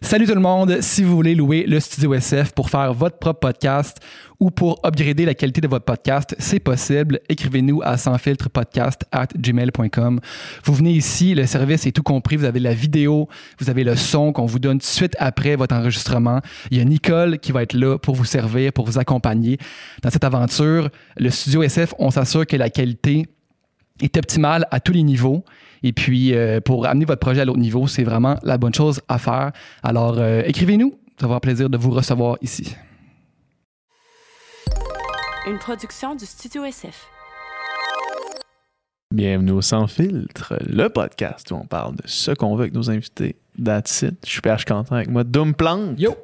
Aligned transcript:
Salut 0.00 0.26
tout 0.26 0.34
le 0.34 0.40
monde, 0.40 0.80
si 0.80 1.02
vous 1.02 1.14
voulez 1.14 1.34
louer 1.34 1.64
le 1.66 1.78
studio 1.78 2.14
SF 2.14 2.52
pour 2.52 2.70
faire 2.70 2.94
votre 2.94 3.18
propre 3.18 3.40
podcast 3.40 3.98
ou 4.40 4.50
pour 4.50 4.80
upgrader 4.84 5.24
la 5.24 5.34
qualité 5.34 5.60
de 5.60 5.68
votre 5.68 5.84
podcast, 5.84 6.34
c'est 6.38 6.58
possible. 6.58 7.20
Écrivez-nous 7.28 7.82
à 7.82 7.96
sansfiltrepodcast 7.96 9.04
at 9.12 9.28
gmail.com. 9.36 10.20
Vous 10.64 10.74
venez 10.74 10.92
ici, 10.92 11.34
le 11.34 11.46
service 11.46 11.86
est 11.86 11.92
tout 11.92 12.02
compris. 12.02 12.36
Vous 12.36 12.44
avez 12.44 12.58
la 12.58 12.74
vidéo, 12.74 13.28
vous 13.60 13.70
avez 13.70 13.84
le 13.84 13.94
son 13.94 14.32
qu'on 14.32 14.46
vous 14.46 14.58
donne 14.58 14.78
tout 14.78 14.86
suite 14.86 15.14
après 15.18 15.56
votre 15.56 15.74
enregistrement. 15.74 16.40
Il 16.70 16.78
y 16.78 16.80
a 16.80 16.84
Nicole 16.84 17.38
qui 17.38 17.52
va 17.52 17.62
être 17.62 17.74
là 17.74 17.98
pour 17.98 18.14
vous 18.14 18.24
servir, 18.24 18.72
pour 18.72 18.86
vous 18.86 18.98
accompagner 18.98 19.58
dans 20.02 20.10
cette 20.10 20.24
aventure. 20.24 20.88
Le 21.16 21.30
studio 21.30 21.62
SF, 21.62 21.94
on 21.98 22.10
s'assure 22.10 22.46
que 22.46 22.56
la 22.56 22.70
qualité 22.70 23.26
est 24.00 24.16
optimale 24.16 24.66
à 24.70 24.80
tous 24.80 24.92
les 24.92 25.02
niveaux. 25.02 25.44
Et 25.82 25.92
puis, 25.92 26.34
euh, 26.34 26.60
pour 26.60 26.86
amener 26.86 27.04
votre 27.04 27.20
projet 27.20 27.40
à 27.40 27.44
l'autre 27.44 27.58
niveau, 27.58 27.86
c'est 27.86 28.04
vraiment 28.04 28.38
la 28.42 28.56
bonne 28.56 28.74
chose 28.74 29.00
à 29.08 29.18
faire. 29.18 29.52
Alors, 29.82 30.18
euh, 30.18 30.42
écrivez-nous. 30.46 30.94
Ça 31.18 31.26
va 31.26 31.34
avoir 31.34 31.40
plaisir 31.40 31.68
de 31.68 31.76
vous 31.76 31.90
recevoir 31.90 32.36
ici. 32.40 32.74
Une 35.46 35.58
production 35.58 36.14
du 36.14 36.24
Studio 36.24 36.64
SF. 36.64 37.08
Bienvenue 39.12 39.50
au 39.50 39.60
Sans 39.60 39.88
Filtre, 39.88 40.54
le 40.66 40.88
podcast 40.88 41.50
où 41.50 41.54
on 41.56 41.66
parle 41.66 41.96
de 41.96 42.02
ce 42.06 42.30
qu'on 42.30 42.54
veut 42.54 42.62
avec 42.62 42.74
nos 42.74 42.90
invités. 42.90 43.36
That's 43.62 44.00
it. 44.02 44.14
Je 44.24 44.28
suis 44.30 44.36
super 44.36 44.64
content 44.64 44.94
avec 44.96 45.10
moi. 45.10 45.24
Doom 45.24 45.54
Plante. 45.54 45.98
Yo! 46.00 46.16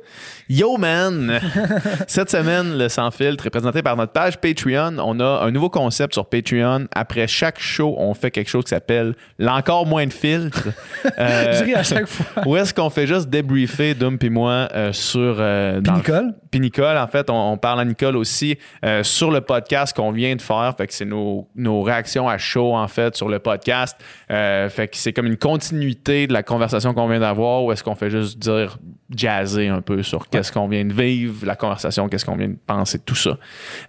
Yo, 0.49 0.79
man! 0.79 1.39
Cette 2.07 2.31
semaine, 2.31 2.79
le 2.79 2.89
Sans 2.89 3.11
Filtre 3.11 3.47
est 3.47 3.51
présenté 3.51 3.83
par 3.83 3.97
notre 3.97 4.13
page 4.13 4.39
Patreon. 4.39 4.97
On 4.99 5.21
a 5.21 5.43
un 5.45 5.51
nouveau 5.51 5.69
concept 5.69 6.15
sur 6.15 6.25
Patreon. 6.27 6.87
Après 6.95 7.27
chaque 7.27 7.61
show, 7.61 7.95
on 7.99 8.15
fait 8.15 8.31
quelque 8.31 8.49
chose 8.49 8.65
qui 8.65 8.71
s'appelle 8.71 9.15
l'encore 9.39 9.85
moins 9.87 10.07
de 10.07 10.13
filtres. 10.13 10.69
Euh, 11.19 11.53
Je 11.53 11.65
ris 11.65 11.75
à 11.75 11.83
chaque 11.83 12.07
fois. 12.07 12.43
Où 12.47 12.57
est-ce 12.57 12.75
qu'on 12.75 12.91
fait 12.91 13.07
juste 13.07 13.29
débriefer, 13.31 13.95
Doom 13.95 14.19
puis 14.19 14.31
moi, 14.31 14.69
euh, 14.75 14.93
sur... 14.93 15.37
Euh, 15.39 15.81
dans 15.81 15.93
le- 15.93 15.99
Nicole? 15.99 16.35
puis 16.51 16.61
Nicole, 16.61 16.97
en 16.97 17.07
fait, 17.07 17.31
on, 17.31 17.53
on 17.53 17.57
parle 17.57 17.81
à 17.81 17.85
Nicole 17.85 18.17
aussi 18.17 18.59
euh, 18.85 19.03
sur 19.05 19.31
le 19.31 19.41
podcast 19.41 19.95
qu'on 19.97 20.11
vient 20.13 20.35
de 20.35 20.43
faire. 20.43 20.75
Fait 20.77 20.87
que 20.87 20.95
c'est 20.95 21.05
nos, 21.05 21.49
nos 21.55 21.83
réactions 21.83 22.29
à 22.29 22.37
chaud, 22.39 22.75
en 22.75 22.89
fait, 22.89 23.17
sur 23.17 23.29
le 23.29 23.39
podcast. 23.39 23.97
Euh, 24.31 24.69
fait 24.69 24.89
que 24.89 24.97
c'est 24.97 25.13
comme 25.13 25.27
une 25.27 25.37
continuité 25.37 26.27
de 26.27 26.33
la 26.33 26.43
conversation 26.43 26.95
qu'on 26.95 27.09
vient 27.09 27.18
d'avoir 27.19 27.65
ou 27.65 27.73
est-ce 27.73 27.83
qu'on 27.83 27.95
fait 27.95 28.11
juste 28.11 28.39
dire 28.39 28.79
jazzer 29.15 29.69
un 29.69 29.81
peu 29.81 30.03
sur 30.03 30.29
qu'est-ce 30.29 30.53
qu'on 30.53 30.69
vient 30.69 30.85
de 30.85 30.93
vivre, 30.93 31.47
la 31.47 31.57
conversation, 31.57 32.09
qu'est-ce 32.09 32.25
qu'on 32.25 32.37
vient 32.37 32.49
de 32.49 32.59
penser, 32.67 32.99
tout 32.99 33.15
ça. 33.15 33.39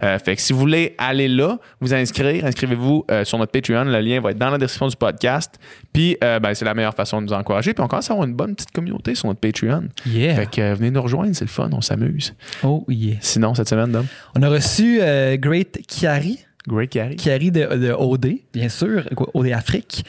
Euh, 0.02 0.18
fait 0.18 0.36
que 0.36 0.42
si 0.42 0.52
vous 0.52 0.58
voulez 0.58 0.94
aller 0.98 1.28
là, 1.28 1.58
vous 1.80 1.92
inscrire, 1.92 2.44
inscrivez-vous 2.44 3.04
euh, 3.10 3.24
sur 3.24 3.38
notre 3.38 3.52
Patreon. 3.52 3.84
Le 3.84 4.00
lien 4.00 4.20
va 4.20 4.30
être 4.30 4.38
dans 4.38 4.50
la 4.50 4.58
description 4.58 4.88
du 4.88 4.96
podcast. 4.96 5.58
Puis, 5.92 6.16
euh, 6.24 6.38
ben, 6.40 6.54
c'est 6.54 6.64
la 6.64 6.74
meilleure 6.74 6.94
façon 6.94 7.20
de 7.20 7.26
nous 7.26 7.32
encourager. 7.32 7.74
Puis, 7.74 7.82
on 7.84 7.88
commence 7.88 8.10
à 8.10 8.14
avoir 8.14 8.26
une 8.26 8.34
bonne 8.34 8.54
petite 8.54 8.70
communauté 8.70 9.14
sur 9.14 9.28
notre 9.28 9.40
Patreon. 9.40 9.88
Yeah. 10.06 10.34
Fait 10.34 10.50
que 10.50 10.74
venez 10.74 10.90
nous 10.90 11.02
rejoindre, 11.02 11.34
c'est 11.34 11.44
le 11.44 11.50
fun, 11.50 11.68
on 11.72 11.80
s'amuse. 11.80 12.34
Oh, 12.62 12.84
yeah. 12.88 13.16
Sinon, 13.20 13.54
cette 13.54 13.68
semaine, 13.68 13.92
Dom, 13.92 14.06
On 14.34 14.42
a 14.42 14.48
reçu 14.48 15.00
Great 15.38 15.80
Kiari, 15.86 16.38
Great 16.66 16.90
Carrie. 16.90 17.16
Kiari 17.16 17.50
de, 17.50 17.66
de 17.76 17.92
OD, 17.92 18.36
bien 18.52 18.68
sûr, 18.68 19.04
OD 19.34 19.48
Afrique. 19.48 20.04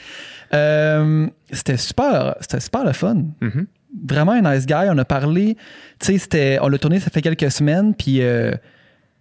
Euh, 0.54 1.26
c'était 1.50 1.76
super, 1.76 2.36
c'était 2.40 2.60
super 2.60 2.84
le 2.84 2.92
fun. 2.92 3.24
Mhm. 3.40 3.66
Vraiment 4.06 4.32
un 4.32 4.54
nice 4.54 4.66
guy. 4.66 4.88
On 4.88 4.98
a 4.98 5.04
parlé, 5.04 5.56
tu 5.98 6.06
sais, 6.06 6.18
c'était, 6.18 6.58
on 6.62 6.68
l'a 6.68 6.78
tourné 6.78 7.00
ça 7.00 7.10
fait 7.10 7.20
quelques 7.20 7.50
semaines, 7.50 7.94
puis 7.94 8.22
euh, 8.22 8.52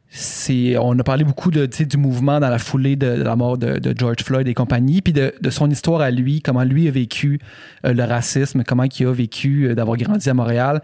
c'est, 0.10 0.78
on 0.78 0.98
a 0.98 1.04
parlé 1.04 1.24
beaucoup 1.24 1.52
de, 1.52 1.66
du 1.66 1.98
mouvement 1.98 2.40
dans 2.40 2.50
la 2.50 2.58
foulée 2.58 2.96
de, 2.96 3.18
de 3.18 3.24
la 3.24 3.36
mort 3.36 3.58
de, 3.58 3.80
de 3.80 3.94
George 3.98 4.24
Floyd 4.24 4.48
et 4.48 4.54
compagnie, 4.54 5.02
puis 5.02 5.14
de, 5.14 5.34
de 5.42 5.50
son 5.50 5.70
histoire 5.70 6.02
à 6.02 6.12
lui, 6.12 6.42
comment 6.42 6.64
lui 6.64 6.88
a 6.88 6.92
vécu 6.92 7.40
euh, 7.86 7.94
le 7.94 8.04
racisme, 8.04 8.64
comment 8.64 8.84
il 8.84 9.06
a 9.06 9.12
vécu 9.12 9.74
d'avoir 9.76 9.98
grandi 9.98 10.30
à 10.30 10.34
Montréal. 10.34 10.82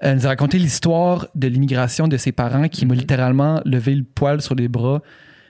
Elle 0.00 0.16
nous 0.16 0.26
a 0.26 0.30
raconté 0.30 0.58
l'histoire 0.58 1.26
de 1.34 1.48
l'immigration 1.48 2.08
de 2.08 2.16
ses 2.16 2.32
parents 2.32 2.68
qui 2.68 2.86
m'a 2.86 2.94
littéralement 2.94 3.60
levé 3.64 3.94
le 3.94 4.04
poil 4.04 4.40
sur 4.40 4.54
les 4.54 4.68
bras. 4.68 5.02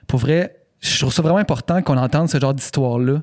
Pour 0.07 0.19
vrai, 0.19 0.55
je 0.81 0.99
trouve 0.99 1.13
ça 1.13 1.21
vraiment 1.21 1.39
important 1.39 1.81
qu'on 1.81 1.97
entende 1.97 2.29
ce 2.29 2.39
genre 2.39 2.53
d'histoire-là 2.53 3.21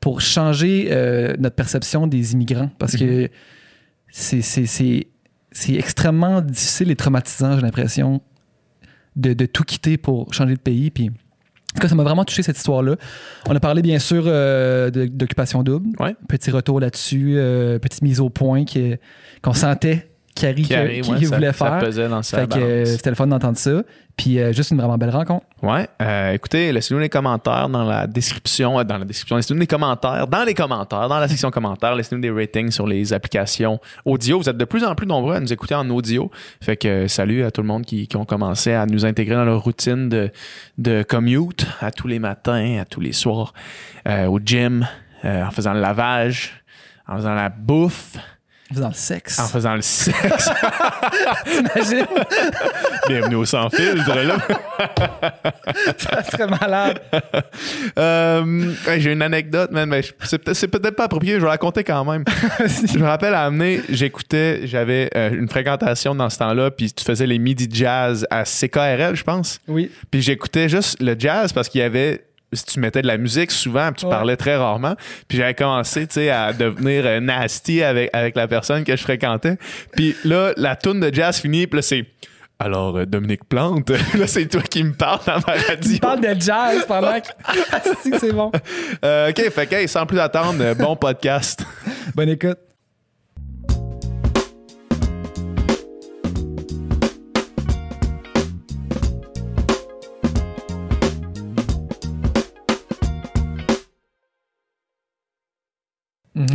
pour 0.00 0.20
changer 0.20 0.88
euh, 0.90 1.34
notre 1.38 1.56
perception 1.56 2.06
des 2.06 2.32
immigrants 2.32 2.70
parce 2.78 2.96
que 2.96 3.28
c'est, 4.10 4.42
c'est, 4.42 5.06
extrêmement 5.74 6.40
difficile 6.40 6.90
et 6.90 6.96
traumatisant, 6.96 7.56
j'ai 7.56 7.62
l'impression, 7.62 8.22
de, 9.16 9.32
de 9.32 9.46
tout 9.46 9.64
quitter 9.64 9.96
pour 9.96 10.32
changer 10.32 10.54
de 10.54 10.60
pays. 10.60 10.90
Puis, 10.90 11.08
en 11.08 11.74
tout 11.74 11.80
cas, 11.82 11.88
ça 11.88 11.94
m'a 11.94 12.04
vraiment 12.04 12.24
touché 12.24 12.42
cette 12.42 12.56
histoire-là. 12.56 12.96
On 13.46 13.54
a 13.54 13.60
parlé 13.60 13.82
bien 13.82 13.98
sûr 13.98 14.24
euh, 14.26 14.90
d'occupation 14.90 15.62
double. 15.62 15.90
Ouais. 16.00 16.16
Petit 16.28 16.50
retour 16.50 16.80
là-dessus, 16.80 17.34
euh, 17.36 17.78
petite 17.78 18.02
mise 18.02 18.20
au 18.20 18.30
point 18.30 18.64
qu'on 19.42 19.52
sentait 19.52 20.07
Carrie 20.40 20.62
Qui 20.62 20.68
ça- 21.26 21.34
voulait 21.36 21.52
ça 21.52 21.52
faire. 21.52 21.78
pesait 21.78 22.08
dans 22.08 22.22
sa 22.22 22.40
Fait 22.40 22.48
que 22.48 22.58
euh, 22.58 22.84
c'était 22.84 23.10
le 23.10 23.16
fun 23.16 23.26
d'entendre 23.26 23.58
ça. 23.58 23.82
Puis 24.16 24.40
euh, 24.40 24.52
juste 24.52 24.72
une 24.72 24.78
vraiment 24.78 24.98
belle 24.98 25.10
rencontre. 25.10 25.46
Ouais. 25.62 25.86
Euh, 26.02 26.32
écoutez, 26.32 26.72
laissez-nous 26.72 26.98
les 27.00 27.08
commentaires 27.08 27.68
dans 27.68 27.84
la 27.84 28.06
description. 28.06 28.82
dans 28.82 28.98
la 28.98 29.04
description, 29.04 29.36
laissez-nous 29.36 29.60
des 29.60 29.66
commentaires. 29.66 30.26
Dans 30.26 30.42
les 30.44 30.54
commentaires, 30.54 31.08
dans 31.08 31.18
la 31.20 31.28
section 31.28 31.50
commentaires, 31.50 31.94
laissez-nous 31.94 32.20
des 32.20 32.30
ratings 32.30 32.70
sur 32.72 32.86
les 32.86 33.12
applications 33.12 33.78
audio. 34.04 34.38
Vous 34.40 34.48
êtes 34.48 34.56
de 34.56 34.64
plus 34.64 34.82
en 34.84 34.94
plus 34.96 35.06
nombreux 35.06 35.36
à 35.36 35.40
nous 35.40 35.52
écouter 35.52 35.74
en 35.76 35.88
audio. 35.90 36.30
Fait 36.60 36.76
que 36.76 37.06
salut 37.06 37.44
à 37.44 37.50
tout 37.52 37.60
le 37.62 37.68
monde 37.68 37.84
qui, 37.84 38.08
qui 38.08 38.16
ont 38.16 38.24
commencé 38.24 38.72
à 38.72 38.86
nous 38.86 39.04
intégrer 39.06 39.36
dans 39.36 39.44
leur 39.44 39.62
routine 39.62 40.08
de, 40.08 40.30
de 40.78 41.02
commute 41.04 41.66
à 41.80 41.90
tous 41.92 42.08
les 42.08 42.18
matins, 42.18 42.78
à 42.80 42.84
tous 42.84 43.00
les 43.00 43.12
soirs, 43.12 43.52
euh, 44.08 44.26
au 44.26 44.40
gym, 44.44 44.86
en 45.24 45.50
faisant 45.50 45.72
le 45.74 45.80
lavage, 45.80 46.62
en 47.06 47.16
faisant 47.16 47.34
la 47.34 47.48
bouffe, 47.48 48.16
Dans 48.70 48.88
le 48.88 48.94
sexe. 48.94 49.38
en 49.38 49.46
faisant 49.48 49.74
le 49.76 49.80
sexe. 49.82 50.50
T'imagines? 51.46 52.06
Bienvenue 53.08 53.36
au 53.36 53.44
Sans 53.46 53.70
Filtre, 53.70 54.14
là. 54.14 54.36
ça 55.96 56.22
serait 56.24 56.46
malade. 56.48 57.00
Euh, 57.98 58.72
hey, 58.86 59.00
j'ai 59.00 59.12
une 59.12 59.22
anecdote, 59.22 59.70
man, 59.70 59.88
mais 59.88 60.02
je- 60.02 60.12
c'est 60.52 60.68
peut-être, 60.68 60.96
pas 60.96 61.04
approprié, 61.04 61.34
je 61.36 61.38
vais 61.38 61.44
la 61.46 61.52
raconter 61.52 61.82
quand 61.82 62.04
même. 62.04 62.24
je 62.60 62.98
me 62.98 63.06
rappelle 63.06 63.32
à 63.32 63.44
amener, 63.46 63.80
j'écoutais, 63.88 64.66
j'avais 64.66 65.08
euh, 65.16 65.30
une 65.30 65.48
fréquentation 65.48 66.14
dans 66.14 66.28
ce 66.28 66.36
temps-là, 66.38 66.70
puis 66.70 66.92
tu 66.92 67.02
faisais 67.02 67.26
les 67.26 67.38
midi 67.38 67.68
jazz 67.72 68.26
à 68.30 68.44
CKRL, 68.44 69.16
je 69.16 69.24
pense. 69.24 69.60
Oui. 69.66 69.90
Puis 70.10 70.20
j'écoutais 70.20 70.68
juste 70.68 71.00
le 71.00 71.16
jazz 71.18 71.54
parce 71.54 71.70
qu'il 71.70 71.80
y 71.80 71.84
avait 71.84 72.22
si 72.52 72.64
tu 72.64 72.80
mettais 72.80 73.02
de 73.02 73.06
la 73.06 73.18
musique 73.18 73.50
souvent, 73.50 73.92
puis 73.92 74.00
tu 74.00 74.06
Ouais. 74.06 74.12
parlais 74.12 74.36
très 74.36 74.56
rarement. 74.56 74.94
Puis 75.28 75.38
j'avais 75.38 75.54
commencé, 75.54 76.06
tu 76.06 76.14
sais, 76.14 76.30
à 76.30 76.52
devenir 76.52 77.04
euh, 77.06 77.20
nasty 77.20 77.82
avec, 77.82 78.10
avec 78.12 78.36
la 78.36 78.48
personne 78.48 78.84
que 78.84 78.96
je 78.96 79.02
fréquentais. 79.02 79.56
Puis 79.96 80.16
là, 80.24 80.52
la 80.56 80.74
tune 80.76 81.00
de 81.00 81.12
jazz 81.14 81.38
finit, 81.40 81.66
puis 81.66 81.78
là, 81.78 81.82
c'est... 81.82 82.06
Alors, 82.60 82.96
euh, 82.96 83.06
Dominique 83.06 83.44
Plante, 83.48 83.88
là, 84.18 84.26
c'est 84.26 84.46
toi 84.46 84.62
qui 84.62 84.82
me 84.82 84.92
parles 84.92 85.20
dans 85.26 85.34
ma 85.46 85.52
radio. 85.52 85.92
Tu 85.92 85.98
parles 85.98 86.20
de 86.20 86.40
jazz 86.40 86.84
pendant 86.88 87.20
que. 87.20 87.28
Ah, 87.44 87.80
si, 88.02 88.10
c'est 88.18 88.32
bon. 88.32 88.50
Euh, 89.04 89.30
OK, 89.30 89.50
fait 89.50 89.66
que, 89.66 89.74
hey, 89.76 89.86
sans 89.86 90.06
plus 90.06 90.18
attendre, 90.18 90.74
bon 90.74 90.96
podcast. 90.96 91.64
Bonne 92.16 92.30
écoute. 92.30 92.58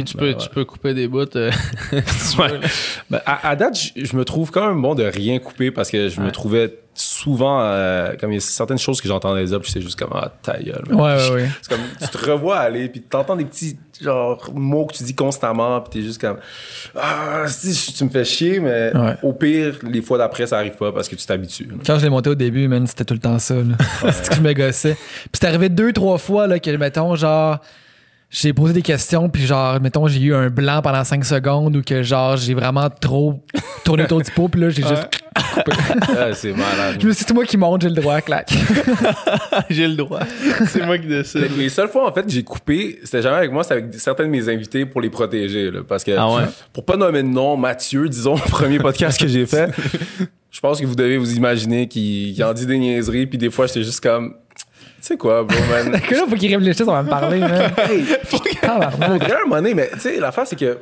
Puis 0.03 0.11
tu 0.13 0.17
peux, 0.17 0.33
tu 0.35 0.49
peux 0.49 0.65
couper 0.65 0.93
des 0.93 1.07
bouts. 1.07 1.25
euh. 1.35 1.51
Ben, 3.09 3.21
à, 3.25 3.49
à 3.49 3.55
date, 3.55 3.77
je, 3.95 4.15
me 4.15 4.23
trouve 4.25 4.51
quand 4.51 4.67
même 4.67 4.81
bon 4.81 4.95
de 4.95 5.03
rien 5.03 5.39
couper 5.39 5.71
parce 5.71 5.89
que 5.89 6.09
je 6.09 6.19
me 6.21 6.31
trouvais 6.31 6.79
souvent 6.95 7.59
euh, 7.61 8.13
comme 8.19 8.31
il 8.31 8.35
y 8.35 8.37
a 8.37 8.41
certaines 8.41 8.77
choses 8.77 9.01
que 9.01 9.07
j'entendais 9.07 9.43
dire 9.45 9.59
puis 9.59 9.71
c'est 9.71 9.81
juste 9.81 9.97
comme 9.99 10.11
ah 10.13 10.31
ta 10.43 10.59
gueule. 10.59 10.83
man. 10.89 10.99
Ouais, 11.01 11.15
ouais, 11.15 11.31
ouais. 11.35 11.49
C'est 11.61 11.71
comme 11.75 11.83
tu 11.99 12.07
te 12.07 12.29
revois 12.29 12.57
aller 12.59 12.87
puis 12.87 13.01
t'entends 13.01 13.35
des 13.35 13.45
petits 13.45 13.77
genre 14.01 14.51
mots 14.53 14.85
que 14.85 14.93
tu 14.93 15.03
dis 15.03 15.15
constamment 15.15 15.81
puis 15.81 15.89
t'es 15.99 16.05
juste 16.05 16.21
comme 16.21 16.37
ah 16.95 17.45
si 17.47 17.93
tu 17.93 18.03
me 18.05 18.09
fais 18.11 18.23
chier 18.25 18.59
mais 18.59 18.91
Ouais. 18.95 19.15
au 19.23 19.33
pire 19.33 19.75
les 19.83 20.01
fois 20.03 20.17
d'après 20.19 20.45
ça 20.45 20.57
arrive 20.57 20.75
pas 20.77 20.91
parce 20.91 21.07
que 21.09 21.15
tu 21.15 21.25
t'habitues. 21.25 21.67
Quand 21.85 21.97
je 21.97 22.03
l'ai 22.03 22.09
monté 22.11 22.29
au 22.29 22.35
début, 22.35 22.67
man, 22.67 22.85
c'était 22.85 23.05
tout 23.05 23.15
le 23.15 23.19
temps 23.19 23.39
ça. 23.39 23.55
là. 23.55 23.75
C'était 24.11 24.29
que 24.29 24.35
je 24.35 24.41
me 24.41 24.53
gossais. 24.53 24.93
Puis 24.93 25.29
c'est 25.33 25.45
arrivé 25.47 25.69
deux, 25.69 25.93
trois 25.93 26.17
fois 26.19 26.45
là, 26.47 26.59
que, 26.59 26.69
mettons, 26.77 27.15
genre, 27.15 27.57
j'ai 28.35 28.51
posé 28.51 28.73
des 28.73 28.81
questions, 28.81 29.29
puis 29.29 29.45
genre, 29.45 29.79
mettons, 29.79 30.07
j'ai 30.07 30.19
eu 30.19 30.33
un 30.33 30.49
blanc 30.49 30.81
pendant 30.81 31.03
cinq 31.03 31.23
secondes 31.23 31.75
ou 31.75 31.83
que 31.83 32.01
genre, 32.01 32.35
j'ai 32.35 32.55
vraiment 32.55 32.89
trop 32.89 33.43
tourné 33.85 34.03
autour 34.05 34.21
du 34.23 34.31
pot, 34.31 34.47
puis 34.49 34.59
là, 34.59 34.69
j'ai 34.69 34.81
juste. 34.81 35.07
Ah, 35.35 36.33
c'est 36.33 36.51
malade. 36.51 36.97
Je 36.99 37.07
me 37.07 37.11
suis 37.13 37.19
dit, 37.21 37.25
c'est 37.27 37.33
moi 37.33 37.45
qui 37.45 37.57
monte, 37.57 37.83
j'ai 37.83 37.89
le 37.89 37.95
droit, 37.95 38.21
clac. 38.21 38.51
J'ai 39.69 39.87
le 39.87 39.95
droit. 39.95 40.21
C'est 40.65 40.83
moi 40.85 40.97
qui 40.97 41.07
décide. 41.07 41.41
Les, 41.41 41.63
les 41.63 41.69
seules 41.69 41.87
fois 41.89 42.09
en 42.09 42.13
fait 42.13 42.23
que 42.23 42.31
j'ai 42.31 42.43
coupé, 42.43 42.99
c'était 43.03 43.21
jamais 43.21 43.37
avec 43.37 43.51
moi, 43.51 43.63
c'était 43.63 43.75
avec 43.75 43.93
certains 43.95 44.23
de 44.25 44.29
mes 44.29 44.49
invités 44.49 44.85
pour 44.85 44.99
les 45.01 45.09
protéger. 45.09 45.69
là, 45.71 45.81
parce 45.87 46.03
que 46.03 46.11
Ah 46.17 46.31
ouais? 46.33 46.43
pour 46.71 46.85
pas 46.85 46.97
nommer 46.97 47.21
de 47.23 47.27
nom, 47.27 47.55
Mathieu, 47.55 48.09
disons, 48.09 48.35
le 48.45 48.49
premier 48.49 48.79
podcast 48.79 49.19
que 49.19 49.27
j'ai 49.27 49.45
fait, 49.45 49.69
je 50.51 50.59
pense 50.59 50.79
que 50.81 50.85
vous 50.85 50.95
devez 50.95 51.17
vous 51.17 51.35
imaginer 51.35 51.87
qu'il 51.87 52.43
en 52.43 52.53
dit 52.53 52.65
des 52.65 52.77
niaiseries, 52.77 53.27
puis 53.27 53.37
des 53.37 53.49
fois 53.51 53.67
j'étais 53.67 53.83
juste 53.83 54.01
comme 54.01 54.35
sais 55.07 55.17
quoi, 55.17 55.43
bro, 55.43 55.57
man? 55.69 55.99
que 56.01 56.15
là, 56.15 56.25
faut 56.27 56.35
qu'il 56.35 56.55
réfléchisse, 56.55 56.87
on 56.87 56.91
va 56.91 57.03
me 57.03 57.09
parler, 57.09 57.39
man. 57.39 57.71
Hey, 57.77 58.05
Tabarnak. 58.61 58.93
faudrait 59.21 59.33
un 59.35 59.43
moment 59.43 59.55
donné, 59.57 59.73
mais 59.73 59.89
tu 59.93 59.99
sais, 59.99 60.19
l'affaire 60.19 60.47
c'est 60.47 60.55
que 60.57 60.77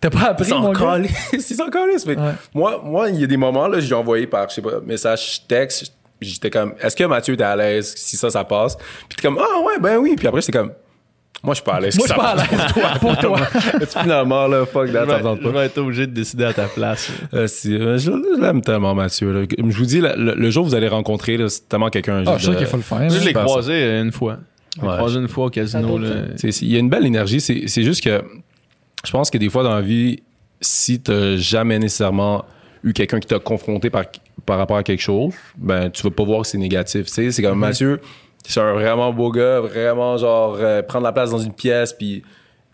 T'as 0.00 0.10
pas 0.10 0.30
appris, 0.30 0.46
C'est 0.46 0.54
mon 0.54 0.72
gars? 0.72 0.80
encore 0.80 0.96
lisse. 0.96 2.04
Fait 2.04 2.16
que 2.16 2.20
Ouais. 2.20 2.32
Moi, 2.54 2.80
moi, 2.84 3.08
il 3.10 3.20
y 3.20 3.24
a 3.24 3.26
des 3.26 3.36
moments, 3.36 3.68
là, 3.68 3.78
j'ai 3.78 3.94
envoyé 3.94 4.26
par, 4.26 4.48
je 4.48 4.54
sais 4.54 4.62
pas, 4.62 4.80
message 4.84 5.46
texte. 5.46 5.92
J'étais 6.20 6.50
comme, 6.50 6.74
est-ce 6.80 6.96
que 6.96 7.04
Mathieu 7.04 7.36
t'es 7.36 7.44
à 7.44 7.54
l'aise 7.56 7.94
si 7.96 8.16
ça, 8.16 8.30
ça 8.30 8.42
passe? 8.44 8.76
Puis 8.76 9.16
t'es 9.16 9.22
comme, 9.22 9.38
ah 9.40 9.60
ouais, 9.60 9.78
ben 9.80 9.98
oui. 9.98 10.14
Puis 10.16 10.26
après, 10.26 10.40
j'étais 10.40 10.58
comme, 10.58 10.72
moi, 11.42 11.54
je 11.54 11.56
suis 11.56 11.64
pas 11.64 11.74
à 11.74 11.80
l'aise. 11.80 11.96
Moi, 11.96 12.06
je 12.06 12.12
suis 12.12 12.20
ça 12.20 12.26
pas 12.26 12.30
à 12.30 12.36
l'aise. 12.36 13.00
Pour 13.00 13.16
toi. 13.18 13.38
Finalement, 14.02 14.46
là, 14.46 14.64
fuck 14.66 14.86
Je 14.86 14.92
that, 14.92 15.00
ça 15.00 15.06
me 15.06 15.12
vais, 15.16 15.22
tente 15.22 15.38
je 15.42 15.48
pas. 15.48 15.58
vais 15.60 15.66
être 15.66 15.78
obligé 15.78 16.06
de 16.06 16.12
décider 16.12 16.44
à 16.44 16.52
ta 16.52 16.66
place. 16.66 17.10
Euh, 17.34 17.46
si, 17.46 17.74
euh, 17.74 17.98
je 17.98 18.10
je 18.12 18.40
l'aime 18.40 18.60
tellement, 18.60 18.94
Mathieu. 18.94 19.32
là. 19.32 19.46
Je 19.58 19.62
vous 19.76 19.84
dis, 19.86 20.00
le, 20.00 20.12
le- 20.16 20.34
le 20.34 20.50
jour 20.50 20.64
où 20.64 20.68
vous 20.68 20.74
allez 20.74 20.88
rencontrer, 20.88 21.36
là, 21.36 21.48
c'est 21.48 21.68
tellement 21.68 21.88
quelqu'un. 21.90 22.22
Ah, 22.26 22.36
je 22.38 22.50
sais 22.50 22.56
qu'il 22.56 22.66
faut 22.66 22.76
le 22.76 22.82
faire. 22.82 23.08
Je 23.10 23.18
l'ai 23.18 23.26
Super, 23.28 23.44
croisé 23.44 23.98
une 24.00 24.12
fois. 24.12 24.38
Je 24.76 24.82
l'ai 24.82 24.88
Ouais. 24.88 24.94
croisé 24.96 25.18
une 25.18 25.28
fois 25.28 25.46
au 25.46 25.50
casino. 25.50 25.98
là. 25.98 26.08
Il 26.42 26.72
y 26.72 26.76
a 26.76 26.78
une 26.78 26.88
belle 26.90 27.06
énergie. 27.06 27.40
C'est 27.40 27.64
c'est 27.68 27.82
juste 27.82 28.02
que 28.04 28.22
je 29.04 29.10
pense 29.10 29.30
que 29.30 29.38
des 29.38 29.48
fois 29.50 29.62
dans 29.62 29.74
la 29.74 29.80
vie, 29.82 30.20
si 30.60 31.00
t'as 31.00 31.36
jamais 31.36 31.78
nécessairement 31.78 32.44
eu 32.84 32.92
quelqu'un 32.92 33.20
qui 33.20 33.28
t'a 33.28 33.38
confronté 33.38 33.90
par, 33.90 34.04
par 34.46 34.58
rapport 34.58 34.76
à 34.76 34.82
quelque 34.82 35.02
chose, 35.02 35.34
ben 35.56 35.90
tu 35.90 36.02
vas 36.02 36.10
pas 36.10 36.24
voir 36.24 36.42
que 36.42 36.46
c'est 36.48 36.58
négatif. 36.58 37.06
tu 37.06 37.12
sais. 37.12 37.30
C'est 37.30 37.42
comme 37.42 37.58
Mathieu, 37.58 38.00
c'est 38.44 38.60
un 38.60 38.72
vraiment 38.72 39.12
beau 39.12 39.30
gars, 39.30 39.60
vraiment 39.60 40.16
genre 40.16 40.56
euh, 40.60 40.82
prendre 40.82 41.04
la 41.04 41.12
place 41.12 41.30
dans 41.30 41.38
une 41.38 41.52
pièce. 41.54 41.92
Puis 41.92 42.22
tu 42.22 42.28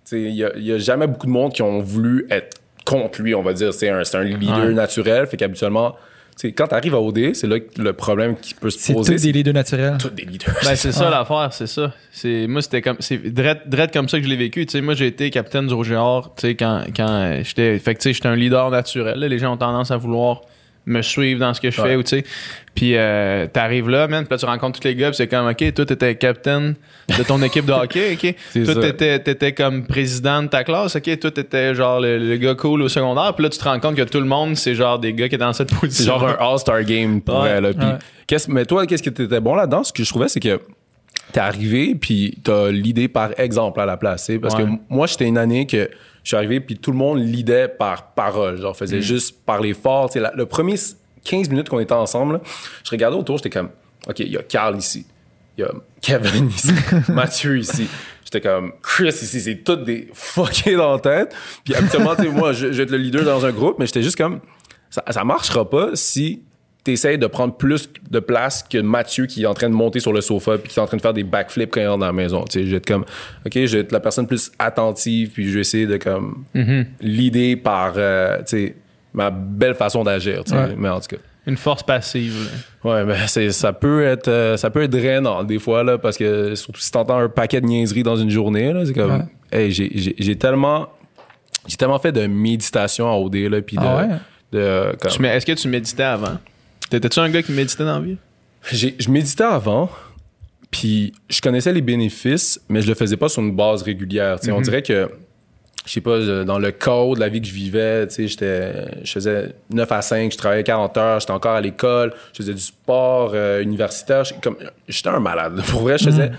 sais, 0.04 0.22
il 0.22 0.34
y 0.34 0.44
a, 0.44 0.50
y 0.56 0.72
a 0.72 0.78
jamais 0.78 1.06
beaucoup 1.06 1.26
de 1.26 1.32
monde 1.32 1.52
qui 1.52 1.62
ont 1.62 1.80
voulu 1.80 2.26
être 2.30 2.56
contre 2.84 3.20
lui, 3.22 3.34
on 3.34 3.42
va 3.42 3.52
dire. 3.52 3.72
C'est 3.74 3.88
un, 3.90 4.02
c'est 4.04 4.16
un 4.16 4.22
leader 4.24 4.58
Ouais. 4.66 4.72
naturel. 4.72 5.26
Fait 5.26 5.36
qu'habituellement, 5.36 5.92
tu 6.40 6.48
sais, 6.48 6.52
quand 6.52 6.68
t'arrives 6.68 6.94
à 6.94 7.00
OD, 7.00 7.34
c'est 7.34 7.46
là 7.48 7.58
que 7.60 7.82
le 7.82 7.92
problème 7.92 8.36
qui 8.36 8.54
peut 8.54 8.70
se 8.70 8.78
C'est 8.78 8.92
poser. 8.94 9.16
tous 9.16 9.22
des 9.24 9.32
leaders 9.32 9.52
naturels. 9.54 9.96
tous 9.98 10.08
des 10.10 10.24
leaders. 10.24 10.54
Ben, 10.64 10.76
c'est 10.76 10.92
ça 10.92 11.10
l'affaire, 11.10 11.48
c'est 11.52 11.66
ça. 11.66 11.92
C'est, 12.12 12.46
moi, 12.46 12.62
c'était 12.62 12.80
comme, 12.80 12.96
c'est 13.00 13.18
drette, 13.18 13.68
drette 13.68 13.92
comme 13.92 14.08
ça 14.08 14.18
que 14.18 14.24
je 14.24 14.28
l'ai 14.30 14.36
vécu. 14.36 14.64
Tu 14.64 14.72
sais, 14.72 14.80
moi, 14.80 14.94
j'ai 14.94 15.08
été 15.08 15.28
capitaine 15.30 15.66
du 15.66 15.74
Rouge 15.74 15.90
et 15.90 15.96
Or, 15.96 16.32
tu 16.36 16.42
sais, 16.46 16.54
quand, 16.54 16.84
quand 16.96 17.40
j'étais, 17.42 17.78
fait 17.80 17.94
que, 17.94 17.98
tu 18.00 18.04
sais, 18.04 18.12
j'étais 18.14 18.28
un 18.28 18.36
leader 18.36 18.70
naturel. 18.70 19.18
là. 19.18 19.26
Les 19.28 19.38
gens 19.40 19.52
ont 19.52 19.56
tendance 19.56 19.90
à 19.90 19.96
vouloir 19.96 20.42
me 20.88 21.02
suivre 21.02 21.40
dans 21.40 21.54
ce 21.54 21.60
que 21.60 21.70
je 21.70 21.80
Ouais. 21.80 21.88
fais, 21.90 21.96
ou 21.96 22.02
tu 22.02 22.08
sais. 22.18 22.24
Puis, 22.74 22.92
euh, 22.96 23.46
t'arrives 23.46 23.88
là, 23.88 24.06
man, 24.08 24.24
puis 24.24 24.34
là, 24.34 24.38
tu 24.38 24.46
rencontres 24.46 24.80
tous 24.80 24.86
les 24.88 24.94
gars, 24.94 25.08
puis 25.08 25.16
c'est 25.16 25.26
comme, 25.26 25.48
OK, 25.48 25.74
toi, 25.74 25.84
t'étais 25.84 26.14
capitaine 26.14 26.74
de 27.16 27.22
ton 27.24 27.42
équipe 27.42 27.66
de 27.66 27.72
hockey, 27.72 28.12
OK? 28.14 28.34
C'est 28.50 28.64
toi, 28.64 28.74
t'étais, 28.76 29.18
t'étais 29.18 29.52
comme 29.52 29.84
président 29.86 30.42
de 30.42 30.48
ta 30.48 30.62
classe, 30.64 30.94
OK? 30.96 31.18
Toi, 31.18 31.30
t'étais 31.30 31.74
genre 31.74 32.00
le, 32.00 32.18
le 32.18 32.36
gars 32.36 32.54
cool 32.54 32.82
au 32.82 32.88
secondaire, 32.88 33.34
puis 33.34 33.42
là, 33.44 33.50
tu 33.50 33.58
te 33.58 33.64
rends 33.64 33.80
compte 33.80 33.96
que 33.96 34.02
tout 34.02 34.20
le 34.20 34.26
monde, 34.26 34.56
c'est 34.56 34.74
genre 34.74 34.98
des 34.98 35.12
gars 35.12 35.28
qui 35.28 35.34
étaient 35.34 35.44
dans 35.44 35.52
cette 35.52 35.74
position. 35.74 36.04
C'est 36.18 36.20
genre 36.20 36.28
un 36.28 36.36
All-Star 36.52 36.82
Game 36.84 37.20
pour 37.20 37.40
Ouais. 37.42 37.48
elle. 37.50 37.62
là. 37.64 37.72
Puis, 37.72 37.86
Ouais. 37.86 37.94
qu'est-ce- 38.26 38.50
mais 38.50 38.64
toi, 38.64 38.86
qu'est-ce 38.86 39.02
qui 39.02 39.08
était 39.08 39.40
bon 39.40 39.54
là-dedans? 39.54 39.82
Ce 39.84 39.92
que 39.92 40.04
je 40.04 40.08
trouvais, 40.08 40.28
c'est 40.28 40.40
que 40.40 40.60
t'es 41.32 41.40
arrivé, 41.40 41.94
puis 41.94 42.38
t'as 42.42 42.70
l'idée 42.70 43.08
par 43.08 43.30
exemple 43.38 43.80
à 43.80 43.86
la 43.86 43.96
place. 43.96 44.30
Parce 44.40 44.54
Ouais. 44.54 44.64
que 44.64 44.68
moi, 44.88 45.06
j'étais 45.06 45.26
une 45.26 45.38
année 45.38 45.66
que 45.66 45.88
je 46.22 46.28
suis 46.28 46.36
arrivé, 46.36 46.60
puis 46.60 46.76
tout 46.76 46.90
le 46.90 46.96
monde 46.98 47.18
lidait 47.20 47.68
par 47.68 48.12
parole. 48.12 48.60
Genre, 48.60 48.76
faisait 48.76 49.02
juste 49.02 49.44
parler 49.44 49.74
fort. 49.74 50.10
La- 50.14 50.32
le 50.34 50.46
premier 50.46 50.74
s- 50.74 50.96
15 51.24 51.48
minutes 51.50 51.68
qu'on 51.68 51.80
était 51.80 51.92
ensemble, 51.94 52.34
là, 52.34 52.40
je 52.84 52.90
regardais 52.90 53.16
autour, 53.16 53.36
j'étais 53.38 53.50
comme, 53.50 53.70
OK, 54.08 54.20
il 54.20 54.32
y 54.32 54.36
a 54.36 54.42
Carl 54.42 54.76
ici. 54.76 55.06
Il 55.56 55.62
y 55.62 55.64
a 55.64 55.70
Kevin 56.00 56.48
ici, 56.56 56.72
Mathieu 57.08 57.58
ici. 57.58 57.88
J'étais 58.24 58.40
comme, 58.40 58.72
Chris 58.82 59.08
ici, 59.08 59.40
c'est 59.40 59.56
toutes 59.64 59.84
des 59.84 60.08
fuckés 60.12 60.76
dans 60.76 60.92
la 60.92 60.98
tête. 61.00 61.34
Puis 61.64 61.74
habituellement, 61.74 62.14
tu 62.14 62.22
sais, 62.24 62.28
moi, 62.28 62.52
je, 62.52 62.68
je 62.72 62.76
vais 62.76 62.82
être 62.84 62.90
le 62.90 62.98
leader 62.98 63.24
dans 63.24 63.44
un 63.44 63.52
groupe, 63.52 63.76
mais 63.78 63.86
j'étais 63.86 64.02
juste 64.02 64.16
comme, 64.16 64.40
ça, 64.90 65.02
ça 65.10 65.24
marchera 65.24 65.68
pas 65.68 65.90
si 65.94 66.42
tu 66.88 66.92
essaies 66.94 67.18
de 67.18 67.26
prendre 67.26 67.54
plus 67.54 67.88
de 68.10 68.18
place 68.20 68.62
que 68.62 68.78
Mathieu 68.78 69.26
qui 69.26 69.42
est 69.42 69.46
en 69.46 69.54
train 69.54 69.68
de 69.68 69.74
monter 69.74 70.00
sur 70.00 70.12
le 70.12 70.20
sofa 70.20 70.58
puis 70.58 70.70
qui 70.72 70.78
est 70.78 70.82
en 70.82 70.86
train 70.86 70.96
de 70.96 71.02
faire 71.02 71.12
des 71.14 71.24
backflips 71.24 71.70
quand 71.70 71.80
il 71.80 71.86
rentre 71.86 72.00
dans 72.00 72.06
la 72.06 72.12
maison. 72.12 72.44
Tu 72.44 72.60
sais, 72.60 72.66
je 72.66 72.70
vais 72.70 72.76
être 72.78 72.86
comme, 72.86 73.04
OK, 73.46 73.52
je 73.54 73.76
vais 73.76 73.80
être 73.82 73.92
la 73.92 74.00
personne 74.00 74.26
plus 74.26 74.50
attentive 74.58 75.30
puis 75.30 75.48
je 75.48 75.54
vais 75.54 75.60
essayer 75.60 75.86
de 75.86 75.96
comme 75.96 76.44
l'idée 77.00 77.56
par, 77.56 77.94
euh, 77.96 78.38
tu 78.38 78.44
sais, 78.46 78.76
ma 79.14 79.30
belle 79.30 79.74
façon 79.74 80.04
d'agir. 80.04 80.44
tu 80.44 80.50
sais. 80.52 80.56
Ouais. 80.56 80.74
Mais 80.76 80.88
en 80.88 81.00
tout 81.00 81.08
cas. 81.16 81.22
Une 81.46 81.56
force 81.56 81.82
passive, 81.82 82.34
là. 82.84 82.90
Ouais, 82.90 83.04
mais 83.06 83.14
c'est, 83.26 83.50
ça 83.52 83.72
peut 83.72 84.04
être, 84.04 84.28
euh, 84.28 84.56
ça 84.58 84.68
peut 84.70 84.82
être 84.82 84.90
drainant 84.90 85.44
des 85.44 85.58
fois 85.58 85.82
là, 85.82 85.96
parce 85.96 86.18
que 86.18 86.54
surtout 86.54 86.80
si 86.80 86.90
t'entends 86.90 87.18
un 87.18 87.28
paquet 87.30 87.60
de 87.62 87.66
niaiseries 87.66 88.02
dans 88.02 88.16
une 88.16 88.28
journée 88.30 88.70
là, 88.72 88.84
c'est 88.84 88.92
comme, 88.92 89.10
Ouais. 89.12 89.24
hey, 89.58 89.70
j'ai, 89.70 90.36
tellement, 90.36 90.88
j'ai 91.66 91.76
tellement 91.78 91.98
fait 91.98 92.12
de 92.12 92.26
méditation 92.26 93.06
en 93.06 93.16
OD 93.22 93.34
là, 93.50 93.62
puis 93.62 93.76
de, 93.78 93.82
Ah 93.82 93.96
ouais? 93.96 94.08
de 94.52 94.96
comme- 95.00 95.24
Est-ce 95.24 95.46
que 95.46 95.52
tu 95.52 95.68
méditais 95.68 96.02
avant? 96.02 96.36
T'étais-tu 96.90 97.18
un 97.20 97.28
gars 97.30 97.42
qui 97.42 97.52
méditait 97.52 97.84
dans 97.84 97.98
la 97.98 98.04
vie? 98.04 98.16
Je 98.70 99.10
méditais 99.10 99.44
avant, 99.44 99.88
puis 100.70 101.12
je 101.28 101.40
connaissais 101.40 101.72
les 101.72 101.80
bénéfices, 101.80 102.60
mais 102.68 102.80
je 102.82 102.88
le 102.88 102.94
faisais 102.94 103.16
pas 103.16 103.28
sur 103.28 103.42
une 103.42 103.54
base 103.54 103.82
régulière. 103.82 104.38
On 104.50 104.60
dirait 104.60 104.82
que, 104.82 105.08
je 105.86 105.92
sais 105.92 106.00
pas, 106.00 106.44
dans 106.44 106.58
le 106.58 106.72
code 106.72 107.16
de 107.16 107.20
la 107.20 107.28
vie 107.28 107.40
que 107.40 107.46
je 107.46 107.52
vivais, 107.54 108.06
je 108.10 109.10
faisais 109.12 109.54
9 109.70 109.92
à 109.92 110.02
5, 110.02 110.32
je 110.32 110.36
travaillais 110.36 110.64
40 110.64 110.96
heures, 110.96 111.20
j'étais 111.20 111.32
encore 111.32 111.54
à 111.54 111.60
l'école, 111.60 112.12
je 112.32 112.38
faisais 112.38 112.54
du 112.54 112.60
sport 112.60 113.32
euh, 113.34 113.62
universitaire. 113.62 114.24
J'étais 114.24 114.40
comme- 114.40 114.58
J'étais 114.88 115.08
un 115.08 115.20
malade. 115.20 115.62
Pour 115.68 115.82
vrai, 115.82 115.98
je 115.98 116.04
faisais. 116.04 116.30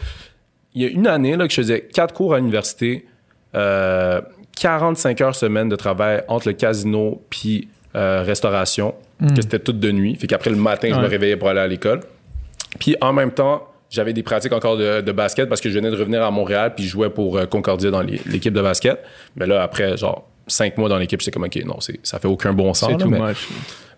Il 0.75 0.84
y 0.84 0.86
a 0.86 0.90
une 0.90 1.07
année 1.07 1.36
là, 1.36 1.48
que 1.48 1.54
je 1.54 1.62
faisais 1.62 1.81
4 1.81 2.13
cours 2.13 2.34
à 2.36 2.38
l'université, 2.38 3.07
euh, 3.56 4.22
45 4.60 5.22
heures 5.22 5.36
semaine 5.36 5.69
de 5.69 5.75
travail 5.75 6.22
entre 6.28 6.48
le 6.50 6.54
casino 6.54 7.24
puis 7.30 7.69
euh, 7.96 8.22
restauration, 8.24 8.94
que 9.19 9.42
c'était 9.42 9.60
toute 9.60 9.80
de 9.80 9.92
nuit. 9.92 10.16
Fait 10.16 10.27
qu'après 10.27 10.50
le 10.50 10.56
matin, 10.56 10.89
je 10.94 11.00
me 11.00 11.07
réveillais 11.07 11.38
pour 11.38 11.50
aller 11.50 11.60
à 11.60 11.68
l'école. 11.68 12.01
Puis 12.80 12.95
en 13.01 13.13
même 13.13 13.31
temps, 13.31 13.68
j'avais 13.89 14.13
des 14.13 14.24
pratiques 14.24 14.54
encore 14.54 14.77
de, 14.77 15.01
de 15.01 15.12
basket 15.12 15.50
parce 15.50 15.62
que 15.62 15.69
je 15.69 15.75
venais 15.75 15.89
de 15.89 15.95
revenir 15.95 16.24
à 16.24 16.31
Montréal 16.31 16.74
puis 16.75 16.86
je 16.86 16.89
jouais 16.89 17.10
pour 17.10 17.38
euh, 17.38 17.45
Concordia 17.45 17.89
dans 17.89 18.01
l'équipe 18.01 18.54
de 18.54 18.62
basket. 18.62 19.00
Mais 19.36 19.48
là, 19.48 19.63
après, 19.63 19.98
genre, 19.98 20.27
cinq 20.48 20.77
mois 20.77 20.89
dans 20.89 20.98
l'équipe, 20.98 21.19
j'étais 21.19 21.31
comme, 21.31 21.44
OK, 21.44 21.60
non, 21.66 21.80
ça 22.04 22.19
fait 22.19 22.27
aucun 22.27 22.54
bon 22.54 22.74
sens. 22.74 22.92
C'est 22.92 22.98
too 22.98 23.10
mais, 23.10 23.19
much. 23.19 23.48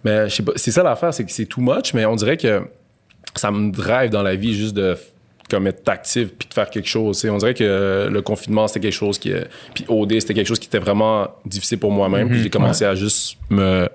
mais 0.03 0.29
je 0.29 0.35
sais 0.35 0.44
pas, 0.44 0.53
c'est 0.56 0.71
ça 0.71 0.83
l'affaire, 0.83 1.13
c'est 1.13 1.25
que 1.25 1.31
c'est 1.31 1.45
too 1.45 1.62
much, 1.62 1.94
mais 1.94 2.06
on 2.06 2.15
dirait 2.15 2.38
que 2.38 2.62
ça 3.35 3.51
me 3.51 3.71
drive 3.71 4.09
dans 4.09 4.24
la 4.24 4.35
vie 4.35 4.53
juste 4.53 4.75
de 4.75 4.97
comme 5.50 5.67
être 5.67 5.88
actif 5.89 6.29
puis 6.39 6.47
de 6.47 6.53
faire 6.53 6.69
quelque 6.69 6.88
chose. 6.88 7.25
On 7.29 7.38
dirait 7.38 7.53
que 7.53 8.07
le 8.09 8.21
confinement, 8.21 8.69
c'était 8.69 8.79
quelque 8.79 8.94
chose 8.94 9.19
qui... 9.19 9.33
Puis 9.74 9.83
OD, 9.89 10.21
c'était 10.21 10.33
quelque 10.33 10.47
chose 10.47 10.59
qui 10.59 10.67
était 10.67 10.79
vraiment 10.79 11.27
difficile 11.45 11.77
pour 11.77 11.91
moi-même. 11.91 12.29
Puis 12.29 12.41
j'ai 12.41 12.50
commencé 12.50 12.85
à 12.85 12.95
juste 12.95 13.38
me 13.50 13.89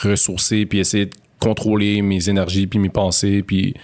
ressourcer 0.00 0.66
puis 0.66 0.78
essayer 0.78 1.06
de 1.06 1.14
contrôler 1.40 2.02
mes 2.02 2.28
énergies 2.28 2.66
puis 2.66 2.78
mes 2.78 2.88
pensées. 2.88 3.42
Puis 3.42 3.74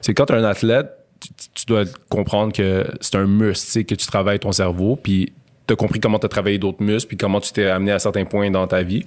c'est 0.00 0.14
quand 0.14 0.26
tu 0.26 0.32
es 0.32 0.36
un 0.36 0.44
athlète, 0.44 0.90
tu, 1.20 1.28
tu 1.54 1.66
dois 1.66 1.84
comprendre 2.08 2.52
que 2.52 2.86
c'est 3.00 3.16
un 3.16 3.26
muscle, 3.26 3.84
que 3.84 3.94
tu 3.94 4.06
travailles 4.06 4.38
ton 4.38 4.52
cerveau. 4.52 4.96
Puis 4.96 5.32
tu 5.66 5.72
as 5.72 5.76
compris 5.76 6.00
comment 6.00 6.18
tu 6.18 6.26
as 6.26 6.28
travaillé 6.28 6.58
d'autres 6.58 6.82
muscles 6.82 7.08
puis 7.08 7.16
comment 7.16 7.40
tu 7.40 7.52
t'es 7.52 7.66
amené 7.66 7.92
à 7.92 7.98
certains 7.98 8.24
points 8.24 8.50
dans 8.50 8.66
ta 8.66 8.82
vie. 8.82 9.04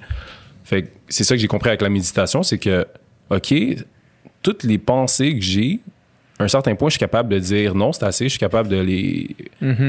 Fait 0.63 0.84
que 0.84 0.88
c'est 1.08 1.24
ça 1.24 1.36
que 1.36 1.42
j'ai 1.42 1.48
compris 1.48 1.69
avec 1.69 1.81
la 1.81 1.90
méditation, 1.90 2.44
c'est 2.44 2.60
que, 2.60 2.85
OK, 3.30 3.54
toutes 4.44 4.64
les 4.64 4.78
pensées 4.78 5.33
que 5.35 5.42
j'ai, 5.42 5.80
à 6.38 6.44
un 6.44 6.47
certain 6.47 6.76
point, 6.76 6.90
je 6.90 6.94
suis 6.94 7.00
capable 7.00 7.30
de 7.30 7.40
dire 7.40 7.74
non, 7.76 7.92
c'est 7.94 8.04
assez, 8.04 8.26
je 8.26 8.30
suis 8.30 8.40
capable 8.40 8.69
de 8.69 8.78
les 8.78 9.35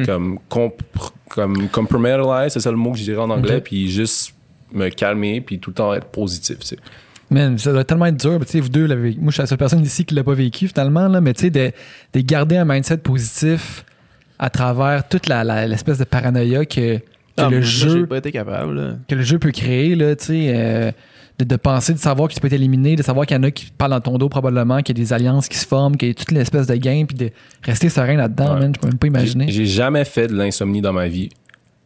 comme, 0.07 0.39
comp- 0.49 0.83
comme 1.29 1.69
compromise, 1.69 2.17
c'est 2.49 2.61
ça 2.61 2.71
le 2.71 2.77
mot 2.77 2.93
que 2.93 2.99
je 2.99 3.05
dirais 3.05 3.21
en 3.21 3.31
anglais, 3.31 3.61
puis 3.61 3.91
juste 3.91 4.35
me 4.75 4.89
calmer, 4.89 5.41
puis 5.41 5.59
tout 5.59 5.71
le 5.71 5.75
temps 5.75 5.95
être 5.95 6.07
positif. 6.09 6.59
tu 6.61 6.67
sais. 6.69 6.77
Man, 7.31 7.57
ça 7.59 7.73
doit 7.73 7.85
tellement 7.85 8.07
être 8.07 8.21
dur. 8.21 8.39
Tu 8.41 8.47
sais, 8.53 8.61
vous 8.61 8.69
deux, 8.69 8.87
l'avez- 8.87 9.17
moi, 9.19 9.29
je 9.29 9.33
suis 9.33 9.41
la 9.43 9.47
seule 9.47 9.57
personne 9.59 9.83
ici 9.83 10.05
qui 10.05 10.15
l'a 10.15 10.23
pas 10.25 10.35
vécu 10.35 10.69
finalement, 10.69 11.09
là, 11.09 11.21
mais 11.21 11.33
tu 11.33 11.43
sais, 11.43 11.51
de, 11.51 11.71
de 12.13 12.21
garder 12.21 12.57
un 12.57 12.65
mindset 12.67 12.99
positif 12.99 13.85
à 14.39 14.51
travers 14.51 15.09
toute 15.09 15.29
la- 15.29 15.43
la- 15.45 15.67
l'espèce 15.67 15.99
de 15.99 16.05
paranoïa 16.05 16.65
que, 16.67 16.97
que 16.99 17.03
Ah, 17.39 17.49
le 17.49 17.63
jeu 17.63 18.01
J'ai 18.01 18.07
pas 18.07 18.19
été 18.19 18.33
capable, 18.33 18.75
là. 18.75 18.95
que 19.09 19.15
le 19.15 19.23
jeu 19.23 19.39
peut 19.39 19.51
créer, 19.53 19.95
là, 19.95 20.15
tu 20.15 20.25
sais, 20.27 20.53
euh, 20.55 20.93
de, 21.39 21.45
de 21.47 21.57
penser, 21.57 21.95
de 21.95 21.99
savoir 21.99 22.29
que 22.29 22.35
tu 22.35 22.41
peux 22.41 22.49
être 22.49 22.53
éliminé, 22.53 22.95
de 22.97 23.03
savoir 23.03 23.25
qu'il 23.25 23.35
y 23.37 23.41
en 23.41 23.43
a 23.45 23.51
qui 23.51 23.71
parlent 23.79 23.93
dans 23.93 24.01
ton 24.03 24.19
dos 24.19 24.29
probablement, 24.29 24.83
qu'il 24.83 24.99
y 24.99 25.01
a 25.01 25.03
des 25.03 25.13
alliances 25.15 25.49
qui 25.49 25.57
se 25.57 25.67
forment, 25.67 25.97
qu'il 25.97 26.09
y 26.09 26.11
a 26.11 26.15
toute 26.15 26.31
l'espèce 26.33 26.67
de 26.67 26.75
game, 26.77 27.07
puis 27.07 27.17
de 27.17 27.31
rester 27.63 27.89
serein 27.89 28.17
là-dedans, 28.17 28.55
Ouais. 28.55 28.61
man, 28.61 28.73
je 28.75 28.81
peux 28.81 28.89
même 28.89 28.99
pas 28.99 29.07
imaginer. 29.07 29.47
J'ai 29.49 29.65
j'ai 29.65 29.67
jamais 29.67 30.05
fait 30.05 30.27
de 30.29 30.35
l'insomnie 30.35 30.83
dans 30.83 30.93
ma 30.93 31.09
vie. 31.09 31.31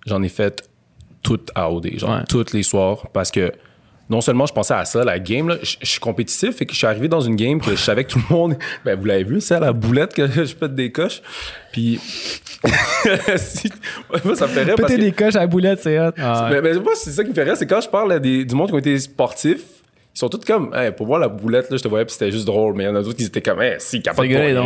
J'en 0.06 0.20
ai 0.24 0.28
fait 0.28 0.68
toute 1.26 1.50
à 1.54 1.70
OD, 1.70 1.98
genre 1.98 2.10
Ouais. 2.10 2.24
tous 2.28 2.52
les 2.52 2.62
soirs, 2.62 3.08
parce 3.12 3.30
que 3.30 3.52
non 4.08 4.20
seulement 4.20 4.46
je 4.46 4.52
pensais 4.52 4.74
à 4.74 4.84
ça, 4.84 5.02
la 5.04 5.18
game, 5.18 5.48
là, 5.48 5.56
je 5.62 5.76
je 5.80 5.86
suis 5.86 5.98
compétitif 6.00 6.62
et 6.62 6.66
que 6.66 6.72
je 6.72 6.78
suis 6.78 6.86
arrivé 6.86 7.08
dans 7.08 7.20
une 7.20 7.34
game 7.34 7.60
que 7.60 7.72
je 7.72 7.76
savais 7.76 8.04
que 8.04 8.10
tout 8.12 8.20
le 8.30 8.34
monde, 8.34 8.56
ben 8.84 8.96
vous 8.98 9.04
l'avez 9.04 9.24
vu, 9.24 9.40
c'est 9.40 9.54
à 9.56 9.60
la 9.60 9.72
boulette 9.72 10.14
que 10.14 10.26
je 10.44 10.54
pète 10.54 10.74
des 10.76 10.92
coches. 10.92 11.20
Puis, 11.72 11.98
si- 13.36 13.70
moi, 14.24 14.36
ça 14.36 14.46
me 14.46 14.52
fait 14.52 14.62
rire 14.62 14.74
parce 14.76 14.88
Péter 14.92 15.00
que- 15.02 15.06
des 15.06 15.12
coches 15.12 15.34
à 15.36 15.40
la 15.40 15.46
boulette, 15.46 15.80
c'est 15.82 15.98
hot. 15.98 16.12
Ah, 16.18 16.48
mais, 16.52 16.60
mais 16.62 16.74
moi, 16.74 16.92
c'est 16.94 17.10
ça 17.10 17.22
qui 17.24 17.30
me 17.30 17.34
fait 17.34 17.42
rire, 17.42 17.56
c'est 17.56 17.66
quand 17.66 17.80
je 17.80 17.88
parle 17.88 18.12
à 18.12 18.18
des, 18.18 18.44
du 18.44 18.54
monde 18.54 18.68
qui 18.68 18.74
ont 18.74 18.78
été 18.78 18.98
sportifs, 18.98 19.62
ils 20.14 20.18
sont 20.18 20.28
tous 20.28 20.40
comme, 20.46 20.72
hey, 20.74 20.92
pour 20.92 21.06
voir 21.06 21.18
la 21.18 21.28
boulette, 21.28 21.68
là, 21.70 21.76
je 21.76 21.82
te 21.82 21.88
voyais, 21.88 22.04
puis 22.06 22.12
c'était 22.14 22.30
juste 22.32 22.46
drôle, 22.46 22.74
mais 22.74 22.84
il 22.84 22.86
y 22.86 22.90
en 22.90 22.94
a 22.94 23.02
d'autres 23.02 23.18
qui 23.18 23.24
étaient 23.24 23.42
comme, 23.42 23.60
hey, 23.60 23.74
si, 23.78 24.00
capable 24.00 24.28
Ce 24.28 24.32
gars-là 24.32 24.62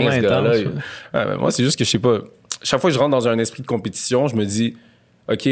Ouais, 1.14 1.36
moi, 1.38 1.50
c'est 1.50 1.64
juste 1.64 1.78
que 1.78 1.84
je 1.84 1.90
sais 1.90 1.98
pas. 1.98 2.18
Chaque 2.62 2.80
fois 2.80 2.90
que 2.90 2.94
je 2.94 3.00
rentre 3.00 3.10
dans 3.10 3.26
un 3.26 3.38
esprit 3.38 3.62
de 3.62 3.66
compétition, 3.66 4.28
je 4.28 4.36
me 4.36 4.44
dis, 4.44 4.76
OK, 5.28 5.48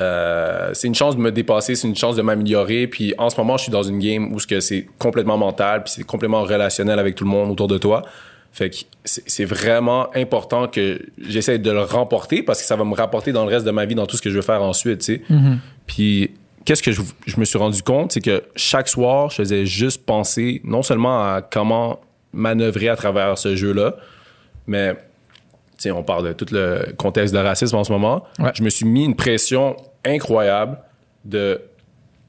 euh, 0.00 0.70
c'est 0.74 0.86
une 0.86 0.94
chance 0.94 1.16
de 1.16 1.20
me 1.20 1.32
dépasser, 1.32 1.74
c'est 1.74 1.88
une 1.88 1.96
chance 1.96 2.16
de 2.16 2.22
m'améliorer. 2.22 2.86
Puis 2.86 3.14
en 3.18 3.30
ce 3.30 3.36
moment, 3.36 3.56
je 3.56 3.64
suis 3.64 3.72
dans 3.72 3.82
une 3.82 3.98
game 3.98 4.32
où 4.32 4.38
ce 4.38 4.46
que 4.46 4.60
c'est 4.60 4.86
complètement 4.98 5.36
mental, 5.36 5.82
puis 5.82 5.92
c'est 5.96 6.04
complètement 6.04 6.42
relationnel 6.42 6.98
avec 6.98 7.14
tout 7.14 7.24
le 7.24 7.30
monde 7.30 7.50
autour 7.50 7.68
de 7.68 7.78
toi. 7.78 8.02
Fait 8.52 8.70
que 8.70 8.76
c'est 9.04 9.44
vraiment 9.44 10.08
important 10.16 10.68
que 10.68 11.00
j'essaie 11.18 11.58
de 11.58 11.70
le 11.70 11.82
remporter 11.82 12.42
parce 12.42 12.60
que 12.60 12.66
ça 12.66 12.76
va 12.76 12.84
me 12.84 12.94
rapporter 12.94 13.32
dans 13.32 13.44
le 13.44 13.50
reste 13.50 13.66
de 13.66 13.70
ma 13.70 13.84
vie, 13.84 13.94
dans 13.94 14.06
tout 14.06 14.16
ce 14.16 14.22
que 14.22 14.30
je 14.30 14.36
veux 14.36 14.42
faire 14.42 14.62
ensuite, 14.62 15.00
tu 15.00 15.16
sais. 15.16 15.22
Puis, 15.86 16.30
qu'est-ce 16.64 16.82
que 16.82 16.90
je, 16.90 17.02
je 17.26 17.38
me 17.38 17.44
suis 17.44 17.58
rendu 17.58 17.82
compte, 17.82 18.12
c'est 18.12 18.20
que 18.20 18.42
chaque 18.56 18.88
soir, 18.88 19.30
je 19.30 19.36
faisais 19.36 19.66
juste 19.66 20.04
penser 20.04 20.60
non 20.64 20.82
seulement 20.82 21.22
à 21.22 21.42
comment 21.42 22.00
manœuvrer 22.32 22.88
à 22.88 22.96
travers 22.96 23.36
ce 23.38 23.54
jeu-là, 23.54 23.96
mais, 24.66 24.96
tu 25.78 25.84
sais, 25.84 25.90
on 25.92 26.02
parle 26.02 26.26
de 26.26 26.32
tout 26.32 26.46
le 26.50 26.92
contexte 26.96 27.32
de 27.32 27.38
racisme 27.38 27.76
en 27.76 27.84
ce 27.84 27.92
moment. 27.92 28.24
Ouais. 28.38 28.50
Je 28.54 28.62
me 28.62 28.68
suis 28.68 28.84
mis 28.84 29.04
une 29.04 29.14
pression 29.14 29.76
incroyable 30.04 30.78
de 31.24 31.60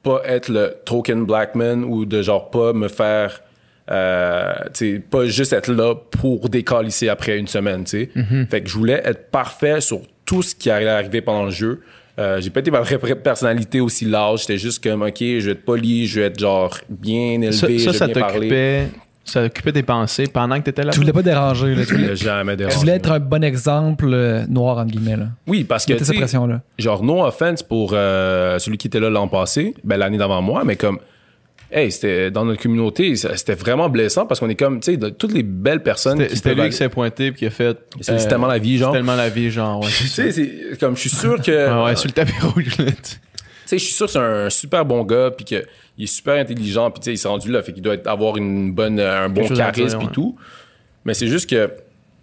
pas 0.03 0.21
être 0.25 0.49
le 0.49 0.75
token 0.85 1.25
black 1.25 1.55
man 1.55 1.83
ou 1.83 2.05
de 2.05 2.21
genre 2.21 2.51
pas 2.51 2.73
me 2.73 2.87
faire 2.87 3.41
euh, 3.91 4.53
pas 5.09 5.25
juste 5.25 5.51
être 5.51 5.71
là 5.71 5.95
pour 5.95 6.47
décalisser 6.49 7.09
après 7.09 7.37
une 7.37 7.47
semaine, 7.47 7.83
tu 7.85 8.11
sais. 8.13 8.45
Fait 8.49 8.61
que 8.61 8.69
je 8.69 8.77
voulais 8.77 9.01
être 9.03 9.31
parfait 9.31 9.81
sur 9.81 10.01
tout 10.25 10.43
ce 10.43 10.53
qui 10.53 10.69
allait 10.69 10.87
arriver 10.87 11.21
pendant 11.21 11.45
le 11.45 11.51
jeu. 11.51 11.81
Euh, 12.19 12.39
j'ai 12.39 12.49
pas 12.49 12.59
été 12.59 12.69
ma 12.69 12.81
vraie 12.81 13.15
personnalité 13.15 13.79
aussi 13.79 14.05
large. 14.05 14.41
J'étais 14.41 14.57
juste 14.57 14.83
comme, 14.83 15.01
OK, 15.01 15.17
je 15.19 15.39
vais 15.45 15.51
être 15.53 15.65
poli, 15.65 16.05
je 16.05 16.19
vais 16.19 16.27
être 16.27 16.39
genre 16.39 16.77
bien 16.87 17.41
élevé, 17.41 17.51
Ça, 17.53 17.67
je 17.67 17.77
ça, 17.79 17.91
vais 17.91 17.97
ça 17.97 18.05
bien 18.07 18.21
parler. 18.21 18.87
Ça 19.29 19.43
occupait 19.43 19.71
tes 19.71 19.83
pensées 19.83 20.27
pendant 20.27 20.57
que 20.59 20.63
t'étais 20.63 20.83
là. 20.83 20.91
Tu 20.91 20.99
voulais 20.99 21.13
pas 21.13 21.21
déranger. 21.21 21.75
Là. 21.75 21.83
Tu 21.83 21.89
Je 21.89 21.93
voulais, 21.93 22.03
voulais 22.05 22.15
jamais 22.15 22.53
tu 22.53 22.57
déranger. 22.57 22.77
voulais 22.77 22.91
être 22.93 23.11
un 23.11 23.19
bon 23.19 23.43
exemple 23.43 24.09
euh, 24.11 24.45
noir, 24.47 24.77
entre 24.77 24.91
guillemets. 24.91 25.17
Là. 25.17 25.27
Oui, 25.47 25.63
parce 25.63 25.85
que, 25.85 25.93
tu 25.93 26.03
cette 26.05 26.15
pression-là. 26.17 26.61
genre, 26.77 27.03
no 27.03 27.23
offense 27.23 27.63
pour 27.63 27.91
euh, 27.93 28.59
celui 28.59 28.77
qui 28.77 28.87
était 28.87 28.99
là 28.99 29.09
l'an 29.09 29.27
passé, 29.27 29.73
ben, 29.83 29.97
l'année 29.97 30.17
d'avant 30.17 30.41
moi, 30.41 30.63
mais 30.65 30.75
comme, 30.75 30.99
hey, 31.71 31.91
c'était 31.91 32.31
dans 32.31 32.45
notre 32.45 32.61
communauté, 32.61 33.15
c'était 33.15 33.53
vraiment 33.55 33.89
blessant 33.89 34.25
parce 34.25 34.39
qu'on 34.39 34.49
est 34.49 34.55
comme, 34.55 34.79
tu 34.79 34.93
sais, 34.93 35.11
toutes 35.11 35.33
les 35.33 35.43
belles 35.43 35.83
personnes 35.83 36.25
C'était 36.29 36.53
lui 36.55 36.61
aller- 36.61 36.69
qui 36.71 36.77
s'est 36.77 36.89
pointé 36.89 37.27
et 37.27 37.33
qui 37.33 37.45
a 37.45 37.49
fait. 37.51 37.77
C'est 38.01 38.11
euh, 38.13 38.27
tellement 38.29 38.47
la 38.47 38.57
vie, 38.57 38.77
genre. 38.77 38.91
C'est 38.91 38.97
tellement 38.97 39.15
la 39.15 39.29
vie, 39.29 39.51
genre. 39.51 39.79
Ouais, 39.81 39.87
Tu 39.97 40.07
sais, 40.07 40.31
c'est 40.31 40.49
comme, 40.79 40.95
je 40.95 41.01
suis 41.01 41.09
sûr 41.09 41.41
que. 41.41 41.51
Ouais, 41.51 41.85
ouais, 41.85 41.95
sur 41.95 42.07
le 42.07 42.13
tapis 42.13 42.33
rouge, 42.41 42.77
là. 42.79 42.85
Sais, 43.69 43.77
je 43.77 43.85
suis 43.85 43.93
sûr 43.93 44.05
que 44.05 44.11
c'est 44.11 44.19
un 44.19 44.49
super 44.49 44.85
bon 44.85 45.03
gars, 45.03 45.31
puis 45.31 45.45
qu'il 45.45 45.63
est 45.99 46.05
super 46.05 46.35
intelligent, 46.35 46.91
puis 46.91 46.99
tu 46.99 47.05
sais, 47.05 47.13
il 47.13 47.17
s'est 47.17 47.27
rendu 47.27 47.51
là, 47.51 47.61
fait 47.61 47.73
qu'il 47.73 47.81
doit 47.81 47.95
avoir 48.05 48.37
une 48.37 48.71
bonne, 48.71 48.99
un 48.99 49.29
bon 49.29 49.47
charisme 49.47 49.99
ouais. 49.99 50.07
tout. 50.11 50.35
Mais 51.05 51.13
c'est 51.13 51.27
juste 51.27 51.49
que 51.49 51.71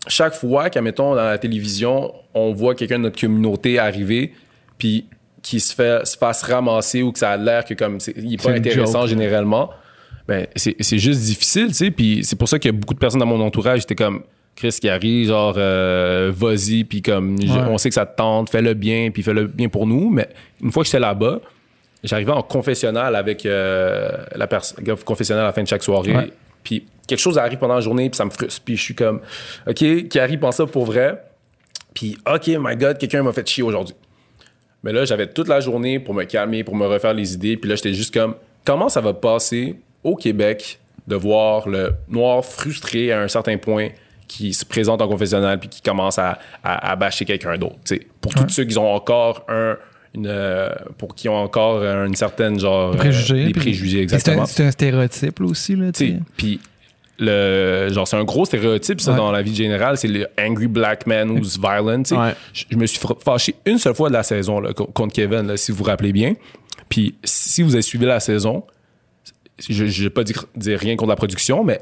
chaque 0.09 0.35
fois 0.35 0.71
qu'admettons, 0.71 1.15
dans 1.15 1.25
la 1.25 1.38
télévision, 1.38 2.12
on 2.35 2.53
voit 2.53 2.75
quelqu'un 2.75 2.99
de 2.99 3.05
notre 3.05 3.21
communauté 3.21 3.79
arriver, 3.79 4.33
puis 4.79 5.07
qui 5.43 5.61
se, 5.61 5.75
fait, 5.75 6.05
se 6.05 6.17
fasse 6.17 6.43
ramasser 6.43 7.03
ou 7.03 7.12
que 7.12 7.19
ça 7.19 7.31
a 7.31 7.37
l'air 7.37 7.65
que 7.65 7.75
comme 7.75 7.99
il 8.17 8.35
est 8.35 8.43
pas 8.43 8.50
intéressant 8.50 9.03
joke. 9.03 9.11
généralement, 9.11 9.71
ben 10.26 10.49
c'est 10.57 10.75
c'est 10.81 10.99
juste 10.99 11.21
difficile, 11.23 11.69
tu 11.69 11.75
sais. 11.75 11.91
Puis 11.93 12.21
c'est 12.25 12.37
pour 12.37 12.49
ça 12.49 12.59
que 12.59 12.69
beaucoup 12.71 12.95
de 12.95 12.99
personnes 12.99 13.21
dans 13.21 13.26
mon 13.26 13.41
entourage 13.41 13.83
étaient 13.83 13.95
comme 13.95 14.25
Chris 14.56 14.76
qui 14.80 14.88
arrive, 14.88 15.28
genre 15.28 15.54
euh, 15.56 16.32
vas-y, 16.34 16.84
puis 16.84 17.02
comme 17.02 17.36
Ouais. 17.36 17.46
on 17.68 17.78
sait 17.78 17.88
que 17.90 17.94
ça 17.94 18.06
te 18.06 18.16
tente, 18.16 18.50
fais-le 18.50 18.75
bien, 18.75 19.10
puis 19.12 19.22
fais-le 19.22 19.46
bien 19.46 19.68
pour 19.68 19.86
nous. 19.86 20.10
Mais 20.10 20.28
une 20.62 20.72
fois 20.72 20.82
que 20.82 20.86
j'étais 20.86 20.98
là-bas, 20.98 21.40
j'arrivais 22.02 22.32
en 22.32 22.42
confessionnal 22.42 23.14
avec 23.16 23.44
euh, 23.46 24.10
la 24.34 24.46
personne, 24.46 24.84
confessionnal 25.04 25.44
à 25.44 25.48
la 25.48 25.52
fin 25.52 25.62
de 25.62 25.68
chaque 25.68 25.82
soirée. 25.82 26.32
Puis 26.64 26.86
quelque 27.06 27.20
chose 27.20 27.38
arrive 27.38 27.58
pendant 27.58 27.75
la 27.75 27.80
journée, 27.80 28.08
puis 28.10 28.16
ça 28.16 28.25
me 28.25 28.30
frustre. 28.30 28.62
Puis 28.64 28.76
je 28.76 28.82
suis 28.82 28.94
comme, 28.94 29.20
OK, 29.68 30.08
Carrie 30.08 30.38
pense 30.38 30.56
ça 30.56 30.66
pour 30.66 30.86
vrai? 30.86 31.22
Puis, 31.94 32.16
OK, 32.30 32.48
my 32.58 32.76
God, 32.76 32.98
quelqu'un 32.98 33.22
m'a 33.22 33.32
fait 33.32 33.46
chier 33.48 33.62
aujourd'hui. 33.62 33.94
Mais 34.82 34.92
là, 34.92 35.04
j'avais 35.04 35.26
toute 35.28 35.48
la 35.48 35.60
journée 35.60 35.98
pour 35.98 36.12
me 36.14 36.25
calmer, 36.25 36.62
pour 36.64 36.76
me 36.76 36.86
refaire 36.86 37.14
les 37.14 37.34
idées. 37.34 37.56
Puis 37.56 37.70
là, 37.70 37.76
j'étais 37.76 37.94
juste 37.94 38.12
comme, 38.12 38.34
comment 38.64 38.88
ça 38.88 39.00
va 39.00 39.14
passer 39.14 39.76
au 40.04 40.14
Québec 40.14 40.78
de 41.06 41.16
voir 41.16 41.68
le 41.68 41.94
noir 42.08 42.44
frustré 42.44 43.12
à 43.12 43.20
un 43.22 43.28
certain 43.28 43.56
point 43.56 43.88
qui 44.28 44.52
se 44.54 44.64
présente 44.64 45.00
en 45.02 45.09
confessionnal 45.09 45.59
puis 45.61 45.68
qui 45.68 45.83
commence 45.83 46.18
à, 46.18 46.38
à, 46.64 46.90
à 46.92 46.97
bâcher 46.97 47.25
quelqu'un 47.25 47.56
d'autre. 47.59 47.76
Pour 48.21 48.35
tous 48.35 48.49
ceux 48.49 48.64
qui 48.64 48.76
ont 48.78 48.92
encore 48.95 49.45
un. 49.49 49.76
Une, 50.14 50.28
euh, 50.28 50.71
pour 50.97 51.14
qui 51.14 51.28
ont 51.28 51.37
encore 51.37 51.85
une 51.85 52.14
certaine 52.14 52.59
genre 52.59 52.95
euh, 52.95 52.97
Préjugés. 52.97 53.45
des 53.45 53.52
préjugés 53.52 54.06
puis 54.06 54.18
c'est 54.18 54.30
un- 54.30 54.33
exactement 54.33 54.47
C'est 54.47 54.64
un, 54.64 54.71
stéréotype 54.71 55.40
là, 55.40 55.47
aussi. 55.47 55.76
Là, 55.76 55.90
Puis 56.38 56.59
le 57.18 57.88
genre 57.92 58.09
c'est 58.09 58.16
un 58.16 58.25
gros 58.25 58.47
stéréotype 58.47 59.00
ça 59.02 59.11
Ouais. 59.11 59.16
dans 59.18 59.30
la 59.30 59.42
vie 59.42 59.54
générale, 59.54 59.99
c'est 59.99 60.09
le 60.09 60.26
angry 60.40 60.68
black 60.68 61.06
man 61.06 61.30
who's 61.33 61.59
violent. 61.61 62.02
Ouais. 62.12 62.35
Je, 62.54 62.76
me 62.78 62.87
suis 62.87 62.99
fâché 63.23 63.56
une 63.66 63.76
seule 63.78 63.95
fois 63.95 64.09
de 64.09 64.14
la 64.14 64.23
saison 64.23 64.59
là, 64.61 64.73
contre 64.73 65.12
Kevin, 65.14 65.49
là, 65.49 65.56
si 65.59 65.71
vous 65.71 65.78
vous 65.78 65.85
rappelez 65.85 66.12
bien. 66.12 66.35
Puis 66.88 67.16
si 67.23 67.62
vous 67.62 67.75
avez 67.75 67.83
suivi 67.83 68.06
la 68.06 68.21
saison, 68.21 68.64
je 69.68 70.02
n'ai 70.02 70.11
pas 70.11 70.25
dit, 70.25 70.35
dire 70.54 70.78
rien 70.78 70.97
contre 70.97 71.11
la 71.11 71.16
production, 71.16 71.62
mais 71.62 71.78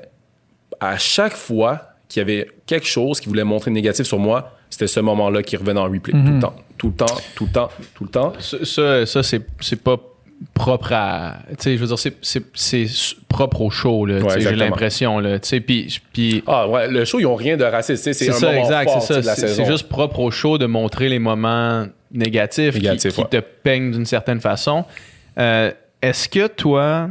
à 0.80 0.98
chaque 0.98 1.34
fois 1.36 1.93
qu'il 2.08 2.20
y 2.20 2.22
avait 2.22 2.48
quelque 2.66 2.86
chose 2.86 3.20
qui 3.20 3.28
voulait 3.28 3.44
montrer 3.44 3.70
négatif 3.70 4.06
sur 4.06 4.18
moi, 4.18 4.52
c'était 4.70 4.86
ce 4.86 5.00
moment-là 5.00 5.42
qui 5.42 5.56
revenait 5.56 5.80
en 5.80 5.84
replay. 5.84 6.12
Tout 6.12 6.32
le 6.32 6.40
temps, 6.40 6.54
tout 6.78 6.88
le 6.88 6.94
temps, 6.94 7.06
tout 7.34 7.44
le 7.46 7.50
temps, 7.50 7.68
tout 7.94 8.04
le 8.04 8.10
temps. 8.10 8.32
Ça, 8.40 8.58
ça, 8.64 9.06
ça, 9.06 9.22
c'est 9.22 9.42
c'est 9.60 9.80
pas 9.82 9.96
propre 10.52 10.92
à. 10.92 11.36
Tu 11.50 11.54
sais, 11.60 11.74
je 11.76 11.80
veux 11.80 11.86
dire, 11.86 11.98
c'est- 11.98 12.16
c'est 12.20 12.42
c'est 12.54 12.82
s- 12.82 13.14
propre 13.28 13.60
au 13.62 13.70
show, 13.70 14.04
là. 14.04 14.18
Ouais, 14.20 14.40
J'ai 14.40 14.54
l'impression, 14.54 15.18
là. 15.20 15.38
Tu 15.38 15.48
sais, 15.48 15.60
puis. 15.60 16.00
puis- 16.12 16.42
Ah 16.46 16.68
ouais, 16.68 16.88
le 16.88 17.04
show, 17.04 17.20
ils 17.20 17.26
ont 17.26 17.36
rien 17.36 17.56
de 17.56 17.64
raciste. 17.64 18.02
C'est 18.04 18.12
C'est 18.12 18.30
un 18.30 18.32
ça, 18.32 18.46
moment 18.48 18.60
exact, 18.60 18.90
fort 18.90 19.02
c'est 19.02 19.14
ça. 19.14 19.20
de 19.20 19.26
la 19.26 19.34
C'est 19.36 19.64
juste 19.64 19.88
propre 19.88 20.20
au 20.20 20.30
show 20.30 20.58
de 20.58 20.66
montrer 20.66 21.08
les 21.08 21.18
moments 21.20 21.86
négatifs, 22.12 22.74
qui- 22.74 22.80
Négatifs, 22.80 23.14
qui, 23.14 23.20
ouais. 23.22 23.28
te 23.28 23.36
peignent 23.38 23.92
d'une 23.92 24.06
certaine 24.06 24.40
façon. 24.40 24.84
Euh, 25.38 25.70
Est-ce 26.02 26.28
que 26.28 26.48
toi, 26.48 27.08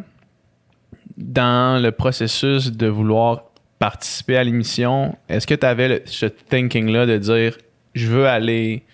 dans 1.18 1.82
le 1.82 1.92
processus 1.92 2.72
de 2.72 2.88
vouloir 2.88 3.46
participer 3.84 4.38
à 4.38 4.46
l'émission, 4.46 5.18
est-ce 5.28 5.46
que 5.46 5.56
tu 5.56 5.66
avais 5.66 6.04
ce 6.06 6.26
thinking-là 6.26 7.06
de 7.06 7.18
dire 7.18 7.58
je 7.94 8.08
veux 8.08 8.26
aller 8.26 8.86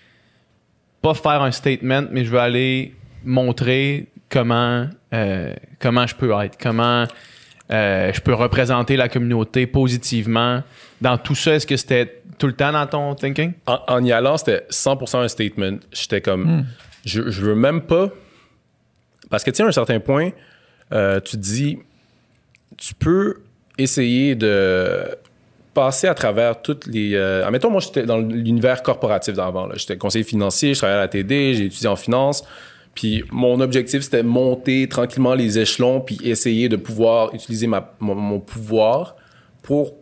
pas 1.00 1.14
faire 1.14 1.42
un 1.42 1.52
statement, 1.52 2.06
mais 2.10 2.24
je 2.24 2.30
veux 2.30 2.40
aller 2.40 2.96
montrer 3.24 4.08
comment, 4.28 4.88
euh, 5.12 5.54
comment 5.78 6.08
je 6.08 6.16
peux 6.16 6.32
être, 6.42 6.58
comment 6.60 7.06
euh, 7.70 8.12
je 8.12 8.20
peux 8.20 8.34
représenter 8.34 8.96
la 8.96 9.08
communauté 9.08 9.68
positivement? 9.68 10.64
Dans 11.00 11.18
tout 11.18 11.36
ça, 11.36 11.54
est-ce 11.54 11.68
que 11.68 11.76
c'était 11.76 12.22
tout 12.36 12.48
le 12.48 12.54
temps 12.54 12.72
dans 12.72 12.88
ton 12.88 13.14
thinking? 13.14 13.52
en, 13.66 13.78
en 13.86 14.04
y 14.04 14.10
allant, 14.10 14.38
c'était 14.38 14.66
100% 14.70 15.18
un 15.18 15.28
statement. 15.28 15.78
J'étais 15.92 16.20
comme, 16.20 16.66
je, 17.04 17.30
je 17.30 17.42
veux 17.42 17.54
même 17.54 17.82
pas. 17.82 18.08
Parce 19.30 19.44
que, 19.44 19.52
tu 19.52 19.58
sais, 19.58 19.62
à 19.62 19.66
un 19.66 19.72
certain 19.72 20.00
point, 20.00 20.30
euh, 20.90 21.20
tu 21.20 21.36
te 21.36 21.42
dis, 21.42 21.78
tu 22.76 22.92
peux 22.94 23.36
essayer 23.82 24.34
de 24.34 25.16
passer 25.74 26.06
à 26.06 26.14
travers 26.14 26.60
toutes 26.62 26.86
les. 26.86 27.14
Euh, 27.14 27.44
admettons, 27.46 27.70
moi, 27.70 27.80
j'étais 27.80 28.04
dans 28.04 28.18
l'univers 28.18 28.82
corporatif 28.82 29.34
d'avant. 29.34 29.68
J'étais 29.74 29.96
conseiller 29.96 30.24
financier, 30.24 30.74
je 30.74 30.78
travaillais 30.78 30.98
à 30.98 31.02
la 31.02 31.08
TD, 31.08 31.54
j'ai 31.54 31.64
étudié 31.66 31.88
en 31.88 31.96
finance. 31.96 32.44
Puis 32.94 33.22
mon 33.30 33.60
objectif, 33.60 34.02
c'était 34.02 34.22
monter 34.22 34.88
tranquillement 34.88 35.34
les 35.34 35.58
échelons, 35.58 36.00
puis 36.00 36.18
essayer 36.24 36.68
de 36.68 36.76
pouvoir 36.76 37.32
utiliser 37.34 37.66
ma, 37.66 37.94
mon, 38.00 38.14
mon 38.14 38.40
pouvoir 38.40 39.16
pour 39.62 39.94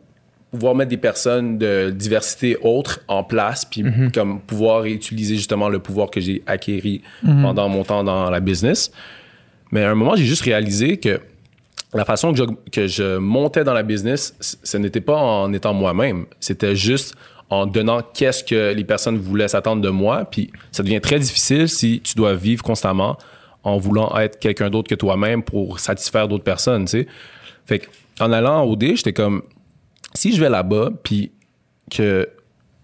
pouvoir 0.50 0.74
mettre 0.74 0.88
des 0.88 0.96
personnes 0.96 1.58
de 1.58 1.90
diversité 1.90 2.56
autre 2.62 3.00
en 3.06 3.22
place, 3.22 3.66
puis 3.66 3.84
comme 4.14 4.40
pouvoir 4.40 4.86
utiliser 4.86 5.36
justement 5.36 5.68
le 5.68 5.78
pouvoir 5.78 6.10
que 6.10 6.20
j'ai 6.20 6.42
acquéri 6.46 7.02
pendant 7.22 7.68
mon 7.68 7.84
temps 7.84 8.02
dans 8.02 8.30
la 8.30 8.40
business. 8.40 8.90
Mais 9.70 9.84
à 9.84 9.90
un 9.90 9.94
moment, 9.94 10.16
j'ai 10.16 10.24
juste 10.24 10.42
réalisé 10.42 10.96
que 10.96 11.20
la 11.94 12.04
façon 12.04 12.34
que 12.72 12.86
je, 12.86 13.16
montais 13.16 13.64
dans 13.64 13.72
la 13.72 13.82
business, 13.82 14.36
ce 14.40 14.76
n'était 14.76 15.00
pas 15.00 15.16
en 15.16 15.52
étant 15.52 15.72
moi-même. 15.72 16.26
C'était 16.38 16.76
juste 16.76 17.14
en 17.50 17.66
donnant 17.66 18.02
qu'est-ce 18.02 18.44
que 18.44 18.74
les 18.74 18.84
personnes 18.84 19.16
voulaient 19.16 19.48
s'attendre 19.48 19.80
de 19.80 19.88
moi. 19.88 20.26
Puis 20.26 20.50
ça 20.70 20.82
devient 20.82 21.00
très 21.00 21.18
difficile 21.18 21.68
si 21.68 22.00
tu 22.02 22.14
dois 22.14 22.34
vivre 22.34 22.62
constamment 22.62 23.16
en 23.64 23.78
voulant 23.78 24.16
être 24.18 24.38
quelqu'un 24.38 24.70
d'autre 24.70 24.88
que 24.88 24.94
toi-même 24.94 25.42
pour 25.42 25.80
satisfaire 25.80 26.28
d'autres 26.28 26.44
personnes, 26.44 26.84
tu 26.84 26.90
sais. 26.90 27.06
Fait 27.66 27.88
en 28.20 28.32
allant 28.32 28.64
au 28.64 28.72
OD, 28.72 28.96
j'étais 28.96 29.12
comme, 29.12 29.42
si 30.14 30.34
je 30.34 30.40
vais 30.40 30.48
là-bas, 30.48 30.90
puis 31.02 31.32
que 31.90 32.28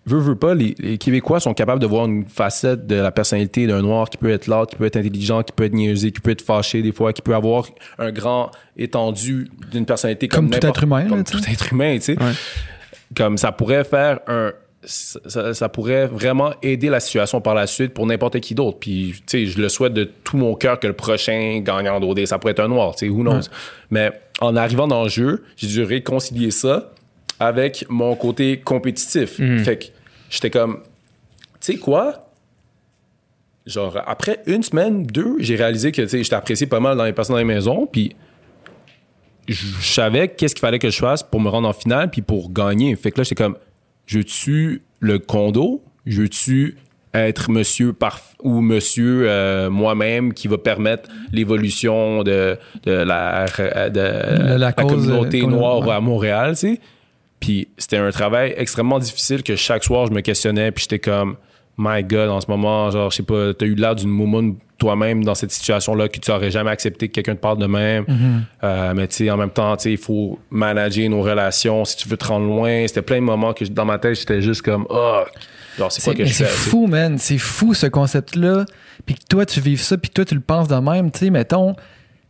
veux, 0.06 0.18
veux 0.18 0.36
pas, 0.36 0.54
les, 0.54 0.74
les 0.78 0.98
Québécois 0.98 1.40
sont 1.40 1.54
capables 1.54 1.80
de 1.80 1.86
voir 1.86 2.06
une 2.06 2.24
facette 2.26 2.86
de 2.86 2.96
la 2.96 3.10
personnalité 3.10 3.66
d'un 3.66 3.82
Noir 3.82 4.10
qui 4.10 4.16
peut 4.16 4.30
être 4.30 4.46
là, 4.46 4.66
qui 4.66 4.76
peut 4.76 4.84
être 4.84 4.96
intelligent, 4.96 5.42
qui 5.42 5.52
peut 5.52 5.64
être 5.64 5.74
niaisé, 5.74 6.12
qui 6.12 6.20
peut 6.20 6.30
être 6.30 6.42
fâché 6.42 6.82
des 6.82 6.92
fois, 6.92 7.12
qui 7.12 7.22
peut 7.22 7.34
avoir 7.34 7.64
un 7.98 8.12
grand 8.12 8.50
étendu 8.76 9.50
d'une 9.70 9.86
personnalité 9.86 10.28
comme, 10.28 10.50
Comme 10.50 10.60
tout 10.60 10.66
être 10.66 10.82
humain, 10.82 11.06
Comme 11.08 11.24
tout 11.24 11.40
être 11.50 11.72
humain, 11.72 11.94
tu 11.96 12.02
sais. 12.02 12.22
Ouais. 12.22 12.32
Comme 13.16 13.38
ça 13.38 13.52
pourrait 13.52 13.84
faire 13.84 14.20
un... 14.26 14.52
Ça, 14.86 15.70
pourrait 15.70 16.06
vraiment 16.06 16.52
aider 16.62 16.90
la 16.90 17.00
situation 17.00 17.40
par 17.40 17.54
la 17.54 17.66
suite 17.66 17.94
pour 17.94 18.06
n'importe 18.06 18.38
qui 18.40 18.54
d'autre. 18.54 18.76
Puis, 18.78 19.14
tu 19.26 19.46
sais, 19.46 19.46
je 19.46 19.58
le 19.58 19.70
souhaite 19.70 19.94
de 19.94 20.04
tout 20.04 20.36
mon 20.36 20.54
cœur 20.56 20.78
que 20.78 20.86
le 20.86 20.92
prochain 20.92 21.62
gagnant 21.64 22.00
d'OD, 22.00 22.26
ça 22.26 22.38
pourrait 22.38 22.50
être 22.50 22.60
un 22.60 22.68
noir, 22.68 22.94
tu 22.94 23.06
sais, 23.06 23.10
who 23.10 23.22
knows. 23.22 23.48
Mais 23.90 24.12
en 24.42 24.56
arrivant 24.56 24.86
dans 24.86 25.04
le 25.04 25.08
jeu, 25.08 25.42
j'ai 25.56 25.68
dû 25.68 25.82
réconcilier 25.84 26.50
ça 26.50 26.92
avec 27.40 27.86
mon 27.88 28.14
côté 28.14 28.60
compétitif. 28.60 29.40
Fait 29.64 29.78
que 29.78 29.84
j'étais 30.34 30.50
comme, 30.50 30.80
tu 31.60 31.72
sais 31.72 31.76
quoi? 31.76 32.30
Genre, 33.66 33.98
après 34.06 34.42
une 34.46 34.62
semaine, 34.62 35.04
deux, 35.04 35.36
j'ai 35.38 35.56
réalisé 35.56 35.90
que, 35.90 36.02
tu 36.02 36.08
sais, 36.08 36.22
j'étais 36.22 36.36
apprécié 36.36 36.66
pas 36.66 36.80
mal 36.80 36.96
dans 36.96 37.04
les 37.04 37.12
personnes 37.12 37.34
dans 37.34 37.38
les 37.38 37.44
maisons, 37.44 37.86
puis 37.90 38.14
je 39.48 39.66
savais 39.80 40.28
qu'est-ce 40.28 40.54
qu'il 40.54 40.60
fallait 40.60 40.78
que 40.78 40.90
je 40.90 40.98
fasse 40.98 41.22
pour 41.22 41.40
me 41.40 41.48
rendre 41.48 41.68
en 41.68 41.72
finale 41.72 42.10
puis 42.10 42.22
pour 42.22 42.52
gagner. 42.52 42.94
Fait 42.96 43.10
que 43.10 43.18
là, 43.18 43.24
j'étais 43.24 43.42
comme, 43.42 43.56
je 44.06 44.20
tue 44.20 44.82
le 45.00 45.18
condo, 45.18 45.82
je 46.06 46.24
tue 46.24 46.76
être 47.14 47.50
monsieur 47.50 47.92
par 47.92 48.20
ou 48.42 48.60
monsieur 48.60 49.26
euh, 49.28 49.70
moi-même 49.70 50.34
qui 50.34 50.48
va 50.48 50.58
permettre 50.58 51.08
l'évolution 51.32 52.22
de, 52.24 52.58
de 52.82 52.90
la, 52.90 53.46
de 53.88 54.00
la 54.00 54.58
la 54.58 54.72
communauté 54.72 55.42
euh, 55.42 55.46
noire 55.46 55.88
à 55.88 56.00
Montréal, 56.00 56.52
tu 56.52 56.74
sais? 56.74 56.80
Puis 57.44 57.68
c'était 57.76 57.98
un 57.98 58.10
travail 58.10 58.54
extrêmement 58.56 58.98
difficile 58.98 59.42
que 59.42 59.54
chaque 59.54 59.84
soir 59.84 60.06
je 60.06 60.12
me 60.12 60.20
questionnais 60.22 60.72
puis 60.72 60.82
j'étais 60.84 60.98
comme 60.98 61.36
my 61.76 62.02
god 62.02 62.30
en 62.30 62.40
ce 62.40 62.46
moment 62.48 62.90
genre 62.90 63.10
je 63.10 63.16
sais 63.16 63.22
pas 63.22 63.52
t'as 63.52 63.66
eu 63.66 63.74
l'air 63.74 63.94
d'une 63.94 64.08
moumoune 64.08 64.56
toi-même 64.78 65.24
dans 65.24 65.34
cette 65.34 65.50
situation-là 65.50 66.08
que 66.08 66.18
tu 66.20 66.30
aurais 66.30 66.50
jamais 66.50 66.70
accepté 66.70 67.08
que 67.08 67.12
quelqu'un 67.14 67.34
te 67.34 67.40
parle 67.40 67.58
de 67.58 67.66
même 67.66 68.06
Euh, 68.62 68.94
mais 68.94 69.08
tu 69.08 69.16
sais 69.16 69.30
en 69.30 69.36
même 69.36 69.50
temps 69.50 69.76
tu 69.76 69.82
sais 69.82 69.92
il 69.92 69.98
faut 69.98 70.38
manager 70.50 71.10
nos 71.10 71.20
relations 71.20 71.84
si 71.84 71.96
tu 71.98 72.08
veux 72.08 72.16
te 72.16 72.24
rendre 72.26 72.46
loin 72.46 72.86
c'était 72.86 73.02
plein 73.02 73.16
de 73.16 73.22
moments 73.24 73.52
que 73.52 73.64
dans 73.64 73.84
ma 73.84 73.98
tête 73.98 74.14
j'étais 74.14 74.40
juste 74.40 74.62
comme 74.62 74.86
oh 74.88 75.20
genre 75.78 75.92
c'est 75.92 76.02
quoi 76.02 76.12
C'est 76.12 76.16
que 76.18 76.22
mais 76.22 76.28
je 76.28 76.34
fais 76.34 76.44
c'est 76.44 76.70
fou, 76.70 76.86
man. 76.86 77.18
C'est 77.18 77.38
fou 77.38 77.74
ce 77.74 77.86
concept-là. 77.86 78.64
Puis 79.06 79.16
que 79.16 79.24
toi, 79.28 79.44
tu 79.44 79.60
vives 79.60 79.80
ça, 79.82 79.98
puis 79.98 80.08
toi, 80.10 80.24
tu 80.24 80.34
le 80.34 80.40
penses 80.40 80.68
de 80.68 80.76
même. 80.76 81.10
Tu 81.10 81.18
sais, 81.18 81.30
mettons, 81.30 81.74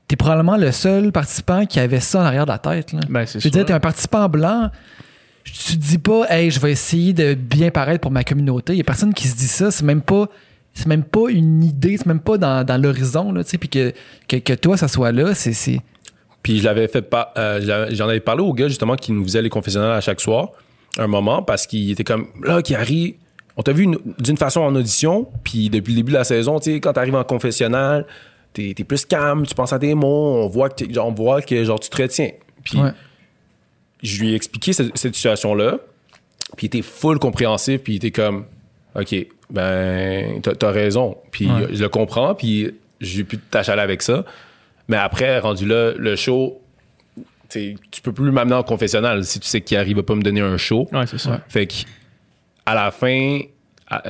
t'es 0.09 0.17
probablement 0.17 0.57
le 0.57 0.73
seul 0.73 1.13
participant 1.13 1.67
qui 1.67 1.79
avait 1.79 2.01
ça 2.01 2.21
en 2.21 2.25
arrière 2.25 2.47
de 2.47 2.51
la 2.53 2.59
tête. 2.59 2.93
Là. 2.93 3.01
Ben, 3.09 3.27
c'est 3.27 3.39
Je 3.41 3.45
veux 3.45 3.51
dire, 3.51 3.65
t'es 3.67 3.73
un 3.75 3.81
participant 3.81 4.29
blanc. 4.29 4.71
Tu 5.45 5.77
te 5.79 5.83
dis 5.83 5.99
pas, 5.99 6.25
hey, 6.31 6.51
je 6.51 6.59
vais 6.59 6.73
essayer 6.73 7.13
de 7.13 7.35
bien 7.35 7.71
paraître 7.71 8.01
pour 8.01 8.11
ma 8.11 8.25
communauté. 8.25 8.73
Il 8.73 8.79
y 8.79 8.81
a 8.81 8.85
personne 8.85 9.13
qui 9.15 9.29
se 9.29 9.37
dit 9.37 9.47
ça. 9.47 9.71
C'est 9.71 9.85
même 9.85 10.03
pas. 10.03 10.29
C'est 10.77 10.87
même 10.89 11.05
pas 11.05 11.31
une 11.31 11.63
idée, 11.63 11.97
c'est 11.97 12.07
même 12.07 12.19
pas 12.19 12.37
dans, 12.37 12.65
dans 12.67 12.83
l'horizon, 12.83 13.31
là, 13.31 13.45
tu 13.45 13.51
sais, 13.51 13.59
puis 13.59 13.69
que, 13.69 13.93
que, 14.27 14.37
que 14.39 14.53
toi, 14.55 14.77
ça 14.77 14.89
soit 14.89 15.13
là, 15.13 15.33
c'est. 15.33 15.53
c'est- 15.53 15.79
Puis 16.43 16.59
je 16.59 16.65
l'avais 16.65 16.89
fait 16.89 17.03
pas. 17.03 17.33
euh, 17.39 17.87
J'en 17.93 18.09
avais 18.09 18.19
parlé 18.19 18.43
au 18.43 18.53
gars 18.53 18.67
justement 18.67 18.97
qui 18.97 19.13
nous 19.13 19.23
faisait 19.23 19.41
les 19.41 19.51
confessionnels 19.51 19.93
à 19.93 20.01
chaque 20.01 20.21
soir, 20.21 20.49
un 20.99 21.07
moment, 21.07 21.43
parce 21.43 21.69
qu'il 21.69 21.89
était 21.93 22.03
comme 22.03 22.27
là, 22.43 22.61
Kiari, 22.61 23.15
on 23.57 23.63
t'a 23.63 23.71
vu 23.71 23.85
une- 23.85 23.99
d'une 24.19 24.37
façon 24.37 24.63
en 24.63 24.75
audition, 24.75 25.29
puis 25.45 25.71
depuis 25.71 25.93
le 25.93 25.99
début 25.99 26.11
de 26.11 26.17
la 26.19 26.25
saison, 26.25 26.59
tu 26.59 26.73
sais, 26.73 26.81
quand 26.81 26.93
t'arrives 26.95 27.15
en 27.15 27.23
confessionnal, 27.23 28.05
t'es 28.53 28.75
es 28.77 28.83
plus 28.85 29.05
calme, 29.07 29.47
tu 29.47 29.55
penses 29.55 29.73
à 29.73 29.79
tes 29.79 29.95
mots, 29.95 30.41
on 30.43 30.49
voit 30.49 30.71
que, 30.71 30.93
genre, 30.93 31.07
on 31.07 31.13
voit 31.15 31.41
que 31.41 31.63
genre, 31.63 31.79
tu 31.79 31.89
te 31.89 32.03
retiens. 32.03 32.31
Puis 32.65 32.79
Ouais. 32.81 32.91
Je 34.05 34.21
lui 34.23 34.33
ai 34.33 34.35
expliqué 34.37 34.73
cette, 34.73 34.97
cette 34.97 35.15
situation-là, 35.17 35.79
puis 36.57 36.67
il 36.67 36.77
était 36.79 36.83
full 36.83 37.19
compréhensif, 37.19 37.81
puis 37.83 37.95
il 37.95 37.97
était 37.97 38.11
comme, 38.13 38.45
OK, 38.95 39.15
ben, 39.51 40.41
t'as 40.41 40.69
as 40.69 40.71
raison. 40.71 41.17
Puis 41.33 41.47
Ouais. 41.51 41.69
je 41.73 41.83
le 41.83 41.89
comprends, 41.89 42.35
puis 42.35 42.71
j'ai 43.01 43.25
plus 43.25 43.39
de 43.39 43.43
tâche 43.51 43.69
à 43.69 43.73
aller 43.73 43.83
avec 43.83 44.03
ça. 44.03 44.25
Mais 44.89 44.97
après, 44.99 45.39
rendu 45.41 45.67
là, 45.67 45.93
le 45.97 46.15
show, 46.17 46.61
tu 47.49 47.77
peux 48.03 48.13
plus 48.13 48.31
m'amener 48.31 48.55
en 48.57 48.63
confessionnal 48.63 49.25
si 49.25 49.41
tu 49.41 49.47
sais 49.49 49.61
qu'il 49.61 49.77
arrive 49.77 49.99
à 49.99 50.03
pas 50.03 50.15
me 50.15 50.23
donner 50.23 50.41
un 50.41 50.57
show. 50.57 50.89
Ouais, 50.93 51.07
c'est 51.07 51.19
ça. 51.19 51.31
Ouais. 51.31 51.37
Fait 51.49 51.67
que, 51.67 51.75
à 52.67 52.75
la 52.75 52.91
fin, 52.91 53.41
à- 53.89 54.03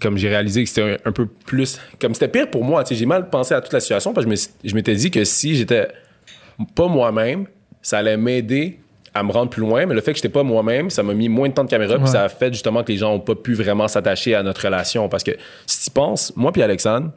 comme 0.00 0.18
j'ai 0.18 0.28
réalisé 0.28 0.64
que 0.64 0.68
c'était 0.68 0.82
un, 0.82 0.96
un 1.08 1.12
peu 1.12 1.26
plus. 1.26 1.78
Comme 2.00 2.14
c'était 2.14 2.28
pire 2.28 2.50
pour 2.50 2.64
moi, 2.64 2.82
j'ai 2.90 3.06
mal 3.06 3.28
pensé 3.30 3.54
à 3.54 3.60
toute 3.60 3.72
la 3.72 3.80
situation 3.80 4.12
parce 4.12 4.24
que 4.24 4.28
je 4.28 4.32
me 4.32 4.36
suis- 4.36 4.50
je 4.64 4.74
m'étais 4.74 4.94
dit 4.94 5.10
que 5.10 5.22
si 5.24 5.54
j'étais 5.56 5.88
pas 6.74 6.88
moi-même, 6.88 7.46
ça 7.82 7.98
allait 7.98 8.16
m'aider 8.16 8.80
à 9.14 9.22
me 9.22 9.32
rendre 9.32 9.50
plus 9.50 9.60
loin. 9.62 9.86
Mais 9.86 9.94
le 9.94 10.00
fait 10.00 10.12
que 10.12 10.16
j'étais 10.18 10.28
pas 10.28 10.42
moi-même, 10.42 10.90
ça 10.90 11.02
m'a 11.02 11.14
mis 11.14 11.28
moins 11.28 11.48
de 11.48 11.54
temps 11.54 11.64
de 11.64 11.70
caméra, 11.70 11.96
puis 11.98 12.08
ça 12.08 12.24
a 12.24 12.28
fait 12.28 12.52
justement 12.52 12.82
que 12.82 12.92
les 12.92 12.98
gens 12.98 13.12
ont 13.14 13.20
pas 13.20 13.34
pu 13.34 13.54
vraiment 13.54 13.88
s'attacher 13.88 14.34
à 14.34 14.42
notre 14.42 14.62
relation. 14.64 15.08
Parce 15.08 15.24
que 15.24 15.32
si 15.66 15.84
tu 15.84 15.90
penses, 15.90 16.32
moi 16.36 16.52
puis 16.52 16.62
Alexandre, 16.62 17.10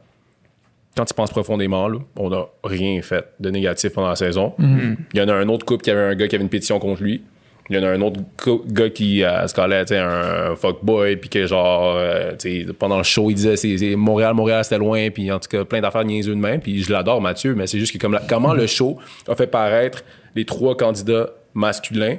quand 0.95 1.05
tu 1.05 1.13
penses 1.13 1.29
profondément, 1.31 1.87
là, 1.87 1.99
on 2.17 2.29
n'a 2.29 2.45
rien 2.63 3.01
fait 3.01 3.25
de 3.39 3.49
négatif 3.49 3.93
pendant 3.93 4.09
la 4.09 4.15
saison. 4.15 4.53
Mhm. 4.57 4.97
Il 5.13 5.19
y 5.19 5.23
en 5.23 5.29
a 5.29 5.33
un 5.33 5.47
autre 5.47 5.65
couple 5.65 5.83
qui 5.83 5.91
avait 5.91 6.01
un 6.01 6.15
gars 6.15 6.27
qui 6.27 6.35
avait 6.35 6.43
une 6.43 6.49
pétition 6.49 6.79
contre 6.79 7.01
lui. 7.01 7.21
Il 7.69 7.77
y 7.77 7.79
en 7.79 7.83
a 7.83 7.89
un 7.91 8.01
autre 8.01 8.19
gars 8.67 8.89
qui 8.89 9.23
euh, 9.23 9.47
se 9.47 9.55
sais, 9.85 9.97
un 9.97 10.55
fuckboy, 10.57 11.15
puis 11.15 11.29
que 11.29 11.45
genre, 11.45 11.93
euh, 11.95 12.33
pendant 12.77 12.97
le 12.97 13.03
show, 13.03 13.29
il 13.29 13.35
disait 13.35 13.55
c'est, 13.55 13.77
c'est 13.77 13.95
Montréal, 13.95 14.33
Montréal, 14.33 14.63
c'était 14.65 14.79
loin, 14.79 15.09
puis 15.09 15.31
en 15.31 15.39
tout 15.39 15.47
cas, 15.47 15.63
plein 15.63 15.79
d'affaires 15.79 16.03
niaiseux 16.03 16.35
de 16.35 16.39
même. 16.39 16.59
Puis 16.59 16.83
je 16.83 16.91
l'adore, 16.91 17.21
Mathieu, 17.21 17.55
mais 17.55 17.67
c'est 17.67 17.79
juste 17.79 17.93
que 17.93 17.97
comme 17.97 18.13
la- 18.13 18.23
comment 18.27 18.53
le 18.53 18.67
show 18.67 18.97
a 19.29 19.35
fait 19.35 19.47
paraître 19.47 20.03
les 20.35 20.43
trois 20.43 20.75
candidats 20.75 21.29
masculins, 21.53 22.17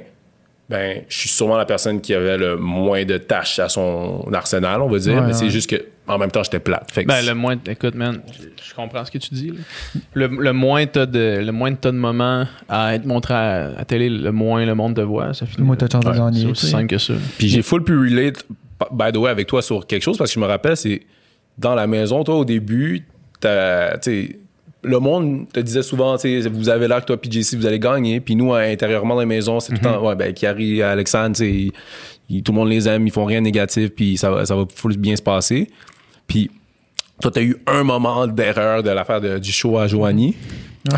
ben, 0.69 1.01
je 1.09 1.17
suis 1.17 1.29
sûrement 1.29 1.57
la 1.57 1.65
personne 1.65 1.99
qui 2.01 2.13
avait 2.13 2.37
le 2.37 2.55
moins 2.57 3.03
de 3.05 3.17
tâches 3.17 3.59
à 3.59 3.67
son 3.69 4.25
arsenal, 4.33 4.81
on 4.81 4.87
va 4.87 4.97
dire, 4.99 5.15
Ouais, 5.15 5.21
mais 5.27 5.33
c'est 5.33 5.49
juste 5.49 5.69
que 5.69 5.83
en 6.07 6.17
même 6.17 6.31
temps, 6.31 6.43
j'étais 6.43 6.59
plate. 6.59 6.91
Fait 6.91 7.03
que 7.03 7.07
Ben, 7.07 7.25
le 7.25 7.33
moins, 7.33 7.55
écoute, 7.67 7.95
man, 7.95 8.21
je, 8.37 8.47
je 8.69 8.73
comprends 8.73 9.05
ce 9.05 9.11
que 9.11 9.17
tu 9.17 9.33
dis. 9.33 9.49
là. 9.51 9.55
Le, 10.13 10.27
le 10.27 10.51
moins 10.53 10.85
t'as 10.85 11.05
de, 11.05 11.39
le 11.45 11.51
moins 11.53 11.73
t'as 11.73 11.91
de 11.91 11.97
moments 11.97 12.45
à 12.67 12.95
être 12.95 13.05
montré 13.05 13.33
à, 13.33 13.71
à 13.77 13.85
télé, 13.85 14.09
le 14.09 14.31
moins 14.33 14.65
le 14.65 14.75
monde 14.75 14.95
te 14.95 15.01
voit. 15.01 15.33
Ça 15.33 15.45
finit. 15.45 15.59
Le 15.59 15.63
moins 15.65 15.75
t'as 15.77 15.87
de 15.87 15.91
chance 15.93 16.03
de 16.03 16.11
gagner, 16.11 16.41
C'est 16.41 16.47
aussi 16.51 16.67
simple 16.67 16.87
que 16.87 16.97
ça. 16.97 17.13
Puis 17.37 17.47
j'ai 17.49 17.61
full 17.61 17.83
pu 17.85 17.97
relate, 17.97 18.45
by 18.91 19.11
the 19.13 19.17
way, 19.17 19.29
avec 19.29 19.47
toi 19.47 19.61
sur 19.61 19.85
quelque 19.87 20.01
chose 20.03 20.17
parce 20.17 20.31
que 20.31 20.35
je 20.35 20.39
me 20.41 20.47
rappelle, 20.47 20.75
c'est 20.75 21.03
dans 21.57 21.75
la 21.75 21.87
maison, 21.87 22.23
toi, 22.25 22.35
au 22.35 22.45
début, 22.45 23.05
t'as- 23.39 23.97
tu 23.99 24.11
sais, 24.27 24.39
le 24.83 24.99
monde 24.99 25.47
te 25.51 25.59
disait 25.59 25.81
souvent, 25.83 26.17
tu 26.17 26.41
sais, 26.41 26.49
vous 26.49 26.69
avez 26.69 26.87
l'air 26.87 27.01
que 27.01 27.05
toi, 27.05 27.17
PJC, 27.21 27.55
vous 27.55 27.65
allez 27.65 27.79
gagner. 27.79 28.19
Puis 28.19 28.35
nous, 28.35 28.53
intérieurement 28.53 29.13
dans 29.15 29.21
la 29.21 29.25
maison, 29.25 29.59
c'est 29.59 29.73
tout 29.73 29.79
le 29.83 29.89
temps, 29.89 30.05
ouais, 30.05 30.15
ben, 30.15 30.33
Kiari, 30.33 30.81
Alexandre, 30.81 31.35
tu 31.35 31.43
sais, 31.45 31.49
ils- 31.51 31.71
ils- 32.29 32.43
tout 32.43 32.51
le 32.51 32.57
monde 32.57 32.69
les 32.69 32.87
aime, 32.87 33.05
ils 33.07 33.11
font 33.13 33.25
rien 33.25 33.39
de 33.39 33.45
négatif, 33.45 33.89
puis 33.89 34.17
ça 34.17 34.29
va, 34.29 34.45
ça 34.45 34.55
va 34.55 34.65
full 34.73 34.97
bien 34.97 35.15
se 35.15 35.21
passer. 35.21 35.67
Puis 36.27 36.49
toi, 37.21 37.31
t'as 37.31 37.41
eu 37.41 37.55
un 37.67 37.83
moment 37.83 38.27
d'erreur 38.27 38.83
de 38.83 38.89
l'affaire 38.89 39.21
du 39.39 39.51
show 39.51 39.77
à 39.77 39.87
Joanie. 39.87 40.35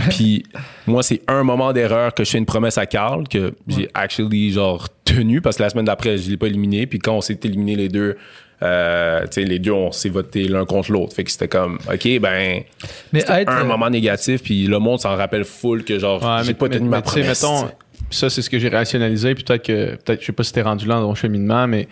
Puis 0.10 0.44
moi, 0.88 1.04
c'est 1.04 1.22
un 1.28 1.44
moment 1.44 1.72
d'erreur 1.72 2.14
que 2.16 2.24
je 2.24 2.32
fais 2.32 2.38
une 2.40 2.46
promesse 2.48 2.78
à 2.80 2.88
Carl 2.88 3.28
que 3.28 3.54
j'ai 3.68 3.88
actually 3.94 4.52
genre 4.52 4.88
tenu 5.04 5.42
parce 5.42 5.58
que 5.58 5.62
la 5.64 5.70
semaine 5.70 5.86
d'après, 5.86 6.18
je 6.18 6.28
l'ai 6.32 6.38
pas 6.38 6.48
éliminé. 6.48 6.88
Puis 6.88 6.98
quand 6.98 7.14
on 7.16 7.22
s'est 7.22 7.40
éliminé 7.44 7.76
les 7.76 7.88
deux, 7.90 8.16
euh, 8.64 9.26
les 9.36 9.60
deux, 9.60 9.72
on 9.72 9.92
s'est 9.92 10.10
voté 10.10 10.48
l'un 10.48 10.66
contre 10.66 10.92
l'autre. 10.92 11.14
Fait 11.14 11.24
que 11.24 11.32
c'était 11.32 11.48
comme, 11.48 11.78
OK, 11.92 12.20
ben, 12.20 12.64
Mais 13.12 13.20
être, 13.20 13.52
un 13.52 13.62
euh, 13.62 13.66
moment 13.66 13.90
négatif. 13.90 14.44
Puis 14.44 14.68
le 14.68 14.80
monde 14.80 15.00
s'en 15.00 15.16
rappelle 15.16 15.44
full 15.44 15.84
que 15.84 16.00
genre, 16.00 16.24
Ouais, 16.24 16.44
j'ai 16.44 16.50
mais, 16.52 16.54
pas 16.54 16.70
tenu 16.70 16.88
ma 16.88 17.02
promesse. 17.02 17.44
mettons, 17.44 17.70
ça, 18.10 18.30
c'est 18.30 18.42
ce 18.42 18.50
que 18.50 18.60
j'ai 18.60 18.70
rationalisé. 18.70 19.36
puis 19.36 19.44
Peut-être 19.44 19.66
que, 19.66 19.96
peut-être, 19.96 20.22
je 20.22 20.26
sais 20.26 20.32
pas 20.32 20.44
si 20.44 20.54
t'es 20.54 20.62
rendu 20.62 20.86
là 20.86 20.96
dans 20.96 21.08
ton 21.10 21.16
cheminement, 21.16 21.68
mais 21.68 21.88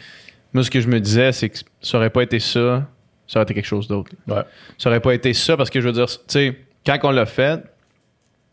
moi, 0.54 0.64
ce 0.64 0.70
que 0.72 0.80
je 0.80 0.88
me 0.88 1.00
disais, 1.00 1.32
c'est 1.32 1.50
que 1.50 1.58
ça 1.82 1.98
aurait 1.98 2.10
pas 2.10 2.24
été 2.24 2.40
ça, 2.40 2.88
ça 3.28 3.40
aurait 3.40 3.44
été 3.44 3.54
quelque 3.56 3.66
chose 3.66 3.88
d'autre. 3.88 4.12
Ouais. 4.28 4.44
Ça 4.78 4.90
aurait 4.90 5.00
pas 5.00 5.14
été 5.14 5.34
ça 5.34 5.58
parce 5.58 5.70
que 5.70 5.82
je 5.82 5.88
veux 5.88 5.94
dire, 5.94 6.08
tu 6.08 6.18
sais, 6.28 6.58
quand 6.86 7.00
on 7.04 7.12
l'a 7.12 7.26
fait, 7.26 7.62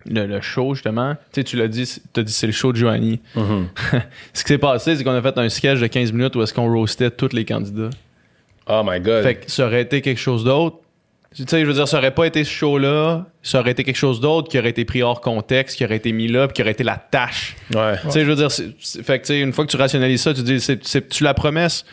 le, 0.06 0.26
le 0.26 0.40
show, 0.40 0.74
justement, 0.74 1.14
tu 1.32 1.40
sais, 1.40 1.44
tu 1.44 1.56
l'as 1.56 1.68
dit, 1.68 1.88
t'as 2.12 2.22
dit 2.22 2.32
c'est 2.32 2.46
le 2.46 2.52
show 2.52 2.72
de 2.72 2.78
Joanie. 2.78 3.20
Mhm. 3.36 3.68
Ce 4.32 4.42
qui 4.44 4.48
s'est 4.48 4.58
passé, 4.58 4.96
c'est 4.96 5.04
qu'on 5.04 5.12
a 5.14 5.22
fait 5.22 5.36
un 5.38 5.48
sketch 5.48 5.78
de 5.80 5.86
15 5.86 6.12
minutes 6.12 6.34
où 6.36 6.42
est-ce 6.42 6.54
qu'on 6.54 6.72
roastait 6.72 7.10
tous 7.10 7.32
les 7.34 7.44
candidats. 7.44 7.90
Oh 8.66 8.82
my 8.84 9.00
God. 9.00 9.22
Fait 9.24 9.34
que 9.36 9.50
ça 9.50 9.66
aurait 9.66 9.82
été 9.82 10.00
quelque 10.00 10.18
chose 10.20 10.44
d'autre. 10.44 10.76
Tu 11.36 11.44
sais, 11.46 11.60
je 11.60 11.64
veux 11.66 11.74
dire, 11.74 11.86
ça 11.86 11.98
aurait 11.98 12.10
pas 12.14 12.26
été 12.26 12.42
ce 12.42 12.50
show-là, 12.50 13.24
ça 13.42 13.60
aurait 13.60 13.70
été 13.70 13.84
quelque 13.84 13.94
chose 13.96 14.18
d'autre 14.20 14.48
qui 14.48 14.58
aurait 14.58 14.70
été 14.70 14.84
pris 14.84 15.00
hors 15.02 15.20
contexte, 15.20 15.76
qui 15.76 15.84
aurait 15.84 15.96
été 15.96 16.10
mis 16.10 16.26
là, 16.26 16.48
puis 16.48 16.54
qui 16.54 16.62
aurait 16.62 16.72
été 16.72 16.82
la 16.82 16.96
tâche. 16.96 17.54
ouais. 17.72 17.94
Tu 18.02 18.10
sais, 18.10 18.24
je 18.24 18.30
veux 18.30 18.34
dire, 18.34 18.50
fait 18.50 19.18
que, 19.20 19.26
tu 19.26 19.34
sais, 19.34 19.40
une 19.40 19.52
fois 19.52 19.64
que 19.64 19.70
tu 19.70 19.76
rationalises 19.76 20.22
ça, 20.22 20.34
tu 20.34 20.42
dis, 20.42 20.60
c'est, 20.60 20.84
c'est- 20.84 21.08
tu 21.08 21.22
la 21.22 21.32
promesse? 21.34 21.84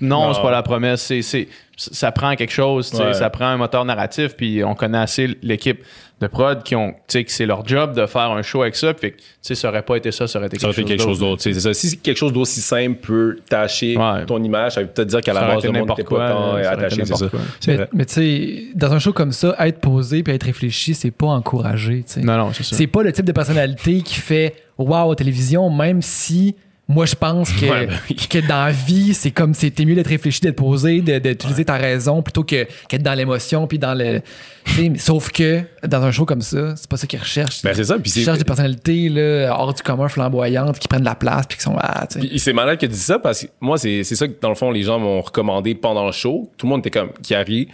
Non, 0.00 0.32
c'est 0.32 0.42
pas 0.42 0.50
la 0.52 0.62
promesse. 0.62 1.02
C'est, 1.02 1.22
c'est, 1.22 1.48
ça 1.76 2.12
prend 2.12 2.36
quelque 2.36 2.52
chose, 2.52 2.92
Ouais. 2.94 3.12
ça 3.14 3.30
prend 3.30 3.46
un 3.46 3.56
moteur 3.56 3.84
narratif, 3.84 4.36
puis 4.36 4.62
on 4.62 4.74
connaît 4.76 4.98
assez 4.98 5.36
l'équipe 5.42 5.82
de 6.20 6.28
prod 6.28 6.62
qui 6.62 6.74
ont, 6.76 6.92
tu 6.92 6.96
sais, 7.08 7.24
que 7.24 7.30
c'est 7.32 7.44
leur 7.44 7.66
job 7.66 7.94
de 7.94 8.06
faire 8.06 8.30
un 8.30 8.40
show 8.42 8.62
avec 8.62 8.74
ça, 8.76 8.94
puis 8.94 9.12
tu 9.12 9.18
sais, 9.42 9.54
ça 9.54 9.68
aurait 9.68 9.82
pas 9.82 9.96
été 9.96 10.12
ça, 10.12 10.26
ça 10.26 10.38
aurait 10.38 10.46
été 10.46 10.58
Ça 10.58 10.68
aurait 10.68 10.74
quelque, 10.76 10.88
fait 10.88 10.94
quelque 10.96 11.02
chose 11.02 11.18
d'autre. 11.18 11.42
C'est 11.42 11.52
ça. 11.52 11.74
Si 11.74 11.98
quelque 11.98 12.16
chose 12.16 12.32
d'aussi 12.32 12.60
simple 12.62 13.00
peut 13.00 13.38
tâcher 13.50 13.98
Ouais. 13.98 14.24
ton 14.24 14.42
image, 14.42 14.74
ça 14.74 14.82
veut 14.82 14.86
peut-être 14.86 15.08
dire 15.08 15.20
qu'à 15.20 15.34
la 15.34 15.40
base, 15.42 15.64
le 15.64 15.72
monde 15.72 15.80
n'importe 15.80 15.98
n'était 15.98 16.08
pas 16.10 16.16
quoi, 16.16 16.28
tant 16.30 16.56
là, 16.56 16.62
ça 16.62 16.74
aurait 16.74 16.74
été 16.76 16.84
attaché. 16.84 16.96
C'est 16.96 17.06
ça. 17.16 17.24
n'importe 17.24 17.30
quoi. 17.30 17.40
C'est 17.60 17.88
mais, 17.92 18.04
tu 18.06 18.14
sais, 18.14 18.62
dans 18.76 18.92
un 18.92 18.98
show 19.00 19.12
comme 19.12 19.32
ça, 19.32 19.54
être 19.58 19.80
posé 19.80 20.22
puis 20.22 20.32
être 20.32 20.44
réfléchi, 20.44 20.94
c'est 20.94 21.10
pas 21.10 21.26
encouragé. 21.26 22.04
Non, 22.22 22.38
non, 22.38 22.52
c'est 22.54 22.62
ça. 22.62 22.76
C'est 22.76 22.86
pas 22.86 23.02
le 23.02 23.12
type 23.12 23.26
de 23.26 23.32
personnalité 23.32 24.00
qui 24.00 24.14
fait 24.14 24.54
wow 24.78 25.10
à 25.10 25.16
télévision, 25.16 25.68
même 25.70 26.00
si 26.00 26.54
moi 26.88 27.04
je 27.04 27.14
pense 27.14 27.50
que, 27.52 27.66
Ouais, 27.70 27.86
ben 27.86 28.16
que 28.30 28.46
dans 28.46 28.66
la 28.66 28.72
vie, 28.72 29.12
c'est 29.14 29.30
comme 29.30 29.54
c'était 29.54 29.84
mieux 29.84 29.94
d'être 29.94 30.08
réfléchi, 30.08 30.40
d'être 30.40 30.56
posé, 30.56 31.00
d'utiliser 31.00 31.64
ta 31.64 31.76
raison 31.76 32.22
plutôt 32.22 32.44
que 32.44 32.66
qu'être 32.88 33.02
dans 33.02 33.14
l'émotion 33.14 33.66
puis 33.66 33.78
dans 33.78 33.94
le. 33.94 34.20
sauf 34.98 35.30
que 35.30 35.62
dans 35.86 36.02
un 36.02 36.12
show 36.12 36.24
comme 36.24 36.42
ça, 36.42 36.76
c'est 36.76 36.88
pas 36.88 36.96
ça 36.96 37.06
qu'ils 37.06 37.20
recherchent. 37.20 37.62
Ben, 37.62 37.74
c'est 37.74 37.84
ça. 37.84 37.98
Puis 37.98 38.12
Ils 38.16 38.24
cherchent 38.24 38.38
des 38.38 38.44
personnalités 38.44 39.08
là, 39.08 39.56
hors 39.58 39.74
du 39.74 39.82
commun, 39.82 40.08
flamboyantes, 40.08 40.78
qui 40.78 40.88
prennent 40.88 41.00
de 41.00 41.06
la 41.06 41.14
place 41.14 41.46
puis 41.46 41.58
qui 41.58 41.64
sont 41.64 41.76
ah, 41.78 42.06
c'est 42.36 42.52
malade 42.52 42.78
que 42.78 42.86
tu 42.86 42.92
dis 42.92 42.98
ça 42.98 43.18
parce 43.18 43.42
que 43.42 43.46
moi, 43.60 43.78
c'est 43.78 44.04
ça 44.04 44.28
que 44.28 44.34
dans 44.40 44.48
le 44.50 44.54
fond, 44.54 44.70
les 44.70 44.82
gens 44.82 44.98
m'ont 44.98 45.20
recommandé 45.20 45.74
pendant 45.74 46.06
le 46.06 46.12
show. 46.12 46.50
Tout 46.56 46.66
le 46.66 46.70
monde 46.70 46.80
était 46.80 46.90
comme, 46.90 47.10
Kiari, 47.22 47.68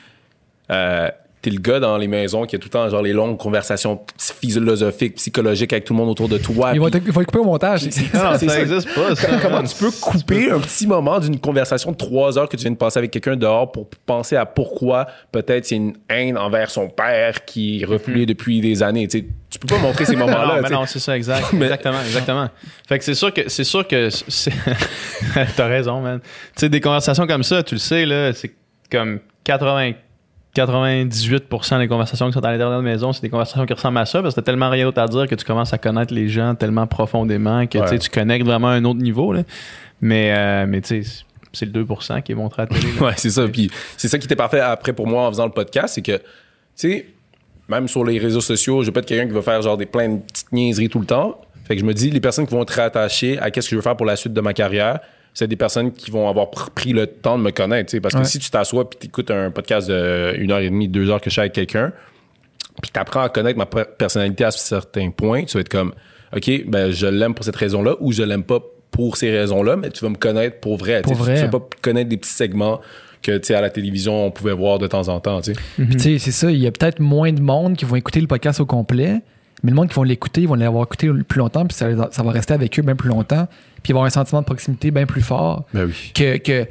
euh, 0.71 1.09
t'es 1.43 1.51
le 1.51 1.59
gars 1.61 1.81
dans 1.81 1.99
les 1.99 2.07
maisons 2.07 2.47
qui 2.47 2.55
a 2.57 2.59
tout 2.61 2.67
le 2.69 2.71
temps 2.71 2.89
genre 2.89 3.03
les 3.03 3.13
longues 3.13 3.37
conversations 3.37 4.01
philosophiques, 4.17 5.17
psychologiques 5.17 5.73
avec 5.73 5.85
tout 5.85 5.93
le 5.93 5.99
monde 5.99 6.09
autour 6.09 6.29
de 6.29 6.39
toi. 6.39 6.71
Ils 6.73 6.81
vont, 6.81 6.89
Puis- 6.89 7.01
te- 7.01 7.07
ils 7.07 7.13
vont 7.13 7.21
le 7.21 7.27
couper 7.27 7.39
au 7.41 7.45
montage. 7.45 7.85
Non, 7.85 7.91
ça 8.13 8.39
ça. 8.39 8.61
existe 8.61 8.95
pas, 8.95 9.15
ça. 9.17 9.29
Comment 9.43 9.63
tu 9.65 9.75
peux 9.75 9.91
couper 9.91 10.51
un 10.51 10.61
petit 10.61 10.87
moment 10.87 11.19
d'une 11.19 11.39
conversation 11.41 11.91
de 11.93 11.97
trois 11.97 12.39
heures 12.39 12.49
que 12.49 12.57
tu 12.57 12.63
viens 12.63 12.71
de 12.71 12.77
passer 12.77 12.99
avec 12.99 13.11
quelqu'un 13.11 13.37
dehors 13.37 13.71
pour 13.73 13.89
penser 14.07 14.37
à 14.37 14.47
pourquoi 14.47 15.07
peut-être 15.33 15.67
c'est 15.67 15.77
une 15.77 15.95
haine 16.09 16.39
envers 16.39 16.71
son 16.71 16.89
père 16.89 17.45
qui 17.45 17.83
est 17.83 17.85
refoulé 17.85 18.25
depuis 18.25 18.61
des 18.61 18.83
années. 18.83 19.09
Tu 19.09 19.19
sais, 19.19 19.27
tu 19.51 19.59
peux 19.59 19.67
pas 19.67 19.79
montrer 19.81 20.05
ces 20.05 20.17
moments-là. 20.17 20.57
non, 20.57 20.63
mais 20.63 20.71
non, 20.71 20.87
c'est 20.87 20.99
ça, 21.01 21.17
exact. 21.17 21.53
Mais- 21.53 21.67
Exactement, 21.67 22.01
exactement. 22.05 22.49
Fait 22.89 22.99
que 22.99 23.05
c'est 23.05 23.15
sûr 23.15 23.33
que 23.35 23.49
c'est 23.49 23.65
sûr 23.65 23.87
que 23.89 24.09
t'as 25.57 25.67
raison, 25.67 26.01
man. 26.01 26.21
Tu 26.21 26.29
sais, 26.57 26.69
des 26.69 26.81
conversations 26.81 27.27
comme 27.27 27.43
ça, 27.43 27.63
tu 27.63 27.75
le 27.75 27.81
sais, 27.81 28.07
là, 28.07 28.33
c'est 28.33 28.53
comme 28.91 29.21
80. 29.45 29.93
98% 30.55 31.79
des 31.79 31.89
conversations 31.89 32.27
qui 32.27 32.33
sont 32.35 32.45
à 32.45 32.51
l'intérieur 32.51 32.71
de 32.71 32.85
la 32.85 32.91
maison, 32.93 33.13
c'est 33.13 33.23
des 33.23 33.31
conversations 33.31 33.65
qui 33.67 33.73
ressemblent 33.73 33.99
à 33.99 34.07
ça 34.07 34.21
parce 34.23 34.35
que 34.35 34.41
t'as 34.41 34.45
tellement 34.45 34.69
rien 34.71 34.85
d'autre 34.85 35.01
à 35.01 35.09
dire 35.09 35.27
que 35.27 35.35
tu 35.35 35.45
commences 35.45 35.73
à 35.73 35.79
connaître 35.79 36.13
les 36.13 36.29
gens 36.29 36.55
tellement 36.55 36.87
profondément 36.87 37.67
que 37.67 37.79
tu 37.79 37.85
sais, 37.87 37.93
Ouais. 37.93 37.99
tu 37.99 38.11
connectes 38.11 38.45
vraiment 38.47 38.69
à 38.69 38.73
un 38.73 38.85
autre 38.85 39.01
niveau. 39.01 39.33
Là. 39.33 39.43
Mais, 40.01 40.35
euh, 40.37 40.67
mais 40.69 40.81
tu 40.83 41.03
sais, 41.03 41.25
c'est 41.53 41.67
le 41.67 41.73
2% 41.85 42.23
qui 42.23 42.33
est 42.33 42.35
montré 42.35 42.63
à 42.63 42.67
la 42.67 42.75
télé. 42.79 42.93
là. 42.93 43.01
Ouais, 43.07 43.13
c'est 43.17 43.31
ça. 43.31 43.47
Puis 43.49 43.71
c'est 43.97 44.09
ça 44.09 44.19
qui 44.19 44.27
était 44.27 44.37
parfait 44.37 44.61
après 44.61 44.93
pour 44.93 45.07
moi 45.07 45.27
en 45.27 45.31
faisant 45.31 45.47
le 45.47 45.53
podcast, 45.53 45.95
c'est 45.95 46.03
que, 46.03 46.17
tu 46.17 46.23
sais, 46.77 47.07
même 47.69 47.89
sur 47.89 48.05
les 48.05 48.19
réseaux 48.19 48.41
sociaux, 48.41 48.83
je 48.83 48.87
vais 48.89 48.93
pas 48.93 49.01
être 49.01 49.07
quelqu'un 49.07 49.27
qui 49.27 49.33
va 49.35 49.43
faire 49.43 49.63
genre 49.63 49.77
des 49.79 49.87
plein 49.87 50.09
de 50.09 50.19
petites 50.19 50.53
niaiseries 50.53 50.89
tout 50.91 51.01
le 51.01 51.07
temps. 51.07 51.41
Fait 51.65 51.77
que 51.77 51.81
je 51.81 51.87
me 51.87 51.95
dis, 51.95 52.11
les 52.11 52.21
personnes 52.21 52.47
qui 52.47 52.53
vont 52.55 52.63
être 52.63 52.79
attachées 52.79 53.39
à 53.39 53.51
qu'est-ce 53.51 53.69
que 53.69 53.71
je 53.71 53.77
veux 53.77 53.83
faire 53.83 53.97
pour 53.97 54.05
la 54.07 54.17
suite 54.17 54.33
de 54.35 54.41
ma 54.41 54.53
carrière, 54.53 54.99
c'est 55.35 55.49
des 55.49 55.57
personnes 55.57 55.93
qui 55.93 56.11
vont 56.11 56.29
avoir 56.29 56.47
pr- 56.47 56.71
pris 56.75 56.93
le 56.93 57.07
temps 57.07 57.39
de 57.39 57.43
me 57.43 57.51
connaître, 57.51 57.91
tu. 57.91 58.01
Parce 58.01 58.15
que 58.15 58.21
Ouais. 58.21 58.25
si 58.27 58.39
tu 58.39 58.51
t'assois 58.51 58.89
puis 58.89 58.99
t'écoutes 58.99 59.31
un 59.31 59.51
podcast 59.51 59.89
de 59.89 60.35
une 60.39 60.51
heure 60.53 60.61
et 60.61 60.69
demie, 60.71 60.89
deux 60.89 61.11
heures 61.11 61.21
que 61.21 61.31
je 61.31 61.33
suis 61.33 61.41
avec 61.41 61.53
quelqu'un, 61.53 61.93
puis 62.83 62.91
t'apprends 62.91 63.23
à 63.23 63.29
connaître 63.29 63.59
ma 63.59 63.67
per- 63.67 63.85
personnalité 63.99 64.45
à 64.45 64.51
certains 64.51 65.11
points, 65.11 65.45
tu 65.45 65.55
vas 65.55 65.61
être 65.61 65.69
comme, 65.69 65.93
OK, 66.37 66.51
ben, 66.67 66.91
je 66.91 67.07
l'aime 67.07 67.35
pour 67.35 67.45
cette 67.45 67.57
raison-là 67.57 67.97
ou 68.01 68.13
je 68.13 68.23
l'aime 68.23 68.45
pas 68.45 68.61
pour 68.91 69.17
ces 69.17 69.31
raisons-là, 69.31 69.77
mais 69.77 69.91
tu 69.91 70.05
vas 70.05 70.11
me 70.11 70.17
connaître 70.17 70.61
pour 70.61 70.77
vrai. 70.77 71.03
Pour 71.03 71.13
tu 71.13 71.19
vrai. 71.19 71.35
Tu 71.37 71.43
vas 71.43 71.49
pas 71.49 71.67
connaître 71.81 72.09
des 72.11 72.17
petits 72.19 72.31
segments 72.31 72.81
que, 73.23 73.39
tu 73.39 73.47
sais, 73.49 73.55
à 73.55 73.61
la 73.61 73.71
télévision, 73.71 74.27
on 74.27 74.31
pouvait 74.31 74.53
voir 74.53 74.79
de 74.79 74.87
temps 74.87 75.09
en 75.09 75.21
temps, 75.21 75.41
tu 75.41 75.55
sais. 75.55 75.61
Tu 75.93 75.99
sais, 75.99 76.19
c'est 76.19 76.31
ça, 76.33 76.51
il 76.51 76.59
y 76.59 76.67
a 76.67 76.73
peut-être 76.73 77.01
moins 77.01 77.33
de 77.33 77.41
monde 77.41 77.77
qui 77.77 77.85
vont 77.85 77.97
écouter 77.97 78.21
le 78.21 78.27
podcast 78.27 78.61
au 78.61 78.67
complet, 78.67 79.21
mais 79.63 79.71
le 79.71 79.77
monde 79.77 79.89
qui 79.89 79.95
vont 79.95 80.03
l'écouter, 80.03 80.43
ils 80.43 80.49
vont 80.49 80.55
l'avoir 80.55 80.85
écouté 80.85 81.11
plus 81.27 81.39
longtemps, 81.39 81.65
puis 81.67 81.77
ça, 81.77 81.87
ça 82.11 82.23
va 82.23 82.31
rester 82.33 82.55
avec 82.55 82.79
eux 82.79 82.83
bien 82.83 82.97
plus 82.97 83.09
longtemps, 83.09 83.47
puis 83.83 83.91
ils 83.91 83.93
vont 83.93 83.99
avoir 84.01 84.07
un 84.07 84.11
sentiment 84.11 84.41
de 84.41 84.47
proximité 84.47 84.91
bien 84.91 85.07
plus 85.07 85.23
fort 85.23 85.65
Ben 85.75 85.85
oui. 85.87 86.13
que, 86.15 86.37
que 86.39 86.67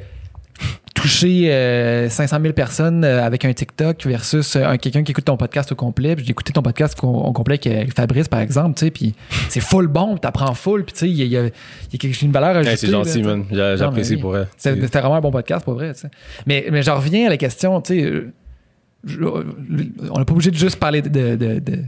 toucher 0.94 1.52
euh, 1.52 2.08
500 2.08 2.38
000 2.42 2.52
personnes 2.52 3.02
euh, 3.04 3.24
avec 3.24 3.44
un 3.44 3.52
TikTok 3.52 4.06
versus 4.06 4.54
euh, 4.54 4.64
un, 4.66 4.76
quelqu'un 4.76 5.02
qui 5.02 5.10
écoute 5.10 5.24
ton 5.24 5.36
podcast 5.36 5.72
au 5.72 5.74
complet. 5.74 6.14
J'ai 6.18 6.30
écouté 6.30 6.52
ton 6.52 6.62
podcast 6.62 6.96
au, 7.02 7.08
au 7.08 7.32
complet 7.32 7.58
avec 7.66 7.92
Fabrice, 7.96 8.28
par 8.28 8.40
exemple, 8.40 8.78
tu 8.78 8.84
sais, 8.84 8.90
puis 8.92 9.14
c'est 9.48 9.60
full 9.60 9.88
bon, 9.88 10.16
t'apprends 10.18 10.54
full, 10.54 10.84
puis 10.84 10.92
tu 10.92 10.98
sais, 11.00 11.08
il 11.08 11.16
y 11.16 11.22
a, 11.22 11.24
il 11.24 11.32
y 11.32 11.36
a- 11.38 12.08
y 12.08 12.12
a 12.12 12.16
une 12.22 12.30
valeur 12.32 12.50
ajoutée. 12.50 12.70
Hey, 12.70 12.76
c'est 12.76 12.86
gentil, 12.90 13.22
là, 13.22 13.28
man. 13.36 13.44
J'a- 13.50 13.76
J'apprécie 13.76 14.16
pour 14.16 14.36
elle. 14.36 14.46
C'était 14.56 15.00
vraiment 15.00 15.16
un 15.16 15.20
bon 15.20 15.32
podcast, 15.32 15.64
pour 15.64 15.74
vrai. 15.74 15.92
tu 15.94 16.00
sais. 16.02 16.10
Mais, 16.46 16.66
mais 16.70 16.82
j'en 16.82 16.96
reviens 16.96 17.26
à 17.26 17.30
la 17.30 17.36
question, 17.38 17.80
tu 17.80 17.98
sais, 17.98 18.04
euh, 18.06 18.32
on 20.10 20.18
n'est 20.18 20.24
pas 20.24 20.32
obligé 20.32 20.50
de 20.50 20.56
juste 20.56 20.76
parler 20.76 21.02
de, 21.02 21.08
de, 21.08 21.34
de, 21.36 21.58
de- 21.58 21.78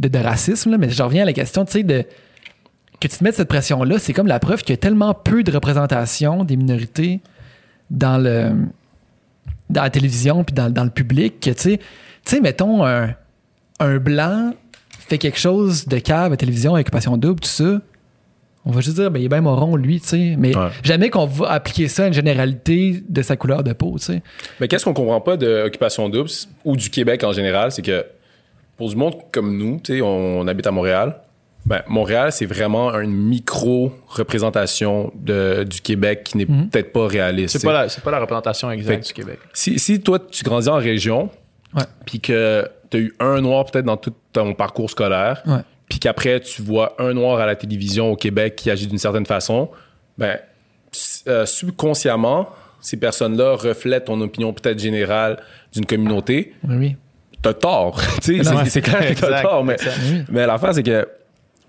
de- 0.00 0.08
de 0.08 0.18
racisme, 0.18 0.70
là, 0.70 0.78
mais 0.78 0.90
j'en 0.90 1.06
reviens 1.06 1.22
à 1.22 1.26
la 1.26 1.32
question, 1.32 1.64
tu 1.64 1.72
sais, 1.72 1.82
de 1.82 2.04
que 3.00 3.06
tu 3.06 3.16
te 3.16 3.22
mettes 3.22 3.36
cette 3.36 3.48
pression-là, 3.48 3.98
c'est 4.00 4.12
comme 4.12 4.26
la 4.26 4.40
preuve 4.40 4.62
qu'il 4.62 4.70
y 4.72 4.74
a 4.74 4.76
tellement 4.76 5.14
peu 5.14 5.44
de 5.44 5.52
représentation 5.52 6.42
des 6.44 6.56
minorités 6.56 7.20
dans 7.90 8.18
le 8.18 8.50
dans 9.70 9.82
la 9.82 9.90
télévision 9.90 10.44
puis 10.44 10.54
dans, 10.54 10.70
dans 10.72 10.84
le 10.84 10.90
public 10.90 11.40
que 11.40 11.50
tu 11.50 11.60
sais, 11.60 11.76
tu 11.78 11.84
sais, 12.24 12.40
mettons 12.40 12.84
un, 12.86 13.14
un 13.80 13.98
blanc 13.98 14.52
fait 14.98 15.18
quelque 15.18 15.38
chose 15.38 15.86
de 15.86 15.98
cave 15.98 16.26
à 16.26 16.28
la 16.30 16.36
télévision 16.36 16.74
avec 16.74 16.90
Passion 16.90 17.16
Double, 17.16 17.40
tout 17.40 17.48
ça. 17.48 17.80
On 18.64 18.70
va 18.72 18.80
juste 18.82 18.96
dire, 18.96 19.10
ben, 19.10 19.20
il 19.20 19.26
est 19.26 19.28
bien 19.28 19.40
moron, 19.40 19.76
lui, 19.76 20.00
tu 20.00 20.08
sais. 20.08 20.34
Mais 20.36 20.54
Ouais. 20.56 20.68
jamais 20.82 21.08
qu'on 21.10 21.24
va 21.26 21.50
appliquer 21.52 21.88
ça 21.88 22.04
à 22.04 22.06
une 22.08 22.12
généralité 22.12 23.02
de 23.08 23.22
sa 23.22 23.36
couleur 23.36 23.62
de 23.62 23.72
peau, 23.72 23.94
tu 23.98 24.06
sais. 24.06 24.22
Mais 24.60 24.68
qu'est-ce 24.68 24.84
qu'on 24.84 24.92
comprend 24.92 25.20
pas 25.20 25.36
de 25.36 25.62
Occupation 25.66 26.08
Double 26.08 26.28
ou 26.64 26.76
du 26.76 26.90
Québec 26.90 27.22
en 27.24 27.32
général, 27.32 27.70
c'est 27.72 27.80
que 27.82 28.04
pour 28.78 28.88
du 28.88 28.96
monde 28.96 29.16
comme 29.30 29.58
nous, 29.58 29.78
tu 29.84 29.96
sais, 29.96 30.00
on, 30.00 30.40
on 30.40 30.46
habite 30.46 30.66
à 30.66 30.70
Montréal. 30.70 31.20
Ben, 31.66 31.82
Montréal, 31.88 32.32
c'est 32.32 32.46
vraiment 32.46 32.94
une 32.98 33.12
micro-représentation 33.12 35.12
du 35.14 35.80
Québec 35.82 36.22
qui 36.24 36.38
n'est 36.38 36.46
peut-être 36.46 36.92
pas 36.92 37.06
réaliste. 37.06 37.58
C'est 37.58 37.66
pas, 37.66 37.84
la, 37.84 37.88
pas 38.02 38.10
la 38.10 38.20
représentation 38.20 38.70
exacte 38.70 39.02
Fait- 39.02 39.06
du 39.08 39.12
Québec. 39.12 39.38
Si, 39.52 39.78
si 39.78 40.00
toi, 40.00 40.18
tu 40.18 40.42
grandis 40.44 40.68
en 40.68 40.76
région, 40.76 41.28
puis 42.06 42.20
que 42.20 42.66
tu 42.90 42.96
as 42.96 43.00
eu 43.00 43.14
un 43.20 43.40
noir 43.42 43.66
peut-être 43.66 43.84
dans 43.84 43.98
tout 43.98 44.14
ton 44.32 44.54
parcours 44.54 44.88
scolaire, 44.90 45.42
puis 45.90 45.98
qu'après, 45.98 46.40
tu 46.40 46.62
vois 46.62 46.94
un 46.98 47.12
noir 47.12 47.38
à 47.40 47.46
la 47.46 47.56
télévision 47.56 48.12
au 48.12 48.16
Québec 48.16 48.56
qui 48.56 48.70
agit 48.70 48.86
d'une 48.86 48.98
certaine 48.98 49.26
façon, 49.26 49.68
ben, 50.16 50.38
euh, 51.26 51.44
subconsciemment, 51.44 52.48
ces 52.80 52.96
personnes-là 52.96 53.56
reflètent 53.56 54.04
ton 54.06 54.20
opinion 54.20 54.52
peut-être 54.52 54.78
générale 54.78 55.42
d'une 55.72 55.84
communauté. 55.84 56.54
Oui, 56.66 56.76
oui. 56.76 56.96
T'as 57.42 57.54
tort. 57.54 58.00
C'est- 58.20 58.80
clair 58.80 59.14
que 59.14 59.20
t'as 59.20 59.42
tort, 59.42 59.64
mais, 59.64 59.74
exact. 59.74 60.26
Mais 60.30 60.46
l'affaire, 60.46 60.74
c'est 60.74 60.82
que 60.82 61.06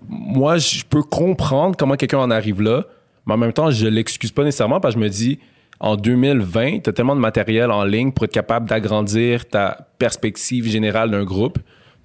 moi, 0.08 0.56
je 0.58 0.82
peux 0.88 1.02
comprendre 1.02 1.76
comment 1.76 1.94
quelqu'un 1.96 2.18
en 2.18 2.30
arrive 2.30 2.60
là, 2.62 2.84
mais 3.26 3.34
en 3.34 3.36
même 3.36 3.52
temps, 3.52 3.70
je 3.70 3.86
l'excuse 3.86 4.32
pas 4.32 4.44
nécessairement 4.44 4.80
parce 4.80 4.94
que 4.94 5.00
je 5.00 5.04
me 5.04 5.10
dis, 5.10 5.38
en 5.78 5.96
2020, 5.96 6.80
tu 6.80 6.90
as 6.90 6.92
tellement 6.92 7.14
de 7.14 7.20
matériel 7.20 7.70
en 7.70 7.84
ligne 7.84 8.12
pour 8.12 8.24
être 8.24 8.32
capable 8.32 8.68
d'agrandir 8.68 9.46
ta 9.48 9.86
perspective 9.98 10.66
générale 10.66 11.10
d'un 11.10 11.24
groupe. 11.24 11.58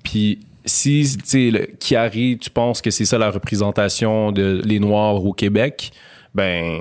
Puis 0.03 0.39
si, 0.65 1.17
tu 1.17 1.51
sais, 1.51 1.69
Chiari, 1.79 2.37
tu 2.37 2.49
penses 2.49 2.81
que 2.81 2.91
c'est 2.91 3.05
ça 3.05 3.17
la 3.17 3.29
représentation 3.31 4.31
de 4.31 4.61
les 4.63 4.79
Noirs 4.79 5.23
au 5.25 5.33
Québec, 5.33 5.91
ben, 6.35 6.79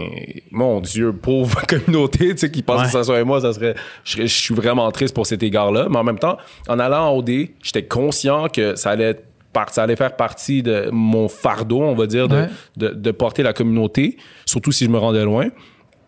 mon 0.50 0.80
Dieu, 0.80 1.12
pauvre 1.12 1.62
communauté, 1.68 2.30
tu 2.34 2.38
sais, 2.38 2.50
qui 2.50 2.62
pense 2.62 2.80
Ouais. 2.80 2.86
que 2.86 2.90
ça 2.92 3.04
soit 3.04 3.22
moi, 3.24 3.40
ça 3.40 3.52
serait, 3.52 3.74
je, 4.04 4.26
suis 4.26 4.54
vraiment 4.54 4.90
triste 4.90 5.14
pour 5.14 5.26
cet 5.26 5.42
égard-là. 5.42 5.86
Mais 5.88 5.96
en 5.96 6.04
même 6.04 6.18
temps, 6.18 6.36
en 6.68 6.78
allant 6.80 7.08
en 7.12 7.16
OD, 7.18 7.30
j'étais 7.62 7.84
conscient 7.84 8.48
que 8.48 8.74
ça 8.76 8.90
allait 8.90 9.04
être 9.10 9.24
ça 9.70 9.84
allait 9.84 9.94
faire 9.94 10.16
partie 10.16 10.64
de 10.64 10.88
mon 10.90 11.28
fardeau, 11.28 11.80
on 11.80 11.94
va 11.94 12.08
dire, 12.08 12.26
de, 12.26 12.34
Ouais. 12.34 12.48
de, 12.76 12.88
de 12.88 13.10
porter 13.12 13.44
la 13.44 13.52
communauté, 13.52 14.16
surtout 14.46 14.72
si 14.72 14.84
je 14.84 14.90
me 14.90 14.98
rendais 14.98 15.22
loin. 15.22 15.46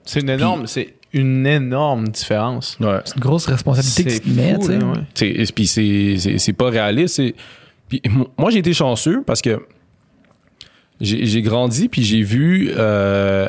C'est 0.02 0.18
une 0.18 0.30
énorme, 0.30 0.66
c'est 0.66 0.94
une 1.12 1.46
énorme 1.46 2.08
différence. 2.08 2.76
Ouais. 2.80 2.98
C'est 3.04 3.14
une 3.14 3.20
grosse 3.20 3.46
responsabilité 3.46 4.18
que 4.18 4.24
tu 4.24 4.30
mets, 4.30 4.58
tu 4.58 5.44
sais. 5.44 5.52
Puis 5.54 5.66
c'est- 5.68 6.16
c'est 6.18 6.38
c'est 6.38 6.52
pas 6.54 6.70
réaliste. 6.70 7.14
c'est- 7.14 7.34
Puis 7.88 8.02
moi, 8.36 8.50
j'ai 8.50 8.58
été 8.58 8.72
chanceux 8.72 9.22
parce 9.24 9.40
que 9.40 9.64
j'ai 11.00 11.42
grandi, 11.42 11.88
puis 11.88 12.02
j'ai 12.02 12.22
vu 12.22 12.70
euh, 12.76 13.48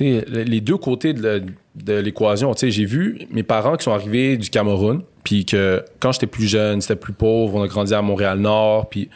les 0.00 0.60
deux 0.60 0.76
côtés 0.76 1.12
de 1.12 1.42
l'équation. 2.00 2.52
J'ai 2.60 2.84
vu 2.84 3.20
mes 3.30 3.42
parents 3.42 3.76
qui 3.76 3.84
sont 3.84 3.92
arrivés 3.92 4.36
du 4.36 4.50
Cameroun, 4.50 5.02
puis 5.24 5.44
que 5.44 5.84
quand 6.00 6.12
j'étais 6.12 6.26
plus 6.26 6.46
jeune, 6.46 6.80
c'était 6.80 6.96
plus 6.96 7.12
pauvre, 7.12 7.56
on 7.56 7.62
a 7.62 7.68
grandi 7.68 7.94
à 7.94 8.02
Montréal-Nord, 8.02 8.88
puis... 8.88 9.08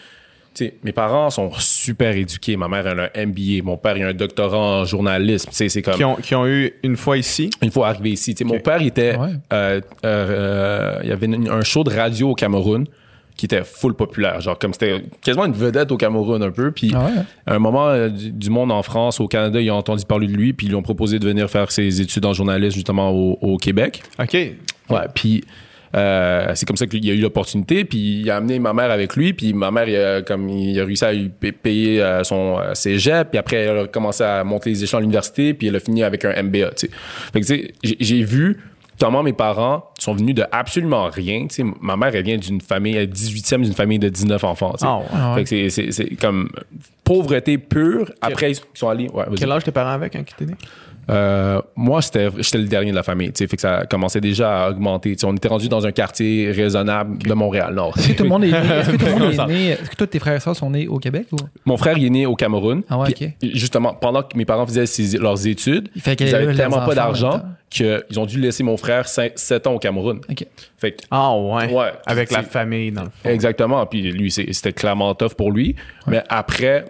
mes 0.84 0.92
parents 0.92 1.30
sont 1.30 1.50
super 1.58 2.14
éduqués. 2.14 2.56
Ma 2.58 2.68
mère 2.68 2.86
elle 2.86 3.00
a 3.00 3.10
un 3.16 3.26
MBA, 3.26 3.62
mon 3.64 3.78
père 3.78 3.96
il 3.96 4.02
a 4.04 4.08
un 4.08 4.12
doctorat 4.14 4.58
en 4.58 4.84
journalisme. 4.84 5.48
C'est 5.52 5.80
comme 5.82 5.94
Qui 5.94 6.04
ont, 6.04 6.16
qui 6.16 6.34
ont 6.34 6.46
eu 6.46 6.74
une 6.82 6.96
fois 6.98 7.16
ici? 7.16 7.48
une 7.62 7.70
fois 7.70 7.88
arrivé 7.88 8.10
ici. 8.10 8.34
Mon 8.44 8.60
père, 8.60 8.80
il 8.82 8.88
était. 8.88 9.16
Ouais. 9.16 9.28
euh, 9.52 9.80
euh, 10.04 10.28
euh, 10.30 10.98
il 11.02 11.08
y 11.08 11.12
avait 11.12 11.24
une- 11.26 11.48
un 11.48 11.62
show 11.62 11.84
de 11.84 11.90
radio 11.90 12.30
au 12.30 12.34
Cameroun 12.34 12.84
qui 13.42 13.46
était 13.46 13.64
full 13.64 13.94
populaire. 13.94 14.40
Genre, 14.40 14.56
comme 14.56 14.72
c'était 14.72 15.02
quasiment 15.20 15.46
une 15.46 15.52
vedette 15.52 15.90
au 15.90 15.96
Cameroun 15.96 16.40
un 16.44 16.52
peu. 16.52 16.70
Puis, 16.70 16.92
Ah 16.94 17.06
ouais? 17.06 17.10
à 17.44 17.54
un 17.56 17.58
moment, 17.58 17.88
euh, 17.88 18.08
du, 18.08 18.30
du 18.30 18.50
monde 18.50 18.70
en 18.70 18.84
France, 18.84 19.18
au 19.18 19.26
Canada, 19.26 19.60
ils 19.60 19.68
ont 19.72 19.74
entendu 19.78 20.04
parler 20.04 20.28
de 20.28 20.32
lui. 20.32 20.52
Puis, 20.52 20.66
ils 20.66 20.68
lui 20.68 20.76
ont 20.76 20.82
proposé 20.82 21.18
de 21.18 21.26
venir 21.26 21.50
faire 21.50 21.72
ses 21.72 22.00
études 22.00 22.24
en 22.24 22.32
journalisme, 22.34 22.74
justement, 22.76 23.10
au, 23.10 23.36
au 23.40 23.56
Québec. 23.56 24.00
OK. 24.20 24.32
Ouais. 24.34 24.54
Puis, 25.12 25.42
euh, 25.96 26.52
c'est 26.54 26.66
comme 26.66 26.76
ça 26.76 26.86
qu'il 26.86 27.04
y 27.04 27.10
a 27.10 27.14
eu 27.14 27.20
l'opportunité. 27.20 27.84
Puis, 27.84 28.20
il 28.20 28.30
a 28.30 28.36
amené 28.36 28.60
ma 28.60 28.72
mère 28.72 28.92
avec 28.92 29.16
lui. 29.16 29.32
Puis, 29.32 29.52
ma 29.52 29.72
mère, 29.72 29.88
il 29.88 29.96
a, 29.96 30.22
comme, 30.22 30.48
il 30.48 30.78
a 30.80 30.84
réussi 30.84 31.04
à 31.04 31.10
payer 31.62 32.00
euh, 32.00 32.22
son 32.22 32.58
cégep. 32.74 33.30
Puis, 33.30 33.38
après, 33.38 33.56
elle 33.56 33.78
a 33.78 33.86
commencé 33.88 34.22
à 34.22 34.44
monter 34.44 34.70
les 34.70 34.84
échelons 34.84 34.98
à 34.98 35.00
l'université. 35.00 35.52
Puis, 35.52 35.66
elle 35.66 35.74
a 35.76 35.80
fini 35.80 36.04
avec 36.04 36.24
un 36.24 36.40
MBA. 36.44 36.70
tu 36.76 36.86
sais. 36.86 36.90
Fait 37.32 37.40
que, 37.40 37.46
tu 37.46 37.54
sais, 37.56 37.74
j'ai- 37.82 37.96
j'ai 37.98 38.22
vu 38.22 38.58
comment 39.00 39.22
mes 39.22 39.32
parents 39.32 39.84
sont 39.98 40.14
venus 40.14 40.34
de 40.34 40.44
absolument 40.52 41.08
rien. 41.10 41.46
Ma 41.80 41.96
mère, 41.96 42.14
elle 42.14 42.24
vient 42.24 42.38
d'une 42.38 42.60
famille, 42.60 42.96
elle 42.96 43.04
est 43.04 43.06
18e 43.12 43.62
d'une 43.62 43.72
famille 43.74 43.98
de 43.98 44.08
19 44.08 44.42
enfants. 44.44 44.74
ouais. 45.34 45.44
Fait 45.44 45.44
que 45.44 45.68
c'est- 45.68 46.16
comme 46.20 46.50
pauvreté 47.04 47.58
pure. 47.58 48.12
Après, 48.20 48.52
ils 48.52 48.58
sont 48.74 48.88
allés. 48.88 49.08
Ouais. 49.12 49.24
Quel 49.36 49.50
âge 49.52 49.64
tes 49.64 49.72
parents 49.72 49.90
avec 49.92 50.12
quand 50.12 50.20
ils 50.20 50.32
étaient 50.44 50.46
nés? 50.52 50.58
Euh, 51.10 51.60
moi, 51.74 52.00
j'étais 52.00 52.28
le 52.58 52.64
dernier 52.68 52.90
de 52.92 52.96
la 52.96 53.02
famille. 53.02 53.32
tu 53.32 53.38
sais, 53.38 53.46
Fait 53.48 53.56
que 53.56 53.62
ça 53.62 53.84
commençait 53.90 54.20
déjà 54.20 54.64
à 54.66 54.70
augmenter. 54.70 55.12
Tu 55.16 55.20
sais, 55.20 55.26
on 55.26 55.34
était 55.34 55.48
rendu 55.48 55.68
dans 55.68 55.84
un 55.86 55.92
quartier 55.92 56.50
raisonnable 56.52 57.18
de 57.18 57.34
Montréal-Nord. 57.34 57.98
Est-ce 57.98 58.08
que 58.08 58.12
tout 58.14 58.22
le 58.22 58.28
monde 58.28 58.44
est 58.44 58.50
né? 58.52 58.58
Est-ce 58.58 58.90
que 58.90 58.96
tout 58.96 59.06
le 59.06 59.12
monde 59.12 59.32
est 59.32 59.46
né? 59.48 59.66
Est-ce 59.70 59.90
que 59.90 59.96
toi, 59.96 60.06
tes 60.06 60.18
frères 60.18 60.36
et 60.36 60.40
sœurs 60.40 60.54
sont 60.56 60.70
nés 60.70 60.86
au 60.86 60.98
Québec? 60.98 61.26
Ou? 61.32 61.36
Mon 61.64 61.76
frère, 61.76 61.98
il 61.98 62.04
est 62.06 62.10
né 62.10 62.26
au 62.26 62.36
Cameroun. 62.36 62.82
Ah 62.88 62.98
ouais, 62.98 63.08
Justement, 63.42 63.94
pendant 63.94 64.22
que 64.22 64.36
mes 64.36 64.44
parents 64.44 64.66
faisaient 64.66 64.86
ses- 64.86 65.18
leurs 65.18 65.46
études, 65.46 65.88
Il 65.96 66.00
fait 66.02 66.20
ils 66.20 66.34
avaient 66.34 66.54
tellement 66.54 66.84
pas 66.86 66.94
d'argent 66.94 67.42
qu'ils 67.68 68.18
ont 68.18 68.26
dû 68.26 68.38
laisser 68.38 68.62
mon 68.62 68.76
frère 68.76 69.08
7 69.08 69.66
ans 69.66 69.72
au 69.74 69.78
Cameroun. 69.78 70.20
OK. 70.30 70.46
Fait 70.78 70.92
que, 70.92 71.02
Ah 71.10 71.36
ouais. 71.36 71.72
Ouais. 71.72 71.92
Avec 72.06 72.30
la 72.30 72.42
famille, 72.42 72.92
dans 72.92 73.04
le 73.04 73.08
fond. 73.10 73.28
Exactement. 73.28 73.84
Puis 73.86 74.02
lui, 74.12 74.30
c'est- 74.30 74.52
c'était 74.52 74.72
clairement 74.72 75.14
tough 75.14 75.34
pour 75.36 75.50
lui. 75.50 75.74
Mais 76.06 76.22
après, 76.28 76.84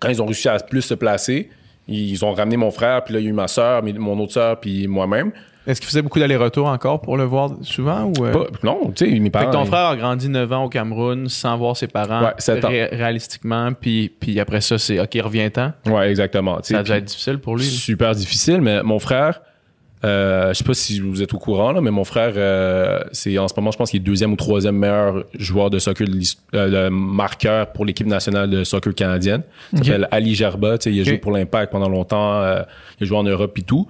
quand 0.00 0.08
ils 0.10 0.20
ont 0.20 0.26
réussi 0.26 0.48
à 0.48 0.58
plus 0.58 0.82
se 0.82 0.94
placer, 0.94 1.48
ils 1.88 2.24
ont 2.24 2.32
ramené 2.32 2.56
mon 2.56 2.70
frère, 2.70 3.02
puis 3.04 3.14
là, 3.14 3.20
il 3.20 3.24
y 3.24 3.26
a 3.26 3.30
eu 3.30 3.34
ma 3.34 3.48
soeur, 3.48 3.82
mon 3.82 4.18
autre 4.20 4.32
soeur, 4.34 4.60
puis 4.60 4.86
moi-même. 4.86 5.32
Est-ce 5.66 5.80
qu'il 5.82 5.88
faisait 5.88 6.00
beaucoup 6.00 6.18
d'allers-retours 6.18 6.66
encore 6.68 7.02
pour 7.02 7.18
le 7.18 7.24
voir 7.24 7.50
souvent 7.60 8.04
ou 8.18 8.24
euh? 8.24 8.32
Pas- 8.32 8.46
non, 8.62 8.90
tu 8.94 9.04
sais, 9.04 9.10
mes 9.18 9.24
Fait 9.24 9.30
parents. 9.30 9.46
que 9.46 9.52
ton 9.52 9.64
frère 9.66 9.86
a 9.88 9.96
grandi 9.96 10.28
9 10.30 10.50
ans 10.52 10.64
au 10.64 10.68
Cameroun 10.70 11.28
sans 11.28 11.58
voir 11.58 11.76
ses 11.76 11.88
parents 11.88 12.22
Ouais, 12.24 12.32
sept 12.38 12.64
ans. 12.64 12.68
ré- 12.68 12.86
réalistiquement, 12.86 13.72
puis, 13.78 14.08
puis 14.18 14.40
après 14.40 14.62
ça, 14.62 14.78
c'est 14.78 14.98
OK, 14.98 15.18
reviens-ten. 15.22 15.74
Ouais, 15.86 16.08
exactement. 16.08 16.58
Ça 16.62 16.78
a 16.78 16.82
dû 16.82 16.92
être 16.92 17.04
difficile 17.04 17.38
pour 17.38 17.56
lui. 17.56 17.64
là. 17.64 17.70
super 17.70 18.14
difficile, 18.14 18.62
mais 18.62 18.82
mon 18.82 18.98
frère, 18.98 19.42
euh, 20.04 20.52
je 20.52 20.58
sais 20.58 20.64
pas 20.64 20.74
si 20.74 21.00
vous 21.00 21.22
êtes 21.22 21.34
au 21.34 21.38
courant, 21.38 21.72
là, 21.72 21.80
mais 21.80 21.90
mon 21.90 22.04
frère, 22.04 22.32
euh, 22.36 23.00
c'est 23.12 23.36
en 23.38 23.48
ce 23.48 23.54
moment, 23.56 23.70
je 23.72 23.78
pense 23.78 23.90
qu'il 23.90 24.00
est 24.00 24.04
deuxième 24.04 24.32
ou 24.32 24.36
troisième 24.36 24.76
meilleur 24.76 25.24
joueur 25.34 25.70
de 25.70 25.78
soccer, 25.78 26.06
euh, 26.54 26.84
le 26.86 26.90
marqueur 26.90 27.72
pour 27.72 27.84
l'équipe 27.84 28.06
nationale 28.06 28.48
de 28.48 28.62
soccer 28.64 28.94
canadienne. 28.94 29.42
Il 29.72 29.84
s'appelle 29.84 30.08
Ali 30.10 30.34
Gerba. 30.34 30.76
Il 30.86 31.00
a 31.00 31.04
joué 31.04 31.18
pour 31.18 31.32
l'Impact 31.32 31.72
pendant 31.72 31.88
longtemps. 31.88 32.40
euh, 32.42 32.62
il 33.00 33.04
a 33.04 33.06
joué 33.06 33.16
en 33.18 33.24
Europe 33.24 33.58
et 33.58 33.62
tout. 33.62 33.88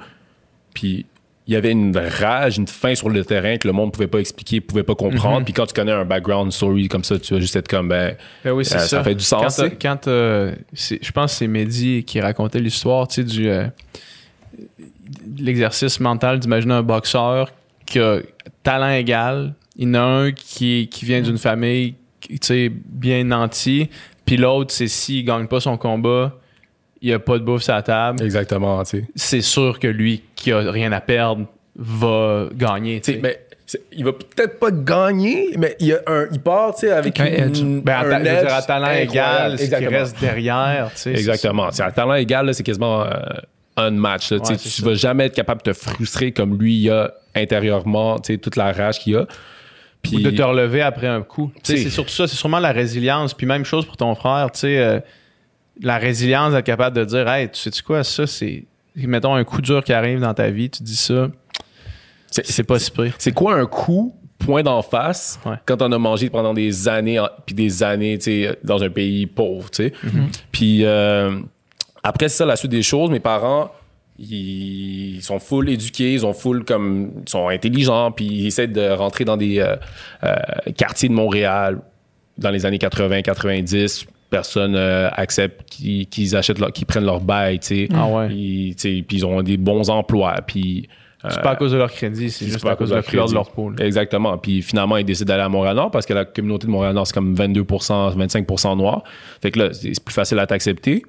Puis 0.75 1.05
il 1.47 1.55
y 1.55 1.57
avait 1.57 1.73
une 1.73 1.97
rage, 1.97 2.59
une 2.59 2.69
faim 2.69 2.95
sur 2.95 3.09
le 3.09 3.25
terrain 3.25 3.57
que 3.57 3.67
le 3.67 3.73
monde 3.73 3.93
pouvait 3.93 4.07
pas 4.07 4.19
expliquer, 4.19 4.61
pouvait 4.61 4.83
pas 4.83 4.95
comprendre. 4.95 5.45
Puis 5.45 5.55
quand 5.55 5.65
tu 5.67 5.75
connais 5.75 5.93
un 5.93 6.05
background 6.05 6.53
story 6.53 6.89
comme 6.89 7.05
ça, 7.05 7.19
tu 7.19 7.33
vas 7.35 7.41
juste 7.41 7.57
être 7.57 7.69
comme 7.69 7.89
ben 7.89 8.17
Ben 8.45 8.53
oui, 8.53 8.65
ça. 8.65 8.79
ça 8.81 9.03
fait 9.03 9.15
du 9.15 9.25
sens, 9.25 9.61
Quand, 9.81 10.01
je 10.07 11.11
pense 11.13 11.33
que 11.33 11.39
c'est 11.39 11.47
Mehdi 11.49 12.05
qui 12.05 12.21
racontait 12.21 12.61
l'histoire, 12.61 13.09
tu 13.09 13.15
sais, 13.17 13.25
du 13.25 13.51
l'exercice 15.39 16.01
mental 16.01 16.39
d'imaginer 16.39 16.75
un 16.75 16.83
boxeur 16.83 17.51
qui 17.87 17.99
a 18.01 18.19
talent 18.63 18.91
égal. 18.91 19.55
Il 19.77 19.89
y 19.89 19.91
en 19.91 19.95
a 19.95 20.01
un 20.01 20.33
qui, 20.33 20.89
qui 20.91 21.05
vient 21.05 21.21
d'une 21.23 21.39
famille, 21.39 21.95
tu 22.21 22.37
sais, 22.43 22.69
bien 22.71 23.25
nantie, 23.25 23.89
puis 24.25 24.37
l'autre, 24.37 24.73
c'est 24.75 24.89
s'il 24.89 25.25
gagne 25.25 25.47
pas 25.47 25.61
son 25.61 25.77
combat, 25.77 26.35
il 27.01 27.11
y 27.11 27.13
a 27.13 27.19
pas 27.19 27.39
de 27.39 27.45
bouffe 27.45 27.63
sur 27.63 27.75
la 27.75 27.83
table. 27.83 28.23
exactement, 28.25 28.83
tu 28.83 28.99
sais. 29.01 29.05
C'est 29.15 29.41
sûr 29.41 29.79
que 29.79 29.87
lui, 29.87 30.23
qui 30.35 30.51
a 30.53 30.59
rien 30.71 30.91
à 30.93 31.01
perdre, 31.01 31.47
va 31.77 32.49
gagner. 32.55 32.97
tu 32.97 33.01
T'sais, 33.03 33.13
sais. 33.15 33.21
mais 33.23 33.41
c'est- 33.65 33.83
il 33.93 34.05
va 34.05 34.13
peut-être 34.13 34.59
pas 34.59 34.73
gagner, 34.73 35.51
mais 35.57 35.77
il, 35.79 35.87
y 35.87 35.93
a 35.93 36.01
un, 36.09 36.27
il 36.33 36.41
part 36.41 36.75
tu 36.75 36.81
sais, 36.89 36.91
avec 36.93 37.21
un 37.21 37.27
une- 37.27 37.35
edge. 37.35 37.63
Ben, 37.85 37.95
à, 37.99 38.03
ta- 38.03 38.17
un 38.17 38.25
je 38.25 38.31
veux 38.31 38.41
dire, 38.47 38.55
à 38.55 38.63
talent 38.63 38.91
égal, 38.91 39.59
ce 39.59 39.65
qui 39.65 39.87
reste 39.87 40.21
derrière. 40.21 40.91
tu 40.91 40.97
sais, 40.97 41.13
c'est 41.15 41.19
Exactement. 41.21 41.71
C'est 41.71 41.85
à 41.85 41.93
talent 41.93 42.15
égal, 42.15 42.47
là, 42.47 42.53
c'est 42.53 42.65
quasiment 42.65 43.05
euh, 43.05 43.11
un 43.79 43.91
match. 43.93 44.31
là. 44.33 44.41
Tu 44.41 44.53
Ouais, 44.53 44.59
ça. 44.59 44.85
vas 44.85 44.95
jamais 44.95 45.27
être 45.27 45.35
capable 45.35 45.63
de 45.63 45.71
te 45.73 45.77
frustrer 45.77 46.33
comme 46.33 46.59
lui 46.59 46.75
il 46.77 46.91
a 46.91 47.13
intérieurement, 47.35 48.19
tu 48.19 48.33
sais, 48.35 48.39
toute 48.39 48.57
la 48.57 48.73
rage 48.73 48.99
qu'il 49.01 49.17
a. 49.17 49.27
Puis, 50.03 50.17
Ou 50.17 50.21
de 50.21 50.31
te 50.31 50.43
relever 50.43 50.81
après 50.81 51.09
un 51.09 51.23
coup. 51.23 51.51
C'est 51.63 51.91
surtout 51.91 52.13
ça, 52.13 52.27
c'est 52.29 52.37
sûrement 52.37 52.61
la 52.61 52.71
résilience. 52.73 53.35
Puis 53.35 53.47
même 53.47 53.65
chose 53.65 53.85
pour 53.85 53.97
ton 53.97 54.15
frère, 54.15 54.51
tu 54.53 54.61
sais, 54.61 54.79
euh, 54.79 55.01
la 55.83 55.99
résilience 55.99 56.53
d'être 56.53 56.65
capable 56.67 56.97
de 56.97 57.05
dire, 57.05 57.29
hey, 57.29 57.49
tu 57.51 57.59
sais-tu 57.59 57.83
quoi, 57.83 58.05
ça, 58.05 58.27
c'est. 58.27 58.65
Mettons 58.97 59.35
un 59.35 59.45
coup 59.45 59.61
dur 59.61 59.83
qui 59.85 59.93
arrive 59.93 60.21
dans 60.21 60.35
ta 60.35 60.51
vie, 60.51 60.71
tu 60.71 60.83
dis 60.83 60.97
ça, 60.97 61.29
c'est- 62.31 62.63
pas 62.65 62.79
si 62.79 62.91
pire. 62.91 63.15
C'est 63.19 63.33
quoi 63.33 63.55
un 63.55 63.67
coup, 63.67 64.15
point 64.39 64.63
d'en 64.63 64.83
face, 64.83 65.39
Ouais. 65.47 65.57
quand 65.67 65.83
on 65.83 65.91
a 65.93 65.99
mangé 65.99 66.31
pendant 66.31 66.55
des 66.55 66.89
années, 66.89 67.21
puis 67.47 67.55
des 67.55 67.83
années, 67.83 68.19
tu 68.19 68.25
sais, 68.25 68.59
dans 68.65 68.83
un 68.83 68.91
pays 68.91 69.27
pauvre, 69.27 69.71
tu 69.71 69.85
sais. 69.85 69.93
Puis 70.53 70.85
euh, 70.85 71.41
après, 72.03 72.29
c'est 72.29 72.39
ça 72.39 72.47
la 72.47 72.57
suite 72.57 72.71
des 72.71 72.83
choses. 72.83 73.11
Mes 73.11 73.21
parents, 73.21 73.71
ils 74.19 75.21
sont 75.23 75.39
full 75.39 75.69
éduqués, 75.69 76.13
ils 76.13 76.27
ont 76.27 76.33
full 76.33 76.65
comme, 76.65 77.11
ils 77.25 77.31
sont 77.31 77.49
intelligents, 77.49 78.11
puis 78.11 78.27
ils 78.27 78.47
essaient 78.49 78.67
de 78.67 78.91
rentrer 78.91 79.25
dans 79.25 79.37
des 79.37 79.61
euh, 79.61 79.77
euh, 80.25 80.37
quartiers 80.77 81.09
de 81.09 81.15
Montréal 81.15 81.81
dans 82.37 82.51
les 82.51 82.67
années 82.67 82.79
80, 82.79 83.23
90. 83.23 84.07
Personne 84.31 84.75
euh, 84.75 85.09
accepte 85.13 85.71
qu'ils 85.71 86.37
achètent, 86.37 86.59
leur, 86.59 86.73
qu'ils 86.73 86.87
prennent 86.87 87.07
leur 87.07 87.21
bail, 87.21 87.61
tu 87.61 87.67
sais. 87.67 87.89
Ah 87.95 88.07
ouais. 88.07 88.29
Puis 88.29 89.07
ils 89.11 89.25
ont 89.25 89.43
des 89.43 89.57
bons 89.57 89.89
emplois, 89.89 90.35
puis 90.47 90.89
C'est 91.29 91.41
pas 91.41 91.53
à 91.53 91.57
cause 91.57 91.73
de 91.73 91.79
leur 91.79 91.91
crédit, 91.91 92.31
c'est 92.31 92.47
juste 92.47 92.63
pas 92.63 92.73
à 92.73 92.77
cause 92.77 92.91
de 92.91 92.97
la 92.97 93.03
couleur 93.03 93.29
de 93.29 93.35
leur 93.35 93.51
peau. 93.51 93.73
Exactement. 93.79 94.37
Puis 94.37 94.63
finalement, 94.63 94.97
ils 94.97 95.05
décident 95.05 95.29
d'aller 95.29 95.45
à 95.45 95.49
Montréal-Nord 95.49 95.93
parce 95.93 96.07
que 96.07 96.13
la 96.13 96.25
communauté 96.25 96.67
de 96.67 96.73
Montréal-Nord, 96.73 97.07
c'est 97.07 97.15
comme 97.15 97.35
22% 97.35 98.17
25% 98.17 98.77
noir. 98.77 99.05
Fait 99.41 99.51
que 99.53 99.61
là, 99.61 99.73
c'est 99.73 99.99
plus 100.05 100.15
facile 100.15 100.41
à 100.41 100.47
t'accepter. 100.47 101.05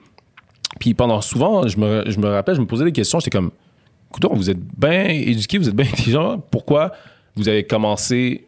Puis 0.79 0.93
pendant 0.93 1.21
souvent, 1.21 1.67
je 1.67 1.77
me, 1.77 2.03
je 2.09 2.17
me 2.19 2.27
rappelle, 2.29 2.55
je 2.55 2.61
me 2.61 2.65
posais 2.65 2.85
des 2.85 2.91
questions. 2.91 3.19
J'étais 3.19 3.37
comme, 3.37 3.51
écoute, 4.09 4.25
vous 4.33 4.49
êtes 4.49 4.59
bien 4.77 5.03
éduqué, 5.09 5.57
vous 5.57 5.67
êtes 5.69 5.75
bien 5.75 5.85
intelligent. 5.85 6.39
Pourquoi 6.51 6.93
vous 7.35 7.47
avez 7.49 7.63
commencé 7.65 8.45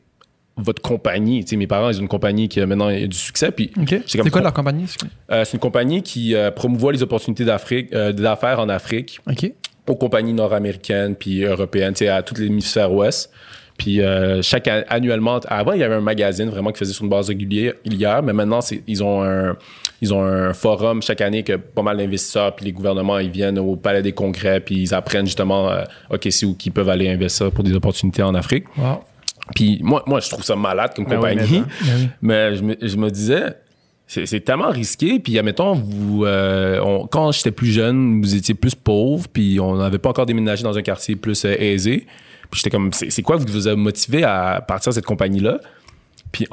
votre 0.58 0.82
compagnie? 0.82 1.46
Mes 1.58 1.68
parents, 1.68 1.90
ils 1.90 1.98
ont 1.98 2.02
une 2.02 2.08
compagnie 2.08 2.48
qui 2.50 2.60
a 2.62 2.66
maintenant 2.66 2.88
a 2.88 3.08
du 3.08 3.18
succès. 3.18 3.52
Puis 3.52 3.72
C'est 4.06 4.30
quoi 4.30 4.42
leur 4.42 4.54
compagnie? 4.54 4.86
euh, 5.32 5.44
c'est 5.46 5.54
une 5.54 5.60
compagnie 5.60 6.02
qui 6.04 6.36
euh, 6.36 6.52
promouvoit 6.52 6.92
les 6.94 7.04
opportunités 7.04 7.46
d'Afrique, 7.46 7.94
euh, 7.94 8.12
d'affaires 8.14 8.60
en 8.60 8.70
Afrique 8.70 9.20
OK. 9.30 9.52
aux 9.88 9.96
compagnies 9.96 10.34
nord-américaines 10.34 11.16
puis 11.16 11.44
européennes, 11.44 11.94
à 12.10 12.22
tout 12.24 12.36
l'hémisphère 12.36 12.92
ouest. 12.94 13.32
Puis 13.78 14.02
euh, 14.02 14.42
chaque 14.42 14.68
an- 14.68 14.84
annuellement, 14.90 15.40
avant 15.48 15.72
il 15.74 15.80
y 15.80 15.84
avait 15.84 15.96
un 15.96 16.02
magazine 16.02 16.50
vraiment 16.50 16.72
qui 16.72 16.78
faisait 16.80 16.94
sur 16.94 17.04
une 17.04 17.10
base 17.10 17.30
régulière, 17.30 18.22
mais 18.24 18.34
maintenant 18.34 18.62
c'est, 18.62 18.84
ils 18.88 19.04
ont 19.04 19.24
un 19.24 19.56
ils 20.02 20.14
ont 20.14 20.24
un 20.24 20.54
forum 20.54 21.02
chaque 21.02 21.22
année 21.22 21.44
que 21.44 21.54
pas 21.54 21.82
mal 21.82 21.98
d'investisseurs 21.98 22.56
puis 22.56 22.66
les 22.66 22.72
gouvernements 22.72 23.20
ils 23.20 23.30
viennent 23.30 23.60
au 23.60 23.76
palais 23.76 24.02
des 24.02 24.14
congrès 24.14 24.60
puis 24.60 24.82
ils 24.82 24.94
apprennent 24.94 25.28
justement 25.28 25.70
euh, 25.70 25.84
ok 26.10 26.28
c'est 26.32 26.46
où 26.46 26.56
qu'ils 26.56 26.72
peuvent 26.72 26.90
aller 26.90 27.10
investir 27.10 27.52
pour 27.52 27.64
des 27.64 27.74
opportunités 27.74 28.24
en 28.24 28.34
Afrique. 28.36 28.66
Wow. 28.78 29.04
Puis 29.56 29.80
moi 29.84 30.04
moi 30.08 30.20
je 30.20 30.30
trouve 30.30 30.44
ça 30.44 30.56
malade 30.56 30.92
comme 30.96 31.06
Ben 31.06 31.20
oui, 31.22 31.30
compagnie, 31.36 31.64
mais. 31.82 31.86
Ben 31.86 31.96
oui. 31.98 32.08
mais 32.22 32.56
je 32.56 32.64
me, 32.64 32.78
je 32.82 32.98
me 32.98 33.10
disais 33.10 33.56
c'est, 34.12 34.42
tellement 34.42 34.70
risqué. 34.70 35.20
Puis, 35.20 35.40
admettons, 35.40 35.74
vous, 35.74 36.26
euh, 36.26 36.82
on- 36.82 37.08
quand 37.08 37.32
j'étais 37.32 37.52
plus 37.52 37.72
jeune, 37.72 38.22
vous 38.22 38.36
étiez 38.36 38.54
plus 38.54 38.76
pauvre, 38.76 39.28
puis 39.32 39.58
on 39.62 39.78
n'avait 39.78 40.00
pas 40.00 40.10
encore 40.10 40.26
déménagé 40.26 40.64
dans 40.64 40.78
un 40.78 40.82
quartier 40.82 41.16
plus 41.16 41.46
euh, 41.46 41.56
aisé. 41.58 42.06
Puis, 42.50 42.60
j'étais 42.60 42.70
comme, 42.70 42.92
c'est, 42.92 43.22
quoi 43.22 43.40
qui 43.40 43.50
vous 43.50 43.70
a 43.70 43.76
motivé 43.78 44.24
à 44.26 44.62
partir 44.68 44.90
de 44.90 44.96
cette 44.96 45.06
compagnie-là? 45.06 45.62
Puis, 46.34 46.46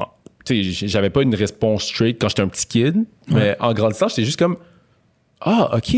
j'avais 0.52 1.10
pas 1.10 1.22
une 1.22 1.34
réponse 1.34 1.84
straight 1.84 2.20
quand 2.20 2.28
j'étais 2.28 2.42
un 2.42 2.48
petit 2.48 2.66
kid, 2.66 3.04
mais 3.28 3.56
en 3.60 3.72
grandissant, 3.72 4.08
j'étais 4.08 4.24
juste 4.24 4.38
comme, 4.38 4.56
ah, 5.40 5.76
OK. 5.76 5.96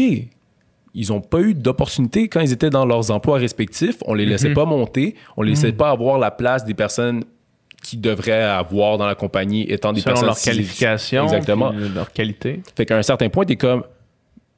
Ils 0.92 1.12
ont 1.12 1.20
pas 1.20 1.40
eu 1.40 1.54
d'opportunité 1.54 2.28
quand 2.28 2.40
ils 2.40 2.50
étaient 2.52 2.70
dans 2.70 2.84
leurs 2.84 3.12
emplois 3.12 3.38
respectifs. 3.38 3.98
On 4.06 4.14
les 4.14 4.26
laissait 4.26 4.52
pas 4.52 4.64
monter. 4.64 5.14
On 5.36 5.42
les 5.42 5.50
laissait 5.50 5.72
pas 5.72 5.90
avoir 5.90 6.18
la 6.18 6.32
place 6.32 6.64
des 6.64 6.74
personnes 6.74 7.22
qui 7.82 7.96
devraient 7.96 8.42
avoir 8.42 8.98
dans 8.98 9.06
la 9.06 9.14
compagnie 9.14 9.62
étant 9.70 9.92
des 9.92 10.00
Selon 10.00 10.14
personnes 10.14 10.26
leur 10.26 10.40
qualification, 10.40 11.24
Exactement. 11.24 11.70
puis 11.70 11.88
leur 11.94 12.12
qualité. 12.12 12.62
fait 12.76 12.84
qu'à 12.86 12.98
un 12.98 13.02
certain 13.02 13.28
point, 13.28 13.44
t'es 13.44 13.56
comme, 13.56 13.84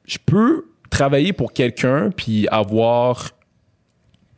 je 0.05 0.17
peux 0.25 0.65
travailler 0.89 1.33
pour 1.33 1.53
quelqu'un 1.53 2.09
puis 2.15 2.47
avoir 2.49 3.29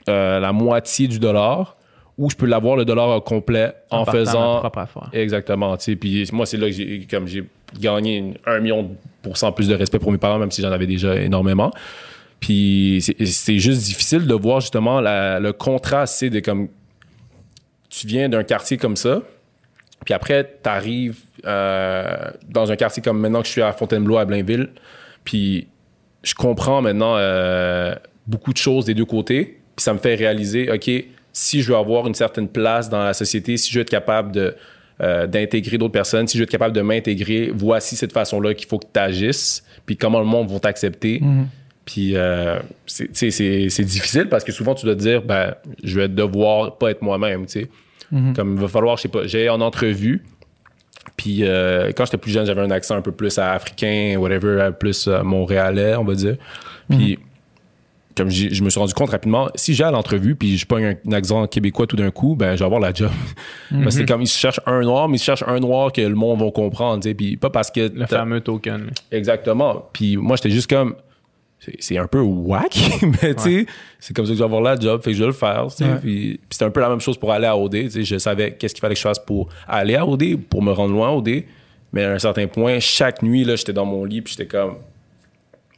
euh, 0.07 0.39
la 0.39 0.53
moitié 0.53 1.07
du 1.07 1.17
dollar 1.19 1.77
ou 2.17 2.30
je 2.30 2.36
peux 2.36 2.45
l'avoir 2.45 2.75
le 2.78 2.86
dollar 2.86 3.10
au 3.10 3.21
complet 3.21 3.73
en, 3.89 4.06
partant 4.06 4.12
faisant 4.19 4.54
ma 4.56 4.60
propre 4.62 4.80
affaire. 4.80 5.10
exactement. 5.13 5.75
tu 5.78 5.84
sais. 5.84 5.95
Puis 5.95 6.28
moi, 6.32 6.45
c'est 6.45 6.58
là 6.58 6.67
que 6.67 6.71
j'ai 6.73 7.06
comme 7.10 7.28
j'ai 7.28 7.43
gagné 7.80 8.17
une- 8.17 8.36
un 8.45 8.60
million 8.60 8.89
pour 9.21 9.36
cent 9.38 9.51
plus 9.51 9.67
de 9.67 9.75
respect 9.75 9.99
pour 9.99 10.12
mes 10.12 10.17
parents, 10.17 10.39
même 10.39 10.51
si 10.51 10.62
j'en 10.62 10.71
avais 10.71 10.88
déjà 10.88 11.15
énormément. 11.15 11.71
Puis 12.39 13.04
c'est- 13.19 13.58
juste 13.58 13.84
difficile 13.84 14.28
de 14.28 14.34
voir 14.34 14.62
justement 14.62 15.01
la- 15.01 15.39
le 15.39 15.51
contraste, 15.51 16.15
c'est 16.17 16.30
de 16.30 16.39
comme 16.39 16.69
tu 17.89 18.08
viens 18.08 18.30
d'un 18.30 18.43
quartier 18.43 18.78
comme 18.78 18.95
ça, 18.95 19.21
puis 20.06 20.13
après, 20.13 20.58
tu 20.63 20.69
arrives 20.69 21.17
dans 21.43 22.71
un 22.71 22.75
quartier 22.75 23.01
comme 23.04 23.19
maintenant 23.19 23.41
que 23.41 23.47
je 23.47 23.51
suis 23.54 23.62
à 23.62 23.71
Fontainebleau, 23.73 24.17
à 24.17 24.25
Blainville, 24.25 24.69
puis 25.23 25.67
je 26.23 26.34
comprends 26.34 26.82
maintenant 26.82 27.15
euh, 27.17 27.95
beaucoup 28.28 28.51
de 28.54 28.58
choses 28.58 28.86
des 28.86 28.93
deux 28.93 29.06
côtés, 29.06 29.60
puis 29.75 29.84
ça 29.84 29.93
me 29.93 29.99
fait 29.99 30.15
réaliser, 30.15 30.71
OK, 30.71 30.89
si 31.36 31.62
je 31.62 31.67
veux 31.67 31.78
avoir 31.78 32.08
une 32.08 32.13
certaine 32.13 32.48
place 32.48 32.89
dans 32.89 33.04
la 33.04 33.13
société, 33.13 33.58
si 33.58 33.69
je 33.69 33.78
veux 33.78 33.82
être 33.82 33.89
capable 33.89 34.32
de, 34.32 34.56
euh, 35.02 35.28
d'intégrer 35.28 35.78
d'autres 35.78 35.91
personnes, 35.91 36.30
si 36.30 36.38
je 36.38 36.41
veux 36.41 36.45
être 36.45 36.50
capable 36.50 36.74
de 36.74 36.80
m'intégrer, 36.80 37.52
voici 37.54 37.98
cette 37.98 38.13
façon-là 38.13 38.54
qu'il 38.54 38.69
faut 38.69 38.80
que 38.80 38.88
tu 38.91 38.98
agisses, 38.98 39.65
puis 39.86 39.98
comment 39.98 40.19
le 40.19 40.26
monde 40.26 40.50
va 40.50 40.60
t'accepter. 40.60 41.21
Puis 41.84 42.15
euh, 42.15 42.58
c'est, 42.86 43.10
c'est, 43.13 43.69
c'est 43.69 43.84
difficile 43.84 44.30
parce 44.30 44.45
que 44.45 44.54
souvent 44.54 44.76
tu 44.76 44.86
dois 44.86 44.95
te 44.95 45.02
dire, 45.02 45.24
ben, 45.24 45.56
je 45.84 46.00
vais 46.00 46.08
devoir 46.08 46.78
pas 46.78 46.91
être 46.91 47.02
moi-même, 47.02 47.45
tu 47.48 47.60
sais. 47.60 47.69
Comme 48.34 48.54
il 48.54 48.62
va 48.62 48.69
falloir, 48.69 48.95
je 48.95 49.02
sais 49.02 49.08
pas, 49.10 49.28
j'ai 49.28 49.50
en 49.50 49.60
entrevue, 49.60 50.24
puis 51.17 51.39
euh, 51.41 51.91
quand 51.98 52.06
j'étais 52.06 52.17
plus 52.17 52.32
jeune, 52.32 52.45
j'avais 52.45 52.62
un 52.62 52.71
accent 52.71 52.95
un 52.95 53.02
peu 53.02 53.12
plus 53.12 53.38
africain, 53.39 54.15
whatever, 54.17 54.69
plus 54.80 55.08
montréalais, 55.08 55.98
on 55.98 56.06
va 56.06 56.15
dire. 56.15 56.38
Puis 56.89 57.19
comme 58.15 58.30
j'ai- 58.30 58.54
je 58.54 58.63
me 58.63 58.69
suis 58.69 58.80
rendu 58.80 58.93
compte 58.93 59.10
rapidement, 59.10 59.49
si 59.56 59.73
j'ai 59.73 59.84
à 59.84 59.91
l'entrevue 59.91 60.36
puis 60.36 60.58
je 60.58 60.65
pogne 60.65 60.86
un, 60.86 60.95
un 61.08 61.12
accent 61.13 61.45
québécois 61.47 61.86
tout 61.88 61.95
d'un 61.95 62.12
coup, 62.12 62.36
ben 62.36 62.54
je 62.56 62.60
vais 62.60 62.65
avoir 62.65 62.80
la 62.80 62.93
job. 62.93 63.10
Parce 63.69 63.84
que 63.86 63.91
c'est 63.91 64.06
comme 64.06 64.21
ils 64.21 64.28
cherchent 64.28 64.62
un 64.65 64.82
noir, 64.82 65.10
mais 65.10 65.17
ils 65.17 65.21
cherchent 65.21 65.43
un 65.47 65.60
noir 65.60 65.91
que 65.91 66.01
le 66.01 66.15
monde 66.15 66.39
va 66.39 66.49
comprendre, 66.51 67.01
tu 67.04 67.10
sais. 67.10 67.13
Puis 67.15 67.38
pas 67.38 67.49
parce 67.49 67.69
que 67.71 67.91
Le 67.93 68.06
fameux 68.06 68.41
token. 68.41 68.89
Exactement. 69.12 69.89
Puis 69.93 70.17
moi, 70.17 70.36
j'étais 70.38 70.49
juste 70.51 70.69
comme. 70.69 70.95
c'est- 71.80 71.97
un 71.97 72.06
peu 72.08 72.19
whack, 72.21 72.78
mais 73.23 73.34
tu 73.36 73.41
sais, 73.43 73.65
c'est 73.99 74.15
comme 74.15 74.25
ça 74.25 74.32
que 74.32 74.36
je 74.38 74.39
vais 74.39 74.45
avoir 74.45 74.62
la 74.62 74.75
job, 74.80 75.01
fait 75.01 75.12
que 75.12 75.17
je 75.17 75.21
vais 75.23 75.28
le 75.28 75.34
faire. 75.34 75.67
tu 75.69 75.78
sais. 75.78 75.86
Ouais. 75.86 75.97
Puis, 75.99 76.21
puis 76.34 76.39
c'était 76.51 76.65
un 76.65 76.69
peu 76.71 76.80
la 76.82 76.89
même 76.89 77.01
chose 77.01 77.17
pour 77.17 77.32
aller 77.32 77.47
à 77.47 77.58
OD. 77.58 77.71
tu 77.71 77.89
sais. 77.91 78.04
Je 78.04 78.17
savais 78.17 78.51
qu'est-ce 78.54 78.73
qu'il 78.75 78.82
fallait 78.82 78.93
que 78.93 78.99
je 78.99 79.08
fasse 79.08 79.19
pour 79.19 79.49
aller 79.67 79.95
à 79.95 80.06
OD, 80.06 80.38
pour 80.49 80.62
me 80.62 80.71
rendre 80.71 80.93
loin 80.93 81.10
à 81.10 81.12
OD. 81.12 81.43
Mais 81.91 82.04
à 82.04 82.12
un 82.13 82.19
certain 82.19 82.45
point, 82.47 82.80
chaque 82.80 83.23
nuit, 83.23 83.43
là, 83.45 83.56
j'étais 83.56 83.73
dans 83.73 83.86
mon 83.86 84.04
lit, 84.06 84.21
puis 84.21 84.36
j'étais 84.38 84.47
comme. 84.49 84.75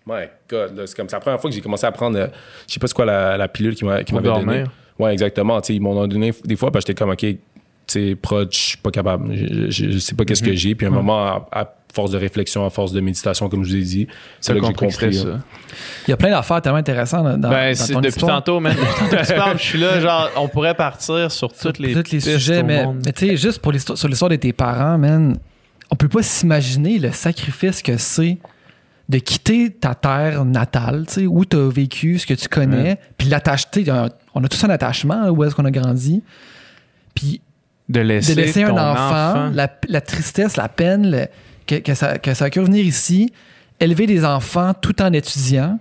My 0.08 0.26
God, 0.50 0.82
c'est 0.86 0.96
comme 0.96 1.08
la 1.12 1.20
première 1.20 1.42
fois 1.42 1.50
que 1.50 1.56
j'ai 1.56 1.62
commencé 1.62 1.86
à 1.86 1.92
prendre. 1.92 2.18
euh, 2.18 2.28
je 2.68 2.74
sais 2.74 2.80
pas 2.80 2.88
c'est 2.88 2.94
quoi 2.94 3.06
la, 3.06 3.36
la 3.38 3.48
pilule 3.48 3.76
qui 3.76 3.84
m'a- 3.86 4.04
qui 4.04 4.14
Pour 4.14 4.22
m'avait 4.22 4.34
donné. 4.40 4.46
dormir. 4.46 4.72
Ouais, 5.00 5.12
exactement. 5.14 5.60
Ils 5.68 5.82
m'ont 5.82 6.08
donné 6.08 6.34
des 6.46 6.56
fois, 6.56 6.72
parce 6.72 6.86
que 6.86 6.92
j'étais 6.92 7.00
comme, 7.04 7.12
OK, 7.12 7.20
tu 7.20 7.38
sais, 7.88 8.16
prod, 8.16 8.48
je 8.52 8.58
suis 8.58 8.78
pas 8.78 8.90
capable. 8.92 9.34
Je, 9.36 9.70
je, 9.92 9.98
sais 10.00 10.16
pas 10.16 10.26
qu'est-ce 10.26 10.44
que 10.44 10.54
j'ai. 10.54 10.76
Puis 10.76 10.86
à 10.88 10.90
un 10.90 10.94
moment, 10.94 11.20
à, 11.26 11.48
à 11.52 11.74
force 11.94 12.12
de 12.12 12.18
réflexion, 12.18 12.66
à 12.66 12.70
force 12.70 12.92
de 12.92 13.00
méditation, 13.02 13.48
comme 13.50 13.64
je 13.64 13.70
vous 13.72 13.76
ai 13.76 13.82
dit, 13.82 14.08
c'est 14.42 14.54
là 14.54 14.60
que 14.60 14.66
j'ai 14.68 14.74
compris. 14.74 15.16
Il 16.08 16.10
y 16.10 16.14
a 16.14 16.18
plein 16.18 16.30
d'affaires 16.30 16.62
tellement 16.62 16.78
intéressantes 16.80 17.26
dans, 17.26 17.38
dans 17.38 17.50
Ben, 17.50 17.74
c'est 17.76 17.94
ton 17.94 18.00
depuis 18.02 18.10
histoire. 18.16 18.44
tantôt, 18.44 18.62
je 19.58 19.64
suis 19.64 19.80
là, 19.80 20.00
genre, 20.00 20.30
on 20.38 20.48
pourrait 20.48 20.74
partir 20.76 21.32
sur 21.32 21.54
Sur 21.54 21.54
toutes 21.54 21.80
les, 21.80 21.94
tous 21.94 22.12
les 22.12 22.20
sujets, 22.20 22.64
mais, 22.64 22.86
mais 23.06 23.12
tu 23.14 23.28
sais, 23.28 23.38
juste 23.38 23.60
pour 23.60 23.72
l'histoire, 23.72 23.98
sur 23.98 24.08
l'histoire 24.08 24.30
de 24.30 24.36
tes 24.36 24.54
parents, 24.54 24.98
man, 24.98 25.38
on 25.90 25.96
peut 25.96 26.10
pas 26.10 26.24
s'imaginer 26.24 27.00
le 27.00 27.12
sacrifice 27.12 27.82
que 27.82 27.98
c'est 27.98 28.38
de 29.10 29.20
quitter 29.20 29.70
ta 29.72 29.96
terre 29.96 30.44
natale, 30.44 31.06
tu 31.08 31.14
sais, 31.14 31.26
où 31.28 31.46
tu 31.46 31.56
as 31.56 31.70
vécu, 31.70 32.20
ce 32.20 32.28
que 32.28 32.34
tu 32.34 32.48
connais, 32.50 33.00
puis 33.18 33.30
l'attache, 33.30 33.70
tu 33.72 33.86
sais, 33.86 33.92
on 34.36 34.44
a- 34.44 34.48
tous 34.50 34.64
un 34.66 34.70
attachement, 34.70 35.30
où 35.30 35.44
est-ce 35.44 35.56
qu'on 35.56 35.64
a 35.66 35.72
grandi, 35.72 36.22
puis 37.16 37.40
de 37.90 38.02
laisser, 38.02 38.36
de 38.36 38.42
laisser 38.42 38.64
un 38.64 38.72
enfant, 38.72 39.50
La, 39.54 39.70
la 39.88 40.02
tristesse, 40.02 40.58
la 40.58 40.68
peine, 40.68 41.10
le- 41.10 41.28
que, 41.66 41.76
que 41.76 41.94
ça, 41.94 42.18
que 42.18 42.34
ça 42.34 42.46
a 42.46 42.50
pu 42.50 42.60
venir 42.60 42.84
ici, 42.86 43.32
élever 43.80 44.08
des 44.08 44.26
enfants 44.26 44.74
tout 44.74 45.02
en 45.02 45.14
étudiant, 45.14 45.80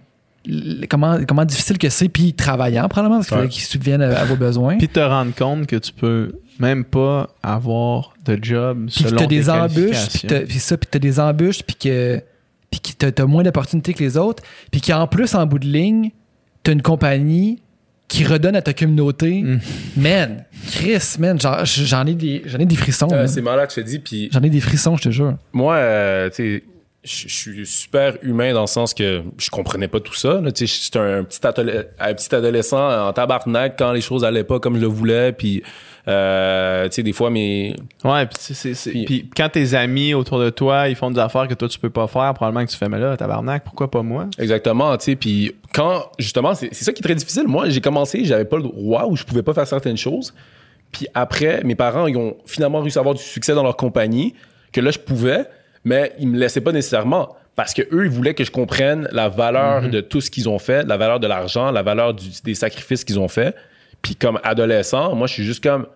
comment, 0.89 1.19
comment 1.27 1.45
difficile 1.45 1.79
que 1.79 1.89
c'est, 1.89 2.09
puis 2.09 2.33
travaillant 2.33 2.87
probablement, 2.89 3.19
parce 3.19 3.29
qu'il 3.29 3.39
Ouais. 3.39 3.49
qu'ils 3.49 3.65
subviennent 3.65 4.03
à, 4.03 4.21
à 4.21 4.25
vos 4.25 4.37
besoins. 4.37 4.79
Puis 4.79 4.89
te 4.89 5.01
rendre 5.01 5.35
compte 5.35 5.67
que 5.67 5.77
tu 5.77 5.93
peux 5.93 6.33
même 6.61 6.85
pas 6.85 7.29
avoir 7.43 8.15
de 8.25 8.39
job 8.41 8.87
puis 8.87 9.03
que 9.03 9.09
selon 9.11 9.19
t'as 9.19 9.27
tes 9.27 9.37
des 9.37 9.51
embûches, 9.51 10.09
puis 10.11 10.29
t'as- 10.29 10.41
puis 10.41 10.59
ça, 10.61 10.77
puis 10.77 10.89
t'as 10.91 10.99
des 11.01 11.19
embûches, 11.19 11.63
puis 11.65 11.75
que 11.77 12.23
puis 12.71 12.81
que 12.81 12.91
t'as, 12.97 13.13
t'as 13.13 13.27
moins 13.27 13.43
d'opportunités 13.43 13.95
que 13.95 14.03
les 14.03 14.17
autres, 14.17 14.43
puis 14.71 14.81
qu'en 14.81 15.07
plus, 15.07 15.35
en 15.35 15.47
bout 15.47 15.59
de 15.59 15.67
ligne, 15.67 16.11
t'as 16.63 16.73
une 16.73 16.83
compagnie 16.83 17.63
qui 18.09 18.25
redonne 18.25 18.57
à 18.57 18.63
ta 18.63 18.73
communauté. 18.73 19.43
Mm. 19.43 19.61
Man, 19.97 20.45
Chris, 20.71 21.17
man, 21.19 21.39
j'en 21.41 22.07
ai 22.07 22.15
des, 22.15 22.43
ai 22.59 22.67
des 22.67 22.77
frissons. 22.77 23.09
Euh, 23.13 23.27
c'est 23.27 23.43
malade, 23.43 23.69
je 23.71 23.81
te 23.81 23.87
dis. 23.87 23.99
Puis 23.99 24.29
J'en 24.33 24.43
ai 24.43 24.51
des 24.51 24.61
frissons, 24.61 24.97
je 24.97 25.03
te 25.05 25.11
jure. 25.11 25.35
moi, 25.53 25.75
euh, 25.75 26.31
tu 26.31 26.37
sais, 26.37 26.65
je 27.05 27.29
suis 27.29 27.67
super 27.67 28.17
humain 28.23 28.53
dans 28.53 28.63
le 28.63 28.67
sens 28.67 28.93
que 28.93 29.23
je 29.39 29.51
comprenais 29.51 29.87
pas 29.87 30.01
tout 30.01 30.15
ça. 30.15 30.41
Tu 30.55 30.67
sais, 30.67 30.83
J'étais 30.85 30.99
un 30.99 31.23
petit, 31.23 31.41
un 32.01 32.15
petit 32.15 32.35
adolescent 32.35 33.09
en 33.09 33.13
tabarnak 33.13 33.77
quand 33.79 33.93
les 33.93 34.01
choses 34.01 34.25
allaient 34.25 34.45
pas 34.45 34.59
comme 34.59 34.77
je 34.77 34.81
le 34.81 34.89
voulais. 34.89 35.33
Puis, 35.33 35.63
euh, 36.09 36.85
tu 36.89 36.95
sais, 36.97 37.03
des 37.03 37.13
fois, 37.13 37.31
mes, 37.31 37.75
Ouais, 38.05 38.27
puis, 39.05 39.29
quand 39.37 39.49
tes 39.49 39.75
amis 39.75 40.15
autour 40.15 40.39
de 40.39 40.51
toi, 40.51 40.89
ils 40.89 40.95
font 40.95 41.11
des 41.11 41.19
affaires 41.21 41.49
que 41.49 41.55
toi 41.55 41.69
tu 41.69 41.79
peux 41.79 41.91
pas 41.91 42.07
faire, 42.07 42.33
probablement 42.35 42.65
que 42.65 42.71
tu 42.71 42.77
fais, 42.77 42.89
mais 42.89 42.99
là, 42.99 43.17
tabarnak, 43.17 43.65
pourquoi 43.65 43.91
pas 43.91 44.03
moi? 44.03 44.27
Exactement, 44.39 44.97
tu 44.97 45.05
sais, 45.05 45.17
puis 45.17 45.55
quand, 45.75 46.05
justement, 46.19 46.55
c'est 46.55 46.73
ça 46.75 46.93
qui 46.93 47.01
est 47.01 47.03
très 47.05 47.15
difficile. 47.15 47.45
Moi, 47.49 47.69
j'ai 47.71 47.81
commencé, 47.81 48.25
j'avais 48.25 48.45
pas 48.45 48.57
le 48.57 48.63
droit 48.65 49.07
ou 49.07 49.17
je 49.17 49.25
pouvais 49.25 49.43
pas 49.43 49.53
faire 49.55 49.67
certaines 49.67 49.97
choses. 49.97 50.33
Puis 50.93 51.07
après, 51.15 51.63
mes 51.65 51.75
parents, 51.75 52.07
ils 52.07 52.17
ont 52.17 52.37
finalement 52.47 52.81
réussi 52.81 52.99
à 52.99 53.01
avoir 53.01 53.15
du 53.17 53.23
succès 53.23 53.55
dans 53.55 53.65
leur 53.65 53.77
compagnie, 53.77 54.35
que 54.73 54.81
là, 54.81 54.91
je 54.93 54.99
pouvais, 54.99 55.47
mais 55.85 56.13
ils 56.19 56.29
me 56.29 56.39
laissaient 56.39 56.61
pas 56.61 56.73
nécessairement. 56.73 57.35
Parce 57.57 57.73
que 57.75 57.83
eux, 57.91 58.05
ils 58.05 58.11
voulaient 58.11 58.35
que 58.35 58.45
je 58.45 58.51
comprenne 58.51 59.09
la 59.13 59.29
valeur 59.31 59.89
de 59.89 60.01
tout 60.03 60.21
ce 60.21 60.31
qu'ils 60.31 60.49
ont 60.49 60.59
fait, 60.59 60.87
la 60.87 60.97
valeur 60.99 61.19
de 61.21 61.27
l'argent, 61.27 61.71
la 61.71 61.83
valeur 61.83 62.13
du- 62.15 62.29
des 62.45 62.55
sacrifices 62.55 63.03
qu'ils 63.03 63.19
ont 63.19 63.29
fait. 63.29 63.55
Puis 64.03 64.15
comme 64.17 64.39
adolescent, 64.43 65.15
moi, 65.15 65.27
je 65.27 65.33
suis 65.35 65.45
juste 65.45 65.63
comme, 65.63 65.87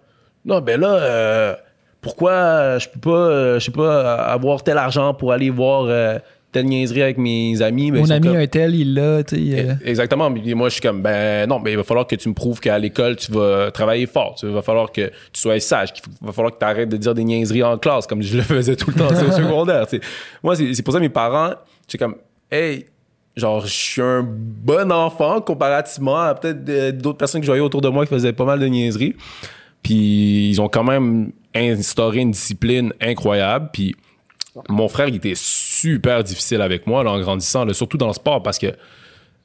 non, 0.44 0.60
ben 0.60 0.80
là, 0.80 0.94
euh, 0.94 1.54
pourquoi 2.00 2.78
je 2.78 2.88
peux 2.88 3.00
pas, 3.00 3.10
euh, 3.10 3.58
je 3.60 3.66
sais 3.66 3.70
pas, 3.72 4.14
avoir 4.24 4.62
tel 4.62 4.78
argent 4.78 5.12
pour 5.14 5.32
aller 5.32 5.50
voir 5.50 5.84
euh, 5.84 6.18
telle 6.50 6.64
niaiserie 6.64 7.02
avec 7.02 7.18
mes 7.18 7.60
amis? 7.62 7.90
Ben, 7.92 8.00
Mon 8.00 8.10
ami 8.10 8.26
comme- 8.28 8.36
un 8.36 8.46
tel, 8.46 8.74
il 8.74 8.94
l'a, 8.94 9.22
tu 9.22 9.36
sais. 9.36 9.60
euh, 9.68 9.74
Exactement. 9.84 10.32
Puis 10.32 10.54
moi, 10.54 10.68
je 10.68 10.74
suis 10.74 10.82
comme, 10.82 11.02
ben 11.02 11.46
non, 11.48 11.60
mais 11.60 11.72
il 11.72 11.76
va 11.76 11.84
falloir 11.84 12.06
que 12.06 12.16
tu 12.16 12.28
me 12.28 12.34
prouves 12.34 12.58
qu'à 12.58 12.78
l'école, 12.78 13.16
tu 13.16 13.30
vas 13.32 13.70
travailler 13.70 14.06
fort. 14.06 14.34
Il 14.42 14.48
va 14.48 14.62
falloir 14.62 14.90
que 14.90 15.08
tu 15.32 15.40
sois 15.40 15.60
sage. 15.60 15.92
qu'il 15.92 16.04
va 16.22 16.32
falloir 16.32 16.52
que 16.54 16.58
tu 16.58 16.64
arrêtes 16.64 16.88
de 16.88 16.96
dire 16.96 17.14
des 17.14 17.22
niaiseries 17.24 17.62
en 17.62 17.76
classe, 17.78 18.06
comme 18.06 18.22
je 18.22 18.36
le 18.36 18.42
faisais 18.42 18.76
tout 18.76 18.90
le 18.90 18.96
temps 18.96 19.08
au 19.08 19.30
secondaire. 19.32 19.86
tu 19.86 19.98
sais. 19.98 20.02
Moi, 20.42 20.56
c'est 20.56 20.72
c'est 20.74 20.82
pour 20.82 20.92
ça 20.94 20.98
que 20.98 21.04
mes 21.04 21.08
parents, 21.10 21.50
c'est 21.86 21.98
comme, 21.98 22.16
hey, 22.50 22.86
genre, 23.40 23.66
je 23.66 23.72
suis 23.72 24.03
un 24.03 24.22
bon 24.24 24.92
enfant 24.92 25.40
comparativement 25.40 26.20
à 26.20 26.35
peut-être 26.35 26.64
de- 26.64 26.90
d'autres 26.92 27.18
personnes 27.18 27.40
que 27.40 27.46
je 27.46 27.50
voyais 27.50 27.62
autour 27.64 27.81
de 27.81 27.88
moi 27.88 28.07
qui 28.07 28.11
faisaient 28.14 28.33
pas 28.33 28.44
mal 28.44 28.61
de 28.61 28.66
niaiseries. 28.66 29.16
Puis 29.83 30.50
ils 30.50 30.61
ont 30.61 30.68
quand 30.68 30.85
même 30.85 31.33
instauré 31.55 32.18
une 32.20 32.31
discipline 32.31 32.92
incroyable. 33.00 33.70
Puis 33.72 33.96
mon 34.68 34.88
frère, 34.88 35.09
il 35.09 35.16
était 35.16 35.35
super 35.35 36.22
difficile 36.22 36.61
avec 36.61 36.87
moi 36.87 37.00
en 37.09 37.20
grandissant, 37.20 37.66
surtout 37.72 37.96
dans 37.96 38.07
le 38.09 38.12
sport, 38.12 38.42
parce 38.42 38.59
que 38.59 38.68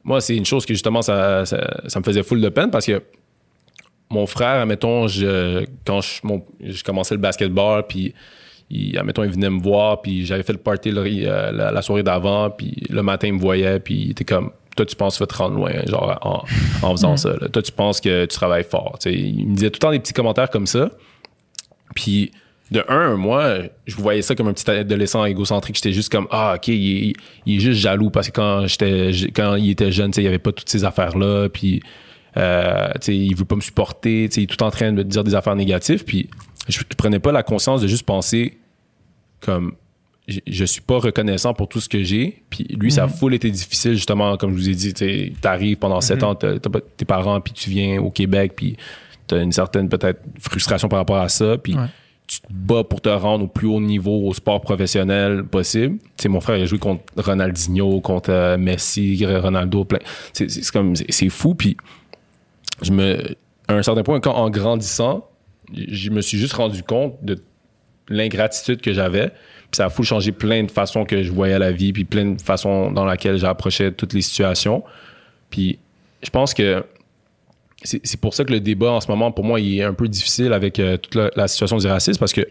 moi, 0.04 0.22
c'est 0.22 0.36
une 0.36 0.46
chose 0.46 0.66
que 0.66 0.74
justement, 0.74 1.02
ça, 1.02 1.46
ça, 1.46 1.82
ça 1.88 2.00
me 2.00 2.04
faisait 2.04 2.22
full 2.22 2.40
de 2.42 2.50
peine 2.50 2.70
parce 2.70 2.86
que 2.86 3.02
mon 4.12 4.28
frère, 4.28 4.62
admettons, 4.62 5.08
je, 5.08 5.66
quand 5.86 6.02
je, 6.02 6.20
mon- 6.24 6.46
je 6.64 6.84
commençais 6.84 7.16
le 7.16 7.22
basketball, 7.22 7.86
puis 7.88 8.14
il, 8.70 8.98
admettons, 8.98 9.24
il 9.24 9.32
venait 9.32 9.50
me 9.50 9.62
voir, 9.62 10.02
puis 10.02 10.26
j'avais 10.26 10.44
fait 10.44 10.54
le 10.54 10.60
party 10.60 10.92
le- 10.92 11.04
euh, 11.06 11.52
la, 11.52 11.72
la 11.72 11.82
soirée 11.82 12.04
d'avant, 12.04 12.50
puis 12.50 12.74
le 12.90 13.04
matin, 13.04 13.28
il 13.28 13.34
me 13.34 13.40
voyait, 13.40 13.80
puis 13.80 13.96
il 14.06 14.12
était 14.12 14.26
comme, 14.26 14.52
toi, 14.76 14.86
tu 14.86 14.96
penses 14.96 15.14
que 15.14 15.24
tu 15.24 15.24
vas 15.24 15.28
te 15.28 15.38
rendre 15.38 15.56
loin, 15.56 15.72
genre, 15.88 16.18
en, 16.82 16.86
en 16.88 16.92
faisant 16.92 17.16
ça. 17.16 17.30
là. 17.40 17.48
Toi, 17.48 17.62
tu 17.62 17.72
penses 17.72 18.02
que 18.02 18.26
tu 18.26 18.36
travailles 18.36 18.66
fort. 18.66 18.98
Il 19.06 19.48
me 19.48 19.54
disait 19.56 19.70
tout 19.70 19.78
le 19.78 19.80
temps 19.80 19.92
des 19.92 20.00
petits 20.00 20.12
commentaires 20.14 20.50
comme 20.50 20.68
ça. 20.68 20.90
Puis, 21.96 22.32
de 22.72 22.84
un, 22.90 23.16
moi, 23.16 23.60
je 23.86 23.96
voyais 23.96 24.22
ça 24.22 24.36
comme 24.36 24.48
un 24.48 24.54
petit 24.54 24.70
adolescent 24.70 25.24
égocentrique. 25.26 25.76
J'étais 25.76 25.94
juste 25.94 26.12
comme, 26.12 26.28
ah, 26.32 26.56
OK, 26.58 26.68
il 26.68 27.10
est, 27.10 27.14
il 27.46 27.58
est 27.58 27.60
juste 27.60 27.80
jaloux 27.80 28.10
parce 28.10 28.28
que 28.30 28.34
quand, 28.34 28.68
j'étais, 28.68 29.12
quand 29.34 29.56
il 29.56 29.70
était 29.70 29.92
jeune, 29.92 30.12
il 30.18 30.22
n'y 30.22 30.28
avait 30.28 30.40
pas 30.40 30.52
toutes 30.52 30.68
ces 30.70 30.84
affaires-là. 30.84 31.48
Puis, 31.50 31.82
euh, 32.38 32.88
tu 32.96 33.00
sais, 33.02 33.16
il 33.16 33.36
veut 33.36 33.46
pas 33.46 33.56
me 33.56 33.62
supporter. 33.62 34.28
Tu 34.30 34.34
sais, 34.36 34.42
il 34.42 34.44
est 34.46 34.48
tout 34.48 34.62
en 34.64 34.72
train 34.72 34.92
de 34.92 34.98
me 34.98 35.04
dire 35.04 35.24
des 35.24 35.36
affaires 35.36 35.56
négatives. 35.56 36.04
Puis, 36.04 36.28
je, 36.68 36.80
prenais 36.98 37.20
pas 37.20 37.32
la 37.32 37.44
conscience 37.44 37.82
de 37.82 37.88
juste 37.88 38.04
penser 38.06 38.58
comme, 39.42 39.74
je, 40.28 40.40
je 40.48 40.66
suis 40.66 40.82
pas 40.82 40.98
reconnaissant 40.98 41.54
pour 41.54 41.68
tout 41.68 41.80
ce 41.80 41.90
que 41.90 42.04
j'ai. 42.04 42.42
Puis, 42.50 42.64
lui, 42.80 42.92
ça 42.92 43.04
a 43.04 43.08
full 43.08 43.34
été 43.34 43.52
difficile, 43.52 43.94
justement, 43.94 44.38
comme 44.38 44.52
je 44.52 44.56
vous 44.56 44.70
ai 44.70 44.74
dit. 44.76 44.94
Tu 44.94 45.34
arrives 45.44 45.78
pendant 45.78 46.02
sept 46.02 46.24
ans, 46.24 46.36
t'as, 46.36 46.58
t'as 46.60 46.70
pas 46.70 46.80
tes 46.82 47.06
parents, 47.06 47.40
puis 47.42 47.54
tu 47.54 47.70
viens 47.70 48.02
au 48.02 48.10
Québec, 48.10 48.54
puis 48.56 48.78
tu 49.28 49.36
as 49.36 49.42
une 49.42 49.52
certaine, 49.52 49.90
peut-être, 49.90 50.22
frustration 50.40 50.88
par 50.90 51.00
rapport 51.00 51.18
à 51.18 51.30
ça. 51.30 51.58
Puis, 51.58 51.76
Ouais. 51.76 51.88
tu 52.28 52.40
te 52.42 52.48
bats 52.50 52.84
pour 52.84 53.02
te 53.02 53.10
rendre 53.10 53.44
au 53.46 53.48
plus 53.48 53.68
haut 53.68 53.80
niveau 53.80 54.28
au 54.28 54.34
sport 54.34 54.60
professionnel 54.62 55.44
possible. 55.44 56.00
Sais, 56.18 56.28
mon 56.28 56.42
frère 56.42 56.58
il 56.58 56.64
a 56.64 56.66
joué 56.66 56.80
contre 56.80 57.04
Ronaldinho, 57.18 58.02
contre 58.02 58.32
euh, 58.32 58.58
Messi, 58.58 59.24
Ronaldo, 59.24 59.86
plein. 59.86 60.00
C'est 60.34 60.72
comme 60.72 60.96
c'est 60.96 61.30
fou. 61.30 61.54
Puis 61.54 61.78
je 62.82 62.92
me, 62.92 63.36
à 63.68 63.74
un 63.76 63.84
certain 63.84 64.02
point, 64.02 64.20
quand 64.20 64.34
en 64.34 64.50
grandissant, 64.50 65.28
je 65.74 66.10
me 66.10 66.22
suis 66.22 66.38
juste 66.38 66.54
rendu 66.54 66.84
compte 66.84 67.18
de 67.24 67.42
l'ingratitude 68.10 68.82
que 68.82 68.94
j'avais. 68.94 69.30
Puis 69.30 69.78
ça 69.78 69.86
a 69.86 69.90
fou 69.90 70.04
changer 70.04 70.32
plein 70.32 70.64
de 70.64 70.72
façons 70.72 71.06
que 71.06 71.24
je 71.24 71.32
voyais 71.32 71.58
la 71.58 71.72
vie, 71.72 71.92
puis 71.94 72.06
plein 72.06 72.26
de 72.26 72.42
façons 72.42 72.92
dans 72.92 73.06
laquelle 73.06 73.38
j'approchais 73.38 73.92
toutes 73.92 74.14
les 74.14 74.22
situations. 74.22 74.84
Puis 75.50 75.80
je 76.24 76.30
pense 76.30 76.54
que 76.54 76.84
c'est 77.84 78.20
pour 78.20 78.34
ça 78.34 78.44
que 78.46 78.52
le 78.52 78.60
débat 78.60 78.92
en 78.92 79.02
ce 79.02 79.08
moment, 79.10 79.32
pour 79.32 79.44
moi, 79.44 79.60
il 79.60 79.80
est 79.80 79.84
un 79.84 79.94
peu 79.94 80.08
difficile 80.08 80.54
avec 80.54 80.80
euh, 80.80 80.98
toute 80.98 81.14
la, 81.14 81.30
la 81.36 81.48
situation 81.48 81.78
du 81.78 81.86
racisme 81.86 82.20
parce 82.20 82.34
que 82.34 82.48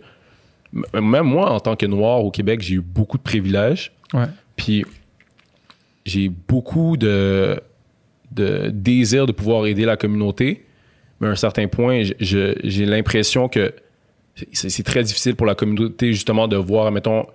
même 0.92 1.24
moi, 1.24 1.50
en 1.50 1.60
tant 1.60 1.76
que 1.76 1.86
noir 1.86 2.24
au 2.24 2.30
Québec, 2.30 2.60
j'ai 2.60 2.74
eu 2.74 2.80
beaucoup 2.80 3.16
de 3.16 3.22
privilèges. 3.22 3.92
Ouais. 4.12 4.26
Puis 4.56 4.84
j'ai 6.04 6.28
beaucoup 6.28 6.96
de, 6.96 7.60
de 8.32 8.70
désir 8.70 9.26
de 9.26 9.32
pouvoir 9.32 9.66
aider 9.66 9.84
la 9.84 9.96
communauté. 9.96 10.64
Mais 11.20 11.28
à 11.28 11.30
un 11.30 11.36
certain 11.36 11.68
point, 11.68 12.02
j'ai 12.20 12.86
l'impression 12.86 13.48
que 13.48 13.72
c'est 14.52 14.82
très 14.82 15.02
difficile 15.02 15.36
pour 15.36 15.46
la 15.46 15.54
communauté 15.54 16.12
justement 16.12 16.48
de 16.48 16.56
voir, 16.56 16.90
mettons, 16.90 17.26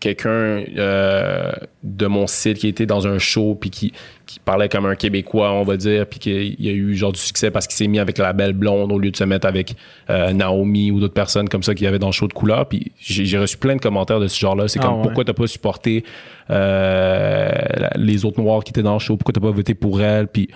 quelqu'un 0.00 0.62
euh, 0.76 1.52
de 1.82 2.06
mon 2.06 2.26
site 2.26 2.58
qui 2.58 2.68
était 2.68 2.86
dans 2.86 3.06
un 3.06 3.18
show 3.18 3.54
puis 3.54 3.70
qui, 3.70 3.92
qui 4.26 4.40
parlait 4.40 4.68
comme 4.68 4.86
un 4.86 4.94
Québécois, 4.94 5.52
on 5.52 5.62
va 5.62 5.76
dire, 5.76 6.06
puis 6.06 6.18
qu'il 6.18 6.60
y 6.60 6.68
a 6.68 6.72
eu 6.72 6.94
genre 6.94 7.12
du 7.12 7.20
succès 7.20 7.50
parce 7.50 7.66
qu'il 7.66 7.76
s'est 7.76 7.86
mis 7.86 7.98
avec 7.98 8.18
la 8.18 8.32
belle 8.32 8.52
blonde 8.52 8.92
au 8.92 8.98
lieu 8.98 9.10
de 9.10 9.16
se 9.16 9.24
mettre 9.24 9.46
avec 9.46 9.74
euh, 10.10 10.32
Naomi 10.32 10.90
ou 10.90 11.00
d'autres 11.00 11.14
personnes 11.14 11.48
comme 11.48 11.62
ça 11.62 11.74
qui 11.74 11.86
avaient 11.86 11.98
dans 11.98 12.08
le 12.08 12.12
show 12.12 12.28
de 12.28 12.32
couleur. 12.34 12.68
Puis 12.68 12.92
j'ai 12.98 13.38
reçu 13.38 13.56
plein 13.56 13.76
de 13.76 13.80
commentaires 13.80 14.20
de 14.20 14.26
ce 14.28 14.38
genre-là. 14.38 14.68
C'est 14.68 14.80
Ah 14.80 14.86
comme 14.86 14.96
ouais. 14.96 15.02
pourquoi 15.02 15.24
t'as 15.24 15.32
pas 15.32 15.46
supporté 15.46 16.04
euh, 16.50 17.50
les 17.96 18.24
autres 18.24 18.40
noirs 18.40 18.64
qui 18.64 18.72
étaient 18.72 18.82
dans 18.82 18.94
le 18.94 18.98
show, 18.98 19.16
pourquoi 19.16 19.32
t'as 19.32 19.40
pas 19.40 19.50
voté 19.50 19.74
pour 19.74 20.02
elle, 20.02 20.28
puis 20.28 20.48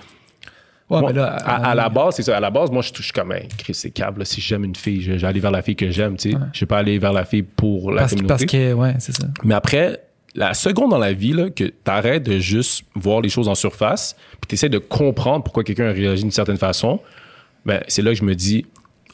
Ouais, 0.91 0.99
moi, 0.99 1.13
mais 1.13 1.19
là, 1.19 1.37
à, 1.45 1.69
à 1.69 1.75
la 1.75 1.87
base, 1.87 2.15
c'est 2.15 2.23
ça. 2.23 2.35
À 2.35 2.41
la 2.41 2.49
base, 2.49 2.69
moi, 2.69 2.81
je 2.81 2.91
touche 2.91 3.13
comme, 3.13 3.31
hey, 3.31 3.47
Chris, 3.57 3.73
c'est 3.73 3.91
câble. 3.91 4.25
Si 4.25 4.41
j'aime 4.41 4.65
une 4.65 4.75
fille, 4.75 5.01
je, 5.01 5.13
vais 5.13 5.23
aller 5.25 5.39
vers 5.39 5.51
la 5.51 5.61
fille 5.61 5.77
que 5.77 5.89
j'aime, 5.89 6.17
tu 6.17 6.31
sais. 6.31 6.37
Je 6.51 6.59
vais 6.59 6.65
pas 6.65 6.79
aller 6.79 6.99
vers 6.99 7.13
la 7.13 7.23
fille 7.23 7.43
pour 7.43 7.93
la 7.93 8.01
parce, 8.01 8.11
communauté. 8.11 8.27
parce 8.27 8.45
que, 8.45 8.73
ouais, 8.73 8.95
c'est 8.99 9.15
ça. 9.15 9.25
Mais 9.45 9.53
après, 9.53 10.03
la 10.35 10.53
seconde 10.53 10.91
dans 10.91 10.97
la 10.97 11.13
vie, 11.13 11.31
là, 11.31 11.49
que 11.49 11.63
t'arrêtes 11.63 12.23
de 12.23 12.39
juste 12.39 12.83
voir 12.93 13.21
les 13.21 13.29
choses 13.29 13.47
en 13.47 13.55
surface, 13.55 14.17
puis 14.41 14.49
t'essaies 14.49 14.67
de 14.67 14.79
comprendre 14.79 15.45
pourquoi 15.45 15.63
quelqu'un 15.63 15.93
réagit 15.93 16.23
d'une 16.23 16.31
certaine 16.31 16.57
façon, 16.57 16.99
ben, 17.65 17.81
c'est 17.87 18.01
là 18.01 18.11
que 18.11 18.17
je 18.17 18.25
me 18.25 18.35
dis, 18.35 18.65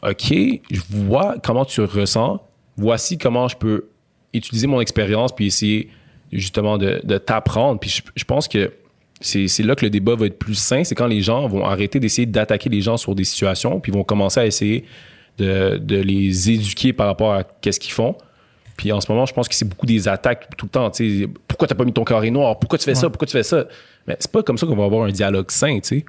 OK, 0.01 0.33
je 0.71 0.81
vois 0.89 1.35
comment 1.43 1.63
tu 1.63 1.81
ressens. 1.81 2.41
Voici 2.75 3.19
comment 3.19 3.47
je 3.47 3.55
peux 3.55 3.89
utiliser 4.33 4.65
mon 4.65 4.81
expérience 4.81 5.31
puis 5.35 5.45
essayer 5.45 5.91
justement 6.31 6.79
de, 6.79 7.01
de 7.03 7.17
t'apprendre. 7.19 7.79
Puis 7.79 7.91
je, 7.91 8.01
je 8.15 8.23
pense 8.23 8.47
que 8.47 8.71
c'est 9.19 9.63
là 9.63 9.75
que 9.75 9.85
le 9.85 9.89
débat 9.89 10.15
va 10.15 10.27
être 10.27 10.37
plus 10.37 10.55
sain. 10.55 10.83
C'est 10.83 10.95
quand 10.95 11.07
les 11.07 11.21
gens 11.21 11.47
vont 11.47 11.65
arrêter 11.65 11.99
d'essayer 11.99 12.25
d'attaquer 12.25 12.69
les 12.69 12.81
gens 12.81 12.97
sur 12.97 13.15
des 13.15 13.23
situations, 13.23 13.79
puis 13.79 13.91
vont 13.91 14.03
commencer 14.03 14.39
à 14.39 14.45
essayer 14.45 14.85
de, 15.37 15.77
de 15.77 15.97
les 15.97 16.51
éduquer 16.51 16.93
par 16.93 17.07
rapport 17.07 17.33
à 17.33 17.43
qu'est-ce 17.43 17.79
qu'ils 17.79 17.93
font. 17.93 18.15
Puis 18.75 18.91
en 18.91 19.01
ce 19.01 19.11
moment, 19.11 19.25
je 19.25 19.33
pense 19.33 19.47
que 19.47 19.55
c'est 19.55 19.67
beaucoup 19.67 19.87
des 19.87 20.07
attaques 20.07 20.49
tout 20.55 20.67
le 20.67 20.69
temps. 20.69 20.91
tu 20.91 21.21
sais. 21.21 21.27
Pourquoi 21.47 21.67
t'as 21.67 21.75
pas 21.75 21.83
mis 21.83 21.93
ton 21.93 22.03
carré 22.03 22.29
noir? 22.29 22.59
Pourquoi 22.59 22.77
tu 22.77 22.85
fais 22.85 22.95
ça? 22.95 23.09
Pourquoi 23.09 23.25
tu 23.25 23.33
fais 23.33 23.43
ça? 23.43 23.65
Mais 24.05 24.15
c'est 24.19 24.31
pas 24.31 24.43
comme 24.43 24.57
ça 24.57 24.67
qu'on 24.67 24.75
va 24.75 24.85
avoir 24.85 25.07
un 25.07 25.11
dialogue 25.11 25.49
sain, 25.49 25.79
tu 25.79 25.99
sais. 25.99 26.05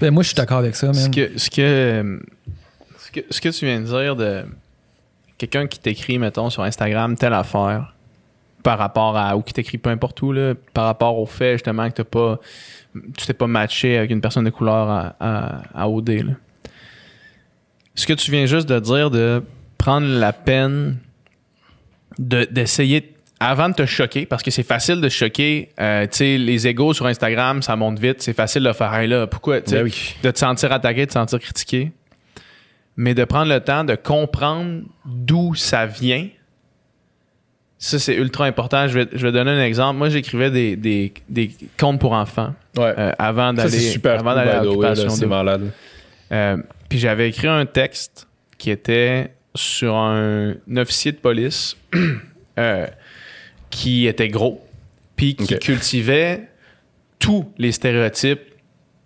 Ben, 0.00 0.10
moi, 0.10 0.22
je 0.22 0.28
suis 0.28 0.34
d'accord 0.36 0.58
avec 0.58 0.74
ça, 0.74 0.92
Ce 0.92 1.08
que, 1.08 1.38
ce, 1.38 1.50
que, 1.50 2.20
ce, 2.98 3.10
que, 3.12 3.20
ce 3.30 3.40
que 3.40 3.48
tu 3.50 3.64
viens 3.66 3.80
de 3.80 3.86
dire 3.86 4.16
de 4.16 4.44
quelqu'un 5.36 5.66
qui 5.66 5.78
t'écrit, 5.78 6.18
mettons, 6.18 6.50
sur 6.50 6.62
Instagram, 6.62 7.16
telle 7.16 7.34
affaire, 7.34 7.94
par 8.62 8.78
rapport 8.78 9.16
à, 9.16 9.36
ou 9.36 9.42
qui 9.42 9.52
t'écrit 9.54 9.78
peu 9.78 9.90
importe 9.90 10.20
où, 10.22 10.32
là, 10.32 10.54
par 10.74 10.84
rapport 10.86 11.18
au 11.18 11.26
fait 11.26 11.52
justement 11.54 11.88
que 11.88 11.94
t'as 11.94 12.04
pas, 12.04 12.38
tu 13.16 13.26
t'es 13.26 13.32
pas 13.34 13.46
matché 13.46 13.96
avec 13.98 14.10
une 14.10 14.20
personne 14.20 14.44
de 14.44 14.50
couleur 14.50 14.88
à, 14.90 15.14
à, 15.20 15.62
à 15.82 15.88
OD. 15.88 16.08
Là. 16.10 16.32
Ce 17.94 18.06
que 18.06 18.12
tu 18.12 18.30
viens 18.30 18.46
juste 18.46 18.68
de 18.68 18.78
dire, 18.80 19.10
de 19.10 19.42
prendre 19.76 20.06
la 20.06 20.32
peine 20.32 20.98
de- 22.18 22.46
d'essayer 22.50 23.14
avant 23.40 23.68
de 23.68 23.74
te 23.74 23.86
choquer, 23.86 24.26
parce 24.26 24.42
que 24.42 24.50
c'est 24.50 24.64
facile 24.64 25.00
de 25.00 25.08
choquer, 25.08 25.70
euh, 25.80 26.02
tu 26.10 26.16
sais, 26.18 26.38
les 26.38 26.66
égos 26.66 26.92
sur 26.92 27.06
Instagram, 27.06 27.62
ça 27.62 27.76
monte 27.76 28.00
vite, 28.00 28.20
c'est 28.20 28.32
facile 28.32 28.64
de 28.64 28.72
faire, 28.72 28.92
hey 28.94 29.06
là, 29.06 29.28
pourquoi, 29.28 29.60
tu 29.60 29.70
sais, 29.70 29.76
Ben 29.76 29.84
oui. 29.84 30.14
de 30.24 30.30
te 30.32 30.38
sentir 30.38 30.72
attaqué, 30.72 31.02
de 31.02 31.06
te 31.06 31.12
sentir 31.12 31.38
critiqué, 31.38 31.92
mais 32.96 33.14
de 33.14 33.24
prendre 33.24 33.52
le 33.52 33.60
temps 33.60 33.84
de 33.84 33.94
comprendre 33.94 34.80
d'où 35.04 35.54
ça 35.54 35.86
vient, 35.86 36.26
ça, 37.78 37.98
c'est 38.00 38.14
ultra 38.16 38.44
important. 38.46 38.88
Je 38.88 38.98
vais, 38.98 39.08
je 39.12 39.24
vais 39.24 39.32
donner 39.32 39.52
un 39.52 39.64
exemple. 39.64 39.98
Moi, 39.98 40.08
j'écrivais 40.08 40.50
des, 40.50 40.74
des, 40.76 41.12
des 41.28 41.50
contes 41.78 42.00
pour 42.00 42.12
enfants 42.12 42.54
Ouais. 42.76 42.94
euh, 42.96 43.12
avant 43.18 43.52
d'aller 43.52 43.96
avant 44.04 44.34
d'aller 44.34 44.50
à 44.50 44.62
l'occupation 44.62 45.08
C'est 45.10 45.26
malade. 45.26 45.70
Euh, 46.30 46.56
puis 46.88 46.98
j'avais 46.98 47.28
écrit 47.28 47.48
un 47.48 47.66
texte 47.66 48.28
qui 48.56 48.70
était 48.70 49.32
sur 49.54 49.96
un, 49.96 50.54
officier 50.76 51.12
de 51.12 51.16
police 51.16 51.76
euh, 52.58 52.86
qui 53.70 54.06
était 54.06 54.28
gros, 54.28 54.64
puis 55.16 55.34
qui 55.34 55.58
cultivait 55.58 56.48
tous 57.18 57.50
les 57.58 57.72
stéréotypes 57.72 58.40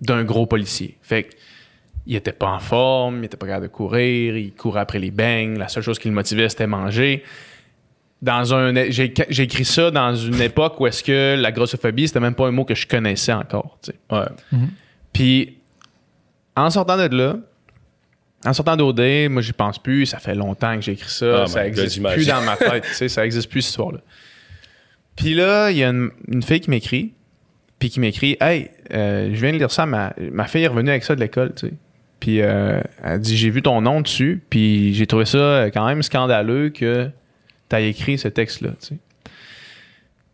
d'un 0.01 0.25
gros 0.25 0.47
policier. 0.47 0.97
Fait 1.03 1.25
que, 1.25 1.35
il 2.07 2.17
était 2.17 2.33
pas 2.33 2.49
en 2.49 2.59
forme, 2.59 3.21
il 3.21 3.27
était 3.27 3.37
pas 3.37 3.47
capable 3.47 3.69
de 3.69 3.73
courir, 3.73 4.37
il 4.37 4.53
courait 4.53 4.81
après 4.81 4.99
les 4.99 5.11
beignes, 5.13 5.57
la 5.59 5.69
seule 5.69 5.83
chose 5.85 5.99
qui 5.99 6.09
le 6.09 6.15
motivait 6.15 6.49
c'était 6.49 6.67
manger. 6.67 7.23
Dans 8.23 8.55
un, 8.55 8.73
j'ai, 8.91 9.13
j'ai 9.29 9.43
écrit 9.43 9.65
ça 9.65 9.91
dans 9.91 10.15
une 10.15 10.41
époque 10.41 10.79
où 10.79 10.87
est-ce 10.87 11.03
que 11.03 11.37
la 11.37 11.51
grossophobie 11.51 12.07
c'était 12.07 12.21
même 12.21 12.37
pas 12.37 12.47
un 12.47 12.53
mot 12.53 12.65
que 12.65 12.75
je 12.75 12.87
connaissais 12.87 13.33
encore. 13.33 13.79
tu 13.83 13.91
sais. 13.91 13.99
Ouais. 14.17 14.59
Puis, 15.13 15.59
en 16.57 16.71
sortant 16.71 16.97
de 16.97 17.15
là, 17.17 17.37
en 18.45 18.53
sortant 18.53 18.77
d'OD, 18.77 19.29
moi, 19.31 19.43
j'y 19.43 19.53
pense 19.53 19.79
plus. 19.79 20.07
Ça 20.07 20.19
fait 20.19 20.35
longtemps 20.35 20.75
que 20.77 20.83
j'ai 20.83 20.93
écrit 20.93 21.11
ça. 21.11 21.43
Oh 21.45 21.47
ça 21.47 21.61
God, 21.69 21.79
existe 21.79 22.03
plus 22.03 22.27
dans 22.27 22.43
ma 22.43 22.57
tête. 22.57 22.85
tu 22.85 22.95
sais, 22.95 23.09
ça 23.09 23.25
existe 23.25 23.49
plus, 23.51 23.63
cette 23.63 23.71
histoire-là. 23.71 24.01
Puis 25.17 25.35
là, 25.35 25.71
il 25.71 25.79
y 25.79 25.85
a 25.85 25.91
une, 25.91 26.11
une 26.29 26.43
fille 26.43 26.61
qui 26.61 26.71
m'écrit. 26.71 27.13
Puis 27.79 27.91
qui 27.91 28.01
m'écrit 28.01 28.37
Hey, 28.41 28.71
euh, 28.93 29.31
je 29.33 29.41
viens 29.41 29.53
de 29.53 29.59
lire 29.59 29.71
ça. 29.71 29.87
Ma, 29.87 30.13
ma 30.33 30.47
fille 30.47 30.63
est 30.63 30.69
revenue 30.69 30.91
avec 30.91 31.05
ça 31.05 31.15
de 31.15 31.21
l'école, 31.21 31.53
tu 31.55 31.69
sais. 31.69 31.75
Puis 32.21 32.41
euh, 32.41 32.81
elle 33.03 33.21
dit 33.21 33.37
J'ai 33.37 33.51
vu 33.51 33.63
ton 33.63 33.81
nom 33.81 34.01
dessus. 34.01 34.43
Puis 34.51 34.95
j'ai 34.95 35.07
trouvé 35.07 35.25
ça 35.25 35.39
euh, 35.39 35.71
quand 35.73 35.87
même 35.87 36.03
scandaleux 36.03 36.71
que 36.71 37.11
tu 37.77 37.85
écrit 37.85 38.19
ce 38.19 38.29
texte-là, 38.29 38.71
tu 38.81 38.89
sais. 38.89 38.99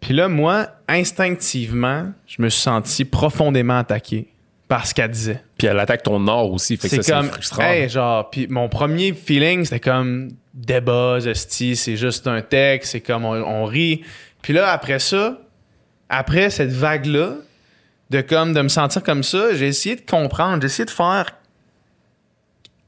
Puis 0.01 0.15
là, 0.15 0.29
moi, 0.29 0.69
instinctivement, 0.87 2.13
je 2.27 2.41
me 2.41 2.49
suis 2.49 2.63
senti 2.63 3.05
profondément 3.05 3.79
attaqué 3.79 4.29
par 4.69 4.87
ce 4.87 4.95
qu'elle 4.95 5.11
disait. 5.11 5.43
Puis 5.57 5.67
elle 5.67 5.79
attaque 5.79 6.03
ton 6.03 6.21
nord 6.21 6.53
aussi, 6.53 6.77
fait 6.77 6.89
que 6.89 6.97
ça, 6.97 7.03
C'est 7.03 7.13
comme, 7.13 7.27
frustrant. 7.31 7.63
hey, 7.65 7.89
genre, 7.89 8.31
puis 8.31 8.47
mon 8.49 8.69
premier 8.69 9.13
feeling, 9.13 9.65
c'était 9.65 9.81
comme 9.81 10.31
débat, 10.55 11.19
esti, 11.25 11.75
c'est 11.75 11.97
juste 11.97 12.27
un 12.27 12.43
texte, 12.43 12.93
c'est 12.93 13.01
comme 13.01 13.25
on, 13.25 13.33
on 13.33 13.65
rit. 13.65 14.03
Puis 14.43 14.53
là, 14.53 14.71
après 14.71 14.99
ça, 14.99 15.41
après 16.09 16.51
cette 16.51 16.71
vague-là, 16.71 17.37
de 18.11 18.21
comme 18.21 18.53
de 18.53 18.61
me 18.61 18.69
sentir 18.69 19.03
comme 19.03 19.23
ça, 19.23 19.55
j'ai 19.55 19.67
essayé 19.69 19.97
de 19.97 20.03
comprendre, 20.03 20.61
j'ai 20.63 20.67
essayé 20.67 20.85
de 20.87 20.91
faire 20.91 21.35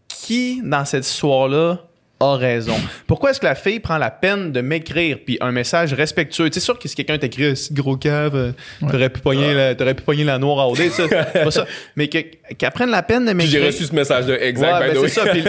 qui 0.08 0.60
dans 0.62 0.84
cette 0.84 1.06
histoire-là 1.06 1.86
a 2.22 2.36
raison. 2.36 2.76
Pourquoi 3.06 3.30
est-ce 3.30 3.40
que 3.40 3.46
la 3.46 3.54
fille 3.54 3.80
prend 3.80 3.96
la 3.96 4.10
peine 4.10 4.52
de 4.52 4.60
m'écrire 4.60 5.18
puis 5.24 5.38
un 5.40 5.52
message 5.52 5.94
respectueux? 5.94 6.50
Tu 6.50 6.54
sais 6.54 6.64
sûr 6.64 6.78
que 6.78 6.86
si 6.86 6.94
quelqu'un 6.94 7.16
t'écrit 7.18 7.46
un 7.46 7.54
si 7.54 7.72
gros 7.72 7.96
cave, 7.96 8.36
euh, 8.36 8.52
t'aurais 8.80 9.08
pu 9.08 9.20
pogner 9.20 9.54
la, 9.54 9.74
t'aurais 9.74 9.94
pu 9.94 10.02
pogner 10.02 10.24
la 10.24 10.38
noire 10.38 10.60
à 10.60 10.68
OD, 10.68 10.90
ça, 10.90 11.04
c'est 11.08 11.42
pas 11.44 11.50
ça. 11.50 11.66
Mais 11.96 12.08
que- 12.08 12.18
qu'elle 12.54 12.70
prenne 12.72 12.90
la 12.90 13.02
peine 13.02 13.24
de 13.24 13.32
m'écrire. 13.32 13.60
j'ai 13.62 13.66
reçu 13.66 13.84
ce 13.84 13.94
message 13.94 14.26
de 14.26 14.34
exact, 14.34 14.80
Ouais, 14.80 14.92
ben 14.92 14.98
c'est 15.00 15.08
ça. 15.08 15.26
Puis 15.26 15.40
lui, 15.42 15.48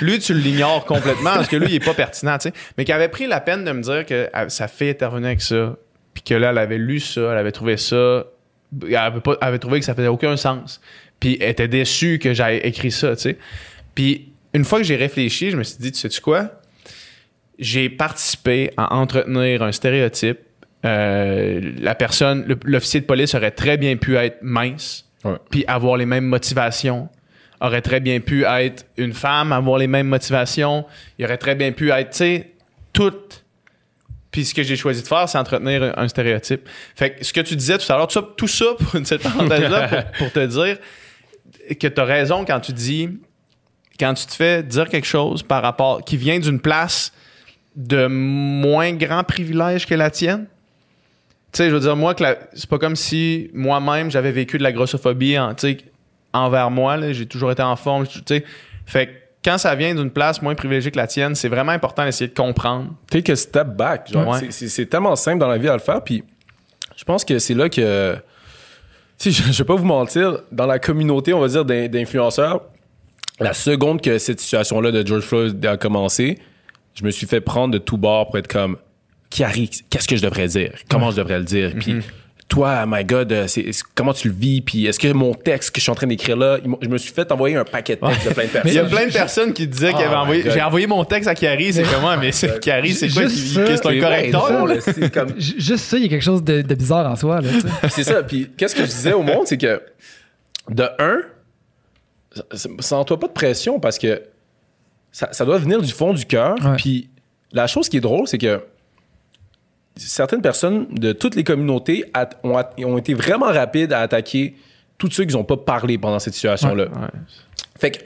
lui, 0.12 0.18
tu 0.18 0.34
l'ignores 0.34 0.84
complètement 0.84 1.34
parce 1.34 1.48
que 1.48 1.56
lui, 1.56 1.68
il 1.70 1.74
est 1.76 1.84
pas 1.84 1.94
pertinent, 1.94 2.36
tu 2.38 2.48
sais. 2.50 2.54
Mais 2.76 2.84
qu'elle 2.84 2.96
avait 2.96 3.08
pris 3.08 3.26
la 3.26 3.40
peine 3.40 3.64
de 3.64 3.72
me 3.72 3.80
dire 3.82 4.04
que 4.04 4.28
euh, 4.36 4.48
sa 4.48 4.68
fille 4.68 4.88
était 4.88 5.06
revenue 5.06 5.26
avec 5.26 5.40
ça, 5.40 5.76
puis 6.12 6.22
que 6.22 6.34
là, 6.34 6.50
elle 6.50 6.58
avait 6.58 6.78
lu 6.78 7.00
ça, 7.00 7.20
elle 7.32 7.38
avait 7.38 7.50
trouvé 7.52 7.76
ça, 7.78 8.24
elle 8.86 8.94
avait, 8.96 9.20
pas, 9.20 9.36
elle 9.40 9.48
avait 9.48 9.58
trouvé 9.58 9.78
que 9.80 9.86
ça 9.86 9.94
faisait 9.94 10.08
aucun 10.08 10.36
sens. 10.36 10.80
Puis 11.18 11.38
elle 11.40 11.50
était 11.50 11.68
déçue 11.68 12.18
que 12.18 12.34
j'aille 12.34 12.58
écrit 12.58 12.90
ça, 12.90 13.16
tu 13.16 13.22
sais. 13.22 13.38
Puis 13.94 14.32
une 14.54 14.64
fois 14.64 14.78
que 14.78 14.84
j'ai 14.84 14.96
réfléchi, 14.96 15.50
je 15.50 15.56
me 15.56 15.64
suis 15.64 15.78
dit, 15.78 15.92
tu 15.92 15.98
sais-tu 15.98 16.20
quoi? 16.20 16.60
J'ai 17.58 17.88
participé 17.88 18.70
à 18.76 18.94
entretenir 18.94 19.62
un 19.62 19.72
stéréotype. 19.72 20.38
Euh, 20.84 21.72
la 21.78 21.94
personne, 21.94 22.56
l'officier 22.64 23.00
de 23.00 23.06
police 23.06 23.34
aurait 23.34 23.50
très 23.50 23.76
bien 23.76 23.96
pu 23.96 24.16
être 24.16 24.38
mince, 24.42 25.10
puis 25.50 25.64
avoir 25.66 25.96
les 25.96 26.06
mêmes 26.06 26.26
motivations. 26.26 27.08
Aurait 27.60 27.82
très 27.82 28.00
bien 28.00 28.20
pu 28.20 28.44
être 28.44 28.86
une 28.96 29.12
femme, 29.12 29.52
avoir 29.52 29.78
les 29.78 29.86
mêmes 29.86 30.08
motivations. 30.08 30.84
Il 31.18 31.24
aurait 31.24 31.38
très 31.38 31.54
bien 31.54 31.72
pu 31.72 31.90
être, 31.90 32.10
tu 32.10 32.18
sais, 32.18 32.52
toutes. 32.92 33.44
Puis 34.30 34.44
ce 34.44 34.54
que 34.54 34.62
j'ai 34.62 34.76
choisi 34.76 35.02
de 35.02 35.06
faire, 35.06 35.28
c'est 35.28 35.38
entretenir 35.38 35.82
un, 35.82 35.94
un 35.96 36.08
stéréotype. 36.08 36.68
Fait 36.94 37.14
que 37.14 37.24
ce 37.24 37.32
que 37.32 37.40
tu 37.40 37.56
disais 37.56 37.78
tout 37.78 37.90
à 37.90 37.96
l'heure, 37.96 38.08
tout 38.08 38.20
ça, 38.20 38.28
tout 38.36 38.48
ça 38.48 38.66
pour 38.78 39.06
cette 39.06 39.22
parenthèse-là, 39.22 39.88
pour, 39.88 40.18
pour 40.18 40.32
te 40.32 40.46
dire 40.46 40.78
que 41.80 41.86
tu 41.88 42.00
as 42.00 42.04
raison 42.04 42.44
quand 42.44 42.60
tu 42.60 42.72
dis, 42.72 43.08
quand 43.98 44.14
tu 44.14 44.26
te 44.26 44.32
fais 44.34 44.62
dire 44.62 44.88
quelque 44.88 45.06
chose 45.06 45.42
par 45.42 45.62
rapport, 45.62 46.02
qui 46.04 46.16
vient 46.16 46.38
d'une 46.38 46.60
place 46.60 47.12
de 47.76 48.06
moins 48.06 48.92
grand 48.92 49.24
privilège 49.24 49.86
que 49.86 49.94
la 49.94 50.10
tienne. 50.10 50.46
Tu 51.52 51.58
sais, 51.58 51.70
je 51.70 51.74
veux 51.74 51.80
dire, 51.80 51.96
moi, 51.96 52.14
que 52.14 52.22
la- 52.22 52.36
c'est 52.54 52.68
pas 52.68 52.78
comme 52.78 52.96
si 52.96 53.50
moi-même 53.54 54.10
j'avais 54.10 54.32
vécu 54.32 54.58
de 54.58 54.62
la 54.62 54.72
grossophobie 54.72 55.38
en, 55.38 55.54
envers 56.32 56.70
moi. 56.70 57.12
J'ai 57.12 57.26
toujours 57.26 57.52
été 57.52 57.62
en 57.62 57.76
forme. 57.76 58.06
Tu 58.06 58.20
sais, 58.26 58.44
fait 58.86 59.06
que 59.06 59.12
quand 59.44 59.58
ça 59.58 59.74
vient 59.74 59.94
d'une 59.94 60.10
place 60.10 60.40
moins 60.42 60.54
privilégiée 60.54 60.90
que 60.90 60.96
la 60.96 61.06
tienne, 61.06 61.34
c'est 61.34 61.48
vraiment 61.48 61.72
important 61.72 62.04
d'essayer 62.04 62.28
de 62.28 62.34
comprendre. 62.34 62.92
Take 63.10 63.30
a 63.32 63.36
step 63.36 63.68
back. 63.68 64.10
Ouais. 64.14 64.38
c'est- 64.68 64.86
tellement 64.86 65.14
simple 65.16 65.38
dans 65.38 65.48
la 65.48 65.58
vie 65.58 65.68
à 65.68 65.74
le 65.74 65.80
faire. 65.80 66.02
Puis 66.02 66.24
je 66.96 67.04
pense 67.04 67.24
que 67.24 67.38
c'est 67.38 67.54
là 67.54 67.68
que. 67.68 68.16
Tu 69.18 69.32
sais, 69.32 69.42
je, 69.44 69.52
je 69.52 69.58
vais 69.58 69.66
pas 69.66 69.74
vous 69.76 69.84
mentir, 69.84 70.38
dans 70.50 70.66
la 70.66 70.78
communauté, 70.80 71.32
on 71.34 71.40
va 71.40 71.46
dire, 71.48 71.64
d'in- 71.64 71.86
d'influenceurs, 71.88 72.62
la 73.40 73.52
seconde 73.54 74.00
que 74.00 74.18
cette 74.18 74.40
situation-là 74.40 74.92
de 74.92 75.06
George 75.06 75.22
Floyd 75.24 75.64
a 75.66 75.76
commencé, 75.76 76.38
je 76.94 77.04
me 77.04 77.10
suis 77.10 77.26
fait 77.26 77.40
prendre 77.40 77.72
de 77.74 77.78
tout 77.78 77.96
bord 77.98 78.26
pour 78.28 78.38
être 78.38 78.48
comme, 78.48 78.76
Kiari, 79.30 79.68
qu'est-ce 79.90 80.06
que 80.06 80.16
je 80.16 80.22
devrais 80.22 80.46
dire? 80.48 80.72
Comment 80.88 81.10
je 81.10 81.16
devrais 81.16 81.38
le 81.38 81.44
dire? 81.44 81.72
Puis 81.80 81.96
toi, 82.46 82.84
my 82.86 83.04
God, 83.04 83.32
euh, 83.32 83.46
comment 83.96 84.12
tu 84.12 84.28
le 84.28 84.34
vis? 84.34 84.60
Puis 84.60 84.86
est-ce 84.86 85.00
que 85.00 85.08
mon 85.12 85.34
texte 85.34 85.70
que 85.74 85.80
je 85.80 85.82
suis 85.82 85.90
en 85.90 85.96
train 85.96 86.06
d'écrire 86.06 86.36
là, 86.36 86.58
je 86.80 86.88
me 86.88 86.98
suis 86.98 87.12
fait 87.12 87.32
envoyer 87.32 87.56
un 87.56 87.64
paquet 87.64 87.96
de 87.96 88.06
textes 88.06 88.28
de 88.28 88.34
plein 88.34 88.44
de 88.44 88.48
personnes. 88.52 88.70
Il 88.70 88.74
y 88.74 88.78
a 88.78 88.84
plein 88.84 89.06
de 89.06 89.12
personnes 89.12 89.52
qui 89.52 89.66
disaient 89.66 89.88
qu'ils 89.92 89.96
Oh 90.02 90.06
avaient 90.06 90.14
my 90.14 90.20
envoyé. 90.20 90.44
J'ai 90.52 90.62
envoyé 90.62 90.86
mon 90.86 91.04
texte 91.04 91.28
à 91.28 91.34
Carrie, 91.34 91.72
c'est 91.72 91.82
comment? 91.82 92.16
Mais 92.16 92.30
c'est 92.32 92.60
Carrie, 92.60 92.92
c'est 92.92 93.08
quoi? 93.08 93.28
C'est 93.28 93.86
un 93.86 94.00
correcteur? 94.00 94.68
comme, 95.12 95.30
J- 95.38 95.54
Juste 95.58 95.84
ça, 95.84 95.96
il 95.96 96.04
y 96.04 96.06
a 96.06 96.08
quelque 96.10 96.22
chose 96.22 96.44
de, 96.44 96.62
de 96.62 96.74
bizarre 96.76 97.10
en 97.10 97.16
soi. 97.16 97.40
Là, 97.40 97.48
c'est 97.88 98.04
ça. 98.04 98.22
Puis 98.22 98.50
qu'est-ce 98.56 98.76
que 98.76 98.82
je 98.82 98.90
disais 98.90 99.14
au 99.14 99.22
monde, 99.22 99.46
c'est 99.46 99.58
que 99.58 99.82
de 100.70 100.84
un, 101.00 101.22
sans 102.80 103.04
toi 103.04 103.18
pas 103.18 103.28
de 103.28 103.32
pression 103.32 103.80
parce 103.80 103.98
que 103.98 104.22
ça, 105.12 105.32
ça 105.32 105.44
doit 105.44 105.58
venir 105.58 105.80
du 105.80 105.92
fond 105.92 106.12
du 106.12 106.26
cœur. 106.26 106.56
Ouais. 106.64 106.76
Puis 106.76 107.08
la 107.52 107.66
chose 107.66 107.88
qui 107.88 107.98
est 107.98 108.00
drôle, 108.00 108.26
c'est 108.26 108.38
que 108.38 108.62
certaines 109.96 110.42
personnes 110.42 110.86
de 110.90 111.12
toutes 111.12 111.36
les 111.36 111.44
communautés 111.44 112.04
ont, 112.42 112.98
été 112.98 113.14
vraiment 113.14 113.46
rapides 113.46 113.92
à 113.92 114.00
attaquer 114.00 114.56
tous 114.98 115.10
ceux 115.10 115.24
qui 115.24 115.34
n'ont 115.34 115.44
pas 115.44 115.56
parlé 115.56 115.98
pendant 115.98 116.18
cette 116.18 116.34
situation-là. 116.34 116.84
Ouais. 116.84 117.08
Fait 117.78 117.90
que, 117.90 117.98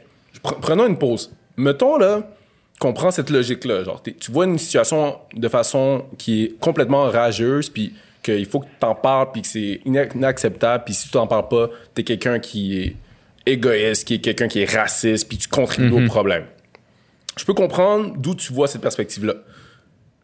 pre- 0.42 0.60
prenons 0.60 0.86
une 0.86 0.98
pause. 0.98 1.30
Mettons, 1.56 1.96
là, 1.96 2.22
qu'on 2.78 2.92
prend 2.92 3.10
cette 3.10 3.30
logique-là. 3.30 3.84
Genre, 3.84 4.02
tu 4.02 4.30
vois 4.30 4.44
une 4.44 4.58
situation 4.58 5.18
de 5.34 5.48
façon 5.48 6.04
qui 6.18 6.44
est 6.44 6.58
complètement 6.60 7.04
rageuse, 7.04 7.68
puis 7.68 7.94
qu'il 8.22 8.46
faut 8.46 8.60
que 8.60 8.66
t'en 8.78 8.94
parles, 8.94 9.32
puis 9.32 9.42
que 9.42 9.48
c'est 9.48 9.80
ina- 9.84 10.12
inacceptable, 10.14 10.84
puis 10.84 10.94
si 10.94 11.06
tu 11.06 11.12
t'en 11.12 11.26
parles 11.26 11.48
pas, 11.48 11.68
t'es 11.94 12.04
quelqu'un 12.04 12.38
qui 12.38 12.78
est 12.80 12.96
égoïste, 13.48 14.06
qui 14.06 14.14
est 14.14 14.20
quelqu'un 14.20 14.48
qui 14.48 14.60
est 14.60 14.76
raciste, 14.76 15.28
puis 15.28 15.38
tu 15.38 15.48
contribues 15.48 16.04
au 16.04 16.06
problème. 16.06 16.44
Je 17.36 17.44
peux 17.44 17.54
comprendre 17.54 18.14
d'où 18.16 18.34
tu 18.34 18.52
vois 18.52 18.68
cette 18.68 18.82
perspective-là. 18.82 19.34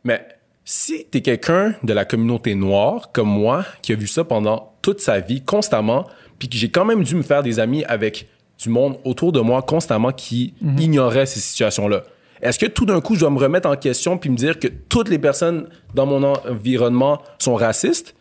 Mais 0.04 0.26
si 0.64 1.06
t'es 1.06 1.20
quelqu'un 1.20 1.74
de 1.82 1.92
la 1.92 2.04
communauté 2.04 2.54
noire, 2.54 3.10
comme 3.12 3.28
moi, 3.28 3.64
qui 3.82 3.92
a 3.92 3.96
vu 3.96 4.06
ça 4.06 4.24
pendant 4.24 4.74
toute 4.82 5.00
sa 5.00 5.20
vie, 5.20 5.42
constamment, 5.42 6.06
puis 6.38 6.48
que 6.48 6.56
j'ai 6.56 6.70
quand 6.70 6.84
même 6.84 7.04
dû 7.04 7.14
me 7.14 7.22
faire 7.22 7.42
des 7.42 7.60
amis 7.60 7.84
avec 7.84 8.28
du 8.58 8.68
monde 8.68 8.98
autour 9.04 9.32
de 9.32 9.40
moi 9.40 9.62
constamment 9.62 10.12
qui 10.12 10.54
ignorait 10.78 11.26
ces 11.26 11.40
situations-là. 11.40 12.04
Est-ce 12.42 12.58
que 12.58 12.66
tout 12.66 12.84
d'un 12.84 13.00
coup, 13.00 13.14
je 13.14 13.20
dois 13.20 13.30
me 13.30 13.38
remettre 13.38 13.68
en 13.68 13.76
question 13.76 14.18
puis 14.18 14.30
me 14.30 14.36
dire 14.36 14.58
que 14.58 14.68
toutes 14.68 15.08
les 15.08 15.18
personnes 15.18 15.68
dans 15.94 16.06
mon 16.06 16.22
environnement 16.22 17.22
sont 17.38 17.54
racistes? 17.54 18.14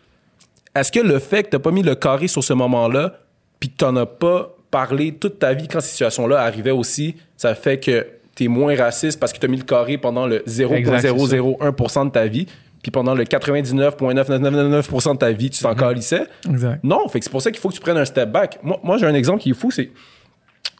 Est-ce 0.75 0.91
que 0.91 0.99
le 0.99 1.19
fait 1.19 1.43
que 1.43 1.49
tu 1.49 1.55
n'as 1.55 1.59
pas 1.59 1.71
mis 1.71 1.83
le 1.83 1.95
carré 1.95 2.27
sur 2.27 2.43
ce 2.43 2.53
moment-là, 2.53 3.19
puis 3.59 3.69
que 3.69 3.75
tu 3.77 3.85
n'en 3.85 3.95
as 3.97 4.05
pas 4.05 4.55
parlé 4.73 5.11
toute 5.11 5.37
ta 5.37 5.53
vie 5.53 5.67
quand 5.67 5.81
cette 5.81 5.91
situation-là 5.91 6.41
arrivait 6.41 6.71
aussi, 6.71 7.15
ça 7.37 7.53
fait 7.53 7.79
que 7.79 8.07
tu 8.35 8.45
es 8.45 8.47
moins 8.47 8.75
raciste 8.75 9.19
parce 9.19 9.31
que 9.31 9.37
tu 9.37 9.45
as 9.45 9.47
mis 9.47 9.57
le 9.57 9.63
carré 9.63 9.99
pendant 9.99 10.25
le 10.25 10.39
0,001% 10.47 12.05
de 12.07 12.09
ta 12.09 12.25
vie, 12.25 12.47
puis 12.81 12.89
pendant 12.89 13.13
le 13.13 13.23
99,9999% 13.23 15.13
de 15.13 15.17
ta 15.19 15.31
vie, 15.31 15.51
tu 15.51 15.61
t'en 15.61 15.75
calissais? 15.75 16.23
Exact. 16.49 16.83
Non, 16.83 17.07
fait 17.07 17.19
que 17.19 17.25
c'est 17.25 17.31
pour 17.31 17.43
ça 17.43 17.51
qu'il 17.51 17.61
faut 17.61 17.69
que 17.69 17.75
tu 17.75 17.81
prennes 17.81 17.99
un 17.99 18.05
step 18.05 18.31
back. 18.31 18.57
Moi, 18.63 18.79
moi 18.81 18.97
j'ai 18.97 19.05
un 19.05 19.13
exemple 19.13 19.41
qui 19.43 19.51
est 19.51 19.53
fou, 19.53 19.69
c'est 19.69 19.91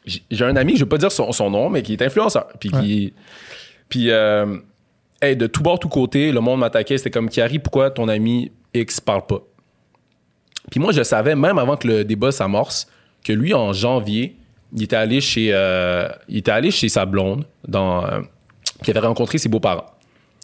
j'ai 0.06 0.44
un 0.44 0.56
ami, 0.56 0.76
je 0.76 0.84
vais 0.84 0.90
pas 0.90 0.98
dire 0.98 1.12
son, 1.12 1.32
son 1.32 1.52
nom, 1.52 1.70
mais 1.70 1.84
qui 1.84 1.94
est 1.94 2.02
influenceur, 2.02 2.48
puis 2.60 2.72
qui 2.72 3.14
puis 3.90 4.10
euh, 4.10 4.58
hey, 5.22 5.38
de 5.38 5.46
tout 5.46 5.62
bord 5.62 5.78
tout 5.78 5.88
côté, 5.88 6.32
le 6.32 6.42
monde 6.42 6.60
m'attaquait, 6.60 6.98
c'était 6.98 7.12
comme 7.12 7.30
Kiari, 7.30 7.60
pourquoi 7.60 7.92
ton 7.92 8.08
ami 8.08 8.52
X 8.74 9.00
parle 9.00 9.28
pas 9.28 9.44
Puis 10.72 10.80
moi, 10.80 10.92
je 10.92 11.04
savais 11.04 11.36
même 11.36 11.60
avant 11.60 11.78
que 11.78 11.88
le 11.88 12.04
débat 12.04 12.32
s'amorce 12.32 12.88
que 13.24 13.34
lui 13.34 13.54
en 13.54 13.74
janvier, 13.74 14.36
il 14.76 14.84
était 14.84 14.96
allé 14.96 15.22
chez 15.22 15.50
euh, 15.54 16.08
il 16.28 16.38
était 16.38 16.52
allé 16.52 16.72
chez 16.72 16.90
sa 16.90 17.06
blonde 17.06 17.46
dans 17.68 18.06
euh, 18.06 18.20
qui 18.84 18.92
avait 18.92 19.00
rencontré 19.00 19.38
ses 19.38 19.50
beaux-parents. 19.50 19.86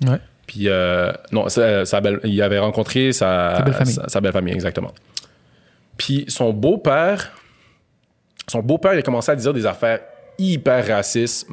Ouais. 0.07 0.17
Puis, 0.47 0.67
euh, 0.67 1.11
non, 1.31 1.47
sa, 1.49 1.85
sa 1.85 2.01
belle, 2.01 2.19
il 2.23 2.41
avait 2.41 2.57
rencontré 2.59 3.11
sa, 3.11 3.57
Sa 3.57 3.61
belle 3.63 3.73
famille. 3.73 3.93
sa- 3.93 4.09
sa 4.09 4.21
belle 4.21 4.31
famille, 4.31 4.53
exactement. 4.53 4.91
Puis, 5.97 6.25
son 6.27 6.53
beau-père, 6.53 7.31
son 8.47 8.59
beau-père, 8.61 8.93
il 8.95 8.99
a 8.99 9.01
commencé 9.03 9.31
à 9.31 9.35
dire 9.35 9.53
des 9.53 9.65
affaires 9.65 9.99
hyper 10.39 10.87
racistes, 10.87 11.47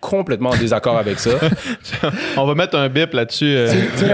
complètement 0.00 0.50
en 0.50 0.56
désaccord 0.56 0.96
avec 0.96 1.18
ça. 1.18 1.32
On 2.36 2.46
va 2.46 2.54
mettre 2.54 2.78
un 2.78 2.88
bip 2.88 3.12
là-dessus. 3.12 3.44
euh. 3.56 3.70
Tu 3.98 4.04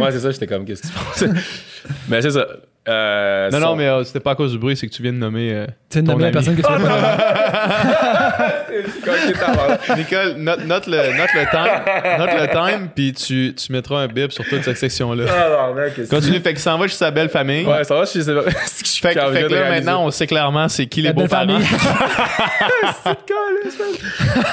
ouais, 0.00 0.12
c'est 0.12 0.20
ça, 0.20 0.30
j'étais 0.30 0.46
comme, 0.46 0.64
qu'est-ce 0.64 0.82
qui 0.82 0.88
se 0.88 0.92
passe? 0.94 1.24
Mais 2.08 2.22
c'est 2.22 2.30
ça. 2.30 2.46
Euh, 2.88 3.50
Non, 3.50 3.58
son- 3.60 3.64
non, 3.66 3.76
mais 3.76 3.86
euh, 3.86 4.02
c'était 4.04 4.20
pas 4.20 4.30
à 4.30 4.34
cause 4.34 4.52
du 4.52 4.58
bruit, 4.58 4.76
c'est 4.76 4.86
que 4.88 4.92
tu 4.94 5.02
viens 5.02 5.12
de 5.12 5.18
nommer. 5.18 5.52
euh, 5.52 5.66
Tu 5.90 5.98
viens 5.98 6.02
de 6.02 6.08
nommer 6.08 6.24
la 6.24 6.30
personne 6.30 6.56
que 6.56 6.62
tu 6.62 6.72
veux 6.72 6.78
pas. 6.88 7.16
Nicole, 9.96 10.34
note, 10.38 10.64
note 10.66 10.86
le, 10.86 11.16
note 11.16 11.30
le 11.34 11.50
time, 11.50 12.18
note 12.18 12.30
le 12.40 12.46
time, 12.48 12.88
puis 12.94 13.12
tu, 13.12 13.54
tu 13.54 13.72
mettras 13.72 14.00
un 14.02 14.06
bip 14.08 14.32
sur 14.32 14.44
toute 14.44 14.62
cette 14.62 14.76
section-là. 14.78 15.24
Ah, 15.28 15.48
non, 15.68 15.74
mec, 15.74 15.94
qu'est-ce 15.94 16.08
que- 16.10 16.14
Continue, 16.14 16.40
fait 16.40 16.50
qu'il 16.50 16.58
s'en 16.60 16.78
va 16.78 16.86
chez 16.88 16.94
sa 16.96 17.10
belle 17.10 17.28
famille. 17.28 17.64
Ouais, 17.66 17.84
ça 17.84 17.94
va, 17.94 18.04
je 18.04 18.20
sais 18.20 18.34
pas. 18.34 18.42
Fait, 19.00 19.14
que- 19.14 19.20
fait 19.32 19.42
que 19.44 19.54
là, 19.54 19.68
maintenant, 19.70 20.04
on 20.06 20.10
sait 20.10 20.26
clairement 20.26 20.68
c'est 20.68 20.86
qui 20.86 21.02
les 21.02 21.08
La 21.08 21.12
belle 21.12 21.28
beaux-parents. 21.28 21.46
famille. 21.46 21.66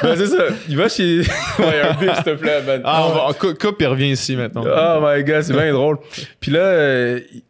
Ben, 0.03 0.15
c'est 0.15 0.27
ça. 0.27 0.43
Il 0.69 0.77
va 0.77 0.87
chez. 0.89 1.21
ouais, 1.59 1.81
un 1.89 1.93
bip, 1.93 2.13
s'il 2.15 2.23
te 2.23 2.29
plaît, 2.35 2.61
man. 2.65 2.81
Ah, 2.83 3.05
on 3.07 3.09
va, 3.11 3.21
on 3.29 3.33
cou- 3.33 3.53
coupe 3.59 3.81
et 3.81 3.85
revient 3.87 4.09
ici 4.11 4.35
maintenant. 4.35 4.63
Oh 4.65 4.99
my 5.01 5.23
god, 5.23 5.41
c'est 5.41 5.53
bien 5.53 5.71
drôle. 5.73 5.97
Puis 6.39 6.51
là, 6.51 6.59
euh, 6.59 7.19
c'est- 7.19 7.33
c'est- 7.33 7.43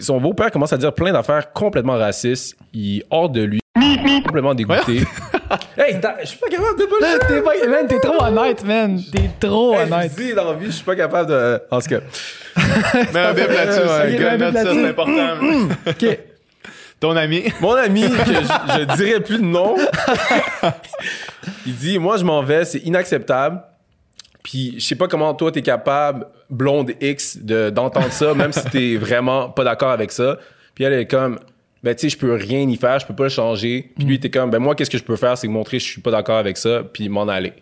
son 0.00 0.20
beau-père 0.20 0.50
commence 0.50 0.72
à 0.72 0.76
dire 0.76 0.92
plein 0.92 1.12
d'affaires 1.12 1.52
complètement 1.52 1.96
racistes. 1.96 2.56
Il 2.72 2.98
est 2.98 3.04
hors 3.10 3.28
de 3.28 3.42
lui, 3.42 3.60
complètement 4.24 4.54
dégoûté. 4.54 4.98
hey, 5.76 5.98
je 6.22 6.26
suis 6.26 6.38
pas 6.38 6.48
capable 6.48 6.78
de 6.78 6.84
pas 6.84 7.26
T'es 7.28 7.40
pas- 7.42 7.68
man, 7.68 7.86
t'es 7.86 8.00
trop 8.00 8.22
honnête, 8.22 8.64
man. 8.64 9.00
T'es 9.12 9.30
trop 9.40 9.74
Hey, 9.74 9.86
je 9.88 9.92
honnête. 9.92 10.10
vous 10.12 10.22
dis, 10.22 10.34
dans 10.34 10.50
la 10.52 10.56
vie, 10.56 10.66
je 10.66 10.70
suis 10.72 10.84
pas 10.84 10.96
capable 10.96 11.30
de. 11.30 11.60
En 11.70 11.80
tout 11.80 11.88
cas. 11.88 12.00
Mets 13.12 13.18
un 13.20 13.32
bip 13.34 13.48
là-dessus, 13.48 13.80
Ouais, 13.88 14.26
un 14.28 14.36
note 14.38 14.52
bip 14.52 14.56
ça, 14.56 14.64
là-dessus. 14.64 14.80
c'est 14.82 14.88
important. 14.88 15.36
OK. 15.88 16.18
Ton 17.00 17.16
ami. 17.16 17.44
Mon 17.60 17.72
ami, 17.74 18.02
que 18.02 18.08
je, 18.08 18.78
je 18.78 18.96
dirais 18.96 19.20
plus 19.20 19.38
de 19.38 19.44
nom, 19.44 19.74
il 21.66 21.74
dit 21.74 21.98
Moi, 21.98 22.16
je 22.16 22.24
m'en 22.24 22.42
vais, 22.42 22.64
c'est 22.64 22.78
inacceptable. 22.78 23.60
Puis, 24.42 24.74
je 24.78 24.84
sais 24.86 24.96
pas 24.96 25.06
comment 25.08 25.32
toi, 25.34 25.52
t'es 25.52 25.62
capable, 25.62 26.26
blonde 26.50 26.92
X, 27.00 27.38
de- 27.38 27.70
d'entendre 27.70 28.10
ça, 28.12 28.34
même 28.34 28.52
si 28.52 28.64
t'es 28.70 28.96
vraiment 28.96 29.48
pas 29.50 29.62
d'accord 29.64 29.90
avec 29.90 30.10
ça. 30.10 30.38
Puis, 30.74 30.84
elle 30.84 30.92
est 30.94 31.06
comme 31.06 31.38
Ben, 31.84 31.94
tu 31.96 32.02
sais, 32.02 32.08
je 32.10 32.16
peux 32.18 32.32
rien 32.34 32.60
y 32.68 32.76
faire, 32.76 32.98
je 33.00 33.06
peux 33.06 33.14
pas 33.14 33.24
le 33.24 33.28
changer. 33.28 33.90
Puis, 33.96 34.04
lui, 34.04 34.20
t'es 34.20 34.30
comme 34.30 34.50
Ben, 34.50 34.58
moi, 34.60 34.74
qu'est-ce 34.74 34.90
que 34.90 34.98
je 34.98 35.02
peux 35.04 35.16
faire, 35.16 35.36
c'est 35.36 35.48
montrer 35.48 35.78
que 35.78 35.84
je 35.84 35.88
suis 35.90 36.00
pas 36.00 36.10
d'accord 36.12 36.38
avec 36.38 36.56
ça, 36.56 36.82
puis 36.92 37.08
m'en 37.08 37.26
aller. 37.28 37.52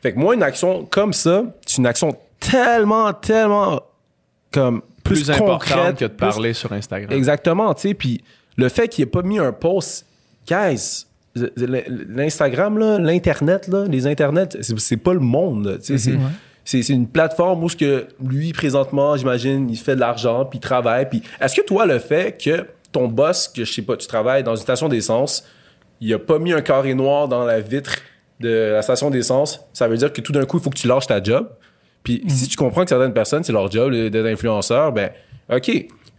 Fait 0.00 0.12
que 0.12 0.18
moi, 0.18 0.34
une 0.34 0.44
action 0.44 0.84
comme 0.84 1.12
ça, 1.12 1.42
c'est 1.66 1.78
une 1.78 1.86
action 1.86 2.16
tellement, 2.38 3.12
tellement, 3.12 3.80
comme, 4.52 4.82
plus, 5.02 5.22
Plus 5.24 5.30
importante 5.32 5.60
concrète 5.62 5.96
que 5.96 6.04
de 6.04 6.08
plus- 6.08 6.16
parler 6.16 6.52
sur 6.52 6.72
Instagram. 6.72 7.10
Exactement, 7.16 7.74
tu 7.74 7.88
sais. 7.88 7.94
Puis 7.94 8.22
le 8.56 8.68
fait 8.68 8.86
qu'il 8.88 9.02
ait 9.02 9.06
pas 9.06 9.22
mis 9.22 9.38
un 9.40 9.52
post, 9.52 10.06
guys, 10.46 11.06
l'Instagram, 12.08 12.78
l'Internet, 12.78 13.68
les 13.88 14.06
Internets, 14.06 14.56
c'est 14.60 14.96
pas 14.96 15.14
le 15.14 15.20
monde, 15.20 15.78
sais. 15.80 15.98
c'est- 16.64 16.88
une 16.88 17.08
plateforme 17.08 17.64
où 17.64 17.68
ce 17.68 17.76
que 17.76 18.06
lui, 18.22 18.52
présentement, 18.52 19.16
j'imagine, 19.16 19.68
il 19.70 19.76
fait 19.76 19.94
de 19.94 20.00
l'argent, 20.00 20.44
puis 20.44 20.58
il 20.58 20.60
travaille. 20.60 21.08
Puis 21.08 21.22
est-ce 21.40 21.54
que 21.54 21.64
toi, 21.64 21.86
le 21.86 21.98
fait 21.98 22.36
que 22.42 22.66
ton 22.92 23.08
boss, 23.08 23.48
que 23.48 23.64
je 23.64 23.72
sais 23.72 23.82
pas, 23.82 23.96
tu 23.96 24.06
travailles 24.06 24.42
dans 24.42 24.54
une 24.54 24.62
station 24.62 24.88
d'essence, 24.88 25.44
il 26.00 26.12
a 26.12 26.18
pas 26.18 26.38
mis 26.38 26.52
un 26.52 26.60
carré 26.60 26.94
noir 26.94 27.26
dans 27.28 27.44
la 27.44 27.60
vitre 27.60 27.96
de 28.40 28.72
la 28.72 28.82
station 28.82 29.10
d'essence, 29.10 29.60
ça 29.72 29.88
veut 29.88 29.96
dire 29.96 30.12
que 30.12 30.20
tout 30.20 30.32
d'un 30.32 30.44
coup, 30.44 30.58
il 30.58 30.62
faut 30.62 30.70
que 30.70 30.78
tu 30.78 30.86
lâches 30.88 31.06
ta 31.06 31.22
job? 31.22 31.48
Puis 32.04 32.22
si 32.28 32.48
tu 32.48 32.56
comprends 32.56 32.82
que 32.84 32.88
certaines 32.88 33.12
personnes, 33.12 33.42
c'est 33.44 33.52
leur 33.52 33.70
job 33.70 33.92
d'être 33.92 34.26
influenceur, 34.26 34.92
ben, 34.92 35.10
OK. 35.50 35.68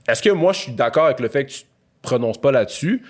Est-ce 0.07 0.21
que 0.21 0.29
moi, 0.31 0.53
je 0.53 0.59
suis 0.61 0.71
d'accord 0.71 1.05
avec 1.05 1.19
le 1.19 1.27
fait 1.29 1.45
que 1.45 1.51
tu 1.51 1.59
te 1.61 1.65
prononces 2.01 2.39
pas 2.39 2.51
là-dessus? 2.51 3.03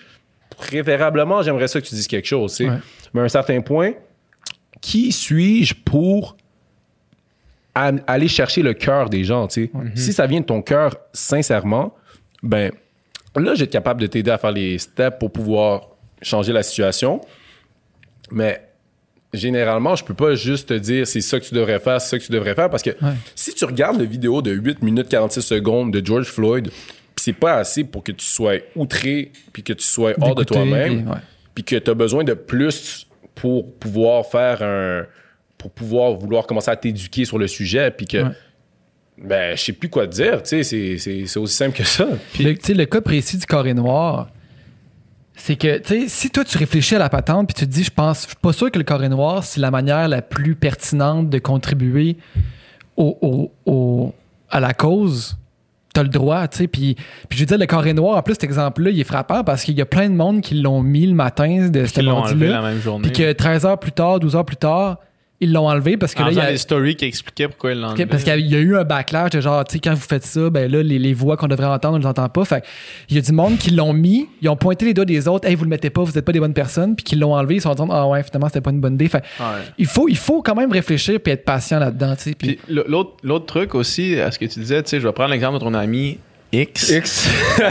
Préférablement, 0.59 1.41
j'aimerais 1.41 1.67
ça 1.67 1.81
que 1.81 1.85
tu 1.87 1.95
dises 1.95 2.07
quelque 2.07 2.27
chose. 2.27 2.59
Ouais. 2.59 2.69
Mais 3.13 3.21
à 3.21 3.23
un 3.23 3.29
certain 3.29 3.61
point, 3.61 3.93
qui 4.81 5.11
suis-je 5.11 5.73
pour 5.73 6.35
aller 7.75 8.27
chercher 8.27 8.61
le 8.61 8.73
cœur 8.73 9.09
des 9.09 9.23
gens, 9.23 9.47
sais? 9.47 9.71
Si 9.95 10.11
ça 10.11 10.27
vient 10.27 10.41
de 10.41 10.45
ton 10.45 10.61
cœur 10.61 10.95
sincèrement, 11.13 11.95
ben, 12.43 12.71
là, 13.35 13.53
je 13.53 13.59
vais 13.59 13.63
être 13.65 13.71
capable 13.71 14.01
de 14.01 14.07
t'aider 14.07 14.31
à 14.31 14.37
faire 14.37 14.51
les 14.51 14.77
steps 14.77 15.17
pour 15.17 15.31
pouvoir 15.31 15.87
changer 16.21 16.51
la 16.51 16.61
situation. 16.63 17.21
Mais 18.31 18.61
généralement, 19.33 19.95
je 19.95 20.03
peux 20.03 20.13
pas 20.13 20.35
juste 20.35 20.69
te 20.69 20.73
dire 20.73 21.07
c'est 21.07 21.21
ça 21.21 21.39
que 21.39 21.45
tu 21.45 21.53
devrais 21.55 21.79
faire, 21.79 22.01
c'est 22.01 22.09
ça 22.09 22.19
que 22.19 22.23
tu 22.25 22.31
devrais 22.33 22.53
faire 22.55 22.69
parce 22.69 22.83
que 22.83 22.89
Ouais. 22.89 23.13
si 23.33 23.53
tu 23.53 23.63
regardes 23.63 23.97
la 23.99 24.05
vidéo 24.05 24.41
de 24.41 24.51
8 24.51 24.81
minutes 24.83 25.07
46 25.07 25.41
secondes 25.41 25.93
de 25.93 26.05
George 26.05 26.27
Floyd, 26.27 26.69
c'est 27.19 27.33
pas 27.33 27.55
assez 27.55 27.83
pour 27.83 28.03
que 28.03 28.11
tu 28.11 28.25
sois 28.25 28.55
outré 28.75 29.31
puis 29.53 29.63
que 29.63 29.73
tu 29.73 29.83
sois 29.83 30.13
hors 30.21 30.35
de 30.35 30.43
toi-même, 30.43 31.03
puis, 31.05 31.13
puis 31.55 31.63
que 31.63 31.75
tu 31.77 31.91
as 31.91 31.93
besoin 31.93 32.23
de 32.23 32.33
plus 32.33 33.07
pour 33.35 33.73
pouvoir 33.75 34.25
faire 34.25 34.61
un 34.63 35.05
pour 35.57 35.71
pouvoir 35.71 36.13
vouloir 36.13 36.47
commencer 36.47 36.71
à 36.71 36.75
t'éduquer 36.77 37.25
sur 37.25 37.37
le 37.37 37.47
sujet 37.47 37.91
puis 37.91 38.05
que 38.05 38.17
Ouais. 38.23 38.31
ben 39.17 39.57
je 39.57 39.61
sais 39.63 39.73
plus 39.73 39.89
quoi 39.89 40.07
te 40.07 40.13
dire, 40.13 40.41
tu 40.43 40.63
sais 40.63 40.97
c'est- 40.97 41.37
aussi 41.37 41.55
simple 41.55 41.75
que 41.77 41.83
ça. 41.83 42.07
Le, 42.39 42.53
tu 42.55 42.59
sais, 42.67 42.73
le 42.73 42.85
cas 42.85 43.01
précis 43.01 43.37
du 43.37 43.45
carré 43.45 43.73
noir, 43.73 44.29
c'est 45.35 45.55
que, 45.57 45.77
tu 45.79 46.01
sais, 46.03 46.07
si 46.09 46.29
toi, 46.29 46.43
tu 46.45 46.57
réfléchis 46.57 46.95
à 46.95 46.99
la 46.99 47.09
patente 47.09 47.47
puis 47.47 47.53
tu 47.53 47.65
te 47.65 47.71
dis, 47.71 47.83
je 47.83 47.91
pense, 47.91 48.23
je 48.23 48.27
suis 48.27 48.35
pas 48.37 48.53
sûr 48.53 48.71
que 48.71 48.77
le 48.77 48.83
carré 48.83 49.07
noir, 49.09 49.43
c'est 49.43 49.59
la 49.61 49.71
manière 49.71 50.07
la 50.07 50.21
plus 50.21 50.55
pertinente 50.55 51.29
de 51.29 51.39
contribuer 51.39 52.17
au, 52.97 53.17
au- 53.21 53.71
au- 53.71 54.13
à 54.49 54.59
la 54.61 54.73
cause, 54.73 55.37
t'as 55.99 56.03
le 56.03 56.09
droit, 56.09 56.47
tu 56.47 56.59
sais. 56.59 56.67
Puis, 56.67 56.95
puis 57.27 57.37
je 57.37 57.43
veux 57.43 57.45
dire, 57.45 57.57
le 57.57 57.65
carré 57.65 57.93
noir, 57.93 58.17
en 58.17 58.21
plus, 58.21 58.33
cet 58.33 58.45
exemple-là, 58.45 58.89
il 58.89 58.99
est 58.99 59.05
frappant 59.05 59.43
parce 59.43 59.63
qu'il 59.63 59.77
y 59.77 59.81
a 59.81 59.85
plein 59.85 60.09
de 60.09 60.15
monde 60.15 60.41
qui 60.41 60.55
l'ont 60.55 60.81
mis 60.81 61.05
le 61.05 61.13
matin 61.13 61.69
de 61.69 61.85
ce 61.85 61.99
Ils 61.99 62.05
l'ont 62.05 62.17
enlevé 62.17 62.47
la 62.47 62.61
même 62.61 62.79
journée. 62.79 63.09
Puis 63.09 63.23
que 63.23 63.33
13 63.33 63.65
heures 63.65 63.79
plus 63.79 63.91
tard, 63.91 64.19
12 64.19 64.35
heures 64.35 64.45
plus 64.45 64.55
tard, 64.55 64.99
ils 65.41 65.53
l'ont 65.53 65.67
enlevé 65.69 65.95
parce 65.95 66.13
que 66.13 66.21
en 66.21 66.25
là, 66.25 66.31
il 66.31 66.37
y 66.37 66.41
a, 66.41 66.51
des 66.51 66.57
stories 66.57 66.95
qui 66.95 67.05
expliquaient 67.05 67.47
pourquoi 67.47 67.71
ils 67.71 67.79
l'ont 67.79 67.89
enlevé. 67.89 68.05
parce 68.05 68.23
qu'il 68.23 68.47
y 68.47 68.55
a 68.55 68.59
eu 68.59 68.75
un 68.75 68.83
backlash 68.83 69.31
de 69.31 69.41
genre, 69.41 69.63
tu 69.63 69.73
sais, 69.73 69.79
quand 69.79 69.93
vous 69.93 70.01
faites 70.01 70.25
ça, 70.25 70.49
ben 70.49 70.69
là, 70.69 70.83
les, 70.83 70.99
les 70.99 71.13
voix 71.13 71.37
qu'on 71.37 71.47
devrait 71.47 71.67
entendre, 71.67 71.95
on 71.95 71.99
les 71.99 72.05
entend 72.05 72.27
pas. 72.29 72.43
Fait 72.45 72.63
il 73.09 73.15
y 73.15 73.19
a 73.19 73.21
du 73.21 73.31
monde 73.31 73.57
qui 73.57 73.71
l'ont 73.71 73.93
mis, 73.93 74.27
ils 74.41 74.49
ont 74.49 74.57
pointé 74.57 74.85
les 74.85 74.93
doigts 74.93 75.05
des 75.05 75.27
autres, 75.27 75.47
hey, 75.47 75.55
vous 75.55 75.63
le 75.63 75.69
mettez 75.69 75.89
pas, 75.89 76.03
vous 76.03 76.17
êtes 76.17 76.25
pas 76.25 76.31
des 76.31 76.39
bonnes 76.39 76.53
personnes, 76.53 76.95
puis 76.95 77.03
qui 77.03 77.15
l'ont 77.15 77.33
enlevé, 77.33 77.55
ils 77.55 77.61
se 77.61 77.69
sont 77.69 77.75
dit, 77.75 77.91
ah 77.91 78.07
ouais, 78.07 78.23
finalement, 78.23 78.47
c'était 78.47 78.61
pas 78.61 78.71
une 78.71 78.81
bonne 78.81 78.95
idée. 78.95 79.07
Fait 79.07 79.23
Ouais. 79.39 79.45
il 79.77 79.85
faut, 79.85 80.09
il 80.09 80.17
faut 80.17 80.41
quand 80.41 80.55
même 80.55 80.71
réfléchir 80.71 81.19
puis 81.21 81.31
être 81.33 81.45
patient 81.45 81.79
là-dedans, 81.79 82.15
tu 82.15 82.23
sais. 82.23 82.35
Puis, 82.35 82.59
Puis 82.65 82.73
l'autre 82.87 83.11
l'autre 83.23 83.45
truc 83.45 83.75
aussi, 83.75 84.19
à 84.19 84.31
ce 84.31 84.39
que 84.39 84.45
tu 84.45 84.59
disais, 84.59 84.83
tu 84.83 84.89
sais, 84.89 84.99
je 84.99 85.07
vais 85.07 85.13
prendre 85.13 85.31
l'exemple 85.31 85.55
de 85.55 85.63
ton 85.63 85.73
ami 85.73 86.17
X. 86.51 86.89
X. 86.89 87.29
tu 87.57 87.63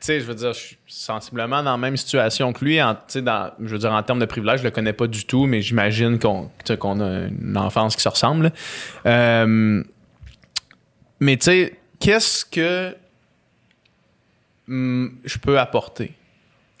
sais, 0.00 0.20
je 0.20 0.24
veux 0.24 0.34
dire, 0.34 0.52
je 0.52 0.58
suis 0.58 0.76
sensiblement 0.86 1.62
dans 1.62 1.72
la 1.72 1.76
même 1.76 1.96
situation 1.96 2.52
que 2.52 2.64
lui. 2.64 2.82
En, 2.82 2.96
dans, 3.16 3.52
je 3.60 3.68
veux 3.68 3.78
dire, 3.78 3.92
en 3.92 4.02
termes 4.02 4.18
de 4.18 4.24
privilèges, 4.24 4.60
je 4.60 4.64
le 4.64 4.70
connais 4.70 4.92
pas 4.92 5.06
du 5.06 5.24
tout, 5.24 5.46
mais 5.46 5.62
j'imagine 5.62 6.18
qu'on 6.18 6.50
a 7.00 7.26
une 7.28 7.56
enfance 7.56 7.94
qui 7.94 8.02
se 8.02 8.08
ressemble. 8.08 8.52
Euh, 9.06 9.82
mais 11.20 11.36
tu 11.36 11.44
sais, 11.44 11.78
qu'est-ce 12.00 12.44
que 12.44 12.96
hum, 14.68 15.16
je 15.24 15.38
peux 15.38 15.58
apporter 15.58 16.12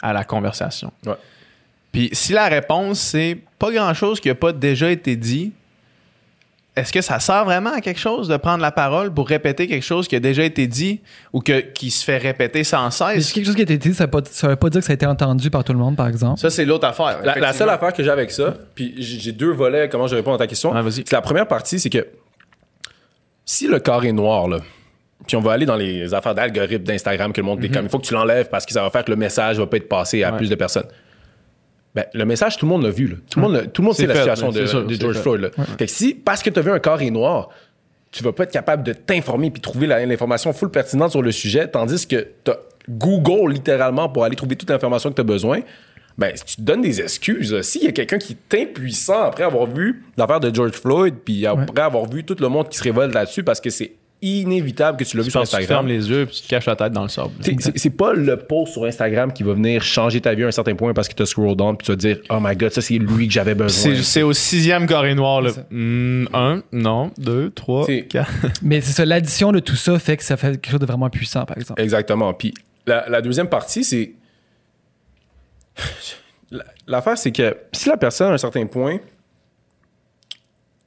à 0.02 0.12
la 0.12 0.24
conversation? 0.24 0.92
Ouais. 1.06 1.14
Puis 1.92 2.10
si 2.12 2.32
la 2.32 2.48
réponse 2.48 2.98
c'est 2.98 3.38
pas 3.58 3.70
grand-chose 3.70 4.20
qui 4.20 4.28
a 4.28 4.34
pas 4.34 4.52
déjà 4.52 4.90
été 4.90 5.16
dit, 5.16 5.52
est-ce 6.76 6.92
que 6.92 7.00
ça 7.00 7.18
sert 7.20 7.44
vraiment 7.46 7.72
à 7.72 7.80
quelque 7.80 7.98
chose 7.98 8.28
de 8.28 8.36
prendre 8.36 8.60
la 8.60 8.70
parole 8.70 9.12
pour 9.12 9.26
répéter 9.28 9.66
quelque 9.66 9.82
chose 9.82 10.06
qui 10.08 10.14
a 10.16 10.20
déjà 10.20 10.44
été 10.44 10.66
dit 10.66 11.00
ou 11.32 11.40
que, 11.40 11.60
qui 11.60 11.90
se 11.90 12.04
fait 12.04 12.18
répéter 12.18 12.64
sans 12.64 12.90
cesse? 12.90 13.26
c'est 13.28 13.32
quelque 13.32 13.46
chose 13.46 13.54
qui 13.54 13.62
a 13.62 13.64
été 13.64 13.78
dit, 13.78 13.94
ça 13.94 14.04
ne 14.06 14.48
veut 14.48 14.56
pas 14.56 14.68
dire 14.70 14.80
que 14.80 14.86
ça 14.86 14.92
a 14.92 14.94
été 14.94 15.06
entendu 15.06 15.50
par 15.50 15.64
tout 15.64 15.72
le 15.72 15.78
monde, 15.78 15.96
par 15.96 16.06
exemple. 16.06 16.38
Ça, 16.38 16.50
c'est 16.50 16.64
l'autre 16.66 16.86
affaire. 16.86 17.20
La, 17.24 17.36
la 17.38 17.52
seule 17.54 17.70
affaire 17.70 17.92
que 17.94 18.02
j'ai 18.04 18.10
avec 18.10 18.30
ça, 18.30 18.54
puis 18.74 18.94
j'ai 18.98 19.32
deux 19.32 19.52
volets, 19.52 19.88
comment 19.88 20.06
je 20.06 20.16
réponds 20.16 20.34
à 20.34 20.38
ta 20.38 20.46
question. 20.46 20.72
Ouais, 20.72 20.82
vas-y. 20.82 21.02
C'est 21.06 21.12
la 21.12 21.22
première 21.22 21.48
partie, 21.48 21.80
c'est 21.80 21.90
que 21.90 22.06
si 23.44 23.68
le 23.68 23.78
carré 23.78 24.12
noir, 24.12 24.48
là, 24.48 24.58
puis 25.26 25.36
on 25.36 25.40
va 25.40 25.52
aller 25.52 25.66
dans 25.66 25.76
les 25.76 26.12
affaires 26.14 26.34
d'algorithmes 26.34 26.84
d'Instagram 26.84 27.32
que 27.32 27.40
le 27.40 27.46
monde 27.46 27.64
est 27.64 27.68
comme 27.68 27.84
il 27.86 27.88
faut 27.88 27.98
que 27.98 28.06
tu 28.06 28.14
l'enlèves 28.14 28.48
parce 28.50 28.66
que 28.66 28.72
ça 28.72 28.82
va 28.82 28.90
faire 28.90 29.04
que 29.04 29.10
le 29.10 29.16
message 29.16 29.58
va 29.58 29.66
pas 29.66 29.78
être 29.78 29.88
passé 29.88 30.22
à 30.22 30.30
Ouais. 30.30 30.36
plus 30.36 30.50
de 30.50 30.54
personnes. 30.54 30.86
Ben, 31.96 32.04
le 32.12 32.24
message, 32.26 32.58
tout 32.58 32.66
le 32.66 32.70
monde 32.70 32.82
l'a 32.84 32.90
vu. 32.90 33.08
Là. 33.08 33.16
Tout, 33.30 33.40
le 33.40 33.46
monde, 33.46 33.54
l'a- 33.54 33.66
tout 33.66 33.80
le 33.80 33.86
monde 33.86 33.94
C'est 33.94 34.02
sait 34.02 34.08
la 34.08 34.20
situation 34.20 34.50
de, 34.50 34.66
sûr, 34.66 34.84
de 34.84 34.94
c'est 34.94 35.00
George. 35.00 35.18
Floyd. 35.18 35.40
Là. 35.40 35.50
Fait 35.78 35.86
que 35.86 35.90
si, 35.90 36.12
parce 36.14 36.42
que 36.42 36.50
tu 36.50 36.58
as 36.58 36.62
vu 36.62 36.70
un 36.70 36.78
carré 36.78 37.10
noir, 37.10 37.48
tu 38.12 38.22
vas 38.22 38.32
pas 38.32 38.44
être 38.44 38.52
capable 38.52 38.82
de 38.82 38.92
t'informer 38.92 39.50
puis 39.50 39.62
trouver 39.62 39.86
l'information 39.86 40.52
full 40.52 40.70
pertinente 40.70 41.10
sur 41.10 41.22
le 41.22 41.32
sujet, 41.32 41.66
tandis 41.68 42.06
que 42.06 42.28
tu 42.44 42.50
as 42.50 42.58
Google 42.88 43.50
littéralement 43.52 44.08
pour 44.10 44.24
aller 44.24 44.36
trouver 44.36 44.56
toute 44.56 44.68
l'information 44.70 45.08
que 45.10 45.14
tu 45.14 45.20
as 45.22 45.24
besoin, 45.24 45.60
ben, 46.18 46.30
si 46.34 46.44
tu 46.44 46.56
te 46.56 46.62
donnes 46.62 46.82
des 46.82 47.00
excuses. 47.00 47.60
S'il 47.62 47.84
y 47.84 47.88
a 47.88 47.92
quelqu'un 47.92 48.18
qui 48.18 48.36
est 48.50 48.62
impuissant 48.62 49.22
après 49.24 49.44
avoir 49.44 49.66
vu 49.66 50.04
l'affaire 50.18 50.40
de 50.40 50.54
George 50.54 50.72
Floyd, 50.72 51.14
puis 51.24 51.46
après 51.46 51.82
avoir 51.82 52.06
vu 52.08 52.24
tout 52.24 52.36
le 52.38 52.48
monde 52.48 52.68
qui 52.68 52.76
se 52.78 52.84
révolte 52.84 53.14
là-dessus 53.14 53.42
parce 53.42 53.60
que 53.60 53.70
c'est 53.70 53.92
inévitable 54.22 54.96
que 54.98 55.04
tu 55.04 55.16
l'as 55.16 55.22
vu 55.22 55.30
sur 55.30 55.40
que 55.42 55.46
tu 55.46 55.54
Instagram. 55.54 55.68
fermes 55.68 55.88
les 55.88 56.08
yeux 56.08 56.22
et 56.22 56.26
tu 56.26 56.42
te 56.42 56.48
caches 56.48 56.66
la 56.66 56.74
tête 56.76 56.92
dans 56.92 57.02
le 57.02 57.08
sable. 57.08 57.30
C'est- 57.76 57.90
pas 57.90 58.12
le 58.14 58.36
post 58.38 58.72
sur 58.72 58.84
Instagram 58.84 59.32
qui 59.32 59.42
va 59.42 59.52
venir 59.52 59.82
changer 59.82 60.20
ta 60.20 60.32
vie 60.34 60.44
à 60.44 60.46
un 60.46 60.50
certain 60.50 60.74
point 60.74 60.94
parce 60.94 61.06
que 61.08 61.14
tu 61.14 61.22
as 61.22 61.26
scroll 61.26 61.54
down 61.56 61.76
puis 61.76 61.86
tu 61.86 61.92
vas 61.92 61.96
te 61.96 62.00
dire 62.00 62.18
Oh 62.30 62.38
my 62.40 62.56
god, 62.56 62.70
ça 62.72 62.80
c'est 62.80 62.98
lui 62.98 63.26
que 63.28 63.32
j'avais 63.34 63.54
besoin. 63.54 63.94
C'est 64.02 64.22
au 64.22 64.32
sixième 64.32 64.86
carré 64.86 65.14
noir. 65.14 65.42
Là. 65.42 65.50
Hmm, 65.70 66.26
un, 66.32 66.62
non, 66.72 67.10
deux, 67.18 67.50
trois, 67.50 67.84
C'est- 67.86 68.02
quatre. 68.08 68.30
Mais 68.62 68.80
c'est 68.80 68.92
ça, 68.92 69.04
l'addition 69.04 69.52
de 69.52 69.58
tout 69.60 69.76
ça 69.76 69.98
fait 69.98 70.16
que 70.16 70.24
ça 70.24 70.36
fait 70.36 70.52
quelque 70.52 70.70
chose 70.70 70.80
de 70.80 70.86
vraiment 70.86 71.10
puissant, 71.10 71.44
par 71.44 71.58
exemple. 71.58 71.80
Exactement. 71.80 72.32
Puis 72.34 72.54
la, 72.86 73.08
la 73.08 73.20
deuxième 73.20 73.48
partie, 73.48 73.84
c'est. 73.84 74.12
La- 76.50 76.64
L'affaire, 76.86 77.18
c'est 77.18 77.32
que 77.32 77.56
si 77.72 77.88
la 77.88 77.96
personne, 77.96 78.30
à 78.30 78.34
un 78.34 78.38
certain 78.38 78.64
point, 78.66 78.98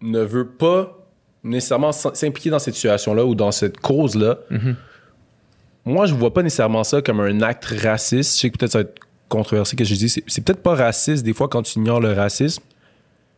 ne 0.02 0.22
veut 0.22 0.48
pas 0.48 0.99
nécessairement 1.44 1.92
s'impliquer 1.92 2.50
dans 2.50 2.60
cette 2.60 2.76
situation-là 2.76 3.26
ou 3.26 3.36
dans 3.36 3.52
cette 3.52 3.78
cause-là, 3.80 4.40
moi, 5.86 6.06
je 6.06 6.14
vois 6.14 6.34
pas 6.34 6.44
nécessairement 6.44 6.84
ça 6.84 7.02
comme 7.02 7.20
un 7.20 7.42
acte 7.42 7.66
raciste. 7.82 8.36
Je 8.36 8.40
sais 8.42 8.50
que 8.50 8.58
peut-être 8.58 8.72
ça 8.74 8.80
va 8.80 8.82
être 8.84 9.00
controversé 9.28 9.76
que 9.76 9.84
je 9.84 9.96
dis. 9.96 10.10
C'est 10.10 10.24
c'est 10.28 10.44
peut-être 10.44 10.62
pas 10.62 10.76
raciste 10.76 11.24
des 11.24 11.34
fois 11.34 11.48
quand 11.48 11.64
tu 11.64 11.80
ignores 11.80 12.00
le 12.02 12.14
racisme. 12.14 12.62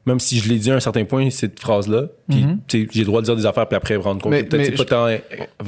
Même 0.07 0.19
si 0.19 0.39
je 0.39 0.49
l'ai 0.49 0.57
dit 0.57 0.71
à 0.71 0.75
un 0.75 0.79
certain 0.79 1.05
point, 1.05 1.29
cette 1.29 1.59
phrase-là. 1.59 2.07
Puis, 2.27 2.43
sais, 2.67 2.87
j'ai 2.91 3.01
le 3.01 3.05
droit 3.05 3.21
de 3.21 3.25
dire 3.27 3.35
des 3.35 3.45
affaires 3.45 3.67
puis 3.67 3.75
après 3.77 3.95
rendre 3.97 4.19
compte 4.19 4.31
Mais- 4.31 4.43
que 4.43 4.49
peut-être 4.49 4.71
mais 4.71 4.75
c'est 4.75 4.83
pas 4.83 4.89
tant 4.95 5.05
euh, 5.05 5.17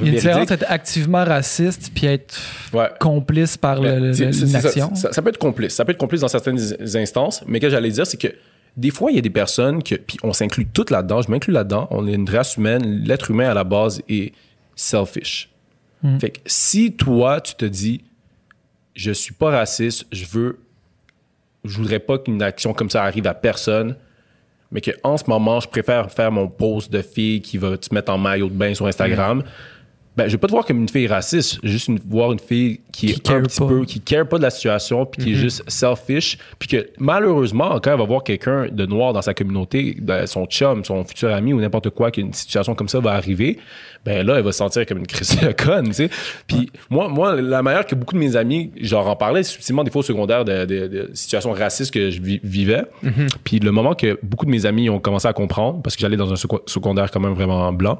y 0.00 0.08
a 0.08 0.08
une 0.08 0.14
différence 0.16 0.42
entre 0.42 0.52
être 0.54 0.64
activement 0.68 1.24
raciste 1.24 1.92
puis 1.94 2.06
être 2.08 2.34
Ouais. 2.72 2.88
complice 2.98 3.56
par 3.56 3.80
le- 3.80 4.12
ça 4.12 5.22
peut 5.22 5.28
être 5.28 5.38
complice. 5.38 5.74
Ça 5.74 5.84
peut 5.84 5.92
être 5.92 5.98
complice 5.98 6.20
dans 6.22 6.26
certaines 6.28 6.58
instances, 6.96 7.44
mais 7.46 7.58
ce 7.58 7.62
que 7.62 7.70
j'allais 7.70 7.90
dire, 7.90 8.08
c'est 8.08 8.16
que 8.20 8.26
des 8.76 8.90
fois, 8.90 9.10
il 9.10 9.14
y 9.14 9.18
a 9.18 9.22
des 9.22 9.30
personnes 9.30 9.82
que, 9.82 9.94
puis 9.94 10.18
on 10.22 10.32
s'inclut 10.32 10.66
toutes 10.66 10.90
là-dedans, 10.90 11.22
je 11.22 11.30
m'inclus 11.30 11.52
là-dedans, 11.52 11.86
on 11.90 12.06
est 12.08 12.14
une 12.14 12.28
race 12.28 12.56
humaine, 12.56 13.04
l'être 13.04 13.30
humain 13.30 13.48
à 13.48 13.54
la 13.54 13.64
base 13.64 14.02
est 14.08 14.32
selfish. 14.74 15.50
Fait 16.20 16.30
que 16.30 16.40
si 16.44 16.92
toi, 16.92 17.40
tu 17.40 17.54
te 17.54 17.64
dis, 17.64 18.04
je 18.94 19.10
suis 19.10 19.32
pas 19.32 19.50
raciste, 19.50 20.06
je 20.12 20.26
veux, 20.26 20.58
je 21.64 21.78
voudrais 21.78 21.98
pas 21.98 22.18
qu'une 22.18 22.42
action 22.42 22.74
comme 22.74 22.90
ça 22.90 23.04
arrive 23.04 23.26
à 23.26 23.32
personne, 23.32 23.96
mais 24.70 24.82
que 24.82 24.90
en 25.02 25.16
ce 25.16 25.24
moment, 25.28 25.60
je 25.60 25.68
préfère 25.68 26.10
faire 26.10 26.30
mon 26.30 26.46
post 26.48 26.92
de 26.92 27.00
fille 27.00 27.40
qui 27.40 27.56
va 27.56 27.78
te 27.78 27.94
mettre 27.94 28.12
en 28.12 28.18
maillot 28.18 28.48
de 28.48 28.54
bain 28.54 28.74
sur 28.74 28.86
Instagram. 28.86 29.42
Ben, 30.16 30.26
je 30.28 30.32
vais 30.32 30.38
pas 30.38 30.46
te 30.46 30.52
voir 30.52 30.64
comme 30.64 30.78
une 30.80 30.88
fille 30.88 31.08
raciste, 31.08 31.58
juste 31.64 31.88
une- 31.88 31.98
voir 32.08 32.30
une 32.30 32.38
fille 32.38 32.78
qui, 32.92 33.06
Qui 33.06 33.12
est 33.14 33.22
care 33.22 33.36
un 33.38 33.42
petit 33.42 33.58
pas. 33.58 33.66
peu, 33.66 33.84
qui 33.84 34.00
care 34.00 34.28
pas 34.28 34.38
de 34.38 34.42
la 34.44 34.50
situation, 34.50 35.04
puis 35.06 35.24
qui 35.24 35.32
est 35.32 35.34
juste 35.34 35.68
selfish, 35.68 36.38
puis 36.60 36.68
que 36.68 36.88
malheureusement, 36.98 37.80
quand 37.82 37.90
elle 37.92 37.98
va 37.98 38.04
voir 38.04 38.22
quelqu'un 38.22 38.68
de 38.70 38.86
noir 38.86 39.12
dans 39.12 39.22
sa 39.22 39.34
communauté, 39.34 39.96
ben, 40.00 40.26
son 40.28 40.46
chum, 40.46 40.84
son 40.84 41.02
futur 41.04 41.34
ami 41.34 41.52
ou 41.52 41.60
n'importe 41.60 41.90
quoi, 41.90 42.12
qu'une 42.12 42.32
situation 42.32 42.76
comme 42.76 42.88
ça 42.88 43.00
va 43.00 43.10
arriver, 43.12 43.58
ben 44.04 44.24
là, 44.24 44.36
elle 44.36 44.44
va 44.44 44.52
se 44.52 44.58
sentir 44.58 44.86
comme 44.86 44.98
une 44.98 45.06
crise 45.08 45.36
de 45.40 45.50
conne, 45.50 45.86
tu 45.88 45.94
sais. 45.94 46.10
Puis 46.46 46.70
moi, 46.90 47.08
moi, 47.08 47.34
la 47.40 47.62
manière 47.62 47.84
que 47.84 47.96
beaucoup 47.96 48.14
de 48.14 48.20
mes 48.20 48.36
amis, 48.36 48.70
genre 48.80 49.08
en 49.08 49.16
parlaient 49.16 49.42
subtilement 49.42 49.82
des 49.82 49.90
fois 49.90 50.00
au 50.00 50.02
secondaire 50.04 50.44
de, 50.44 50.64
de- 50.64 50.86
de 50.86 51.10
situations 51.14 51.50
racistes 51.52 51.92
que 51.92 52.10
je 52.10 52.20
vi- 52.20 52.40
vivais, 52.44 52.84
puis 53.42 53.58
le 53.58 53.72
moment 53.72 53.94
que 53.94 54.16
beaucoup 54.22 54.46
de 54.46 54.50
mes 54.52 54.64
amis 54.64 54.88
ont 54.90 55.00
commencé 55.00 55.26
à 55.26 55.32
comprendre, 55.32 55.82
parce 55.82 55.96
que 55.96 56.02
j'allais 56.02 56.16
dans 56.16 56.32
un 56.32 56.36
seco- 56.36 56.62
secondaire 56.66 57.10
quand 57.10 57.18
même 57.20 57.32
vraiment 57.34 57.72
blanc, 57.72 57.98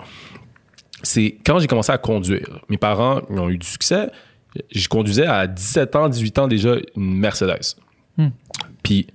c'est 1.05 1.37
quand 1.47 1.59
j'ai 1.61 1.67
commencé 1.69 1.93
à 1.93 1.99
conduire. 1.99 2.61
Mes 2.69 2.77
parents 2.77 3.23
ils 3.31 3.39
ont 3.39 3.49
eu 3.49 3.59
du 3.59 3.67
succès. 3.67 4.11
Je 4.75 4.89
conduisais 4.89 5.27
à 5.27 5.47
17 5.47 5.97
ans, 5.97 6.09
18 6.09 6.39
ans 6.41 6.49
déjà 6.49 6.77
une 6.97 7.19
Mercedes. 7.19 7.77
Puis 8.83 9.07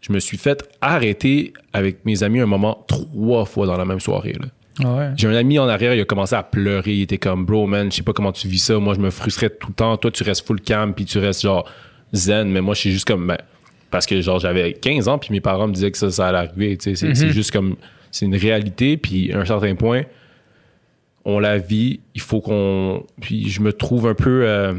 je 0.00 0.12
me 0.12 0.18
suis 0.18 0.38
fait 0.38 0.68
arrêter 0.80 1.52
avec 1.72 2.04
mes 2.04 2.22
amis 2.22 2.40
un 2.40 2.46
moment 2.46 2.84
trois 2.88 3.44
fois 3.44 3.66
dans 3.66 3.76
la 3.76 3.84
même 3.84 4.00
soirée. 4.00 4.34
là. 4.40 4.46
Ah 4.82 4.94
ouais. 4.96 5.10
J'ai 5.16 5.28
un 5.28 5.34
ami 5.34 5.58
en 5.58 5.68
arrière, 5.68 5.94
il 5.94 6.00
a 6.00 6.04
commencé 6.04 6.34
à 6.34 6.42
pleurer. 6.42 6.94
Il 6.94 7.02
était 7.02 7.18
comme, 7.18 7.44
bro, 7.44 7.66
man, 7.66 7.90
je 7.90 7.96
sais 7.96 8.02
pas 8.02 8.12
comment 8.14 8.32
tu 8.32 8.48
vis 8.48 8.60
ça. 8.60 8.78
Moi, 8.78 8.94
je 8.94 9.00
me 9.00 9.10
frustrais 9.10 9.50
tout 9.50 9.68
le 9.68 9.74
temps. 9.74 9.96
Toi, 9.98 10.10
tu 10.10 10.22
restes 10.22 10.46
full 10.46 10.60
calm, 10.60 10.94
puis 10.94 11.04
tu 11.04 11.18
restes 11.18 11.42
genre 11.42 11.68
zen. 12.12 12.48
Mais 12.50 12.60
moi, 12.62 12.74
je 12.74 12.80
suis 12.80 12.92
juste 12.92 13.06
comme, 13.06 13.26
ben, 13.26 13.36
parce 13.90 14.06
que 14.06 14.20
genre, 14.22 14.38
j'avais 14.38 14.72
15 14.72 15.08
ans, 15.08 15.18
puis 15.18 15.30
mes 15.32 15.40
parents 15.40 15.68
me 15.68 15.74
disaient 15.74 15.90
que 15.90 15.98
ça, 15.98 16.10
ça 16.10 16.28
allait 16.28 16.38
arriver. 16.38 16.78
C'est 16.80 16.94
c'est 16.94 17.30
juste 17.30 17.50
comme, 17.50 17.76
c'est 18.10 18.24
une 18.24 18.36
réalité. 18.36 18.96
Puis 18.96 19.32
à 19.32 19.40
un 19.40 19.44
certain 19.44 19.74
point, 19.74 20.02
on 21.30 21.38
la 21.38 21.58
vit. 21.58 22.00
Il 22.14 22.20
faut 22.20 22.40
qu'on. 22.40 23.04
Puis 23.20 23.48
je 23.50 23.60
me 23.60 23.72
trouve 23.72 24.06
un 24.06 24.14
peu 24.14 24.42
euh, 24.46 24.74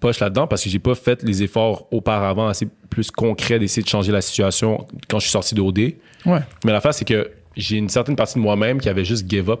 poche 0.00 0.20
là-dedans 0.20 0.46
parce 0.46 0.64
que 0.64 0.70
j'ai 0.70 0.78
pas 0.78 0.94
fait 0.94 1.22
les 1.22 1.42
efforts 1.42 1.86
auparavant 1.92 2.48
assez 2.48 2.66
plus 2.88 3.10
concrets 3.10 3.58
d'essayer 3.58 3.82
de 3.82 3.88
changer 3.88 4.12
la 4.12 4.20
situation 4.20 4.86
quand 5.08 5.18
je 5.18 5.24
suis 5.24 5.32
sorti 5.32 5.54
d'OD. 5.54 5.78
Ouais. 6.26 6.40
Mais 6.64 6.72
l'affaire, 6.72 6.94
c'est 6.94 7.04
que 7.04 7.30
j'ai 7.56 7.76
une 7.76 7.88
certaine 7.88 8.16
partie 8.16 8.34
de 8.34 8.40
moi-même 8.40 8.80
qui 8.80 8.88
avait 8.88 9.04
juste 9.04 9.28
give 9.30 9.50
up. 9.50 9.60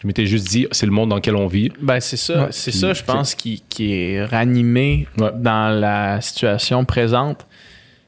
Je 0.00 0.06
m'étais 0.08 0.26
juste 0.26 0.48
dit, 0.48 0.66
c'est 0.72 0.86
le 0.86 0.90
monde 0.92 1.10
dans 1.10 1.16
lequel 1.16 1.36
on 1.36 1.46
vit. 1.46 1.70
Ben, 1.80 2.00
c'est 2.00 2.16
ça. 2.16 2.44
Ouais. 2.46 2.48
c'est 2.50 2.72
ça, 2.72 2.92
je 2.92 3.04
pense, 3.04 3.36
qui, 3.36 3.62
qui 3.68 3.92
est 3.94 4.24
ranimé 4.24 5.06
Ouais. 5.18 5.30
dans 5.36 5.68
la 5.78 6.20
situation 6.20 6.84
présente. 6.84 7.46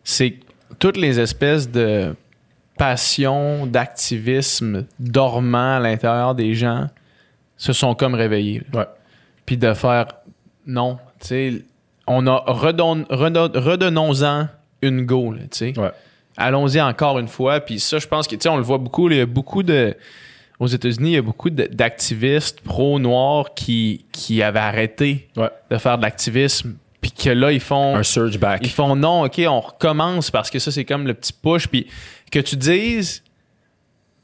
C'est 0.03 0.35
toutes 0.81 0.97
les 0.97 1.21
espèces 1.21 1.71
de 1.71 2.15
passions, 2.77 3.67
d'activisme 3.67 4.87
dormant 4.99 5.77
à 5.77 5.81
l'intérieur 5.81 6.35
des 6.35 6.55
gens 6.55 6.89
se 7.65 7.73
sont 7.73 7.95
comme 7.95 8.15
réveillés. 8.15 8.63
Ouais. 8.73 8.87
Puis 9.47 9.57
de 9.57 9.73
faire 9.75 10.07
non, 10.67 10.99
tu 11.21 11.27
sais, 11.29 11.63
on 12.07 12.27
a 12.27 12.37
redonnons-en 12.47 14.49
une 14.83 15.07
go, 15.07 15.35
tu 15.35 15.47
sais. 15.51 15.79
Ouais. 15.79 15.91
Allons-y 16.37 16.81
encore 16.81 17.19
une 17.19 17.29
fois. 17.29 17.61
Puis 17.61 17.81
ça, 17.81 17.99
je 17.99 18.07
pense 18.07 18.27
que, 18.27 18.35
tu 18.35 18.43
sais, 18.43 18.49
on 18.49 18.57
le 18.57 18.63
voit 18.63 18.79
beaucoup. 18.79 19.09
Il 19.11 19.17
y 19.17 19.21
a 19.21 19.27
beaucoup 19.27 19.63
de. 19.63 19.97
Aux 20.61 20.67
États-Unis, 20.69 21.11
il 21.11 21.15
y 21.15 21.19
a 21.19 21.23
beaucoup 21.23 21.51
d'activistes 21.51 22.61
pro-noirs 22.61 23.55
qui, 23.55 24.05
qui 24.13 24.41
avaient 24.43 24.61
arrêté 24.61 25.29
Ouais. 25.37 25.51
de 25.71 25.79
faire 25.79 25.99
de 25.99 26.03
l'activisme. 26.03 26.77
Puis 27.01 27.11
que 27.11 27.31
là, 27.31 27.53
ils 27.53 27.61
font. 27.61 27.97
Un 27.97 28.03
surge 28.03 28.39
back. 28.39 28.61
Ils 28.63 28.71
font 28.71 28.97
non, 28.97 29.25
OK, 29.25 29.41
on 29.47 29.61
recommence 29.61 30.31
parce 30.31 30.51
que 30.51 30.59
ça, 30.59 30.71
c'est 30.71 30.85
comme 30.85 31.07
le 31.07 31.15
petit 31.15 31.33
push. 31.33 31.67
Puis 31.67 31.87
que 32.31 32.39
tu 32.39 32.57
dises, 32.57 33.23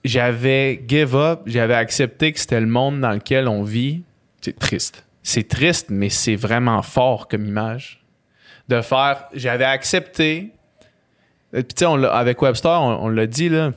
j'avais 0.04 0.82
give 0.86 1.14
up, 1.14 1.42
j'avais 1.46 1.74
accepté 1.74 2.32
que 2.32 2.38
c'était 2.40 2.60
le 2.60 2.66
monde 2.66 3.00
dans 3.00 3.12
lequel 3.12 3.48
on 3.48 3.62
vit. 3.62 4.02
C'est 4.40 4.58
triste. 4.58 5.04
C'est 5.22 5.48
triste, 5.48 5.86
mais 5.90 6.08
c'est 6.08 6.36
vraiment 6.36 6.82
fort 6.82 7.28
comme 7.28 7.44
image. 7.46 8.02
De 8.68 8.80
faire, 8.80 9.24
j'avais 9.34 9.64
accepté. 9.64 10.52
Et 11.52 11.62
Puis, 11.62 11.74
tu 11.74 11.84
sais, 11.84 12.06
avec 12.06 12.40
Webster, 12.40 12.80
on, 12.80 13.04
on 13.04 13.08
l'a 13.08 13.26
dit, 13.26 13.48
là. 13.48 13.72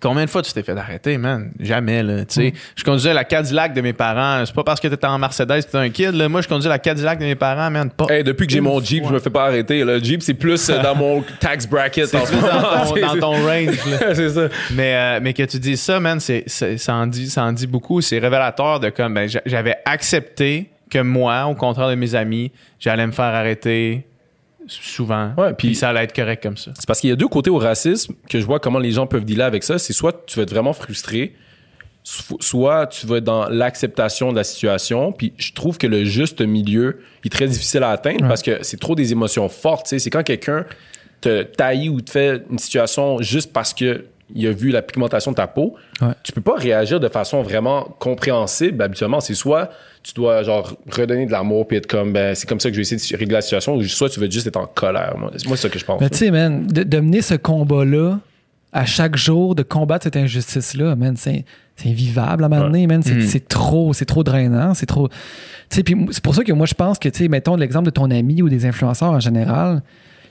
Combien 0.00 0.24
de 0.24 0.30
fois 0.30 0.42
tu 0.42 0.52
t'es 0.52 0.62
fait 0.62 0.76
arrêter, 0.76 1.16
man? 1.18 1.50
Jamais, 1.60 2.02
là. 2.02 2.24
Tu 2.24 2.34
sais, 2.34 2.52
je 2.76 2.84
conduisais 2.84 3.14
la 3.14 3.24
Cadillac 3.24 3.72
de 3.74 3.80
mes 3.80 3.92
parents. 3.92 4.44
C'est 4.44 4.54
pas 4.54 4.64
parce 4.64 4.80
que 4.80 4.88
t'étais 4.88 5.06
en 5.06 5.18
Mercedes 5.18 5.62
t'es 5.70 5.76
un 5.78 5.88
kid, 5.90 6.12
là. 6.14 6.28
Moi, 6.28 6.40
je 6.42 6.48
conduis 6.48 6.68
la 6.68 6.78
Cadillac 6.78 7.18
de 7.18 7.24
mes 7.24 7.34
parents, 7.34 7.70
man. 7.70 7.90
Pas 7.90 8.06
Hey, 8.10 8.24
depuis 8.24 8.46
que 8.46 8.52
j'ai 8.52 8.60
mon 8.60 8.80
Jeep, 8.80 9.00
fois. 9.02 9.10
je 9.10 9.14
me 9.14 9.18
fais 9.20 9.30
pas 9.30 9.44
arrêter. 9.46 9.84
Le 9.84 9.98
Jeep, 9.98 10.22
c'est 10.22 10.34
plus 10.34 10.68
euh, 10.70 10.82
dans 10.82 10.94
mon 10.94 11.22
tax 11.40 11.66
bracket 11.66 12.14
en 12.14 12.24
ce 12.24 12.32
C'est 12.32 12.36
moment. 12.40 12.48
dans 12.52 12.86
ton, 12.86 13.00
dans 13.00 13.20
ton 13.20 13.46
range, 13.46 13.74
c'est 14.14 14.30
ça. 14.30 14.48
Mais, 14.72 14.94
euh, 14.94 15.20
mais 15.22 15.32
que 15.32 15.42
tu 15.44 15.58
dises 15.58 15.80
ça, 15.80 16.00
man, 16.00 16.20
c'est, 16.20 16.44
ça, 16.48 16.94
en 16.94 17.06
dit, 17.06 17.28
ça 17.30 17.44
en 17.44 17.52
dit 17.52 17.66
beaucoup. 17.66 18.00
C'est 18.00 18.18
révélateur 18.18 18.80
de 18.80 18.90
comme, 18.90 19.14
ben, 19.14 19.28
j'a- 19.28 19.42
j'avais 19.46 19.76
accepté 19.84 20.70
que 20.90 20.98
moi, 20.98 21.46
au 21.46 21.54
contraire 21.54 21.88
de 21.88 21.94
mes 21.94 22.14
amis, 22.14 22.52
j'allais 22.78 23.06
me 23.06 23.12
faire 23.12 23.24
arrêter 23.26 24.06
souvent. 24.66 25.32
Ouais, 25.36 25.52
puis- 25.54 25.74
ça 25.74 25.90
allait 25.90 26.04
être 26.04 26.14
correct 26.14 26.42
comme 26.42 26.56
ça. 26.56 26.70
C'est 26.74 26.86
parce 26.86 27.00
qu'il 27.00 27.10
y 27.10 27.12
a 27.12 27.16
deux 27.16 27.28
côtés 27.28 27.50
au 27.50 27.58
racisme 27.58 28.14
que 28.28 28.40
je 28.40 28.44
vois 28.46 28.60
comment 28.60 28.78
les 28.78 28.90
gens 28.92 29.06
peuvent 29.06 29.24
dealer 29.24 29.44
avec 29.46 29.62
ça. 29.64 29.78
C'est 29.78 29.92
soit 29.92 30.24
tu 30.26 30.36
vas 30.38 30.42
être 30.44 30.50
vraiment 30.50 30.72
frustré, 30.72 31.34
so- 32.02 32.36
soit 32.40 32.86
tu 32.88 33.06
vas 33.06 33.16
être 33.18 33.24
dans 33.24 33.48
l'acceptation 33.48 34.30
de 34.32 34.36
la 34.36 34.44
situation. 34.44 35.12
Puis 35.12 35.32
je 35.36 35.52
trouve 35.52 35.78
que 35.78 35.86
le 35.86 36.04
juste 36.04 36.40
milieu 36.40 37.00
est 37.24 37.32
très 37.32 37.46
difficile 37.46 37.82
à 37.82 37.90
atteindre 37.90 38.26
parce 38.28 38.42
que 38.42 38.58
c'est 38.62 38.78
trop 38.80 38.94
des 38.94 39.12
émotions 39.12 39.48
fortes. 39.48 39.86
C'est 39.96 40.10
quand 40.10 40.22
quelqu'un 40.22 40.64
te 41.20 41.42
taillit 41.42 41.88
ou 41.88 42.00
te 42.00 42.10
fait 42.10 42.42
une 42.50 42.58
situation 42.58 43.20
juste 43.22 43.52
parce 43.52 43.72
que 43.74 44.04
il 44.34 44.46
a 44.46 44.52
vu 44.52 44.70
la 44.70 44.80
pigmentation 44.80 45.32
de 45.32 45.36
ta 45.36 45.46
peau, 45.46 45.76
Ouais. 46.00 46.08
tu 46.22 46.32
peux 46.32 46.40
pas 46.40 46.56
réagir 46.56 46.98
de 46.98 47.08
façon 47.08 47.42
vraiment 47.42 47.82
compréhensible. 47.98 48.82
Habituellement, 48.82 49.20
c'est 49.20 49.34
soit 49.34 49.70
tu 50.04 50.12
dois 50.12 50.42
genre 50.42 50.76
redonner 50.92 51.26
de 51.26 51.32
l'amour 51.32 51.66
puis 51.66 51.78
être 51.78 51.86
comme 51.86 52.12
ben 52.12 52.34
c'est 52.34 52.46
comme 52.46 52.60
ça 52.60 52.68
que 52.68 52.74
je 52.74 52.78
vais 52.78 52.82
essayer 52.82 53.16
de 53.16 53.18
régler 53.18 53.34
la 53.34 53.40
situation, 53.40 53.74
ou 53.74 53.82
soit 53.84 54.10
tu 54.10 54.20
veux 54.20 54.30
juste 54.30 54.46
être 54.46 54.58
en 54.58 54.66
colère. 54.66 55.14
Moi, 55.18 55.30
moi 55.46 55.56
c'est 55.56 55.62
ça 55.62 55.68
que 55.70 55.78
je 55.78 55.84
pense. 55.84 56.00
Mais 56.00 56.10
tu 56.10 56.18
sais, 56.18 56.30
man, 56.30 56.66
de, 56.66 56.82
de 56.82 57.00
mener 57.00 57.22
ce 57.22 57.34
combat-là 57.34 58.20
à 58.72 58.84
chaque 58.84 59.16
jour, 59.16 59.54
de 59.54 59.62
combattre 59.62 60.04
cette 60.04 60.16
injustice-là, 60.16 60.94
man, 60.94 61.16
c'est 61.16 61.44
c'est 61.76 61.88
invivable 61.88 62.44
à 62.44 62.46
un 62.46 62.48
moment 62.50 62.62
donné, 62.66 62.86
man. 62.86 63.02
C'est 63.02 63.22
c'est 63.22 63.48
trop, 63.48 63.94
c'est 63.94 64.04
trop 64.04 64.22
drainant, 64.22 64.74
c'est 64.74 64.86
trop. 64.86 65.08
Tu 65.08 65.76
sais, 65.76 65.82
puis 65.82 65.96
c'est 66.10 66.22
pour 66.22 66.34
ça 66.34 66.44
que 66.44 66.52
moi, 66.52 66.66
je 66.66 66.74
pense 66.74 66.98
que, 66.98 67.08
tu 67.08 67.20
sais, 67.20 67.28
mettons 67.28 67.56
l'exemple 67.56 67.86
de 67.86 67.90
ton 67.90 68.10
ami 68.10 68.42
ou 68.42 68.48
des 68.48 68.66
influenceurs 68.66 69.10
en 69.10 69.20
général. 69.20 69.82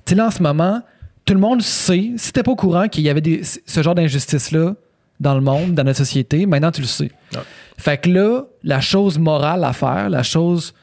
Tu 0.05 0.11
sais, 0.11 0.15
là, 0.15 0.28
en 0.28 0.32
ce 0.32 0.43
moment, 0.43 0.82
tout 1.26 1.34
le 1.34 1.39
monde 1.39 1.61
sait, 1.61 2.11
si 2.17 2.32
t'es 2.32 2.43
pas 2.43 2.51
au 2.51 2.55
courant 2.55 2.88
qu'il 2.88 3.03
y 3.03 3.09
avait 3.09 3.21
des, 3.21 3.41
ce 3.43 3.82
genre 3.82 3.95
d'injustice-là 3.95 4.76
dans 5.24 5.34
le 5.36 5.41
monde, 5.41 5.74
dans 5.74 5.84
notre 5.84 5.97
société, 5.97 6.45
maintenant 6.45 6.71
tu 6.71 6.82
le 6.82 6.88
sais. 6.88 7.11
Ouais. 7.34 7.39
Fait 7.78 7.97
que 7.97 8.09
là, 8.09 8.43
la 8.63 8.80
chose 8.82 9.17
morale 9.17 9.63
à 9.63 9.74
faire, 9.74 10.09
la 10.09 10.21
chose 10.24 10.74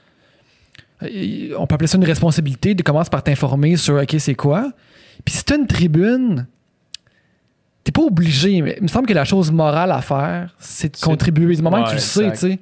on 1.57 1.67
peut 1.67 1.75
appeler 1.77 1.87
ça 1.87 1.97
une 1.97 2.05
responsabilité, 2.05 2.75
de 2.75 2.83
commencer 2.83 3.09
par 3.09 3.23
t'informer 3.23 3.77
sur 3.77 3.95
OK, 3.95 4.17
c'est 4.19 4.35
quoi? 4.35 4.71
Puis 5.25 5.35
si 5.35 5.45
tu 5.45 5.53
as 5.55 5.57
une 5.57 5.67
tribune, 5.67 6.47
t'es 7.85 7.93
pas 7.93 8.03
obligé, 8.03 8.61
mais 8.61 8.75
il 8.77 8.83
me 8.83 8.89
semble 8.89 9.07
que 9.07 9.15
la 9.15 9.25
chose 9.25 9.51
morale 9.51 9.93
à 9.93 10.03
faire, 10.03 10.55
c'est 10.59 10.93
de 10.93 10.97
C'est- 10.99 11.05
contribuer. 11.07 11.57
Du 11.57 11.63
moment 11.63 11.83
que 11.85 11.89
tu 11.91 11.95
le 11.95 12.01
sais, 12.01 12.31
tu 12.33 12.59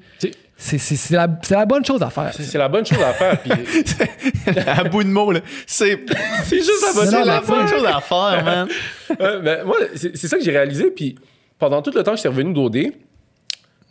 sais, 0.56 0.78
c'est- 0.78 1.10
la, 1.10 1.28
la 1.50 1.66
bonne 1.66 1.84
chose 1.84 2.00
à 2.00 2.10
faire. 2.10 2.32
c'est 2.32 2.58
la 2.58 2.68
bonne 2.68 2.86
chose 2.86 3.00
à 3.02 3.12
faire. 3.12 3.40
puis 3.42 3.50
à 4.66 4.84
bout 4.84 5.02
de 5.02 5.08
mots, 5.08 5.32
là. 5.32 5.40
C'est 5.66 5.98
c'est 6.44 6.56
juste 6.58 6.84
la 6.86 6.92
bonne 6.92 7.10
Non, 7.10 7.24
chose 7.24 7.40
tu 7.46 7.68
sais, 7.68 7.76
chose 7.76 7.86
à 7.86 8.00
faire, 8.00 8.44
man. 8.44 8.68
Euh, 9.20 9.40
ben, 9.40 9.64
moi, 9.64 9.76
c'est 9.96 10.16
c'est 10.16 10.28
ça 10.28 10.36
que 10.38 10.44
j'ai 10.44 10.52
réalisé. 10.52 10.92
Puis 10.92 11.16
pendant 11.58 11.82
tout 11.82 11.90
le 11.94 12.02
temps 12.02 12.12
que 12.12 12.16
j'étais 12.16 12.28
revenu 12.28 12.52
d'OD, 12.52 12.92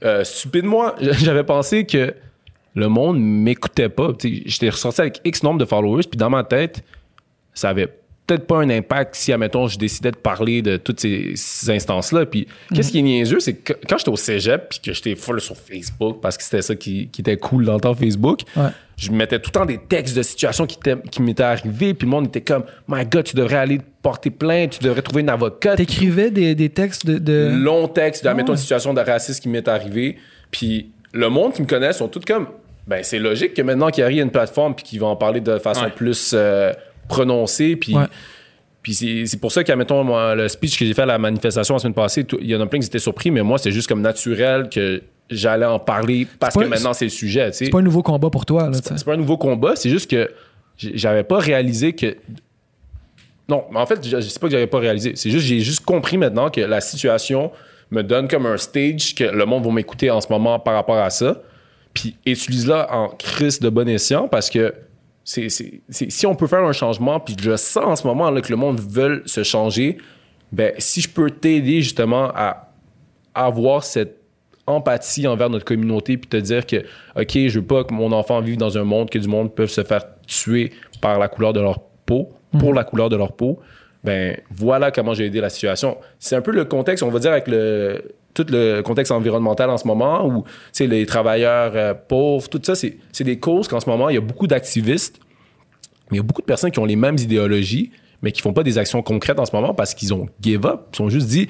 euh, 0.04 0.24
stupidement, 0.24 0.92
j'avais 1.00 1.44
pensé 1.44 1.86
que 1.86 2.14
le 2.76 2.88
monde 2.90 3.20
m'écoutait 3.20 3.90
pas. 3.90 4.10
J'étais 4.22 4.70
ressorti 4.70 5.02
avec 5.02 5.22
X 5.26 5.44
nombre 5.44 5.60
de 5.60 5.66
followers, 5.66 6.04
puis 6.04 6.18
dans 6.18 6.30
ma 6.30 6.44
tête, 6.44 6.84
ça 7.54 7.70
avait 7.70 7.92
peut-être 8.28 8.46
pas 8.46 8.58
un 8.58 8.70
impact 8.70 9.16
si, 9.16 9.32
admettons, 9.32 9.68
je 9.68 9.78
décidais 9.80 10.12
de 10.12 10.18
parler 10.18 10.62
de 10.62 10.76
toutes 10.78 11.00
ces, 11.00 11.32
ces 11.36 11.72
instances-là. 11.72 12.26
Puis 12.26 12.48
qu'est-ce 12.76 12.92
qui 12.92 13.00
est 13.00 13.02
niaiseux, 13.02 13.40
c'est 13.40 13.54
que 13.54 13.74
quand 13.88 13.98
j'étais 13.98 14.10
au 14.12 14.18
cégep, 14.18 14.70
puis 14.70 14.80
que 14.84 14.94
j'étais 14.94 15.16
full 15.16 15.40
sur 15.42 15.56
Facebook, 15.56 16.20
parce 16.22 16.38
que 16.38 16.44
c'était 16.44 16.62
ça 16.62 16.76
qui, 16.76 17.08
qui 17.08 17.22
était 17.22 17.38
cool 17.38 17.66
dans 17.66 17.76
le 17.76 17.80
temps 17.80 17.96
Facebook, 17.96 18.42
Ouais. 18.56 18.70
je 18.98 19.12
mettais 19.12 19.40
tout 19.40 19.50
le 19.54 19.60
temps 19.60 19.66
des 19.66 19.78
textes 19.80 20.16
de 20.16 20.22
situations 20.24 20.66
qui, 20.68 20.78
qui 21.10 21.22
m'étaient 21.22 21.44
arrivées, 21.44 21.94
puis 21.94 22.06
le 22.06 22.12
monde 22.12 22.28
était 22.28 22.42
comme 22.42 22.64
«My 22.88 23.06
God, 23.06 23.24
tu 23.24 23.36
devrais 23.36 23.58
aller 23.58 23.80
porter 24.02 24.30
plainte, 24.30 24.72
tu 24.78 24.84
devrais 24.84 25.02
trouver 25.02 25.22
une 25.22 25.30
avocate.» 25.30 25.78
T'écrivais 25.78 26.30
des, 26.30 26.54
des 26.54 26.70
textes 26.70 27.06
de. 27.08 27.18
de- 27.18 27.50
long 27.56 27.88
texte 27.88 28.24
de, 28.26 28.30
ouais. 28.30 28.42
une 28.46 28.58
situation 28.58 28.94
de 28.94 29.02
racisme 29.02 29.42
qui 29.42 29.50
m'est 29.50 29.68
arrivée. 29.68 30.18
Puis 30.52 30.92
le 31.14 31.30
monde 31.30 31.54
qui 31.54 31.62
me 31.62 31.68
connaît 31.68 31.94
sont 31.94 32.08
tous 32.10 32.26
comme, 32.26 32.48
ben 32.88 33.04
c'est 33.04 33.20
logique 33.20 33.54
que 33.54 33.62
maintenant 33.62 33.90
qu'il 33.90 34.04
y 34.04 34.20
a 34.20 34.24
une 34.24 34.32
plateforme 34.32 34.74
puis 34.76 34.84
qu'ils 34.86 35.00
vont 35.00 35.08
en 35.08 35.16
parler 35.16 35.42
de 35.42 35.58
façon 35.60 35.84
Ouais. 35.86 35.90
plus 35.92 36.32
euh, 36.34 36.72
prononcée. 37.08 37.76
Puis, 37.76 37.96
Ouais. 37.96 38.06
puis 38.84 38.94
c'est, 38.94 39.26
c'est 39.26 39.38
pour 39.40 39.52
ça 39.52 39.64
que, 39.64 39.72
mettons, 39.74 40.04
le 40.36 40.48
speech 40.48 40.78
que 40.80 40.86
j'ai 40.86 40.94
fait 40.94 41.02
à 41.04 41.06
la 41.08 41.18
manifestation 41.18 41.76
la 41.76 41.80
semaine 41.80 41.94
passée, 41.94 42.26
il 42.42 42.48
y 42.48 42.56
en 42.56 42.62
a 42.62 42.66
plein 42.66 42.80
qui 42.80 42.86
étaient 42.88 43.00
surpris, 43.00 43.32
mais 43.32 43.42
moi, 43.44 43.58
c'est 43.58 43.72
juste 43.72 43.88
comme 43.88 44.02
naturel 44.02 44.70
que 44.70 45.02
j'allais 45.30 45.66
en 45.66 45.78
parler 45.80 46.26
parce 46.40 46.56
que 46.56 46.64
maintenant 46.64 46.94
c'est 46.94 47.04
le 47.06 47.10
sujet. 47.12 47.50
C'est 47.52 47.70
pas 47.70 47.80
un 47.80 47.82
nouveau 47.82 48.02
combat 48.02 48.30
pour 48.30 48.46
toi. 48.46 48.72
C'est 48.74 49.04
pas 49.04 49.14
un 49.14 49.18
nouveau 49.18 49.38
combat, 49.38 49.76
c'est 49.76 49.90
juste 49.90 50.10
que 50.10 50.30
j'avais 50.78 51.24
pas 51.24 51.40
réalisé 51.40 51.94
que. 51.94 52.16
Non, 53.50 53.64
mais 53.72 53.80
en 53.80 53.86
fait, 53.86 54.06
je, 54.06 54.18
je 54.18 54.22
sais 54.28 54.40
pas 54.40 54.48
que 54.48 54.52
j'avais 54.52 54.68
pas 54.68 54.80
réalisé. 54.80 55.14
C'est 55.16 55.30
juste 55.30 55.46
j'ai 55.46 55.60
juste 55.62 55.84
compris 55.86 56.18
maintenant 56.18 56.50
que 56.50 56.62
la 56.62 56.82
situation 56.82 57.52
me 57.92 58.02
donne 58.04 58.28
comme 58.28 58.46
un 58.46 58.58
stage 58.58 59.16
que 59.16 59.24
le 59.24 59.46
monde 59.46 59.66
va 59.66 59.72
m'écouter 59.72 60.12
en 60.12 60.20
ce 60.22 60.28
moment 60.30 60.60
par 60.60 60.74
rapport 60.74 60.98
à 60.98 61.10
ça. 61.10 61.42
Puis 61.94 62.16
utilise-la 62.26 62.94
en 62.94 63.10
crise 63.10 63.60
de 63.60 63.70
bon 63.70 63.88
escient 63.88 64.28
parce 64.28 64.50
que 64.50 64.74
c'est, 65.30 65.50
c'est- 65.50 65.82
c'est- 65.90 66.10
si 66.10 66.26
on 66.26 66.36
peut 66.36 66.48
faire 66.48 66.64
un 66.64 66.72
changement, 66.72 67.20
puis 67.20 67.36
je 67.38 67.58
sens 67.58 67.84
en 67.86 67.96
ce 67.98 68.08
moment 68.08 68.32
là, 68.32 68.40
que 68.40 68.50
le 68.50 68.56
monde 68.56 68.80
veut 68.80 69.24
se 69.26 69.44
changer, 69.44 69.98
ben 70.54 70.72
si 70.78 71.02
je 71.02 71.10
peux 71.10 71.30
t'aider 71.30 71.82
justement 71.82 72.32
à 72.34 72.72
avoir 73.36 73.84
cette 73.84 74.22
empathie 74.66 75.28
envers 75.28 75.50
notre 75.50 75.66
communauté 75.66 76.16
puis 76.18 76.30
te 76.30 76.38
dire 76.38 76.66
que 76.66 76.78
OK, 77.20 77.32
je 77.34 77.60
veux 77.60 77.66
pas 77.66 77.84
que 77.84 77.94
mon 77.94 78.12
enfant 78.14 78.40
vive 78.40 78.56
dans 78.58 78.78
un 78.78 78.86
monde 78.86 79.10
que 79.10 79.20
du 79.20 79.28
monde 79.28 79.54
peut 79.54 79.68
se 79.68 79.84
faire 79.84 80.04
tuer 80.26 80.72
par 81.02 81.20
la 81.20 81.28
couleur 81.28 81.52
de 81.52 81.60
leur 81.60 81.80
peau, 82.06 82.32
pour 82.60 82.74
la 82.74 82.86
couleur 82.86 83.10
de 83.10 83.18
leur 83.18 83.34
peau. 83.34 83.60
Ben 84.06 84.38
voilà 84.50 84.92
comment 84.92 85.14
j'ai 85.14 85.26
aidé 85.26 85.42
la 85.42 85.50
situation. 85.50 85.98
C'est 86.20 86.38
un 86.38 86.42
peu 86.42 86.52
le 86.52 86.64
contexte, 86.64 87.04
on 87.04 87.10
va 87.10 87.20
dire 87.20 87.32
avec 87.32 87.48
le 87.50 88.16
tout 88.44 88.52
le 88.52 88.82
contexte 88.82 89.12
environnemental 89.12 89.70
en 89.70 89.78
ce 89.78 89.88
moment 89.88 90.28
où 90.28 90.44
les 90.80 91.06
travailleurs 91.06 91.72
euh, 91.76 91.94
pauvres, 91.94 92.48
tout 92.50 92.62
ça 92.64 92.76
c'est 92.76 92.98
c'est 93.12 93.24
des 93.24 93.40
causes 93.40 93.68
qu'en 93.68 93.80
ce 93.80 93.90
moment 93.90 94.10
il 94.10 94.16
y 94.16 94.18
a 94.18 94.22
beaucoup 94.22 94.48
d'activistes 94.48 95.20
mais 96.10 96.18
il 96.18 96.20
y 96.20 96.20
a 96.20 96.24
beaucoup 96.24 96.42
de 96.42 96.48
personnes 96.48 96.72
qui 96.72 96.80
ont 96.80 96.86
les 96.86 96.96
mêmes 96.96 97.18
idéologies, 97.18 97.92
mais 98.22 98.32
qui 98.32 98.42
font 98.42 98.54
pas 98.54 98.64
des 98.64 98.78
actions 98.78 99.02
concrètes 99.02 99.40
en 99.40 99.46
ce 99.46 99.56
moment 99.56 99.74
parce 99.74 99.94
qu'ils 99.94 100.14
ont 100.14 100.28
give 100.42 100.66
up. 100.66 100.82
Ils 100.98 101.02
ont 101.02 101.10
juste 101.10 101.28
dit, 101.28 101.48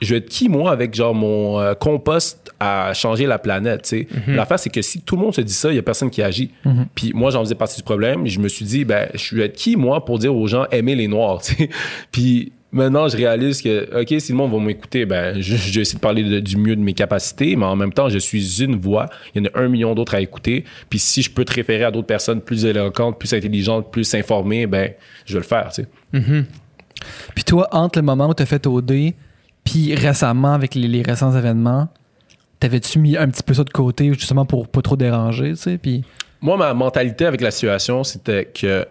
je 0.00 0.14
vais 0.14 0.18
être 0.18 0.28
qui, 0.28 0.48
moi, 0.48 0.70
avec 0.70 0.94
genre 0.94 1.14
mon 1.14 1.58
euh, 1.58 1.74
compost 1.74 2.52
à 2.60 2.92
changer 2.94 3.26
la 3.26 3.38
planète, 3.38 3.82
tu 3.82 3.88
sais. 3.88 4.08
L'affaire, 4.28 4.58
c'est 4.58 4.70
que 4.70 4.82
si 4.82 5.00
tout 5.00 5.16
le 5.16 5.22
monde 5.22 5.34
se 5.34 5.40
dit 5.40 5.52
ça, 5.52 5.70
il 5.70 5.76
y 5.76 5.78
a 5.78 5.82
personne 5.82 6.10
qui 6.10 6.22
agit. 6.22 6.52
Puis 6.94 7.12
moi, 7.14 7.30
j'en 7.30 7.40
faisais 7.40 7.54
partie 7.54 7.76
du 7.76 7.82
problème. 7.82 8.26
Je 8.26 8.38
me 8.38 8.48
suis 8.48 8.64
dit, 8.64 8.84
ben, 8.84 9.08
je 9.14 9.36
vais 9.36 9.46
être 9.46 9.56
qui, 9.56 9.76
moi, 9.76 10.04
pour 10.04 10.18
dire 10.18 10.34
aux 10.34 10.46
gens, 10.46 10.66
aimer 10.70 10.94
les 10.94 11.08
Noirs, 11.08 11.40
tu 11.42 11.54
sais. 11.54 11.68
Puis 12.12 12.52
maintenant, 12.72 13.08
je 13.08 13.16
réalise 13.16 13.62
que, 13.62 14.00
OK, 14.02 14.20
si 14.20 14.32
le 14.32 14.38
monde 14.38 14.52
va 14.52 14.58
m'écouter, 14.58 15.06
ben, 15.06 15.40
je, 15.40 15.56
je 15.56 15.74
vais 15.74 15.80
essayer 15.82 15.96
de 15.96 16.00
parler 16.00 16.22
de- 16.24 16.40
du 16.40 16.56
mieux 16.56 16.76
de 16.76 16.80
mes 16.80 16.92
capacités, 16.94 17.56
mais 17.56 17.64
en 17.64 17.76
même 17.76 17.92
temps, 17.92 18.08
je 18.08 18.18
suis 18.18 18.62
une 18.62 18.76
voix. 18.76 19.06
Il 19.34 19.42
y 19.42 19.46
en 19.46 19.50
a 19.54 19.62
un 19.64 19.68
million 19.68 19.94
d'autres 19.94 20.14
à 20.14 20.20
écouter. 20.20 20.64
Puis 20.90 20.98
si 20.98 21.22
je 21.22 21.30
peux 21.30 21.44
te 21.44 21.52
référer 21.54 21.84
à 21.84 21.90
d'autres 21.90 22.06
personnes 22.06 22.40
plus 22.40 22.64
éloquentes, 22.64 23.18
plus 23.18 23.32
intelligentes, 23.32 23.90
plus 23.90 24.14
informées, 24.14 24.66
ben, 24.66 24.92
je 25.24 25.34
vais 25.34 25.40
le 25.40 25.46
faire, 25.46 25.70
tu 25.72 25.82
sais. 25.82 25.88
Puis 27.34 27.44
toi, 27.44 27.68
entre 27.72 27.98
le 27.98 28.04
moment 28.04 28.28
où 28.28 28.34
tu 28.34 28.42
as 28.42 28.46
fait 28.46 28.66
OD, 28.66 29.12
puis 29.64 29.94
récemment, 29.94 30.52
avec 30.54 30.74
les, 30.74 30.88
les 30.88 31.02
récents 31.02 31.36
événements, 31.36 31.88
t'avais-tu 32.60 32.98
mis 32.98 33.16
un 33.16 33.28
petit 33.28 33.42
peu 33.42 33.52
ça 33.54 33.64
de 33.64 33.70
côté, 33.70 34.12
justement, 34.14 34.44
pour 34.46 34.68
pas 34.68 34.80
trop 34.82 34.96
déranger, 34.96 35.50
tu 35.50 35.56
sais? 35.56 35.78
Puis. 35.78 36.04
Moi, 36.40 36.56
ma 36.56 36.72
mentalité 36.74 37.26
avec 37.26 37.40
la 37.40 37.50
situation, 37.50 38.04
c'était 38.04 38.44
que 38.46 38.86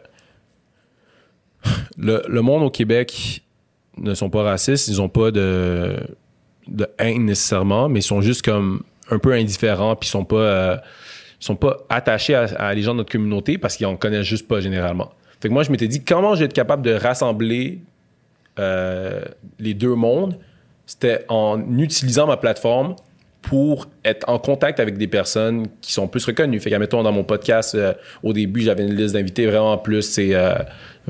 le, 1.97 2.21
le 2.27 2.41
monde 2.41 2.63
au 2.63 2.69
Québec 2.69 3.41
ne 3.97 4.13
sont 4.13 4.29
pas 4.29 4.43
racistes, 4.43 4.87
ils 4.87 5.01
ont 5.01 5.09
pas 5.09 5.31
de, 5.31 5.95
de 6.67 6.87
haine 6.97 7.25
nécessairement, 7.25 7.89
mais 7.89 7.99
ils 7.99 8.03
sont 8.03 8.21
juste 8.21 8.43
comme 8.43 8.83
un 9.09 9.19
peu 9.19 9.33
indifférents, 9.33 9.95
puis 9.95 10.07
ils 10.07 10.11
sont 10.11 10.25
pas, 10.25 10.35
euh, 10.35 10.77
sont 11.39 11.55
pas 11.55 11.77
attachés 11.89 12.35
à, 12.35 12.43
à 12.57 12.73
les 12.73 12.81
gens 12.81 12.93
de 12.93 12.97
notre 12.97 13.11
communauté 13.11 13.57
parce 13.57 13.77
qu'ils 13.77 13.85
en 13.85 13.95
connaissent 13.95 14.25
juste 14.25 14.47
pas 14.47 14.61
généralement. 14.61 15.11
Fait 15.39 15.49
que 15.49 15.53
moi, 15.53 15.63
je 15.63 15.71
m'étais 15.71 15.87
dit, 15.87 16.03
comment 16.03 16.33
je 16.33 16.39
vais 16.39 16.45
être 16.45 16.53
capable 16.53 16.81
de 16.81 16.93
rassembler 16.93 17.81
euh, 18.57 19.23
les 19.59 19.73
deux 19.73 19.95
mondes? 19.95 20.39
C'était 20.85 21.25
en 21.29 21.77
utilisant 21.77 22.27
ma 22.27 22.37
plateforme 22.37 22.95
pour 23.47 23.85
être 24.03 24.27
en 24.27 24.39
contact 24.39 24.79
avec 24.79 24.97
des 24.97 25.07
personnes 25.07 25.67
qui 25.79 25.93
sont 25.93 26.07
plus 26.07 26.25
reconnues. 26.25 26.59
Fait 26.59 26.71
que, 26.71 26.75
mettons, 26.77 27.03
dans 27.03 27.11
mon 27.11 27.23
podcast, 27.23 27.75
euh, 27.75 27.93
au 28.23 28.33
début, 28.33 28.61
j'avais 28.61 28.83
une 28.83 28.95
liste 28.95 29.13
d'invités 29.13 29.45
vraiment 29.45 29.77
plus, 29.77 30.01
c'est 30.01 30.33
euh, 30.33 30.55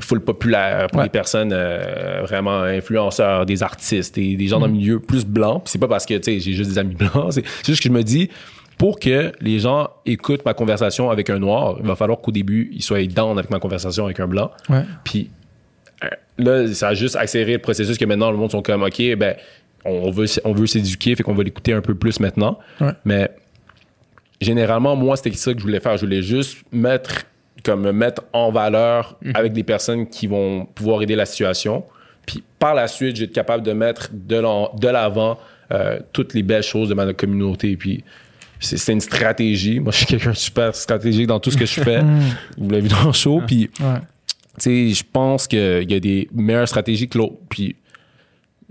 full 0.00 0.20
populaire 0.20 0.88
pour 0.88 0.98
Ouais. 0.98 1.06
des 1.06 1.10
personnes 1.10 1.50
euh, 1.54 2.20
vraiment 2.24 2.60
influenceurs, 2.60 3.46
des 3.46 3.62
artistes, 3.62 4.18
et 4.18 4.36
des 4.36 4.46
gens 4.48 4.60
dans 4.60 4.66
le 4.66 4.72
milieu 4.72 5.00
plus 5.00 5.24
blanc. 5.24 5.60
Puis 5.60 5.70
c'est 5.72 5.78
pas 5.78 5.88
parce 5.88 6.04
que, 6.04 6.12
tu 6.14 6.24
sais, 6.24 6.40
j'ai 6.40 6.52
juste 6.52 6.70
des 6.70 6.78
amis 6.78 6.94
blancs. 6.94 7.10
C'est 7.32 7.44
juste 7.64 7.82
que 7.82 7.88
je 7.88 7.92
me 7.94 8.02
dis, 8.02 8.28
pour 8.76 9.00
que 9.00 9.32
les 9.40 9.58
gens 9.58 9.88
écoutent 10.04 10.44
ma 10.44 10.52
conversation 10.52 11.08
avec 11.08 11.30
un 11.30 11.38
noir, 11.38 11.76
il 11.80 11.86
va 11.86 11.96
falloir 11.96 12.20
qu'au 12.20 12.32
début, 12.32 12.70
ils 12.74 12.82
soient 12.82 13.02
down 13.06 13.38
avec 13.38 13.50
ma 13.50 13.58
conversation 13.58 14.04
avec 14.04 14.20
un 14.20 14.26
blanc. 14.26 14.50
Ouais. 14.68 14.82
Puis 15.04 15.30
là, 16.36 16.66
ça 16.74 16.88
a 16.88 16.94
juste 16.94 17.16
accéléré 17.16 17.54
le 17.54 17.58
processus 17.60 17.96
que 17.96 18.04
maintenant, 18.04 18.30
le 18.30 18.36
monde 18.36 18.50
sont 18.50 18.60
comme, 18.60 18.82
OK, 18.82 19.00
ben, 19.16 19.34
on 19.86 20.10
veut, 20.10 20.26
on 20.44 20.52
veut 20.52 20.66
s'éduquer, 20.66 21.14
fait 21.16 21.22
qu'on 21.22 21.34
va 21.34 21.42
l'écouter 21.42 21.72
un 21.72 21.80
peu 21.80 21.94
plus 21.94 22.20
maintenant. 22.20 22.58
Ouais. 22.80 22.92
Mais 23.04 23.30
généralement, 24.40 24.96
moi, 24.96 25.16
c'était 25.16 25.32
ça 25.36 25.52
que 25.52 25.58
je 25.58 25.64
voulais 25.64 25.80
faire. 25.80 25.96
Je 25.96 26.04
voulais 26.04 26.22
juste 26.22 26.58
mettre, 26.72 27.22
comme 27.64 27.82
me 27.82 27.92
mettre 27.92 28.22
en 28.32 28.50
valeur 28.50 29.18
avec 29.34 29.52
des 29.52 29.62
personnes 29.62 30.06
qui 30.08 30.26
vont 30.26 30.66
pouvoir 30.66 31.02
aider 31.02 31.16
la 31.16 31.26
situation. 31.26 31.84
Puis 32.26 32.42
par 32.58 32.74
la 32.74 32.88
suite, 32.88 33.16
je 33.16 33.20
vais 33.22 33.26
être 33.26 33.32
capable 33.34 33.62
de 33.62 33.72
mettre 33.72 34.10
de 34.12 34.88
l'avant 34.88 35.38
euh, 35.72 35.98
toutes 36.12 36.34
les 36.34 36.42
belles 36.42 36.62
choses 36.62 36.88
de 36.88 36.94
ma 36.94 37.12
communauté. 37.12 37.76
Puis 37.76 38.04
c'est 38.60 38.76
c'est 38.78 38.92
une 38.92 39.00
stratégie. 39.00 39.80
Moi, 39.80 39.92
je 39.92 39.98
suis 39.98 40.06
quelqu'un 40.06 40.30
de 40.30 40.36
super 40.36 40.74
stratégique 40.74 41.26
dans 41.26 41.40
tout 41.40 41.50
ce 41.50 41.56
que 41.56 41.66
je 41.66 41.80
fais. 41.80 42.00
Vous 42.58 42.68
l'avez 42.70 42.82
vu 42.82 42.88
dans 42.88 43.06
le 43.06 43.12
show. 43.12 43.42
Puis 43.46 43.70
Ouais. 43.80 44.00
tu 44.58 44.60
sais, 44.60 44.88
je 44.90 45.04
pense 45.12 45.46
qu'il 45.46 45.90
y 45.90 45.94
a 45.94 46.00
des 46.00 46.28
meilleures 46.34 46.68
stratégies 46.68 47.08
que 47.08 47.18
l'autre. 47.18 47.36
Puis 47.48 47.76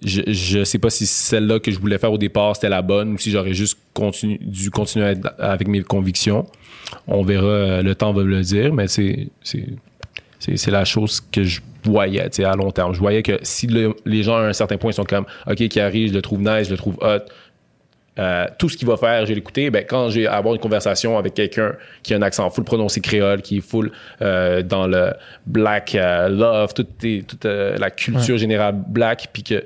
je, 0.04 0.22
je 0.28 0.64
sais 0.64 0.80
pas 0.80 0.90
si 0.90 1.06
celle-là 1.06 1.60
que 1.60 1.72
je 1.72 1.80
voulais 1.80 1.98
faire 1.98 2.12
au 2.12 2.18
départ, 2.18 2.56
c'était 2.56 2.70
la 2.70 2.82
bonne 2.82 3.14
ou 3.14 3.18
si 3.18 3.32
j'aurais 3.32 3.54
juste 3.54 3.78
continu- 3.94 4.40
dû 4.42 4.70
continuer 4.70 5.14
avec 5.40 5.68
mes 5.68 5.84
convictions. 5.84 6.46
On 7.08 7.24
verra, 7.24 7.46
euh, 7.46 7.82
le 7.82 7.96
temps 7.96 8.12
va 8.14 8.24
me 8.24 8.30
le 8.30 8.42
dire, 8.42 8.74
mais 8.74 8.88
c'est, 8.88 9.30
c'est, 9.42 10.68
la 10.68 10.86
chose 10.86 11.22
que 11.32 11.44
je 11.44 11.62
voyais 11.84 12.44
à 12.44 12.56
long 12.56 12.72
terme. 12.72 12.94
Je 12.94 13.00
voyais 13.00 13.24
que 13.24 13.40
si 13.42 13.68
le- 13.68 13.96
les 14.06 14.22
gens 14.24 14.36
à 14.38 14.42
un 14.42 14.54
certain 14.54 14.78
point 14.78 14.92
sont 14.92 15.04
comme 15.06 15.26
OK, 15.48 15.68
qui 15.68 15.80
arrive, 15.80 16.10
je 16.10 16.14
le 16.14 16.22
trouve 16.22 16.42
nice, 16.42 16.66
je 16.68 16.72
le 16.72 16.78
trouve 16.78 16.98
hot, 17.02 17.20
euh, 18.18 18.46
tout 18.60 18.70
ce 18.70 18.78
qu'il 18.78 18.88
va 18.88 18.96
faire, 18.98 19.22
je 19.24 19.30
vais 19.30 19.36
l'écouter. 19.36 19.70
Ben, 19.70 19.84
quand 19.88 20.10
j'ai 20.10 20.26
à 20.28 20.36
avoir 20.36 20.54
une 20.56 20.62
conversation 20.62 21.18
avec 21.18 21.34
quelqu'un 21.34 21.74
qui 22.04 22.14
a 22.14 22.18
un 22.18 22.22
accent 22.22 22.50
full 22.50 22.64
prononcé 22.64 23.02
créole, 23.02 23.42
qui 23.42 23.58
est 23.58 23.62
full 23.62 23.92
euh, 24.22 24.62
dans 24.62 24.88
le 24.88 25.12
black 25.46 25.96
euh, 25.96 26.30
love, 26.30 26.74
toute, 26.74 26.98
toute 27.28 27.46
la 27.46 27.90
culture 27.92 28.38
générale 28.38 28.76
black, 28.88 29.30
puis 29.34 29.44
que 29.44 29.64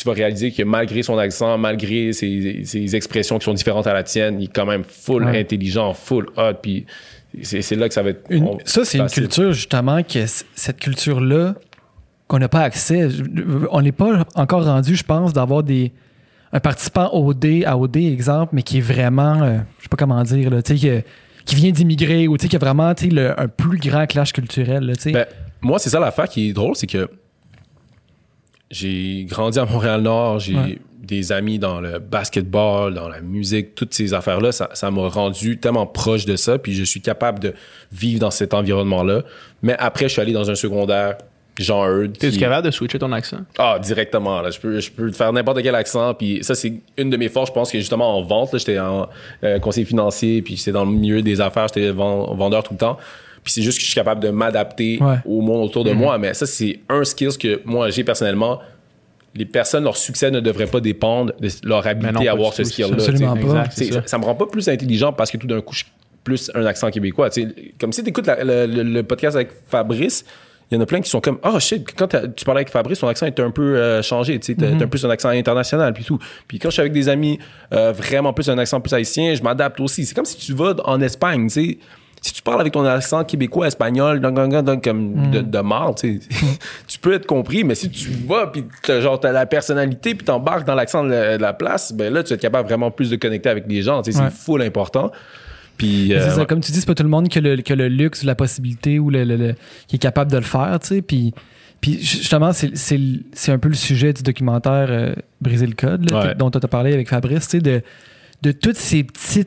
tu 0.00 0.08
vas 0.08 0.14
réaliser 0.14 0.50
que 0.52 0.62
malgré 0.62 1.02
son 1.02 1.18
accent, 1.18 1.56
malgré 1.58 2.12
ses, 2.12 2.62
ses 2.64 2.96
expressions 2.96 3.38
qui 3.38 3.44
sont 3.44 3.54
différentes 3.54 3.86
à 3.86 3.92
la 3.94 4.02
tienne, 4.02 4.40
il 4.40 4.44
est 4.44 4.52
quand 4.52 4.66
même 4.66 4.84
full 4.84 5.24
Ouais. 5.24 5.40
intelligent, 5.40 5.92
full 5.94 6.26
hot, 6.36 6.54
puis 6.62 6.86
c'est 7.42 7.76
là 7.76 7.88
que 7.88 7.94
ça 7.94 8.02
va 8.02 8.10
être. 8.10 8.22
Une- 8.30 8.44
on- 8.44 8.58
ça, 8.64 8.84
c'est 8.84 8.98
une 8.98 9.08
culture, 9.08 9.52
justement, 9.52 10.02
que 10.02 10.24
cette 10.54 10.78
culture-là, 10.80 11.54
qu'on 12.26 12.38
n'a 12.38 12.48
pas 12.48 12.60
accès. 12.62 13.08
On 13.70 13.82
n'est 13.82 13.92
pas 13.92 14.24
encore 14.34 14.64
rendu, 14.64 14.94
je 14.96 15.04
pense, 15.04 15.32
d'avoir 15.32 15.62
des 15.62 15.92
un 16.52 16.58
participant 16.60 17.08
OD 17.12 17.62
à 17.64 17.76
OD, 17.78 17.96
exemple, 17.96 18.50
mais 18.54 18.62
qui 18.62 18.78
est 18.78 18.80
vraiment, 18.82 19.40
euh, 19.42 19.58
je 19.78 19.84
sais 19.84 19.88
pas 19.88 19.96
comment 19.96 20.20
dire, 20.24 20.50
là, 20.50 20.62
tu 20.62 20.76
sais, 20.76 21.04
qui 21.44 21.54
vient 21.54 21.70
d'immigrer 21.70 22.26
ou 22.28 22.36
tu 22.36 22.42
sais, 22.42 22.48
qui 22.48 22.56
a 22.56 22.58
vraiment 22.58 22.92
tu 22.94 23.08
sais, 23.10 23.34
un 23.36 23.46
plus 23.48 23.78
grand 23.78 24.06
clash 24.06 24.32
culturel. 24.32 24.84
Là, 24.84 24.96
tu 24.96 25.02
sais. 25.02 25.12
Ben, 25.12 25.26
moi, 25.60 25.78
c'est 25.78 25.90
ça 25.90 26.00
l'affaire 26.00 26.28
qui 26.28 26.48
est 26.48 26.52
drôle, 26.52 26.74
c'est 26.74 26.88
que 26.88 27.08
j'ai 28.70 29.24
grandi 29.28 29.58
à 29.58 29.64
Montréal-Nord, 29.64 30.38
j'ai 30.40 30.54
Ouais. 30.54 30.78
des 31.02 31.32
amis 31.32 31.58
dans 31.58 31.80
le 31.80 31.98
basketball, 31.98 32.94
dans 32.94 33.08
la 33.08 33.20
musique, 33.20 33.74
toutes 33.74 33.94
ces 33.94 34.14
affaires-là, 34.14 34.52
ça 34.52 34.68
ça 34.74 34.90
m'a 34.90 35.08
rendu 35.08 35.58
tellement 35.58 35.86
proche 35.86 36.24
de 36.24 36.36
ça, 36.36 36.58
puis 36.58 36.72
je 36.74 36.84
suis 36.84 37.00
capable 37.00 37.40
de 37.40 37.54
vivre 37.90 38.20
dans 38.20 38.30
cet 38.30 38.54
environnement-là. 38.54 39.22
Mais 39.62 39.74
après, 39.78 40.04
je 40.06 40.12
suis 40.12 40.22
allé 40.22 40.32
dans 40.32 40.48
un 40.50 40.54
secondaire, 40.54 41.16
Jean 41.58 41.84
Heard. 41.84 42.16
T'es-tu 42.16 42.34
qui- 42.34 42.38
capable 42.38 42.64
de 42.66 42.70
switcher 42.70 42.98
ton 43.00 43.10
accent? 43.12 43.38
Ah, 43.58 43.78
directement. 43.82 44.40
Là. 44.40 44.50
Je, 44.50 44.60
peux, 44.60 44.78
je 44.80 44.90
peux 44.90 45.10
faire 45.12 45.32
n'importe 45.32 45.62
quel 45.62 45.74
accent. 45.74 46.14
Puis 46.14 46.38
ça, 46.42 46.54
c'est 46.54 46.72
une 46.96 47.10
de 47.10 47.16
mes 47.18 47.28
forces. 47.28 47.48
Je 47.50 47.54
pense 47.54 47.70
que 47.72 47.78
justement 47.78 48.16
en 48.16 48.22
vente, 48.22 48.52
là, 48.52 48.58
j'étais 48.58 48.78
en 48.78 49.08
euh, 49.44 49.58
conseiller 49.58 49.84
financier, 49.84 50.40
puis 50.42 50.56
j'étais 50.56 50.72
dans 50.72 50.84
le 50.84 50.92
milieu 50.92 51.20
des 51.22 51.40
affaires, 51.40 51.66
j'étais 51.68 51.90
ven- 51.90 52.34
vendeur 52.34 52.62
tout 52.62 52.72
le 52.74 52.78
temps. 52.78 52.98
Puis 53.44 53.52
c'est 53.52 53.62
juste 53.62 53.78
que 53.78 53.82
je 53.82 53.88
suis 53.88 53.94
capable 53.94 54.20
de 54.22 54.28
m'adapter 54.30 54.98
Ouais. 55.00 55.16
au 55.24 55.40
monde 55.40 55.64
autour 55.64 55.84
de 55.84 55.92
moi. 55.92 56.18
Mais 56.18 56.34
ça, 56.34 56.46
c'est 56.46 56.80
un 56.88 57.04
skill 57.04 57.30
que 57.38 57.60
moi, 57.64 57.90
j'ai 57.90 58.04
personnellement. 58.04 58.60
Les 59.34 59.44
personnes, 59.46 59.84
leur 59.84 59.96
succès 59.96 60.30
ne 60.30 60.40
devrait 60.40 60.66
pas 60.66 60.80
dépendre 60.80 61.32
de 61.40 61.48
leur 61.62 61.86
habilité 61.86 62.28
à 62.28 62.32
avoir 62.32 62.52
ce 62.52 62.64
skill-là. 62.64 62.94
absolument 62.94 63.34
tu 63.36 63.42
sais. 63.42 63.46
pas. 63.46 63.52
Exact, 63.54 63.72
c'est 63.74 63.84
C'est- 63.84 63.92
ça. 63.92 64.02
ça 64.06 64.18
me 64.18 64.24
rend 64.24 64.34
pas 64.34 64.46
plus 64.46 64.68
intelligent 64.68 65.12
parce 65.12 65.30
que 65.30 65.36
tout 65.36 65.46
d'un 65.46 65.60
coup, 65.60 65.72
je 65.72 65.78
suis 65.84 65.92
plus 66.24 66.50
un 66.54 66.66
accent 66.66 66.90
québécois. 66.90 67.30
tu 67.30 67.42
sais. 67.42 67.48
Comme 67.78 67.92
si 67.92 68.02
tu 68.02 68.08
écoutes 68.10 68.26
le, 68.26 68.66
le- 68.66 68.82
le 68.82 69.02
podcast 69.04 69.36
avec 69.36 69.50
Fabrice, 69.68 70.24
il 70.70 70.74
y 70.74 70.78
en 70.78 70.80
a 70.82 70.86
plein 70.86 71.00
qui 71.00 71.08
sont 71.08 71.20
comme 71.20 71.38
Oh 71.44 71.58
shit, 71.60 71.86
quand 71.96 72.08
tu 72.08 72.44
parlais 72.44 72.58
avec 72.60 72.70
Fabrice, 72.70 72.98
son 72.98 73.06
accent 73.08 73.26
est 73.26 73.38
un 73.40 73.50
peu 73.52 73.76
euh, 73.76 74.02
changé. 74.02 74.38
Tu 74.40 74.54
t'as 74.56 74.66
un 74.66 74.76
peu 74.86 74.98
un 75.04 75.10
accent 75.10 75.28
international 75.30 75.92
puis 75.92 76.04
tout. 76.04 76.18
Puis 76.48 76.58
quand 76.58 76.68
je 76.70 76.74
suis 76.74 76.80
avec 76.80 76.92
des 76.92 77.08
amis 77.08 77.38
euh, 77.72 77.92
vraiment 77.92 78.32
plus 78.32 78.48
un 78.50 78.58
accent 78.58 78.80
plus 78.80 78.92
haïtien, 78.92 79.34
je 79.34 79.42
m'adapte 79.42 79.78
aussi. 79.80 80.04
C'est 80.06 80.14
comme 80.14 80.24
si 80.24 80.36
tu 80.36 80.52
vas 80.54 80.74
en 80.84 81.00
Espagne, 81.00 81.46
tu 81.48 81.54
sais. 81.54 81.78
Si 82.22 82.34
tu 82.34 82.42
parles 82.42 82.60
avec 82.60 82.72
ton 82.74 82.84
accent 82.84 83.24
québécois, 83.24 83.66
espagnol, 83.66 84.20
dun, 84.20 84.30
dun, 84.32 84.46
dun, 84.48 84.62
dun, 84.62 84.76
comme 84.78 85.30
de, 85.30 85.40
de 85.40 85.58
marde, 85.60 85.96
tu 85.98 86.20
sais, 86.20 86.28
tu 86.86 86.98
peux 86.98 87.14
être 87.14 87.24
compris, 87.26 87.64
mais 87.64 87.74
si 87.74 87.88
tu 87.90 88.10
vas 88.28 88.46
puis 88.48 88.64
t'as, 88.82 89.00
genre 89.00 89.18
t'as 89.18 89.32
la 89.32 89.46
personnalité 89.46 90.14
puis 90.14 90.24
t'embarques 90.26 90.66
dans 90.66 90.74
l'accent 90.74 91.02
de 91.04 91.10
la, 91.10 91.36
de 91.38 91.42
la 91.42 91.52
place, 91.54 91.92
ben 91.94 92.12
là 92.12 92.22
tu 92.22 92.28
vas 92.30 92.34
être 92.34 92.42
capable 92.42 92.68
vraiment 92.68 92.90
plus 92.90 93.08
de 93.08 93.16
connecter 93.16 93.48
avec 93.48 93.64
les 93.68 93.80
gens, 93.82 94.02
tu 94.02 94.12
sais, 94.12 94.18
Ouais. 94.20 94.28
c'est 94.30 94.36
full 94.44 94.60
important. 94.62 95.10
Puis 95.78 96.08
c'est 96.10 96.16
euh, 96.18 96.30
ça, 96.30 96.44
comme 96.44 96.60
tu 96.60 96.72
dis, 96.72 96.80
c'est 96.80 96.86
pas 96.86 96.94
tout 96.94 97.02
le 97.04 97.08
monde 97.08 97.28
qui 97.28 97.38
a 97.38 97.40
le, 97.40 97.56
qui 97.56 97.72
a 97.72 97.76
le 97.76 97.88
luxe, 97.88 98.22
la 98.22 98.34
possibilité 98.34 98.98
ou 98.98 99.08
le, 99.08 99.24
le- 99.24 99.36
le- 99.36 99.54
qui 99.88 99.96
est 99.96 100.00
capable 100.00 100.30
de 100.30 100.36
le 100.36 100.42
faire, 100.42 100.78
tu 100.78 100.88
sais. 100.88 101.00
Puis, 101.00 101.32
puis 101.80 101.98
justement, 102.02 102.52
c'est, 102.52 102.76
c'est, 102.76 102.98
le- 102.98 103.20
c'est 103.32 103.50
un 103.50 103.58
peu 103.58 103.68
le 103.68 103.74
sujet 103.74 104.12
du 104.12 104.22
documentaire 104.22 104.88
euh, 104.90 105.14
Briser 105.40 105.66
le 105.66 105.72
code, 105.74 106.10
là, 106.10 106.20
Ouais. 106.26 106.34
dont 106.34 106.50
tu 106.50 106.58
as 106.62 106.68
parlé 106.68 106.92
avec 106.92 107.08
Fabrice, 107.08 107.48
tu 107.48 107.56
sais, 107.56 107.60
de, 107.62 107.80
de 108.42 108.52
tous 108.52 108.74
ces 108.76 109.04
petits 109.04 109.46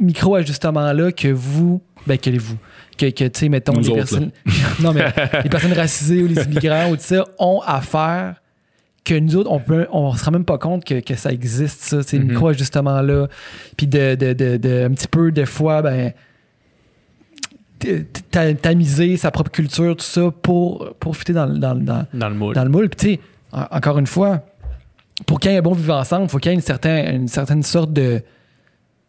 micro-ajustements-là 0.00 1.12
que 1.12 1.28
vous, 1.28 1.80
ben, 2.06 2.18
que 2.18 2.30
vous, 2.38 2.56
que, 2.98 3.06
que 3.10 3.24
tu 3.24 3.40
sais, 3.40 3.48
mettons, 3.48 3.72
Nous 3.74 3.80
les 3.80 3.88
autres, 3.90 3.96
personnes, 3.98 4.30
non, 4.80 4.92
mais 4.92 5.06
les 5.44 5.50
personnes 5.50 5.72
racisées 5.72 6.22
ou 6.22 6.26
les 6.26 6.42
immigrants 6.44 6.90
ou 6.90 6.96
tout 6.96 7.02
ça 7.02 7.24
ont 7.38 7.60
à 7.66 7.80
faire 7.80 8.36
que 9.04 9.14
nous 9.14 9.34
autres, 9.36 9.50
on 9.50 9.58
peut, 9.60 9.86
on 9.92 10.12
se 10.14 10.24
rend 10.24 10.30
même 10.32 10.44
pas 10.44 10.58
compte 10.58 10.84
que, 10.84 11.00
que 11.00 11.14
ça 11.14 11.32
existe, 11.32 11.80
ça, 11.82 12.02
ces 12.02 12.18
Mhm. 12.18 12.28
micro-ajustements-là. 12.28 13.28
Puis 13.76 13.86
de, 13.86 14.14
de, 14.14 14.32
de, 14.34 14.56
de- 14.58 14.84
un 14.84 14.90
petit 14.90 15.08
peu, 15.08 15.32
des 15.32 15.46
fois, 15.46 15.80
ben, 15.82 16.12
tamiser 18.60 19.16
sa 19.16 19.30
propre 19.30 19.50
culture, 19.50 19.96
tout 19.96 20.04
ça, 20.04 20.30
pour, 20.42 20.94
pour 21.00 21.16
fitter 21.16 21.32
dans, 21.32 21.46
le- 21.46 21.58
dans, 21.58 21.74
dans, 21.74 22.06
Dans 22.12 22.28
le 22.28 22.34
moule. 22.34 22.54
dans 22.54 22.64
le 22.64 22.70
moule. 22.70 22.88
Puis, 22.90 22.96
tu 22.98 23.14
sais, 23.14 23.20
en- 23.52 23.76
encore 23.76 23.98
une 23.98 24.06
fois, 24.06 24.42
pour 25.26 25.40
qu'il 25.40 25.50
y 25.50 25.54
ait 25.54 25.58
un 25.58 25.62
bon 25.62 25.72
vivre 25.72 25.94
ensemble, 25.94 26.24
il 26.24 26.28
faut 26.28 26.38
qu'il 26.38 26.50
y 26.50 26.52
ait 26.52 26.56
une 26.56 26.60
certaine, 26.62 27.22
une 27.22 27.28
certaine 27.28 27.62
sorte 27.62 27.92
de, 27.92 28.22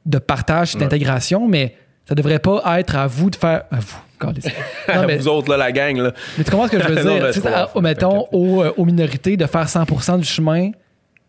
de 0.06 0.18
partage, 0.20 0.76
d'intégration, 0.78 1.48
mais 1.48 1.76
ça 2.08 2.16
devrait 2.16 2.40
pas 2.40 2.62
être 2.80 2.96
à 2.96 3.08
vous 3.08 3.30
de 3.30 3.36
faire. 3.36 3.64
À 3.72 3.80
vous. 3.80 3.98
Non, 4.24 5.08
mais, 5.08 5.18
vous 5.18 5.28
autres, 5.28 5.50
là, 5.50 5.58
la 5.58 5.72
gang, 5.72 5.98
là. 5.98 6.12
mais 6.38 6.44
tu 6.44 6.52
comprends 6.52 6.68
ce 6.68 6.74
que 6.74 6.80
je 6.80 6.88
veux 6.90 6.96
Non, 7.04 7.16
dire? 7.32 7.48
à- 7.48 7.82
mettons, 7.82 8.28
aux, 8.32 8.62
euh, 8.62 8.72
aux 8.78 8.86
minorités 8.86 9.36
de 9.36 9.48
faire 9.48 9.66
100% 9.68 10.20
du 10.20 10.26
chemin, 10.26 10.70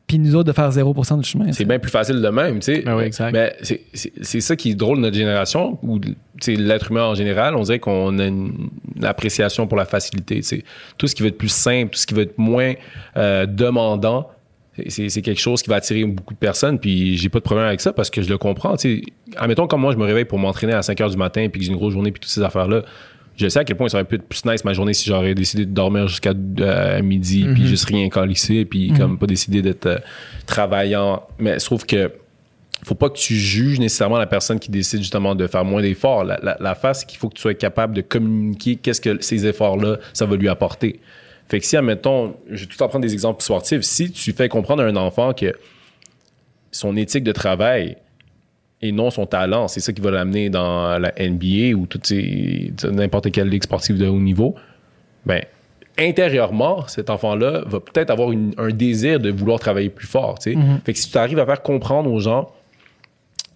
puis 0.06 0.18
nous 0.18 0.34
autres 0.36 0.48
de 0.48 0.52
faire 0.52 0.68
0% 0.70 1.16
du 1.18 1.26
chemin. 1.26 1.50
C'est 1.52 1.64
bien 1.64 1.78
plus 1.78 1.90
facile 1.90 2.20
de 2.20 2.28
même, 2.28 2.58
tu 2.58 2.74
sais. 2.74 2.82
Ben 2.82 2.94
oui, 2.94 3.04
exact. 3.04 3.32
Mais 3.32 3.56
c'est- 3.62 4.40
ça 4.42 4.56
qui 4.56 4.72
est 4.72 4.74
drôle 4.74 4.98
de 4.98 5.02
notre 5.04 5.16
génération, 5.16 5.78
ou 5.82 5.98
tu 6.00 6.14
sais, 6.42 6.54
l'être 6.54 6.90
humain 6.90 7.04
en 7.04 7.14
général, 7.14 7.56
on 7.56 7.62
dirait 7.62 7.78
qu'on 7.78 8.18
a 8.18 8.26
une, 8.26 8.68
une 8.94 9.04
appréciation 9.06 9.66
pour 9.66 9.78
la 9.78 9.86
facilité. 9.86 10.36
tu 10.36 10.42
sais. 10.42 10.62
Tout 10.98 11.06
ce 11.06 11.14
qui 11.14 11.22
va 11.22 11.28
être 11.28 11.38
plus 11.38 11.48
simple, 11.48 11.92
tout 11.94 11.98
ce 11.98 12.06
qui 12.06 12.12
va 12.12 12.20
être 12.22 12.36
moins 12.36 12.74
euh, 13.16 13.46
demandant, 13.46 14.28
c'est- 14.88 15.22
quelque 15.22 15.40
chose 15.40 15.62
qui 15.62 15.68
va 15.70 15.76
attirer 15.76 16.04
beaucoup 16.04 16.34
de 16.34 16.38
personnes, 16.38 16.78
puis 16.78 17.16
j'ai 17.16 17.28
pas 17.28 17.38
de 17.38 17.44
problème 17.44 17.66
avec 17.66 17.80
ça 17.80 17.92
parce 17.92 18.08
que 18.10 18.22
je 18.22 18.28
le 18.28 18.38
comprends. 18.38 18.76
tu 18.76 18.96
sais. 18.98 19.02
Admettons, 19.36 19.66
comme 19.66 19.80
moi, 19.82 19.92
je 19.92 19.98
me 19.98 20.04
réveille 20.04 20.24
pour 20.24 20.38
m'entraîner 20.38 20.72
à 20.72 20.82
5 20.82 20.98
h 20.98 21.10
du 21.10 21.16
matin, 21.16 21.46
puis 21.50 21.60
que 21.60 21.66
j'ai 21.66 21.72
une 21.72 21.78
grosse 21.78 21.92
journée, 21.92 22.10
puis 22.12 22.20
toutes 22.20 22.30
ces 22.30 22.42
affaires-là. 22.42 22.82
Je 23.34 23.48
sais 23.48 23.60
à 23.60 23.64
quel 23.64 23.76
point 23.76 23.88
ça 23.88 23.96
aurait 23.96 24.04
pu 24.04 24.16
être 24.16 24.24
plus 24.28 24.44
nice 24.44 24.62
ma 24.64 24.74
journée 24.74 24.92
si 24.92 25.08
j'aurais 25.08 25.34
décidé 25.34 25.64
de 25.64 25.70
dormir 25.72 26.06
jusqu'à 26.06 26.32
euh, 26.60 27.02
midi, 27.02 27.46
puis 27.54 27.66
juste 27.66 27.86
rien 27.86 28.08
calisser, 28.10 28.64
puis 28.66 28.92
comme 28.92 29.18
pas 29.18 29.26
décidé 29.26 29.62
d'être 29.62 29.86
euh, 29.86 29.98
travaillant. 30.46 31.22
Mais 31.38 31.58
sauf 31.58 31.84
que 31.84 32.12
faut 32.84 32.94
pas 32.96 33.08
que 33.08 33.16
tu 33.16 33.34
juges 33.36 33.78
nécessairement 33.78 34.18
la 34.18 34.26
personne 34.26 34.58
qui 34.58 34.70
décide 34.70 34.98
justement 35.00 35.34
de 35.34 35.46
faire 35.46 35.64
moins 35.64 35.80
d'efforts. 35.80 36.24
La, 36.24 36.38
la, 36.42 36.56
l'affaire, 36.60 36.96
c'est 36.96 37.06
qu'il 37.06 37.18
faut 37.18 37.28
que 37.28 37.34
tu 37.36 37.40
sois 37.42 37.54
capable 37.54 37.94
de 37.94 38.00
communiquer 38.00 38.76
qu'est-ce 38.76 39.00
que 39.00 39.22
ces 39.22 39.46
efforts-là, 39.46 39.98
ça 40.12 40.26
va 40.26 40.34
lui 40.36 40.48
apporter. 40.48 40.98
Fait 41.52 41.60
que 41.60 41.66
si, 41.66 41.76
admettons, 41.76 42.34
je 42.50 42.62
vais 42.62 42.66
tout 42.66 42.82
en 42.82 42.88
prendre 42.88 43.04
des 43.04 43.12
exemples 43.12 43.42
sportifs, 43.42 43.82
si 43.82 44.10
tu 44.10 44.32
fais 44.32 44.48
comprendre 44.48 44.82
à 44.82 44.86
un 44.86 44.96
enfant 44.96 45.34
que 45.34 45.52
son 46.70 46.96
éthique 46.96 47.24
de 47.24 47.32
travail 47.32 47.98
et 48.80 48.90
non 48.90 49.10
son 49.10 49.26
talent, 49.26 49.68
c'est 49.68 49.80
ça 49.80 49.92
qui 49.92 50.00
va 50.00 50.10
l'amener 50.10 50.48
dans 50.48 50.98
la 50.98 51.12
NBA 51.18 51.76
ou 51.76 51.86
n'importe 52.90 53.30
quelle 53.32 53.48
ligue 53.50 53.64
sportive 53.64 53.98
de 53.98 54.06
haut 54.08 54.18
niveau, 54.18 54.54
ben, 55.26 55.42
intérieurement, 55.98 56.86
cet 56.88 57.10
enfant-là 57.10 57.64
va 57.66 57.80
peut-être 57.80 58.08
avoir 58.08 58.32
une- 58.32 58.54
un 58.56 58.70
désir 58.70 59.20
de 59.20 59.30
vouloir 59.30 59.60
travailler 59.60 59.90
plus 59.90 60.06
fort. 60.06 60.40
sais. 60.40 60.54
Fait 60.86 60.94
que 60.94 60.98
si 60.98 61.10
tu 61.10 61.18
arrives 61.18 61.38
à 61.38 61.44
faire 61.44 61.60
comprendre 61.60 62.10
aux 62.10 62.18
gens 62.20 62.50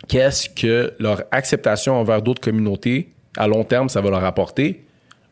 qu'est-ce 0.07 0.51
que 0.51 0.93
leur 0.99 1.23
acceptation 1.31 1.95
envers 1.95 2.21
d'autres 2.21 2.43
communautés, 2.43 3.09
à 3.39 3.49
long 3.49 3.65
terme, 3.65 3.89
ça 3.89 4.03
va 4.03 4.11
leur 4.11 4.23
apporter, 4.25 4.85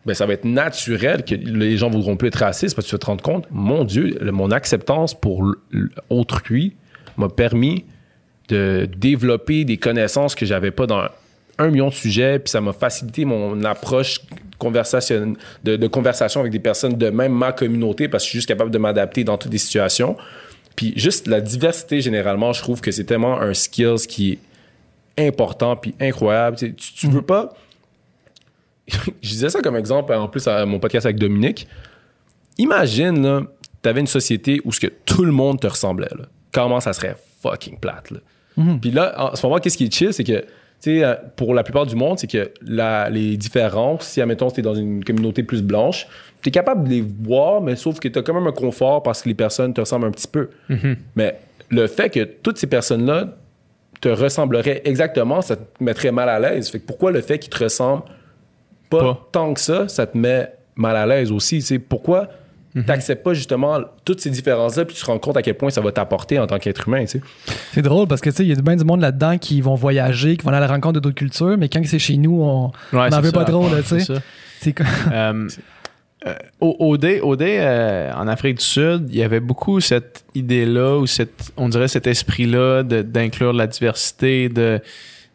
ben, 0.06 0.14
ça 0.14 0.26
va 0.26 0.34
être 0.34 0.44
naturel 0.44 1.24
que 1.24 1.34
les 1.34 1.76
gens 1.76 1.88
voudront 1.90 2.16
plus 2.16 2.28
être 2.28 2.36
racistes 2.40 2.74
parce 2.76 2.86
que 2.86 2.90
tu 2.90 2.94
vas 2.94 2.98
te 3.00 3.06
rendre 3.06 3.22
compte, 3.22 3.46
mon 3.50 3.84
Dieu, 3.84 4.18
le- 4.20 4.32
mon 4.32 4.50
acceptance 4.50 5.14
pour 5.14 5.44
autrui 6.10 6.74
m'a 7.16 7.28
permis 7.28 7.84
de 8.48 8.88
développer 8.96 9.64
des 9.64 9.78
connaissances 9.78 10.34
que 10.34 10.44
j'avais 10.44 10.70
pas 10.70 10.86
dans 10.86 11.04
un 11.58 11.70
million 11.70 11.88
de 11.88 11.94
sujets, 11.94 12.38
puis 12.40 12.50
ça 12.50 12.60
m'a 12.60 12.72
facilité 12.72 13.24
mon 13.24 13.62
approche 13.64 14.20
conversation, 14.58 15.34
de, 15.62 15.76
de 15.76 15.86
conversation 15.86 16.40
avec 16.40 16.52
des 16.52 16.58
personnes 16.58 16.94
de 16.94 17.10
même 17.10 17.32
ma 17.32 17.52
communauté 17.52 18.08
parce 18.08 18.24
que 18.24 18.26
je 18.26 18.30
suis 18.30 18.38
juste 18.38 18.48
capable 18.48 18.70
de 18.70 18.78
m'adapter 18.78 19.24
dans 19.24 19.38
toutes 19.38 19.52
les 19.52 19.58
situations. 19.58 20.16
Puis 20.76 20.92
juste 20.96 21.28
la 21.28 21.40
diversité, 21.40 22.00
généralement, 22.00 22.52
je 22.52 22.60
trouve 22.60 22.80
que 22.80 22.90
c'est 22.90 23.04
tellement 23.04 23.40
un 23.40 23.54
skills 23.54 24.06
qui 24.08 24.38
est 25.16 25.28
important 25.28 25.76
puis 25.76 25.94
incroyable. 26.00 26.56
Tu, 26.56 26.74
tu, 26.74 26.92
tu 26.94 27.08
veux 27.08 27.22
pas... 27.22 27.54
je 29.22 29.28
disais 29.28 29.48
ça 29.50 29.60
comme 29.60 29.76
exemple, 29.76 30.12
en 30.12 30.28
plus, 30.28 30.46
à 30.46 30.64
mon 30.66 30.78
podcast 30.78 31.06
avec 31.06 31.18
Dominique. 31.18 31.66
Imagine, 32.58 33.22
là, 33.22 33.42
t'avais 33.82 34.00
une 34.00 34.06
société 34.06 34.60
où 34.64 34.72
ce 34.72 34.80
que 34.80 34.86
tout 34.86 35.24
le 35.24 35.32
monde 35.32 35.60
te 35.60 35.66
ressemblait. 35.66 36.08
Là. 36.16 36.26
Comment 36.52 36.80
ça 36.80 36.92
serait 36.92 37.16
fucking 37.42 37.78
plate. 37.78 38.10
Là. 38.10 38.18
Puis 38.80 38.90
là, 38.92 39.14
en 39.32 39.34
ce 39.34 39.44
moment, 39.44 39.58
qu'est-ce 39.58 39.76
qui 39.76 39.84
est 39.86 39.92
chill, 39.92 40.12
c'est 40.12 40.22
que, 40.22 40.40
tu 40.40 40.46
sais, 40.80 41.04
euh, 41.04 41.14
pour 41.36 41.54
la 41.54 41.64
plupart 41.64 41.86
du 41.86 41.96
monde, 41.96 42.18
c'est 42.18 42.28
que 42.30 42.52
la- 42.62 43.10
les 43.10 43.36
différences, 43.36 44.06
si, 44.06 44.20
admettons, 44.20 44.50
tu 44.50 44.60
es 44.60 44.62
dans 44.62 44.74
une 44.74 45.02
communauté 45.02 45.42
plus 45.42 45.62
blanche, 45.62 46.06
tu 46.42 46.50
es 46.50 46.52
capable 46.52 46.84
de 46.84 46.90
les 46.90 47.00
voir, 47.00 47.60
mais 47.60 47.74
sauf 47.74 47.98
que 47.98 48.06
tu 48.06 48.18
as 48.18 48.22
quand 48.22 48.34
même 48.34 48.46
un 48.46 48.52
confort 48.52 49.02
parce 49.02 49.22
que 49.22 49.28
les 49.28 49.34
personnes 49.34 49.74
te 49.74 49.80
ressemblent 49.80 50.06
un 50.06 50.10
petit 50.12 50.28
peu. 50.28 50.50
Mais 51.16 51.40
le 51.70 51.86
fait 51.88 52.10
que 52.10 52.22
toutes 52.22 52.58
ces 52.58 52.68
personnes-là 52.68 53.36
te 54.00 54.08
ressembleraient 54.08 54.82
exactement, 54.84 55.40
ça 55.42 55.56
te 55.56 55.82
mettrait 55.82 56.12
mal 56.12 56.28
à 56.28 56.38
l'aise. 56.38 56.68
Fait 56.70 56.78
que 56.78 56.86
pourquoi 56.86 57.10
le 57.10 57.22
fait 57.22 57.38
qu'ils 57.40 57.50
te 57.50 57.64
ressemblent 57.64 58.02
pas, 58.98 59.14
Pas. 59.14 59.28
tant 59.32 59.54
que 59.54 59.60
ça, 59.60 59.88
ça 59.88 60.06
te 60.06 60.16
met 60.16 60.48
mal 60.76 60.96
à 60.96 61.06
l'aise 61.06 61.30
aussi. 61.32 61.58
tu 61.58 61.64
sais. 61.64 61.78
Pourquoi 61.78 62.28
Mhm. 62.74 62.84
t'acceptes 62.86 63.22
pas 63.22 63.34
justement 63.34 63.78
toutes 64.04 64.20
ces 64.20 64.30
différences-là 64.30 64.84
puis 64.84 64.96
tu 64.96 65.00
te 65.02 65.06
rends 65.06 65.18
compte 65.20 65.36
à 65.36 65.42
quel 65.42 65.54
point 65.54 65.70
ça 65.70 65.80
va 65.80 65.92
t'apporter 65.92 66.40
en 66.40 66.46
tant 66.48 66.58
qu'être 66.58 66.88
humain, 66.88 67.02
tu 67.04 67.18
sais? 67.18 67.20
C'est 67.72 67.82
drôle 67.82 68.08
parce 68.08 68.20
que 68.20 68.30
tu 68.30 68.36
sais, 68.36 68.42
il 68.44 68.48
y 68.48 68.52
a 68.52 68.60
bien 68.60 68.74
du 68.74 68.84
monde 68.84 69.00
là-dedans 69.00 69.38
qui 69.38 69.60
vont 69.60 69.76
voyager, 69.76 70.36
qui 70.36 70.42
vont 70.44 70.48
aller 70.48 70.58
à 70.58 70.66
la 70.66 70.66
rencontre 70.66 70.94
de 70.94 71.00
d'autres 71.00 71.14
cultures, 71.14 71.56
mais 71.56 71.68
quand 71.68 71.80
c'est 71.84 72.00
chez 72.00 72.16
nous, 72.16 72.42
on 72.42 72.72
Ouais, 72.92 73.08
n'en 73.10 73.20
veut 73.20 73.30
ça, 73.30 73.32
pas 73.32 73.44
trop, 73.44 73.68
là, 73.68 73.80
tu 73.86 74.00
sais. 74.00 74.14
C'est 74.60 74.72
comme- 74.72 74.86
Euh, 75.12 75.48
euh, 76.26 76.34
au 76.60 76.74
OD, 76.80 77.20
OD, 77.22 77.42
euh, 77.42 78.12
en 78.12 78.26
Afrique 78.26 78.58
du 78.58 78.64
Sud, 78.64 79.06
il 79.10 79.18
y 79.18 79.22
avait 79.22 79.38
beaucoup 79.40 79.78
cette 79.80 80.24
idée-là, 80.34 80.96
ou 80.98 81.06
cette, 81.06 81.52
on 81.56 81.68
dirait 81.68 81.86
cet 81.86 82.08
esprit-là 82.08 82.82
de- 82.82 83.02
d'inclure 83.02 83.52
la 83.52 83.68
diversité, 83.68 84.48
de, 84.48 84.80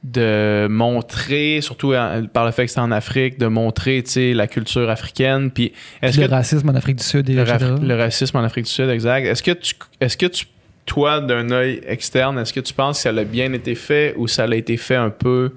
de 0.04 0.68
montrer, 0.70 1.60
surtout 1.62 1.94
en- 1.94 2.26
par 2.32 2.46
le 2.46 2.52
fait 2.52 2.66
que 2.66 2.72
c'est 2.72 2.80
en 2.80 2.92
Afrique, 2.92 3.38
de 3.38 3.48
montrer 3.48 4.02
la 4.34 4.48
culture 4.48 4.90
africaine. 4.90 5.52
Puis 5.52 5.74
est-ce 6.02 6.20
le 6.22 6.28
que 6.28 6.32
racisme 6.32 6.70
en 6.70 6.76
Afrique 6.76 6.96
du 6.98 7.04
Sud 7.04 7.30
et 7.30 7.34
le, 7.34 7.44
le 7.86 7.96
racisme 7.96 8.38
en 8.38 8.44
Afrique 8.44 8.66
du 8.66 8.72
Sud, 8.72 8.90
exact. 8.90 9.26
Est-ce 9.26 9.44
que 9.44 9.52
tu, 9.52 9.76
est-ce 10.00 10.16
que 10.16 10.28
tu, 10.28 10.46
toi, 10.86 11.20
d'un 11.20 11.52
œil 11.52 11.82
externe, 11.86 12.40
est-ce 12.40 12.54
que 12.54 12.62
tu 12.62 12.74
penses 12.74 12.98
que 12.98 13.04
ça 13.04 13.10
a 13.10 13.24
bien 13.26 13.52
été 13.54 13.76
fait 13.76 14.14
ou 14.18 14.28
ça 14.28 14.44
a 14.46 14.56
été 14.56 14.78
fait 14.78 14.96
un 14.96 15.10
peu 15.10 15.52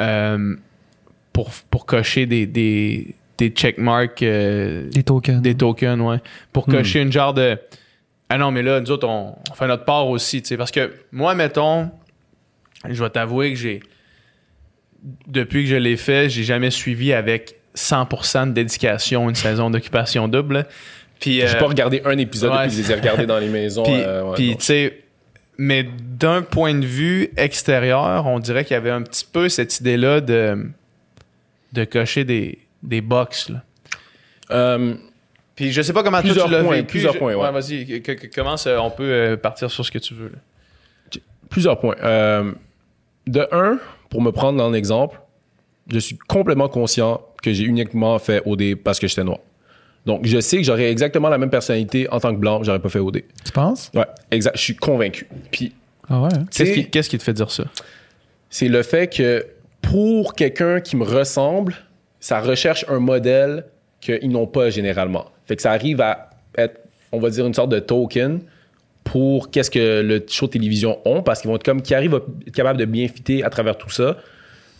euh, 0.00 0.54
pour, 1.32 1.50
pour 1.70 1.86
cocher 1.86 2.26
des, 2.26 2.46
des, 2.46 3.14
des 3.38 3.48
checkmarks, 3.48 4.22
euh, 4.22 4.88
Des 4.90 5.02
tokens. 5.02 5.42
des 5.42 5.54
tokens, 5.56 6.00
ouais, 6.00 6.18
pour 6.52 6.66
cocher 6.66 7.00
une 7.02 7.12
genre 7.12 7.34
de 7.34 7.58
ah 8.30 8.38
non 8.38 8.50
mais 8.50 8.62
là 8.62 8.80
nous 8.80 8.90
autres 8.90 9.06
on, 9.06 9.36
on 9.50 9.54
fait 9.54 9.66
notre 9.66 9.84
part 9.84 10.08
aussi, 10.08 10.40
tu 10.40 10.48
sais, 10.48 10.56
parce 10.56 10.70
que 10.70 10.92
moi 11.12 11.34
mettons, 11.34 11.90
je 12.88 13.02
vais 13.02 13.10
t'avouer 13.10 13.52
que 13.52 13.58
j'ai 13.58 13.80
depuis 15.26 15.64
que 15.64 15.70
je 15.70 15.76
l'ai 15.76 15.96
fait, 15.96 16.30
j'ai 16.30 16.44
jamais 16.44 16.70
suivi 16.70 17.12
avec 17.12 17.56
100% 17.76 18.48
de 18.48 18.52
dédication 18.52 19.28
une 19.28 19.34
saison 19.34 19.70
d'occupation 19.70 20.28
double. 20.28 20.66
Puis 21.20 21.40
J'ai 21.40 21.56
euh, 21.56 21.58
pas 21.58 21.66
regardé 21.66 22.00
un 22.04 22.16
épisode 22.18 22.52
ouais. 22.52 22.64
depuis 22.66 22.76
que 22.76 22.82
je 22.82 22.86
les 22.88 22.92
ai 22.92 22.94
regardés 22.94 23.26
dans 23.26 23.38
les 23.38 23.48
maisons. 23.48 23.82
puis, 23.84 23.92
euh, 23.94 24.24
ouais, 24.24 24.34
puis, 24.34 24.56
tu 24.56 24.64
sais, 24.64 25.00
mais 25.58 25.86
d'un 26.00 26.42
point 26.42 26.74
de 26.74 26.86
vue 26.86 27.30
extérieur, 27.36 28.26
on 28.26 28.38
dirait 28.38 28.64
qu'il 28.64 28.74
y 28.74 28.76
avait 28.78 28.90
un 28.90 29.02
petit 29.02 29.26
peu 29.30 29.48
cette 29.48 29.78
idée-là 29.80 30.20
de, 30.20 30.66
de 31.72 31.84
cocher 31.84 32.24
des, 32.24 32.58
des 32.82 33.00
box. 33.00 33.52
Euh, 34.50 34.94
Puis 35.54 35.72
je 35.72 35.82
sais 35.82 35.92
pas 35.92 36.02
comment 36.02 36.20
toi 36.22 36.30
tu 36.32 36.50
l'as 36.50 36.62
points, 36.62 36.76
vécu. 36.76 36.86
plusieurs 36.86 37.12
Je- 37.14 37.18
points, 37.18 37.34
ouais. 37.34 37.52
vas-y, 37.52 38.02
comment 38.34 38.56
on 38.80 38.90
peut 38.90 39.02
euh, 39.04 39.36
partir 39.36 39.70
sur 39.70 39.84
ce 39.84 39.90
que 39.90 39.98
tu 39.98 40.14
veux. 40.14 40.30
là? 40.30 41.20
Plusieurs 41.50 41.78
points. 41.78 41.96
Euh, 42.02 42.52
de 43.26 43.46
un, 43.52 43.78
pour 44.10 44.22
me 44.22 44.30
prendre 44.30 44.58
dans 44.58 44.70
l'exemple, 44.70 45.20
je 45.90 45.98
suis 45.98 46.16
complètement 46.18 46.68
conscient 46.68 47.20
que 47.42 47.52
j'ai 47.52 47.64
uniquement 47.64 48.18
fait 48.18 48.42
OD 48.46 48.74
parce 48.76 48.98
que 48.98 49.06
j'étais 49.06 49.24
noir. 49.24 49.38
Donc, 50.06 50.26
je 50.26 50.38
sais 50.40 50.58
que 50.58 50.62
j'aurais 50.62 50.90
exactement 50.90 51.28
la 51.30 51.38
même 51.38 51.50
personnalité 51.50 52.08
en 52.10 52.20
tant 52.20 52.34
que 52.34 52.38
blanc, 52.38 52.62
j'aurais 52.62 52.78
pas 52.80 52.88
fait 52.90 52.98
OD. 52.98 53.22
Tu 53.44 53.52
penses? 53.52 53.90
Ouais, 53.94 54.04
exact. 54.30 54.56
Je 54.56 54.62
suis 54.62 54.76
convaincu. 54.76 55.26
Puis, 55.50 55.72
Ah 56.08 56.20
ouais. 56.22 56.28
hein? 56.34 56.44
Qui, 56.50 56.90
qu'est-ce 56.90 57.08
qui 57.08 57.18
te 57.18 57.22
fait 57.22 57.32
dire 57.32 57.50
ça? 57.50 57.64
c'est 58.50 58.68
le 58.68 58.82
fait 58.84 59.08
que 59.12 59.44
pour 59.82 60.34
quelqu'un 60.34 60.80
qui 60.80 60.96
me 60.96 61.04
ressemble, 61.04 61.74
ça 62.20 62.40
recherche 62.40 62.84
un 62.88 63.00
modèle 63.00 63.64
qu'ils 64.00 64.30
n'ont 64.30 64.46
pas 64.46 64.70
généralement. 64.70 65.26
Fait 65.46 65.56
que 65.56 65.62
ça 65.62 65.72
arrive 65.72 66.00
à 66.00 66.30
être, 66.56 66.80
on 67.10 67.18
va 67.18 67.30
dire, 67.30 67.46
une 67.46 67.54
sorte 67.54 67.70
de 67.70 67.80
token 67.80 68.40
pour 69.04 69.50
qu'est-ce 69.50 69.70
que 69.70 70.00
le 70.02 70.24
show 70.28 70.46
de 70.46 70.52
télévision 70.52 70.98
ont, 71.04 71.22
parce 71.22 71.40
qu'ils 71.42 71.50
vont 71.50 71.56
être 71.56 71.62
comme, 71.64 71.82
qui 71.82 71.94
arrivent 71.94 72.14
à 72.14 72.20
être 72.46 72.54
capables 72.54 72.78
de 72.78 72.84
bien 72.86 73.06
fitter 73.08 73.44
à 73.44 73.50
travers 73.50 73.76
tout 73.76 73.90
ça. 73.90 74.16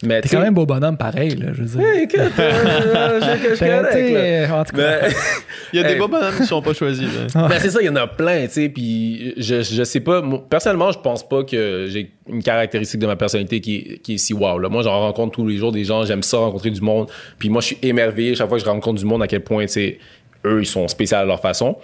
Mais 0.03 0.21
T'es 0.21 0.29
quand 0.29 0.41
même 0.41 0.53
beau 0.53 0.67
bonhomme 0.67 0.99
pareil, 0.99 1.31
là, 1.37 1.47
je 1.55 1.63
veux 1.63 1.79
dire. 1.79 1.81
Hey, 1.89 2.03
écoute, 2.03 2.21
euh, 2.39 3.21
je- 3.21 3.49
je- 3.49 3.55
je- 3.55 3.61
Ben, 3.65 4.53
en 4.53 4.65
tout 4.65 4.77
cas. 4.77 5.09
Il 5.73 5.81
y 5.81 5.83
a 5.83 5.87
Hey. 5.89 5.95
des 5.95 5.99
beaux 5.99 6.09
bonhommes 6.09 6.35
qui 6.37 6.45
sont 6.45 6.61
pas 6.61 6.75
choisis. 6.75 7.07
là. 7.35 7.49
Ben, 7.49 7.59
c'est 7.59 7.71
ça, 7.71 7.79
il 7.81 7.87
y 7.87 7.89
en 7.89 7.97
a 7.97 8.07
plein, 8.07 8.45
tu 8.47 8.53
sais, 8.53 8.69
puis 8.69 9.33
je, 9.39 9.63
je 9.63 9.83
sais 9.85 10.01
pas, 10.01 10.21
moi, 10.21 10.45
personnellement, 10.51 10.93
je 10.93 10.99
pense 10.99 11.27
pas 11.27 11.43
que 11.45 11.87
j'ai 11.89 12.13
une 12.29 12.43
caractéristique 12.43 13.01
de 13.01 13.07
ma 13.07 13.17
personnalité 13.17 13.61
qui 13.61 13.77
est, 13.77 13.99
qui 14.03 14.15
est 14.15 14.19
si 14.19 14.35
wow, 14.35 14.59
là. 14.59 14.69
Moi, 14.69 14.83
j'en 14.83 14.99
rencontre 15.01 15.37
tous 15.37 15.47
les 15.49 15.57
jours 15.57 15.73
des 15.73 15.85
gens, 15.85 16.05
j'aime 16.05 16.23
ça, 16.23 16.39
rencontrer 16.39 16.71
du 16.71 16.81
monde, 16.83 17.09
puis 17.39 17.49
moi, 17.49 17.61
je 17.63 17.67
suis 17.69 17.79
émerveillé 17.83 18.35
chaque 18.35 18.49
fois 18.49 18.59
que 18.59 18.65
je 18.65 18.69
rencontre 18.69 18.99
du 19.01 19.07
monde 19.07 19.23
à 19.23 19.27
quel 19.27 19.43
point, 19.43 19.65
tu 19.67 19.73
sais, 19.73 19.99
eux, 20.45 20.61
ils 20.61 20.67
sont 20.67 20.87
spéciaux 20.89 21.19
à 21.19 21.25
leur 21.25 21.41
façon. 21.41 21.77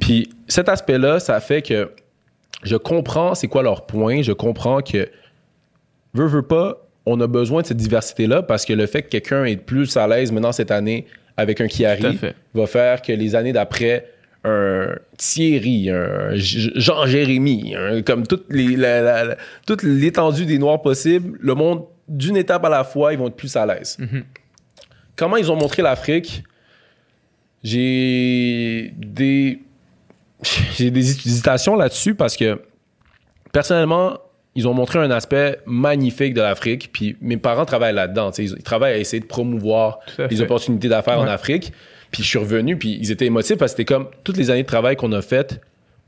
Puis 0.00 0.30
cet 0.48 0.68
aspect-là, 0.68 1.20
ça 1.20 1.40
fait 1.40 1.62
que 1.62 1.90
je 2.62 2.76
comprends 2.76 3.34
c'est 3.34 3.48
quoi 3.48 3.62
leur 3.62 3.86
point, 3.86 4.22
je 4.22 4.32
comprends 4.32 4.80
que, 4.80 5.08
veux, 6.14 6.26
veux 6.26 6.42
pas, 6.42 6.86
on 7.06 7.20
a 7.20 7.26
besoin 7.26 7.62
de 7.62 7.66
cette 7.66 7.76
diversité-là 7.76 8.42
parce 8.42 8.64
que 8.64 8.72
le 8.72 8.86
fait 8.86 9.02
que 9.02 9.08
quelqu'un 9.08 9.44
est 9.44 9.56
plus 9.56 9.96
à 9.96 10.06
l'aise 10.06 10.32
maintenant 10.32 10.52
cette 10.52 10.70
année 10.70 11.06
avec 11.36 11.60
un 11.60 11.68
Chiari 11.68 12.18
va 12.54 12.66
faire 12.66 13.02
que 13.02 13.12
les 13.12 13.34
années 13.34 13.52
d'après, 13.52 14.06
un 14.44 14.94
Thierry, 15.16 15.90
un 15.90 16.30
Jean-Jérémy, 16.34 17.74
comme 18.04 18.26
toute, 18.26 18.46
l'étendue 19.82 20.46
des 20.46 20.58
Noirs 20.58 20.82
possibles, 20.82 21.38
le 21.40 21.54
monde, 21.54 21.84
d'une 22.08 22.36
étape 22.36 22.64
à 22.64 22.68
la 22.68 22.84
fois, 22.84 23.12
ils 23.12 23.18
vont 23.18 23.28
être 23.28 23.36
plus 23.36 23.54
à 23.56 23.64
l'aise. 23.64 23.96
Comment 25.16 25.36
ils 25.36 25.50
ont 25.50 25.56
montré 25.56 25.82
l'Afrique? 25.82 26.42
J'ai 27.62 28.92
des, 28.96 29.60
j'ai 30.76 30.90
des 30.90 31.10
hésitations 31.10 31.76
là-dessus 31.76 32.14
parce 32.14 32.36
que 32.36 32.60
personnellement, 33.52 34.18
ils 34.54 34.66
ont 34.66 34.74
montré 34.74 34.98
un 34.98 35.10
aspect 35.10 35.58
magnifique 35.66 36.34
de 36.34 36.40
l'Afrique. 36.40 36.90
Puis 36.92 37.16
mes 37.20 37.36
parents 37.36 37.64
travaillent 37.64 37.94
là-dedans. 37.94 38.30
tu 38.30 38.36
sais, 38.46 38.52
Ils, 38.52 38.58
ils 38.58 38.62
travaillent 38.62 38.94
à 38.94 38.98
essayer 38.98 39.20
de 39.20 39.26
promouvoir 39.26 40.00
les 40.18 40.40
opportunités 40.40 40.88
d'affaires 40.88 41.20
en. 41.20 41.26
Afrique. 41.26 41.72
Puis 42.10 42.24
je 42.24 42.28
suis 42.28 42.38
revenu, 42.38 42.76
puis 42.76 42.98
ils 43.00 43.12
étaient 43.12 43.26
émotifs 43.26 43.56
parce 43.56 43.72
que 43.72 43.76
c'était 43.78 43.94
comme 43.94 44.08
toutes 44.24 44.36
les 44.36 44.50
années 44.50 44.62
de 44.62 44.66
travail 44.66 44.96
qu'on 44.96 45.12
a 45.12 45.22
faites 45.22 45.60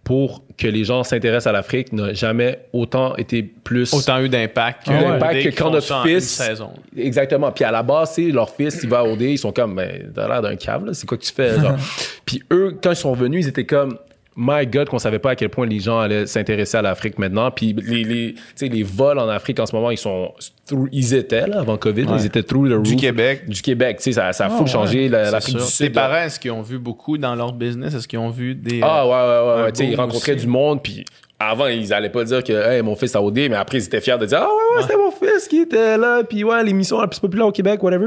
pour 0.04 0.42
que 0.58 0.66
les 0.66 0.84
gens 0.84 1.04
s'intéressent 1.04 1.46
à 1.46 1.52
l'Afrique 1.52 1.92
n'a 1.92 2.12
jamais 2.12 2.58
autant 2.72 3.14
été 3.16 3.42
plus. 3.42 3.92
Autant 3.94 4.20
eu 4.20 4.28
d'impact 4.28 4.86
que, 4.86 4.90
Ah 4.92 5.18
ouais. 5.32 5.42
Que 5.44 5.48
quand 5.50 5.70
notre 5.70 6.02
fils- 6.02 6.28
saison. 6.28 6.70
Exactement. 6.96 7.52
Puis 7.52 7.64
à 7.64 7.70
la 7.70 7.82
base, 7.84 8.12
c'est 8.14 8.22
leur 8.30 8.50
fils, 8.50 8.80
il 8.82 8.88
va 8.88 8.98
à 9.00 9.04
OD, 9.04 9.22
ils 9.22 9.38
sont 9.38 9.52
comme, 9.52 9.76
ben, 9.76 10.10
t'as 10.14 10.26
l'air 10.26 10.42
d'un 10.42 10.56
cave, 10.56 10.86
là, 10.86 10.92
c'est 10.94 11.06
quoi 11.06 11.16
que 11.18 11.22
tu 11.22 11.32
fais? 11.32 11.58
Genre? 11.60 11.76
Puis 12.26 12.42
eux, 12.52 12.76
quand 12.82 12.90
ils 12.90 12.96
sont 12.96 13.12
venus, 13.12 13.46
ils 13.46 13.48
étaient 13.48 13.64
comme, 13.66 13.96
my 14.36 14.66
God, 14.66 14.88
qu'on 14.88 14.98
savait 14.98 15.18
pas 15.18 15.30
à 15.30 15.36
quel 15.36 15.50
point 15.50 15.66
les 15.66 15.78
gens 15.80 15.98
allaient 16.00 16.26
s'intéresser 16.26 16.76
à 16.78 16.82
l'Afrique 16.82 17.18
maintenant. 17.18 17.50
Puis 17.50 17.74
les, 17.74 18.02
les, 18.04 18.32
tu 18.34 18.40
sais, 18.54 18.68
les 18.68 18.82
vols 18.82 19.18
en 19.18 19.28
Afrique 19.28 19.60
en 19.60 19.66
ce 19.66 19.74
moment, 19.76 19.90
ils 19.90 19.98
sont, 19.98 20.32
through- 20.66 20.88
ils 20.90 21.12
étaient, 21.14 21.46
là, 21.46 21.60
avant 21.60 21.76
COVID, 21.76 22.04
Ouais. 22.04 22.16
ils 22.20 22.26
étaient 22.26 22.42
through 22.42 22.68
the 22.70 22.72
roof. 22.74 22.82
Du 22.84 22.96
Québec. 22.96 23.48
Du 23.48 23.60
Québec, 23.60 23.98
tu 23.98 24.04
sais, 24.04 24.12
ça, 24.12 24.32
ça 24.32 24.44
a 24.44 24.46
Ah, 24.46 24.50
full 24.50 24.62
ouais. 24.64 24.70
changé 24.72 25.08
l'Afrique 25.08 25.56
du 25.56 25.62
Sud. 25.62 25.88
Tes 25.88 25.92
là. 25.92 26.08
parents, 26.08 26.24
est-ce 26.24 26.40
qu'ils 26.40 26.50
ont 26.52 26.62
vu 26.62 26.78
beaucoup 26.78 27.18
dans 27.18 27.34
leur 27.34 27.52
business? 27.52 27.94
Est-ce 27.94 28.08
qu'ils 28.08 28.18
ont 28.18 28.30
vu 28.30 28.54
des. 28.54 28.80
Ah 28.82 29.06
ouais, 29.06 29.12
ouais, 29.12 29.64
ouais. 29.64 29.72
Tu 29.72 29.84
sais, 29.84 29.90
ils 29.90 29.96
rencontraient 29.96 30.32
aussi? 30.34 30.46
du 30.46 30.50
monde, 30.50 30.82
puis 30.82 31.04
avant, 31.38 31.66
ils 31.66 31.92
allaient 31.92 32.08
pas 32.08 32.24
dire 32.24 32.42
que 32.42 32.52
hey, 32.52 32.80
mon 32.82 32.96
fils 32.96 33.14
a 33.16 33.20
OD, 33.22 33.34
mais 33.50 33.54
après, 33.56 33.78
ils 33.78 33.84
étaient 33.84 34.00
fiers 34.00 34.16
de 34.16 34.24
dire 34.26 34.38
Ah 34.40 34.46
ouais, 34.48 34.76
ouais, 34.76 34.82
c'était 34.82 34.96
mon 34.96 35.10
fils 35.10 35.46
qui 35.48 35.58
était 35.58 35.98
là, 35.98 36.22
puis 36.24 36.42
ouais, 36.44 36.62
l'émission 36.64 37.00
la 37.00 37.08
plus 37.08 37.20
populaire 37.20 37.48
au 37.48 37.52
Québec, 37.52 37.82
whatever. 37.82 38.06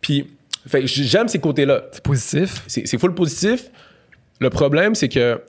Puis, 0.00 0.26
fait, 0.68 0.86
j'aime 0.86 1.28
ces 1.28 1.38
côtés-là. 1.38 1.84
C'est 1.92 2.02
positif. 2.02 2.62
C'est 2.66 2.86
c'est 2.86 2.98
full 2.98 3.14
positif. 3.14 3.70
Le 4.40 4.50
problème, 4.50 4.94
c'est 4.96 5.08
que 5.08 5.40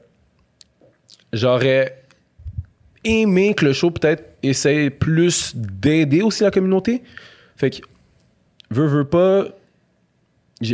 j'aurais 1.34 1.98
aimé 3.04 3.54
que 3.54 3.66
le 3.66 3.74
show 3.74 3.92
peut-être 3.92 4.24
essaye 4.44 4.90
plus 4.90 5.54
d'aider 5.56 6.22
aussi 6.22 6.44
la 6.44 6.52
communauté. 6.52 7.04
Fait 7.58 7.70
que, 7.70 7.78
veux, 8.72 8.88
veux 8.88 9.06
pas. 9.06 9.46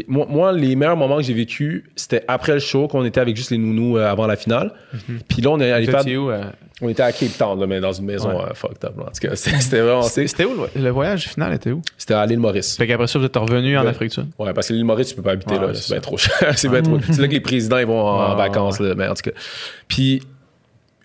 Moi, 0.07 0.27
moi, 0.29 0.51
les 0.51 0.75
meilleurs 0.75 0.97
moments 0.97 1.17
que 1.17 1.23
j'ai 1.23 1.33
vécu, 1.33 1.89
c'était 1.95 2.23
après 2.27 2.53
le 2.53 2.59
show, 2.59 2.87
qu'on 2.87 3.03
était 3.05 3.19
avec 3.19 3.35
juste 3.35 3.49
les 3.49 3.57
nounous 3.57 3.97
euh, 3.97 4.05
avant 4.07 4.27
la 4.27 4.35
finale. 4.35 4.71
Puis 5.27 5.41
là, 5.41 5.49
on 5.49 5.59
est 5.59 5.71
allé 5.71 5.87
faire. 5.87 6.03
où, 6.21 6.29
euh, 6.29 6.43
On 6.81 6.89
était 6.89 7.01
à 7.01 7.11
Cape 7.11 7.35
Town, 7.39 7.59
là, 7.59 7.65
mais 7.65 7.79
dans 7.79 7.91
une 7.91 8.05
maison 8.05 8.29
Ouais. 8.29 8.43
euh, 8.51 8.53
fucked 8.53 8.85
up. 8.85 8.93
là. 8.97 9.03
En 9.05 9.07
tout 9.07 9.27
cas, 9.27 9.35
c'était 9.35 9.79
vraiment. 9.81 10.03
C'était 10.03 10.45
où 10.45 10.51
le, 10.75 10.79
le 10.79 10.89
voyage 10.91 11.27
final 11.29 11.53
était 11.55 11.71
où? 11.71 11.81
c'était 11.97 12.13
à 12.13 12.23
l'île 12.27 12.37
Maurice. 12.39 12.77
Fait 12.77 12.85
qu'après 12.85 13.07
ça, 13.07 13.17
vous 13.17 13.25
êtes 13.25 13.35
revenu 13.35 13.75
en. 13.79 13.87
Afrique 13.87 14.09
du 14.09 14.15
Sud? 14.15 14.27
Ouais, 14.37 14.53
parce 14.53 14.67
que 14.67 14.73
l'île 14.73 14.85
Maurice, 14.85 15.07
tu 15.07 15.15
peux 15.15 15.23
pas 15.23 15.31
habiter 15.31 15.55
Ouais, 15.57 15.67
là. 15.67 15.73
c'est 15.73 15.91
bien 15.93 16.01
trop 16.01 16.17
cher. 16.17 16.53
c'est 16.55 16.69
bien 16.69 16.83
trop. 16.83 16.99
C'est 17.11 17.19
là 17.19 17.27
que 17.27 17.33
les 17.33 17.39
présidents 17.41 17.79
ils 17.79 17.87
vont 17.87 17.99
en 17.99 18.29
Ouais, 18.31 18.37
vacances, 18.37 18.79
là, 18.79 18.93
mais 18.95 19.07
en 19.07 19.15
tout 19.15 19.23
cas. 19.23 19.35
Puis, 19.87 20.21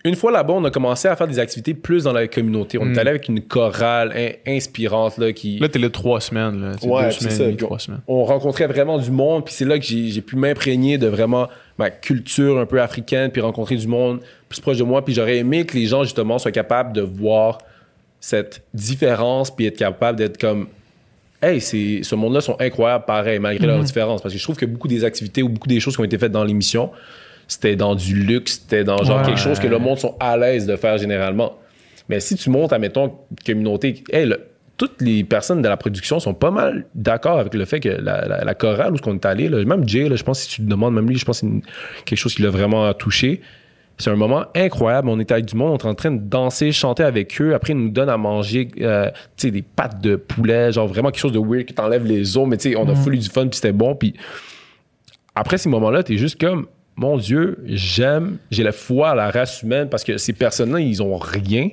une 0.05 0.15
fois 0.15 0.31
là-bas, 0.31 0.53
on 0.53 0.63
a 0.63 0.71
commencé 0.71 1.07
à 1.07 1.15
faire 1.15 1.27
des 1.27 1.39
activités 1.39 1.73
plus 1.73 2.03
dans 2.05 2.13
la 2.13 2.27
communauté. 2.27 2.77
On 2.77 2.85
Mm. 2.85 2.93
est 2.93 2.99
allé 2.99 3.09
avec 3.09 3.27
une 3.27 3.41
chorale 3.41 4.13
in- 4.15 4.53
inspirante 4.55 5.17
là, 5.17 5.33
qui. 5.33 5.57
Là, 5.59 5.67
t'es 5.67 5.79
là 5.79 5.89
trois 5.89 6.21
semaines. 6.21 6.61
Là. 6.61 6.71
Ouais, 6.87 7.05
deux 7.05 7.11
c'est 7.11 7.19
semaines, 7.19 7.31
ça. 7.35 7.43
et 7.43 7.45
demie, 7.47 7.57
Puis 7.57 7.65
trois 7.65 7.79
semaines. 7.79 8.01
on 8.07 8.23
rencontrait 8.23 8.67
vraiment 8.67 8.97
du 8.97 9.11
monde, 9.11 9.43
puis 9.43 9.53
c'est 9.53 9.65
là 9.65 9.77
que 9.77 9.83
j'ai 9.85 10.21
pu 10.21 10.35
m'imprégner 10.35 10.97
de 10.97 11.07
vraiment 11.07 11.49
ma 11.77 11.89
culture 11.89 12.57
un 12.59 12.65
peu 12.65 12.81
africaine, 12.81 13.31
puis 13.31 13.41
rencontrer 13.41 13.75
du 13.75 13.87
monde 13.87 14.19
plus 14.47 14.61
proche 14.61 14.77
de 14.77 14.83
moi. 14.83 15.03
Puis 15.03 15.13
j'aurais 15.13 15.37
aimé 15.37 15.65
que 15.65 15.75
les 15.75 15.87
gens, 15.87 16.03
justement, 16.03 16.37
soient 16.39 16.51
capables 16.51 16.93
de 16.93 17.01
voir 17.01 17.57
cette 18.19 18.63
différence, 18.73 19.53
puis 19.55 19.65
être 19.65 19.77
capables 19.77 20.17
d'être 20.17 20.37
comme 20.39 20.67
Hey, 21.41 21.59
ce 21.61 22.15
monde-là 22.15 22.41
sont 22.41 22.55
incroyables 22.59 23.05
pareil, 23.05 23.37
malgré 23.39 23.67
leurs 23.67 23.83
différences. 23.83 24.21
Parce 24.21 24.33
que 24.33 24.39
je 24.39 24.43
trouve 24.43 24.55
que 24.55 24.65
beaucoup 24.65 24.87
des 24.87 25.03
activités 25.03 25.43
ou 25.43 25.49
beaucoup 25.49 25.67
des 25.67 25.79
choses 25.79 25.93
qui 25.95 26.01
ont 26.01 26.05
été 26.05 26.17
faites 26.17 26.31
dans 26.31 26.43
l'émission, 26.43 26.89
c'était 27.47 27.75
dans 27.75 27.95
du 27.95 28.15
luxe, 28.15 28.59
c'était 28.63 28.83
dans 28.83 28.97
genre 29.03 29.19
Ouais. 29.19 29.25
quelque 29.27 29.39
chose 29.39 29.59
que 29.59 29.67
le 29.67 29.77
monde 29.79 29.97
sont 29.99 30.15
à 30.19 30.37
l'aise 30.37 30.65
de 30.65 30.75
faire 30.75 30.97
généralement. 30.97 31.57
Mais 32.09 32.19
si 32.19 32.35
tu 32.35 32.49
montes, 32.49 32.71
admettons, 32.73 33.13
communauté, 33.45 34.03
hey, 34.11 34.25
le- 34.25 34.41
toutes 34.77 35.01
les 35.01 35.23
personnes 35.23 35.61
de 35.61 35.67
la 35.69 35.77
production 35.77 36.19
sont 36.19 36.33
pas 36.33 36.51
mal 36.51 36.85
d'accord 36.95 37.39
avec 37.39 37.53
le 37.53 37.63
fait 37.65 37.79
que 37.79 37.87
la, 37.89 38.27
la, 38.27 38.43
la 38.43 38.53
chorale 38.55 38.93
où 38.93 38.97
ce 38.97 39.01
qu'on 39.01 39.13
est 39.15 39.25
allé, 39.25 39.47
là, 39.47 39.63
même 39.63 39.87
Jay, 39.87 40.09
là, 40.09 40.15
je 40.17 40.23
pense 40.23 40.39
que 40.39 40.43
si 40.49 40.55
tu 40.57 40.61
te 40.65 40.69
demandes, 40.69 40.93
même 40.93 41.07
lui, 41.07 41.17
je 41.17 41.23
pense 41.25 41.41
que 41.41 41.47
c'est 41.47 42.03
quelque 42.03 42.19
chose 42.19 42.35
qui 42.35 42.41
l'a 42.41 42.49
vraiment 42.49 42.93
touché. 42.93 43.41
C'est 43.97 44.09
un 44.09 44.17
moment 44.17 44.43
incroyable. 44.53 45.07
On 45.07 45.17
était 45.21 45.33
avec 45.33 45.45
du 45.45 45.55
monde, 45.55 45.71
on 45.71 45.75
était 45.75 45.87
en 45.87 45.95
train 45.95 46.11
de 46.11 46.19
danser, 46.21 46.73
chanter 46.73 47.03
avec 47.03 47.39
eux. 47.39 47.53
Après, 47.55 47.71
ils 47.71 47.77
nous 47.79 47.89
donnent 47.89 48.09
à 48.09 48.17
manger 48.17 48.67
euh, 48.81 49.09
des 49.41 49.61
pâtes 49.61 50.01
de 50.01 50.17
poulet, 50.17 50.73
genre 50.73 50.87
vraiment 50.87 51.11
quelque 51.11 51.21
chose 51.21 51.31
de 51.31 51.39
weird 51.39 51.63
qui 51.63 51.73
t'enlève 51.73 52.05
les 52.05 52.35
os. 52.37 52.45
Mais 52.45 52.57
tu 52.57 52.71
sais, 52.71 52.75
on 52.75 52.89
a 52.89 52.95
foulé 52.95 53.17
du 53.17 53.29
fun, 53.29 53.47
puis 53.47 53.55
c'était 53.55 53.71
bon. 53.71 53.95
Puis 53.95 54.13
après 55.33 55.57
ces 55.57 55.69
moments-là, 55.69 56.03
t'es 56.03 56.17
juste 56.17 56.39
comme, 56.39 56.67
mon 56.97 57.17
Dieu, 57.17 57.57
j'aime, 57.65 58.37
j'ai 58.51 58.63
la 58.63 58.71
foi 58.71 59.09
à 59.09 59.15
la 59.15 59.29
race 59.29 59.63
humaine 59.63 59.89
parce 59.89 60.03
que 60.03 60.17
ces 60.17 60.33
personnes-là, 60.33 60.79
ils 60.79 61.01
ont 61.03 61.17
rien. 61.17 61.69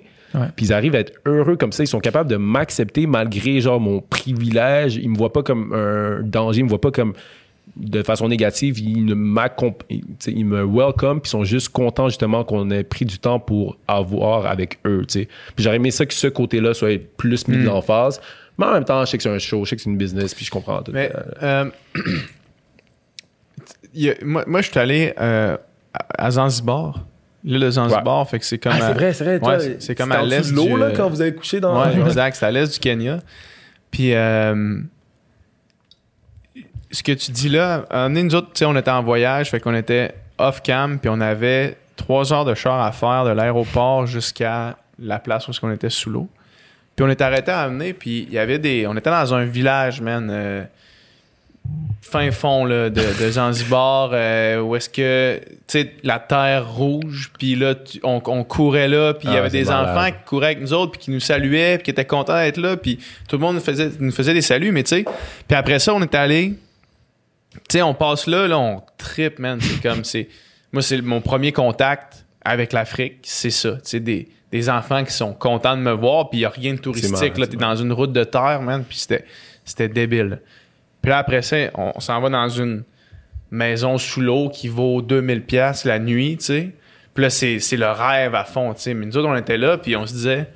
Puis 0.56 0.66
ils 0.66 0.72
arrivent 0.72 0.94
à 0.94 1.00
être 1.00 1.12
heureux 1.26 1.56
comme 1.56 1.72
ça. 1.72 1.82
Ils 1.82 1.88
sont 1.88 2.00
capables 2.00 2.30
de 2.30 2.36
m'accepter 2.36 3.06
malgré, 3.06 3.60
genre, 3.60 3.80
mon 3.80 4.00
privilège. 4.00 4.96
Ils 4.96 5.10
me 5.10 5.16
voient 5.16 5.32
pas 5.32 5.42
comme 5.42 5.74
un 5.74 6.22
danger. 6.22 6.60
Ils 6.60 6.64
me 6.64 6.68
voient 6.70 6.80
pas 6.80 6.90
comme 6.90 7.12
de 7.76 8.02
façon 8.02 8.28
négative. 8.28 8.78
Ils, 8.78 9.14
me 9.14 10.64
welcome. 10.64 11.20
Puis 11.20 11.28
ils 11.28 11.30
sont 11.30 11.44
juste 11.44 11.68
contents, 11.68 12.08
justement, 12.08 12.44
qu'on 12.44 12.70
ait 12.70 12.82
pris 12.82 13.04
du 13.04 13.18
temps 13.18 13.40
pour 13.40 13.76
avoir 13.86 14.46
avec 14.46 14.78
eux. 14.86 15.04
Puis 15.06 15.28
j'aurais 15.58 15.76
aimé 15.76 15.90
ça 15.90 16.06
que 16.06 16.14
ce 16.14 16.28
côté-là 16.28 16.72
soit 16.72 16.98
plus 17.18 17.46
mis 17.46 17.58
de 17.58 17.64
l'emphase. 17.64 18.18
Mais 18.58 18.66
en 18.66 18.72
même 18.72 18.84
temps, 18.84 19.04
je 19.04 19.10
sais 19.10 19.16
que 19.16 19.22
c'est 19.22 19.30
un 19.30 19.38
show, 19.38 19.64
je 19.64 19.70
sais 19.70 19.76
que 19.76 19.82
c'est 19.82 19.90
une 19.90 19.96
business, 19.96 20.34
puis 20.34 20.44
je 20.44 20.50
comprends 20.50 20.82
tout. 20.82 20.92
Mais, 20.92 21.10
Euh, 21.42 21.64
euh, 21.96 22.00
y 23.94 24.10
a- 24.10 24.14
moi, 24.22 24.44
moi, 24.46 24.60
je 24.62 24.70
suis 24.70 24.78
allé 24.78 25.14
euh, 25.20 25.56
à 26.18 26.30
Zanzibar. 26.30 27.00
L'île 27.44 27.60
de 27.60 27.70
Zanzibar, 27.72 28.28
fait 28.28 28.38
que 28.38 28.44
c'est 28.44 28.58
comme. 28.58 28.72
Ah, 28.74 28.78
c'est 28.88 28.92
vrai, 28.94 29.12
c'est 29.12 29.24
vrai. 29.24 29.38
Ouais, 29.40 29.76
c'est- 29.80 29.94
comme 29.96 30.12
à 30.12 30.22
l'est 30.22 30.48
de 30.50 30.54
l'eau, 30.54 30.64
du, 30.66 30.78
là, 30.78 30.90
quand 30.92 31.08
vous 31.08 31.20
avez 31.20 31.34
couché 31.34 31.58
dans... 31.60 31.80
Ouais, 31.84 31.98
exact. 32.06 32.36
C'est 32.36 32.46
à 32.46 32.50
l'est 32.52 32.72
du 32.72 32.78
Kenya. 32.78 33.18
Puis, 33.90 34.14
euh, 34.14 34.78
ce 36.90 37.02
que 37.02 37.12
tu 37.12 37.30
dis 37.32 37.48
là, 37.48 37.84
nous 38.08 38.34
autres, 38.34 38.48
tu 38.52 38.58
sais, 38.60 38.64
on 38.64 38.76
était 38.76 38.90
en 38.90 39.02
voyage, 39.02 39.50
fait 39.50 39.60
qu'on 39.60 39.74
était 39.74 40.14
off-cam, 40.38 40.98
puis 40.98 41.08
on 41.12 41.20
avait 41.20 41.76
trois 41.96 42.32
heures 42.32 42.44
de 42.44 42.54
char 42.54 42.80
à 42.82 42.92
faire 42.92 43.24
de 43.24 43.30
l'aéroport 43.30 44.06
jusqu'à 44.06 44.76
la 44.98 45.18
place 45.18 45.48
où 45.48 45.52
on 45.62 45.70
était 45.72 45.90
sous 45.90 46.10
l'eau. 46.10 46.28
Puis 46.94 47.04
on 47.04 47.08
était 47.08 47.24
arrêté 47.24 47.50
à 47.50 47.62
amener, 47.62 47.92
puis 47.94 48.24
il 48.28 48.32
y 48.34 48.38
avait 48.38 48.58
des. 48.58 48.86
On 48.86 48.96
était 48.96 49.10
dans 49.10 49.34
un 49.34 49.44
village, 49.44 50.00
man. 50.00 50.28
euh, 50.30 50.62
fin 52.00 52.30
fond 52.30 52.64
là, 52.64 52.90
de, 52.90 53.00
de 53.00 53.30
Zanzibar, 53.30 54.10
euh, 54.12 54.60
où 54.60 54.76
est-ce 54.76 54.90
que, 54.90 55.40
tu 55.46 55.54
sais, 55.68 55.92
la 56.02 56.18
terre 56.18 56.70
rouge, 56.70 57.30
puis 57.38 57.54
là, 57.54 57.74
tu- 57.74 58.00
on, 58.02 58.20
on 58.26 58.44
courait 58.44 58.88
là, 58.88 59.14
puis 59.14 59.28
il 59.28 59.32
y 59.34 59.36
Ah, 59.36 59.40
avait 59.40 59.50
des 59.50 59.64
malade. 59.64 59.96
enfants 59.96 60.10
qui 60.18 60.24
couraient 60.26 60.46
avec 60.46 60.60
nous 60.60 60.72
autres, 60.74 60.92
puis 60.92 61.00
qui 61.00 61.10
nous 61.10 61.20
saluaient, 61.20 61.76
puis 61.78 61.84
qui 61.84 61.90
étaient 61.92 62.04
contents 62.04 62.34
d'être 62.36 62.58
là, 62.58 62.76
puis 62.76 62.98
tout 63.28 63.36
le 63.36 63.40
monde 63.40 63.54
nous 63.54 63.60
faisait, 63.62 63.90
nous 63.98 64.12
faisait 64.12 64.34
des 64.34 64.42
saluts, 64.42 64.72
mais 64.72 64.82
tu 64.82 64.96
sais, 64.96 65.04
puis 65.48 65.56
après 65.56 65.78
ça, 65.78 65.94
on 65.94 66.02
est 66.02 66.14
allé, 66.14 66.54
tu 67.54 67.58
sais, 67.70 67.82
on 67.82 67.94
passe 67.94 68.26
là, 68.26 68.46
là, 68.46 68.58
on 68.58 68.82
trip, 68.98 69.38
man, 69.38 69.58
c'est 69.60 69.80
comme, 69.82 70.04
c'est, 70.04 70.28
moi, 70.72 70.82
c'est 70.82 71.00
mon 71.00 71.20
premier 71.22 71.52
contact 71.52 72.26
avec 72.44 72.72
l'Afrique, 72.74 73.20
c'est 73.22 73.50
ça, 73.50 73.72
tu 73.74 73.80
sais, 73.84 74.00
des, 74.00 74.28
des 74.50 74.68
enfants 74.68 75.02
qui 75.04 75.12
sont 75.12 75.32
contents 75.32 75.76
de 75.76 75.82
me 75.82 75.92
voir, 75.92 76.28
puis 76.28 76.40
il 76.40 76.42
y 76.42 76.44
a 76.44 76.50
rien 76.50 76.74
de 76.74 76.78
touristique, 76.78 77.12
malade, 77.12 77.38
là, 77.38 77.46
t'es 77.46 77.56
dans 77.56 77.76
une 77.76 77.92
route 77.92 78.12
de 78.12 78.24
terre, 78.24 78.60
man, 78.60 78.84
puis 78.86 78.98
c'était, 78.98 79.24
c'était 79.64 79.88
débile. 79.88 80.40
Puis 81.02 81.10
là, 81.10 81.18
après 81.18 81.42
ça, 81.42 81.56
on 81.74 81.98
s'en 82.00 82.20
va 82.20 82.30
dans 82.30 82.48
une 82.48 82.84
maison 83.50 83.98
sous 83.98 84.20
l'eau 84.20 84.48
qui 84.48 84.68
vaut 84.68 85.02
2000 85.02 85.42
pièces 85.44 85.84
la 85.84 85.98
nuit, 85.98 86.36
tu 86.38 86.44
sais. 86.46 86.70
Puis 87.12 87.22
là, 87.22 87.28
c'est, 87.30 87.58
c'est 87.58 87.76
le 87.76 87.90
rêve 87.90 88.34
à 88.34 88.44
fond, 88.44 88.72
tu 88.72 88.80
sais. 88.82 88.94
Mais 88.94 89.04
nous 89.04 89.16
autres, 89.18 89.28
on 89.28 89.36
était 89.36 89.58
là, 89.58 89.76
puis 89.78 89.96
on 89.96 90.06
se 90.06 90.12
disait, 90.14 90.48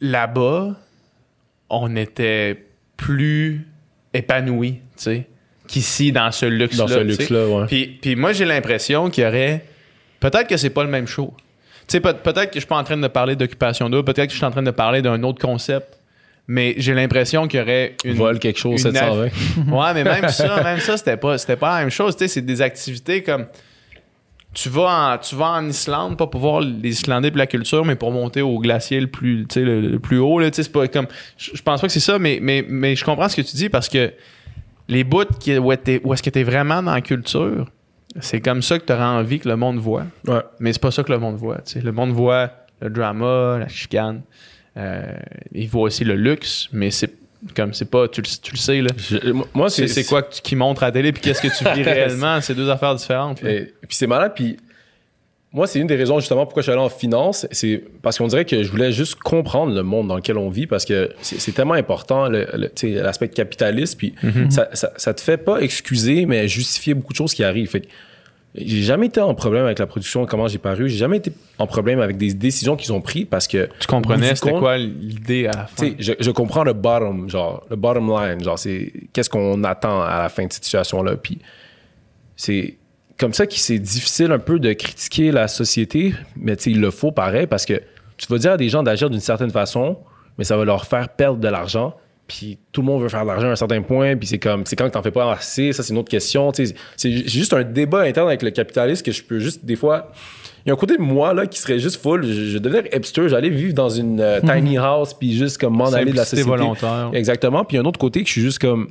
là-bas, 0.00 0.74
on 1.70 1.96
était 1.96 2.64
plus 2.96 3.66
épanouis, 4.14 4.74
tu 4.74 4.80
sais, 4.96 5.26
qu'ici 5.68 6.12
dans 6.12 6.30
ce 6.32 6.46
luxe-là. 6.46 6.84
Dans 6.84 6.88
ce 6.88 6.98
luxe-là, 7.00 7.46
ouais. 7.48 7.66
Puis, 7.66 7.98
puis 8.00 8.16
moi, 8.16 8.32
j'ai 8.32 8.44
l'impression 8.44 9.10
qu'il 9.10 9.24
y 9.24 9.26
aurait. 9.26 9.64
Peut-être 10.20 10.48
que 10.48 10.56
c'est 10.56 10.70
pas 10.70 10.84
le 10.84 10.90
même 10.90 11.06
show. 11.06 11.34
Tu 11.80 11.84
sais, 11.88 12.00
peut- 12.00 12.14
peut-être 12.14 12.48
que 12.50 12.54
je 12.54 12.60
suis 12.60 12.68
pas 12.68 12.76
en 12.78 12.84
train 12.84 12.96
de 12.96 13.08
parler 13.08 13.36
d'occupation 13.36 13.88
double, 13.90 14.04
peut-être 14.04 14.26
que 14.28 14.32
je 14.32 14.36
suis 14.38 14.46
en 14.46 14.50
train 14.50 14.62
de 14.62 14.70
parler 14.70 15.02
d'un 15.02 15.22
autre 15.24 15.40
concept, 15.40 15.98
mais 16.48 16.74
j'ai 16.76 16.94
l'impression 16.94 17.46
qu'il 17.46 17.60
y 17.60 17.62
aurait 17.62 17.96
une. 18.04 18.14
Vole 18.14 18.38
quelque 18.38 18.58
chose, 18.58 18.84
une 18.84 18.92
720. 18.92 19.28
Ouais, 19.72 19.94
mais 19.94 20.04
même 20.04 20.28
ça, 20.28 20.62
même 20.62 20.80
ça, 20.80 20.96
c'était 20.96 21.16
pas, 21.16 21.38
c'était 21.38 21.56
pas 21.56 21.74
la 21.76 21.80
même 21.80 21.90
chose. 21.90 22.16
Tu 22.16 22.24
sais, 22.24 22.28
c'est 22.28 22.42
des 22.42 22.62
activités 22.62 23.22
comme. 23.22 23.46
Tu 24.54 24.68
vas, 24.68 25.14
en, 25.14 25.18
tu 25.18 25.34
vas 25.34 25.52
en 25.52 25.66
Islande, 25.66 26.18
pas 26.18 26.26
pour 26.26 26.40
voir 26.40 26.60
les 26.60 26.90
Islandais 26.90 27.28
et 27.28 27.38
la 27.38 27.46
culture, 27.46 27.86
mais 27.86 27.96
pour 27.96 28.10
monter 28.10 28.42
au 28.42 28.58
glacier 28.58 29.00
le 29.00 29.06
plus, 29.06 29.46
tu 29.48 29.54
sais, 29.54 29.64
le, 29.64 29.80
le 29.80 29.98
plus 29.98 30.18
haut. 30.18 30.38
Là, 30.38 30.50
tu 30.50 30.56
sais, 30.56 30.64
c'est 30.64 30.72
pas 30.72 30.86
comme. 30.88 31.06
Je, 31.38 31.52
je 31.54 31.62
pense 31.62 31.80
pas 31.80 31.86
que 31.86 31.92
c'est 31.92 32.00
ça, 32.00 32.18
mais, 32.18 32.38
mais, 32.42 32.62
mais 32.68 32.94
je 32.94 33.02
comprends 33.02 33.30
ce 33.30 33.36
que 33.36 33.42
tu 33.42 33.56
dis 33.56 33.70
parce 33.70 33.88
que 33.88 34.12
les 34.88 35.04
bouts 35.04 35.24
qui, 35.40 35.56
où, 35.56 35.68
où 35.68 35.72
est-ce 35.72 36.22
que 36.22 36.30
tu 36.30 36.38
es 36.38 36.44
vraiment 36.44 36.82
dans 36.82 36.92
la 36.92 37.00
culture, 37.00 37.66
c'est 38.20 38.40
comme 38.40 38.60
ça 38.60 38.78
que 38.78 38.84
tu 38.84 38.92
auras 38.92 39.08
envie 39.08 39.38
que 39.40 39.48
le 39.48 39.56
monde 39.56 39.78
voit. 39.78 40.04
Ouais. 40.26 40.42
Mais 40.60 40.72
c'est 40.72 40.82
pas 40.82 40.90
ça 40.90 41.02
que 41.02 41.12
le 41.12 41.18
monde 41.18 41.36
voit. 41.36 41.62
tu 41.62 41.74
sais. 41.74 41.80
Le 41.80 41.92
monde 41.92 42.10
voit 42.10 42.50
le 42.80 42.90
drama, 42.90 43.56
la 43.58 43.68
chicane. 43.68 44.22
Euh, 44.76 45.02
il 45.52 45.68
voit 45.68 45.82
aussi 45.82 46.04
le 46.04 46.14
luxe, 46.16 46.68
mais 46.72 46.90
c'est 46.90 47.10
comme 47.54 47.74
c'est 47.74 47.90
pas. 47.90 48.08
Tu, 48.08 48.22
le- 48.22 48.26
tu 48.42 48.52
le 48.52 48.56
sais, 48.58 48.80
là. 48.80 48.90
Je- 48.96 49.32
moi, 49.54 49.68
C'est, 49.68 49.86
c'est 49.88 50.04
quoi 50.04 50.22
que 50.22 50.34
tu- 50.34 50.42
qui 50.42 50.56
montre 50.56 50.82
à 50.82 50.86
la 50.86 50.92
télé 50.92 51.12
puis 51.12 51.20
qu'est-ce 51.22 51.42
que 51.42 51.48
tu 51.48 51.64
vis 51.74 51.82
réellement? 51.88 52.40
C'est 52.40 52.54
deux 52.54 52.70
affaires 52.70 52.94
différentes. 52.94 53.42
là. 53.42 53.50
Et, 53.50 53.72
puis 53.86 53.96
c'est 53.96 54.06
malade, 54.06 54.32
puis 54.34 54.56
moi, 55.52 55.66
c'est 55.66 55.78
une 55.80 55.86
des 55.86 55.96
raisons 55.96 56.18
justement 56.18 56.46
pourquoi 56.46 56.62
je 56.62 56.64
suis 56.64 56.72
allé 56.72 56.80
en 56.80 56.88
finance, 56.88 57.46
c'est 57.50 57.84
parce 58.00 58.16
qu'on 58.16 58.26
dirait 58.28 58.46
que 58.46 58.62
je 58.62 58.70
voulais 58.70 58.90
juste 58.92 59.16
comprendre 59.16 59.74
le 59.74 59.82
monde 59.82 60.08
dans 60.08 60.16
lequel 60.16 60.38
on 60.38 60.48
vit, 60.48 60.66
parce 60.66 60.86
que 60.86 61.10
c'est, 61.20 61.52
tellement 61.52 61.74
important, 61.74 62.28
le, 62.28 62.46
le- 62.54 63.02
l'aspect 63.02 63.28
capitaliste, 63.28 63.98
puis 63.98 64.14
ça, 64.48 64.70
ça, 64.72 64.90
ça 64.96 65.12
te 65.12 65.20
fait 65.20 65.36
pas 65.36 65.58
excuser, 65.60 66.24
mais 66.24 66.48
justifier 66.48 66.94
beaucoup 66.94 67.12
de 67.12 67.18
choses 67.18 67.34
qui 67.34 67.44
arrivent. 67.44 67.68
Fait 67.68 67.82
que 67.82 67.88
j'ai 68.54 68.82
jamais 68.82 69.06
été 69.06 69.20
en 69.20 69.34
problème 69.34 69.64
avec 69.64 69.78
la 69.78 69.86
production, 69.86 70.26
comment 70.26 70.46
j'ai 70.46 70.58
paru, 70.58 70.88
j'ai 70.88 70.98
jamais 70.98 71.16
été 71.16 71.32
en 71.58 71.66
problème 71.66 72.00
avec 72.00 72.18
des 72.18 72.34
décisions 72.34 72.76
qu'ils 72.76 72.92
ont 72.92 73.00
prises, 73.00 73.26
parce 73.30 73.48
que 73.48 73.68
Tu 73.80 73.86
comprenais 73.86 74.34
c'était 74.34 74.52
quoi 74.52 74.76
l'idée 74.76 75.46
à 75.46 75.56
la 75.56 75.66
fin? 75.66 75.86
tu 75.86 75.90
sais, 75.90 75.96
je, 75.98 76.12
je 76.20 76.30
comprends 76.30 76.62
le 76.62 76.74
bottom, 76.74 77.30
genre, 77.30 77.64
le 77.70 77.76
bottom 77.76 78.08
line, 78.08 78.44
genre, 78.44 78.58
c'est 78.58 78.92
qu'est-ce 79.12 79.30
qu'on 79.30 79.64
attend 79.64 80.02
à 80.02 80.22
la 80.22 80.28
fin 80.28 80.46
de 80.46 80.52
cette 80.52 80.64
situation-là. 80.64 81.16
Puis 81.16 81.38
c'est 82.36 82.76
comme 83.18 83.32
ça 83.32 83.46
que 83.46 83.54
c'est 83.54 83.78
difficile 83.78 84.32
un 84.32 84.38
peu 84.38 84.58
de 84.58 84.72
critiquer 84.72 85.32
la 85.32 85.48
société, 85.48 86.14
mais 86.36 86.56
tu 86.56 86.64
sais, 86.64 86.70
il 86.72 86.80
le 86.80 86.90
faut 86.90 87.12
pareil 87.12 87.46
parce 87.46 87.64
que 87.64 87.80
tu 88.18 88.26
vas 88.28 88.38
dire 88.38 88.52
à 88.52 88.56
des 88.56 88.68
gens 88.68 88.82
d'agir 88.82 89.08
d'une 89.08 89.20
certaine 89.20 89.50
façon, 89.50 89.96
mais 90.36 90.44
ça 90.44 90.56
va 90.56 90.64
leur 90.64 90.84
faire 90.86 91.08
perdre 91.08 91.38
de 91.38 91.48
l'argent. 91.48 91.94
Puis 92.26 92.58
tout 92.70 92.80
le 92.80 92.86
monde 92.86 93.02
veut 93.02 93.08
faire 93.08 93.22
de 93.22 93.28
l'argent 93.28 93.48
à 93.48 93.50
un 93.50 93.56
certain 93.56 93.82
point, 93.82 94.16
puis 94.16 94.26
c'est 94.26 94.38
comme, 94.38 94.64
c'est 94.64 94.76
quand 94.76 94.86
que 94.86 94.92
t'en 94.92 95.02
fais 95.02 95.10
pas 95.10 95.32
assez, 95.32 95.72
ça 95.72 95.82
c'est 95.82 95.92
une 95.92 95.98
autre 95.98 96.10
question. 96.10 96.50
C'est 96.54 97.28
juste 97.28 97.52
un 97.52 97.64
débat 97.64 98.02
interne 98.02 98.28
avec 98.28 98.42
le 98.42 98.50
capitaliste 98.50 99.04
que 99.04 99.12
je 99.12 99.22
peux 99.22 99.38
juste, 99.38 99.64
des 99.64 99.76
fois, 99.76 100.12
il 100.64 100.68
y 100.68 100.70
a 100.70 100.74
un 100.74 100.76
côté 100.76 100.96
de 100.96 101.02
moi 101.02 101.34
là 101.34 101.46
qui 101.46 101.58
serait 101.58 101.78
juste 101.78 102.00
full. 102.00 102.24
Je, 102.24 102.32
je 102.32 102.58
devenais 102.58 102.88
hipster, 102.94 103.28
j'allais 103.28 103.50
vivre 103.50 103.74
dans 103.74 103.88
une 103.88 104.20
euh, 104.20 104.40
tiny 104.40 104.78
house 104.78 105.12
puis 105.14 105.36
juste 105.36 105.58
comme 105.58 105.76
m'en 105.76 105.92
aller 105.92 106.12
de 106.12 106.16
la 106.16 106.24
société. 106.24 106.48
volontaire. 106.48 107.10
Exactement. 107.12 107.64
Puis 107.64 107.76
il 107.76 107.80
y 107.80 107.82
a 107.82 107.82
un 107.82 107.88
autre 107.88 107.98
côté 107.98 108.22
que 108.22 108.28
je 108.28 108.32
suis 108.32 108.42
juste 108.42 108.60
comme 108.60 108.88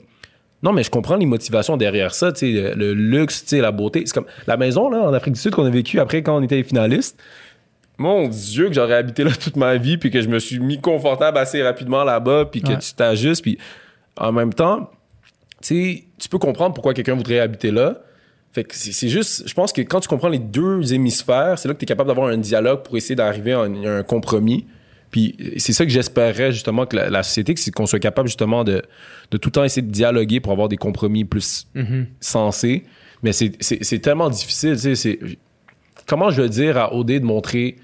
non, 0.63 0.73
mais 0.73 0.83
je 0.83 0.91
comprends 0.91 1.15
les 1.15 1.25
motivations 1.25 1.75
derrière 1.75 2.13
ça, 2.13 2.31
tu 2.31 2.39
sais, 2.39 2.51
le, 2.51 2.73
le 2.75 2.93
luxe, 2.93 3.41
tu 3.43 3.49
sais, 3.49 3.61
la 3.61 3.71
beauté. 3.71 4.03
C'est 4.05 4.13
comme 4.13 4.27
la 4.45 4.57
maison 4.57 4.89
là 4.89 5.01
en 5.01 5.13
Afrique 5.13 5.33
du 5.33 5.39
Sud 5.39 5.55
qu'on 5.55 5.65
a 5.65 5.71
vécu 5.71 5.99
après 5.99 6.21
quand 6.21 6.37
on 6.37 6.43
était 6.43 6.61
finaliste. 6.61 7.19
Mon 7.97 8.27
Dieu, 8.27 8.67
que 8.67 8.73
j'aurais 8.73 8.95
habité 8.95 9.23
là 9.23 9.31
toute 9.31 9.55
ma 9.57 9.77
vie, 9.77 9.97
puis 9.97 10.09
que 10.11 10.21
je 10.21 10.27
me 10.27 10.39
suis 10.39 10.59
mis 10.59 10.79
confortable 10.81 11.37
assez 11.37 11.61
rapidement 11.61 12.03
là-bas, 12.03 12.45
puis 12.51 12.61
que 12.61 12.69
Ouais. 12.69 12.77
tu 12.79 12.93
t'ajustes, 12.93 13.43
puis 13.43 13.57
en 14.17 14.31
même 14.31 14.53
temps, 14.53 14.89
tu 15.61 16.03
peux 16.29 16.39
comprendre 16.39 16.73
pourquoi 16.73 16.93
quelqu'un 16.93 17.15
voudrait 17.15 17.39
habiter 17.39 17.71
là. 17.71 18.01
Fait 18.53 18.63
que 18.65 18.75
c'est 18.75 19.07
juste, 19.07 19.47
je 19.47 19.53
pense 19.53 19.71
que 19.71 19.81
quand 19.81 20.01
tu 20.01 20.09
comprends 20.09 20.27
les 20.27 20.39
deux 20.39 20.93
hémisphères, 20.93 21.57
c'est 21.57 21.67
là 21.69 21.73
que 21.73 21.79
tu 21.79 21.83
es 21.83 21.87
capable 21.87 22.07
d'avoir 22.09 22.27
un 22.27 22.37
dialogue 22.37 22.83
pour 22.83 22.97
essayer 22.97 23.15
d'arriver 23.15 23.53
à 23.53 23.61
un, 23.61 24.03
compromis. 24.03 24.65
Puis 25.09 25.35
c'est 25.57 25.71
ça 25.73 25.85
que 25.85 25.91
j'espérais 25.91 26.51
justement 26.51 26.85
que 26.85 26.95
la, 26.97 27.09
la 27.09 27.23
société, 27.23 27.53
c'est 27.55 27.71
qu'on 27.71 27.85
soit 27.85 27.99
capable 27.99 28.27
justement 28.27 28.63
de, 28.65 28.81
de 29.31 29.37
tout 29.37 29.47
le 29.49 29.51
temps 29.53 29.63
essayer 29.63 29.81
de 29.85 29.91
dialoguer 29.91 30.39
pour 30.41 30.51
avoir 30.51 30.67
des 30.67 30.75
compromis 30.77 31.23
plus 31.23 31.67
sensés. 32.19 32.83
Mais 33.23 33.31
c'est- 33.31 33.99
tellement 34.01 34.29
difficile, 34.29 34.77
tu 34.81 34.95
sais. 34.95 35.19
Comment 36.07 36.29
je 36.29 36.41
veux 36.41 36.49
dire 36.49 36.77
à 36.77 36.93
OD 36.93 37.19
de 37.19 37.25
montrer 37.25 37.77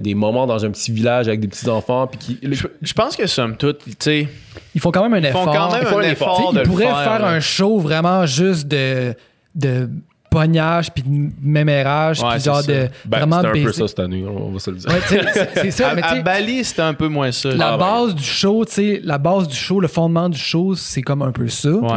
des 0.00 0.14
moments 0.14 0.46
dans 0.46 0.64
un 0.64 0.70
petit 0.70 0.90
village 0.92 1.28
avec 1.28 1.40
des 1.40 1.48
petits 1.48 1.68
enfants, 1.68 2.06
puis 2.06 2.18
qui, 2.18 2.38
Je, 2.50 2.66
je 2.80 2.92
pense 2.94 3.14
que 3.16 3.26
somme 3.26 3.56
toute, 3.56 3.80
tu 3.84 3.92
sais, 3.98 4.28
Ils 4.74 4.80
font 4.80 4.90
quand 4.90 5.02
même 5.02 5.12
un 5.14 5.18
ils 5.18 5.26
effort. 5.26 5.44
font 5.44 5.52
quand 5.52 5.70
même 5.72 5.82
Ils 5.82 5.86
font 5.88 5.98
un 5.98 6.02
un 6.02 6.10
effort. 6.10 6.52
de 6.54 6.60
ils 6.60 6.66
pourraient 6.68 6.84
faire, 6.86 7.24
un 7.24 7.40
show 7.40 7.78
vraiment 7.78 8.24
juste 8.24 8.68
de, 8.68 9.14
de 9.54 9.90
pognage 10.30 10.90
puis 10.90 11.02
de 11.02 11.30
mémérage 11.42 12.20
Ouais, 12.22 12.30
puis 12.30 12.40
c'est 12.40 12.46
genre 12.46 12.62
ça. 12.62 12.72
de 12.72 12.88
ben, 13.04 13.18
vraiment 13.18 13.42
c'était 13.42 13.60
un 13.60 13.64
peu 13.64 13.72
ça 13.72 13.88
cette 13.88 13.98
année, 14.00 14.24
on 14.26 14.50
va 14.50 14.58
se 14.58 14.70
le 14.70 14.76
dire. 14.78 14.88
Ouais, 14.90 15.46
c'est- 15.56 15.70
ça, 15.72 15.90
À, 15.90 15.94
mais 15.94 16.02
à 16.02 16.22
Bali, 16.22 16.64
c'était 16.64 16.80
un 16.82 16.94
peu 16.94 17.08
moins 17.08 17.30
ça. 17.32 17.50
la 17.54 17.74
Ah, 17.74 17.76
ben. 17.76 17.84
base 17.84 18.14
du 18.14 18.24
show, 18.24 18.64
tu 18.64 18.72
sais, 18.72 19.00
la 19.04 19.18
base 19.18 19.46
du 19.46 19.54
show, 19.54 19.78
le 19.78 19.88
fondement 19.88 20.30
du 20.30 20.38
show, 20.38 20.74
c'est 20.74 21.02
comme 21.02 21.20
un 21.20 21.32
peu 21.32 21.48
ça. 21.48 21.68
Ouais. 21.70 21.88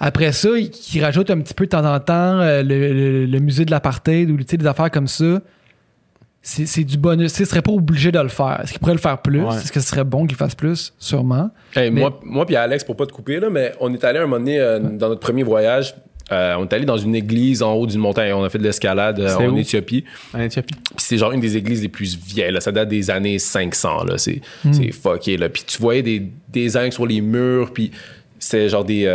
Après 0.00 0.32
ça, 0.32 0.48
ils 0.58 1.04
rajoutent 1.04 1.30
un 1.30 1.38
petit 1.38 1.54
peu 1.54 1.66
de 1.66 1.70
temps 1.70 1.84
en 1.84 2.00
temps 2.00 2.40
euh, 2.40 2.64
le, 2.64 2.92
le- 2.92 3.26
le 3.26 3.38
musée 3.38 3.64
de 3.64 3.70
l'apartheid 3.70 4.28
ou 4.28 4.36
tu 4.38 4.44
sais, 4.48 4.56
des 4.56 4.66
affaires 4.66 4.90
comme 4.90 5.06
ça. 5.06 5.40
C'est 6.42 6.66
c'est 6.66 6.84
du 6.84 6.96
bonus. 6.98 7.32
Tu 7.32 7.38
sais, 7.38 7.44
il 7.44 7.46
serait 7.46 7.62
pas 7.62 7.72
obligé 7.72 8.10
de 8.12 8.18
le 8.18 8.28
faire. 8.28 8.60
Est-ce 8.62 8.72
qu'il 8.72 8.80
pourrait 8.80 8.94
le 8.94 8.98
faire 8.98 9.18
plus? 9.22 9.42
Ouais. 9.42 9.54
Est-ce 9.56 9.70
que 9.72 9.80
ce 9.80 9.88
serait 9.88 10.04
bon 10.04 10.26
qu'il 10.26 10.36
fasse 10.36 10.54
plus? 10.54 10.92
Sûrement. 10.98 11.50
Hey, 11.76 11.90
Mais- 11.90 12.00
Moi, 12.00 12.20
moi 12.24 12.46
puis 12.46 12.56
Alex, 12.56 12.84
pour 12.84 12.96
pas 12.96 13.06
te 13.06 13.12
couper, 13.12 13.38
là, 13.40 13.48
mais 13.50 13.72
on 13.80 13.92
est 13.94 14.02
allé 14.04 14.18
un 14.18 14.22
moment 14.22 14.38
donné 14.38 14.58
euh, 14.60 14.78
dans 14.80 15.08
notre 15.08 15.20
premier 15.20 15.42
voyage. 15.44 15.94
euh, 16.32 16.54
on 16.58 16.64
est 16.64 16.72
allé 16.72 16.84
dans 16.86 16.96
une 16.96 17.14
église 17.14 17.62
en 17.62 17.74
haut 17.74 17.86
d'une 17.86 18.00
montagne. 18.00 18.32
On 18.32 18.42
a 18.42 18.48
fait 18.48 18.58
de 18.58 18.62
l'escalade 18.64 19.20
euh, 19.20 19.36
en 19.36 19.50
où? 19.50 19.58
Éthiopie. 19.58 20.04
En 20.34 20.40
Éthiopie. 20.40 20.74
Puis 20.74 20.94
c'est 20.96 21.18
genre 21.18 21.32
une 21.32 21.40
des 21.40 21.56
églises 21.56 21.82
les 21.82 21.88
plus 21.88 22.16
vieilles. 22.16 22.52
Là. 22.52 22.60
Ça 22.60 22.72
date 22.72 22.88
des 22.88 23.10
années 23.10 23.38
500. 23.38 24.04
Là. 24.04 24.18
C'est, 24.18 24.40
c'est 24.72 24.92
fucké. 24.92 25.36
Là. 25.36 25.48
Puis 25.48 25.62
tu 25.66 25.78
voyais 25.80 26.02
des, 26.02 26.28
des 26.48 26.76
angles 26.76 26.92
sur 26.92 27.06
les 27.06 27.20
murs. 27.20 27.72
Puis 27.72 27.90
c'est 28.38 28.68
genre 28.68 28.84
des, 28.84 29.06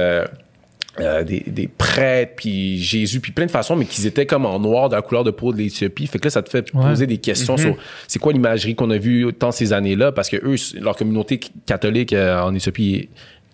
euh, 0.99 1.24
des, 1.24 1.44
des 1.45 1.68
prêtres, 1.68 2.34
puis 2.38 2.80
Jésus, 2.82 3.19
puis 3.19 3.32
plein 3.32 3.45
de 3.45 3.52
façons, 3.52 3.76
mais 3.76 3.86
qu'ils 3.86 4.07
étaient 4.07 4.26
comme 4.26 4.45
en 4.45 4.60
noir 4.60 4.90
de 4.90 4.95
la 4.95 5.02
couleur 5.02 5.24
de 5.24 5.32
peau 5.32 5.53
de 5.53 5.57
l'Éthiopie. 5.57 6.07
Fait 6.07 6.18
que 6.19 6.26
là, 6.26 6.30
ça 6.32 6.41
te 6.41 6.49
fait 6.49 6.74
Ouais. 6.74 6.90
poser 6.90 7.06
des 7.07 7.18
questions 7.19 7.56
sur 7.57 7.76
c'est 8.07 8.19
quoi 8.19 8.34
l'imagerie 8.34 8.74
qu'on 8.76 8.90
a 8.90 8.98
vue 8.98 9.32
tant 9.38 9.52
ces 9.52 9.74
années-là, 9.74 10.11
parce 10.11 10.30
que 10.30 10.38
eux, 10.38 10.56
leur 10.82 10.95
communauté 10.95 11.40
catholique 11.65 12.14
euh, 12.14 12.41
en 12.41 12.53
Éthiopie 12.56 12.95
est 12.95 13.10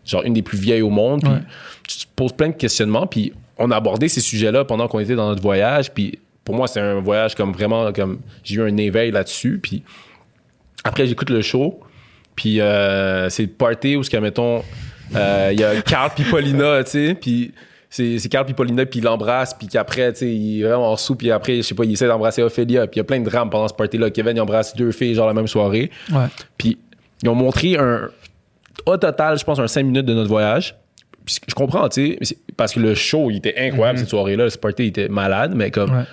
genre 0.09 0.23
une 0.23 0.33
des 0.33 0.41
plus 0.41 0.57
vieilles 0.57 0.81
au 0.81 0.89
monde. 0.89 1.21
Puis 1.21 1.31
Ouais. 1.31 1.39
tu 1.87 1.97
te 1.99 2.11
poses 2.15 2.33
plein 2.33 2.47
de 2.49 2.53
questionnements, 2.55 3.07
puis 3.07 3.33
on 3.57 3.71
a 3.71 3.75
abordé 3.75 4.07
ces 4.07 4.21
sujets-là 4.21 4.63
pendant 4.65 4.87
qu'on 4.87 4.99
était 4.99 5.15
dans 5.15 5.27
notre 5.29 5.41
voyage, 5.41 5.91
puis 5.93 6.19
pour 6.45 6.55
moi, 6.55 6.67
c'est 6.67 6.79
un 6.81 6.99
voyage 7.01 7.35
comme 7.35 7.51
vraiment, 7.53 7.91
comme 7.93 8.19
j'ai 8.43 8.55
eu 8.55 8.61
un 8.63 8.75
éveil 8.77 9.11
là-dessus, 9.11 9.59
puis 9.61 9.83
après, 10.83 11.07
j'écoute 11.07 11.29
le 11.29 11.41
show, 11.41 11.79
puis 12.35 12.59
euh, 12.59 13.29
c'est 13.29 13.43
le 13.43 13.49
party 13.49 13.95
où, 13.95 14.03
ce 14.03 14.09
que, 14.09 14.17
mettons, 14.17 14.63
il 15.13 15.59
y 15.59 15.63
a 15.63 15.81
Carl 15.81 16.11
puis 16.15 16.23
Paulina, 16.23 16.83
tu 16.83 16.91
sais, 16.91 17.15
puis 17.19 17.51
c'est 17.89 18.29
Carl 18.29 18.45
puis 18.45 18.53
Paulina, 18.53 18.85
puis 18.85 18.99
il 18.99 19.03
l'embrasse, 19.03 19.53
puis 19.53 19.67
qu'après, 19.67 20.11
tu 20.13 20.19
sais, 20.19 20.33
il 20.33 20.61
est 20.61 20.63
vraiment 20.63 20.91
en 20.91 20.97
sous, 20.97 21.15
puis 21.15 21.29
après, 21.31 21.57
je 21.57 21.61
sais 21.61 21.75
pas, 21.75 21.85
il 21.85 21.93
essaie 21.93 22.07
d'embrasser 22.07 22.41
Ophélia, 22.41 22.87
puis 22.87 22.97
il 22.97 22.99
y 22.99 23.01
a 23.01 23.03
plein 23.03 23.19
de 23.19 23.29
drames 23.29 23.49
pendant 23.49 23.67
ce 23.67 23.73
party-là. 23.73 24.09
Kevin, 24.09 24.35
il 24.35 24.41
embrasse 24.41 24.75
deux 24.75 24.91
filles, 24.91 25.13
genre 25.13 25.27
la 25.27 25.33
même 25.33 25.47
soirée. 25.47 25.91
Ouais. 26.11 26.25
Puis 26.57 26.77
ils 27.21 27.29
ont 27.29 27.35
montré 27.35 27.77
un. 27.77 28.09
Au 28.85 28.97
total, 28.97 29.37
je 29.37 29.45
pense, 29.45 29.59
un 29.59 29.67
5 29.67 29.83
minutes 29.83 30.05
de 30.05 30.13
notre 30.13 30.29
voyage. 30.29 30.75
Puis 31.23 31.37
je 31.47 31.53
comprends, 31.53 31.87
tu 31.87 32.17
sais, 32.21 32.37
parce 32.57 32.73
que 32.73 32.79
le 32.79 32.95
show, 32.95 33.29
il 33.29 33.37
était 33.37 33.55
incroyable 33.57 33.99
cette 33.99 34.09
soirée-là. 34.09 34.45
Le 34.45 34.57
party 34.57 34.83
il 34.83 34.87
était 34.87 35.07
malade, 35.07 35.53
mais 35.55 35.71
comme. 35.71 35.91
Ouais. 35.91 36.03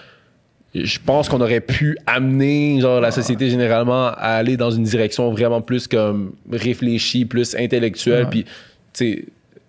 Je 0.72 0.98
pense 1.04 1.28
qu'on 1.28 1.40
aurait 1.40 1.60
pu 1.60 1.98
amener 2.06 2.80
genre 2.80 3.00
la 3.00 3.10
société 3.10 3.50
généralement 3.50 4.06
à 4.06 4.36
aller 4.36 4.56
dans 4.56 4.70
une 4.70 4.84
direction 4.84 5.28
vraiment 5.32 5.60
plus 5.60 5.88
comme 5.88 6.34
réfléchie, 6.48 7.24
plus 7.24 7.56
intellectuelle. 7.56 8.26
Ouais. 8.26 8.30
Puis, 8.30 8.44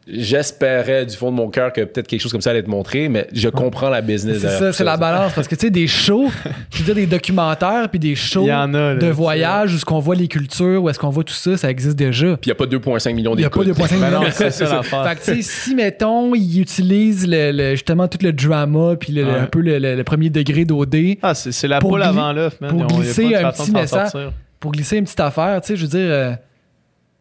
j'espérais 0.07 1.05
du 1.05 1.15
fond 1.15 1.29
de 1.31 1.35
mon 1.35 1.49
cœur 1.49 1.71
que 1.71 1.81
peut-être 1.81 2.07
quelque 2.07 2.19
chose 2.21 2.31
comme 2.31 2.41
ça 2.41 2.49
allait 2.49 2.59
être 2.59 2.67
montré, 2.67 3.07
mais 3.07 3.27
je 3.33 3.47
comprends 3.49 3.89
la 3.89 4.01
business. 4.01 4.39
C'est 4.39 4.49
ça, 4.57 4.73
c'est 4.73 4.83
la 4.83 4.97
balance. 4.97 5.31
Parce 5.33 5.47
que, 5.47 5.53
tu 5.55 5.67
sais, 5.67 5.69
des 5.69 5.85
shows, 5.87 6.29
je 6.73 6.79
veux 6.79 6.85
dire, 6.85 6.95
des 6.95 7.05
documentaires, 7.05 7.87
puis 7.87 7.99
des 7.99 8.15
shows 8.15 8.43
Il 8.43 8.47
y 8.49 8.53
en 8.53 8.73
a, 8.73 8.93
là, 8.93 8.95
de 8.95 9.07
voyage 9.07 9.75
où 9.75 9.77
ce 9.77 9.85
qu'on 9.85 9.99
voit 9.99 10.15
les 10.15 10.27
cultures, 10.27 10.81
où 10.83 10.89
est-ce 10.89 10.97
qu'on 10.97 11.11
voit 11.11 11.23
tout 11.23 11.33
ça, 11.35 11.55
ça 11.55 11.69
existe 11.69 11.95
déjà. 11.95 12.35
Puis 12.37 12.49
il 12.49 12.49
n'y 12.49 12.51
a 12.51 12.55
pas 12.55 12.65
2,5 12.65 13.13
millions 13.13 13.33
Il 13.35 13.37
n'y 13.37 13.43
a 13.45 13.49
pas 13.51 13.63
d'écoutes. 13.63 13.77
de 13.77 13.83
2,5 13.83 13.99
Ben 13.99 14.09
non, 14.11 14.19
millions. 14.21 14.31
c'est 14.35 14.51
ça. 14.51 14.81
Fait 14.81 15.15
que, 15.15 15.19
tu 15.23 15.35
sais, 15.35 15.41
si, 15.43 15.75
mettons, 15.75 16.33
ils 16.33 16.59
utilisent 16.61 17.27
le, 17.27 17.51
le- 17.51 17.71
justement 17.71 18.07
tout 18.07 18.19
le 18.23 18.33
drama, 18.33 18.95
puis 18.99 19.13
le- 19.13 19.21
le- 19.23 19.31
Ouais. 19.31 19.37
un 19.39 19.45
peu 19.45 19.59
le, 19.61 19.77
le- 19.77 19.95
le 19.95 20.03
premier 20.03 20.29
degré 20.31 20.65
d'OD 20.65 21.17
Ah, 21.21 21.35
c'est 21.35 21.67
la 21.67 21.79
Pour 21.79 21.91
poule 21.91 22.01
avant 22.03 22.33
l'œuf, 22.33 22.59
man. 22.59 22.71
pour 22.71 22.87
glisser 22.87 23.35
un 23.35 23.51
petit 23.51 23.71
message. 23.71 24.11
pour 24.59 24.71
glisser 24.71 24.97
une 24.97 25.05
petite 25.05 25.19
affaire, 25.19 25.61
tu 25.61 25.67
sais, 25.67 25.75
je 25.75 25.83
veux 25.85 25.87
dire, 25.87 26.37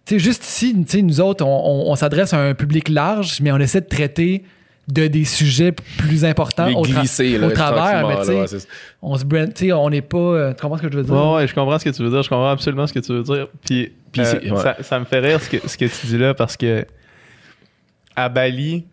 euh, 0.01 0.06
tu 0.06 0.14
sais, 0.14 0.18
juste 0.24 0.44
ici, 0.44 0.74
tu 0.74 0.90
sais, 0.90 1.02
nous 1.02 1.20
autres, 1.20 1.44
on, 1.44 1.48
on- 1.89 1.93
on 1.93 1.94
s'adresse 1.97 2.32
à 2.35 2.39
un 2.40 2.55
public 2.55 2.89
large, 2.89 3.40
mais 3.40 3.52
on 3.52 3.59
essaie 3.59 3.81
de 3.81 3.89
traiter 3.89 4.43
de 4.89 5.06
des 5.06 5.24
sujets 5.24 5.70
plus 5.98 6.24
importants 6.24 6.66
Les 6.66 6.74
au, 6.74 6.82
tra- 6.85 6.98
glisser, 7.01 7.39
là, 7.39 7.47
au 7.47 7.51
travers, 7.51 8.09
mais 8.09 8.14
là, 8.14 8.24
ouais, 8.24 8.47
on 9.02 9.16
se 9.16 9.24
brand, 9.24 9.52
tu 9.55 9.66
sais, 9.66 9.72
on 9.72 9.89
n'est 9.89 10.01
pas, 10.02 10.18
euh, 10.18 10.52
tu 10.52 10.60
comprends 10.62 10.78
ce 10.78 10.82
que 10.82 10.90
je 10.93 10.97
veux 10.98 11.05
dire? 11.05 11.14
Ouais, 11.14 11.35
ouais, 11.36 11.47
je 11.47 11.55
comprends 11.55 11.78
ce 11.78 11.85
que 11.85 11.90
tu 11.90 12.02
veux 12.02 12.10
dire. 12.10 12.22
Je 12.22 12.28
comprends 12.28 12.51
absolument 12.51 12.86
ce 12.89 12.93
que 12.93 12.98
tu 12.98 13.12
veux 13.12 13.22
dire. 13.22 13.47
Puis, 13.64 13.93
Puis 14.10 14.22
euh, 14.22 14.51
ouais. 14.55 14.62
ça, 14.62 14.77
ça 14.81 14.98
me 14.98 15.05
fait 15.05 15.20
rire 15.20 15.40
ce 15.40 15.48
que, 15.48 15.68
ce 15.68 15.77
que 15.78 15.85
tu 15.85 16.06
dis 16.06 16.18
là 16.18 16.35
parce 16.35 16.56
que 16.56 16.85
à 18.16 18.28
Bali. 18.28 18.85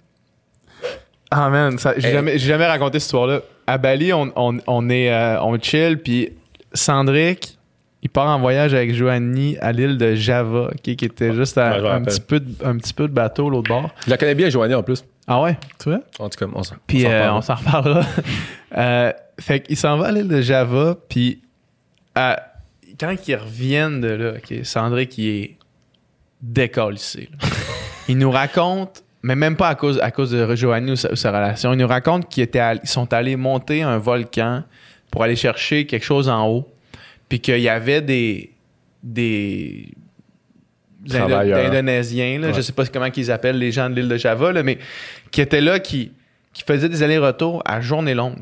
Ah 1.32 1.50
man, 1.50 1.78
ça- 1.80 1.94
j'ai 1.98 2.10
Hey. 2.10 2.38
jamais, 2.40 2.68
raconté 2.68 3.00
cette 3.00 3.08
histoire-là. 3.08 3.42
À 3.66 3.78
Bali, 3.78 4.14
on, 4.14 4.32
on, 4.36 4.60
on 4.68 4.90
est, 4.90 5.12
euh, 5.12 5.42
on 5.42 5.60
chill, 5.60 5.98
puis 5.98 6.30
Sandrick, 6.74 7.57
il 8.08 8.10
part 8.10 8.30
en 8.30 8.40
voyage 8.40 8.74
avec 8.74 8.94
Joanie 8.94 9.58
à 9.60 9.74
l'île 9.74 9.98
de 9.98 10.16
Java, 10.16 10.72
qui 10.82 10.92
était 10.92 11.34
juste 11.34 11.58
à 11.58 11.72
Ouais, 11.72 11.80
je 11.80 11.84
me 11.84 11.90
un, 11.90 12.02
petit 12.04 12.22
peu 12.22 12.40
de, 12.40 12.66
un 12.66 12.78
petit 12.78 12.94
peu 12.94 13.10
de 13.10 13.14
bateau 13.14 13.50
l'autre 13.50 13.68
bord. 13.68 13.90
Je 14.06 14.10
la 14.10 14.18
connais 14.18 14.34
bien, 14.34 14.50
Joanie, 14.50 14.76
en 14.76 14.82
plus. 14.82 15.04
Ah 15.28 15.42
ouais, 15.42 15.58
tu 15.78 15.90
vois? 15.90 16.00
En 16.18 16.30
tout 16.30 16.40
cas, 16.40 16.50
on 16.56 16.64
s'en 16.64 16.76
Puis 16.88 17.06
euh, 17.06 17.34
on 17.34 17.42
s'en 17.42 17.56
reparlera. 17.56 18.06
Euh, 18.76 19.14
fait 19.40 19.62
qu'il 19.62 19.78
s'en 19.78 19.98
va 19.98 20.08
à 20.08 20.12
l'île 20.12 20.28
de 20.28 20.42
Java, 20.42 20.98
puis 21.08 21.42
euh, 22.18 22.36
quand 23.00 23.16
ils 23.26 23.36
reviennent 23.36 24.02
de 24.02 24.10
là, 24.10 24.34
ok, 24.34 24.66
Sandré 24.66 25.08
qui 25.08 25.30
est 25.30 25.58
décalissé. 26.42 27.30
il 28.10 28.18
nous 28.18 28.30
raconte, 28.30 29.04
mais 29.24 29.38
même 29.38 29.56
pas 29.56 29.70
à 29.70 29.76
cause, 29.76 30.00
à 30.02 30.12
cause 30.12 30.32
de 30.32 30.54
Joanie 30.54 30.92
ou 30.92 30.96
sa, 30.98 31.14
ou 31.14 31.16
sa 31.16 31.32
relation, 31.32 31.72
il 31.72 31.78
nous 31.78 31.88
raconte 31.88 32.28
qu'ils 32.28 32.44
étaient 32.44 32.76
ils 32.84 32.90
sont 32.90 33.14
allés 33.14 33.38
monter 33.38 33.84
un 33.84 33.98
volcan 33.98 34.64
pour 35.12 35.24
aller 35.24 35.38
chercher 35.38 35.86
quelque 35.86 36.06
chose 36.06 36.28
en 36.28 36.46
haut, 36.46 36.68
puis 37.30 37.40
qu'il 37.40 37.60
y 37.60 37.70
avait 37.70 38.02
des 38.02 38.52
des 39.04 39.90
des 41.06 41.16
Indo- 41.16 41.28
Travailleurs. 41.30 41.64
d'Indonésiens, 41.72 42.40
là, 42.40 42.48
Ouais. 42.48 42.54
je 42.54 42.62
sais 42.62 42.74
pas 42.74 42.86
comment 42.86 43.06
ils 43.16 43.32
appellent 43.32 43.58
les 43.60 43.72
gens 43.72 43.90
de 43.90 43.96
l'île 43.96 44.10
de 44.10 44.18
Java, 44.18 44.52
là, 44.52 44.64
mais 44.64 44.78
qui 45.32 45.40
étaient 45.42 45.62
là, 45.62 45.80
qui, 45.80 46.12
qui 46.54 46.64
faisaient 46.64 46.90
des 46.90 47.04
allers-retours 47.04 47.62
à 47.66 47.80
journée 47.82 48.14
longue 48.14 48.40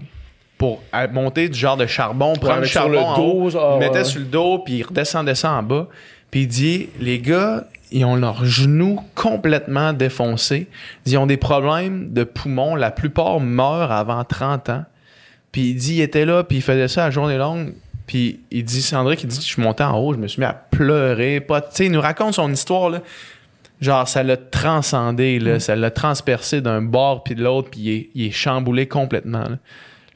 pour 0.58 0.82
monter 1.12 1.50
du 1.50 1.60
genre 1.60 1.78
de 1.78 1.86
charbon, 1.86 2.34
prendre 2.34 2.54
le 2.54 2.58
avec 2.60 2.70
sur 2.72 2.82
charbon 2.82 3.12
le 3.12 3.16
dos, 3.52 3.58
haut, 3.60 3.78
mettaient 3.80 3.98
ouais. 4.00 4.04
sur 4.06 4.20
le 4.20 4.26
dos, 4.26 4.60
puis 4.60 4.76
ils 4.78 4.84
redescendaient 4.84 5.36
ça 5.36 5.52
en 5.52 5.64
bas. 5.64 5.88
Puis 6.32 6.42
il 6.44 6.48
dit, 6.48 6.90
les 7.00 7.20
gars, 7.20 7.68
ils 7.92 8.04
ont 8.06 8.16
leurs 8.16 8.46
genoux 8.46 9.00
complètement 9.14 9.94
défoncés. 9.94 10.68
Ils 11.06 11.18
ont 11.18 11.28
des 11.28 11.38
problèmes 11.38 12.12
de 12.14 12.24
poumons. 12.24 12.76
La 12.76 12.90
plupart 12.90 13.40
meurent 13.42 13.92
avant 13.92 14.24
30 14.24 14.70
ans. 14.70 14.86
Puis 15.52 15.70
il 15.70 15.76
dit, 15.76 15.96
il 15.96 16.02
était 16.02 16.26
là, 16.26 16.44
puis 16.44 16.58
il 16.58 16.62
faisait 16.64 16.88
ça 16.88 17.06
à 17.06 17.12
journée 17.12 17.38
longue. 17.38 17.74
Puis 18.08 18.42
il 18.52 18.64
dit, 18.64 18.82
c'est 18.82 18.96
André 18.96 19.16
qui 19.18 19.26
dit, 19.28 19.36
je 19.36 19.42
suis 19.42 19.62
monté 19.62 19.84
en 19.84 19.98
haut, 19.98 20.14
je 20.14 20.20
me 20.20 20.28
suis 20.28 20.40
mis 20.40 20.46
à 20.46 20.54
pleurer. 20.54 21.40
Pas, 21.42 21.62
tu 21.62 21.68
sais, 21.72 21.86
il 21.88 21.92
nous 21.92 22.02
raconte 22.02 22.34
son 22.36 22.52
histoire, 22.52 22.90
là. 22.90 23.02
Genre, 23.82 24.08
ça 24.08 24.24
l'a 24.24 24.38
transcendé, 24.38 25.40
là. 25.40 25.60
Ça 25.60 25.76
l'a 25.76 25.92
transpercé 25.92 26.62
d'un 26.62 26.82
bord 26.82 27.24
puis 27.24 27.36
de 27.36 27.44
l'autre, 27.44 27.70
puis 27.72 27.80
il 27.82 27.90
est, 27.92 28.10
il 28.16 28.26
est 28.28 28.32
chamboulé 28.32 28.88
complètement, 28.88 29.40
là. 29.50 29.58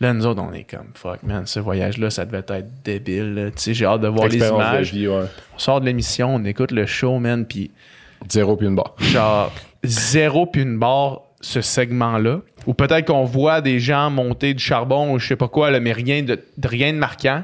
Là, 0.02 0.14
nous 0.14 0.26
autres, 0.26 0.41
on 0.41 0.53
est 0.53 0.64
comme, 0.64 0.88
fuck, 0.94 1.24
man, 1.24 1.45
ce 1.45 1.60
voyage-là, 1.60 2.10
ça 2.10 2.24
devait 2.24 2.38
être 2.48 2.84
débile, 2.86 3.34
là. 3.34 3.45
Tu 3.52 3.57
sais, 3.57 3.74
j'ai 3.74 3.86
hâte 3.86 3.99
de 4.02 4.07
voir 4.07 4.28
les 4.30 4.40
images. 4.56 4.94
vie, 4.94 5.07
ouais. 5.10 5.26
On 5.56 5.60
sort 5.60 5.82
de 5.82 5.86
l'émission, 5.88 6.36
on 6.36 6.45
écoute 6.45 6.72
le 6.72 6.86
show, 6.86 7.20
man, 7.20 7.45
puis 7.45 7.70
Zéro 8.30 8.56
puis 8.56 8.68
une 8.68 8.76
barre. 8.76 8.95
genre 8.99 9.52
zéro 9.84 10.45
puis 10.45 10.61
une 10.61 10.78
barre 10.78 11.22
ce 11.41 11.61
segment-là. 11.61 12.41
Ou 12.68 12.74
peut-être 12.74 13.07
qu'on 13.07 13.24
voit 13.24 13.61
des 13.61 13.80
gens 13.80 14.10
monter 14.10 14.53
du 14.53 14.61
charbon 14.64 15.14
ou 15.14 15.20
je 15.20 15.28
sais 15.28 15.36
pas 15.38 15.48
quoi, 15.48 15.72
là, 15.72 15.80
mais 15.80 15.91
rien 15.94 16.22
de- 16.22 16.40
rien 16.64 16.91
de 16.94 16.98
marquant. 16.98 17.44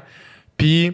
Puis 0.56 0.92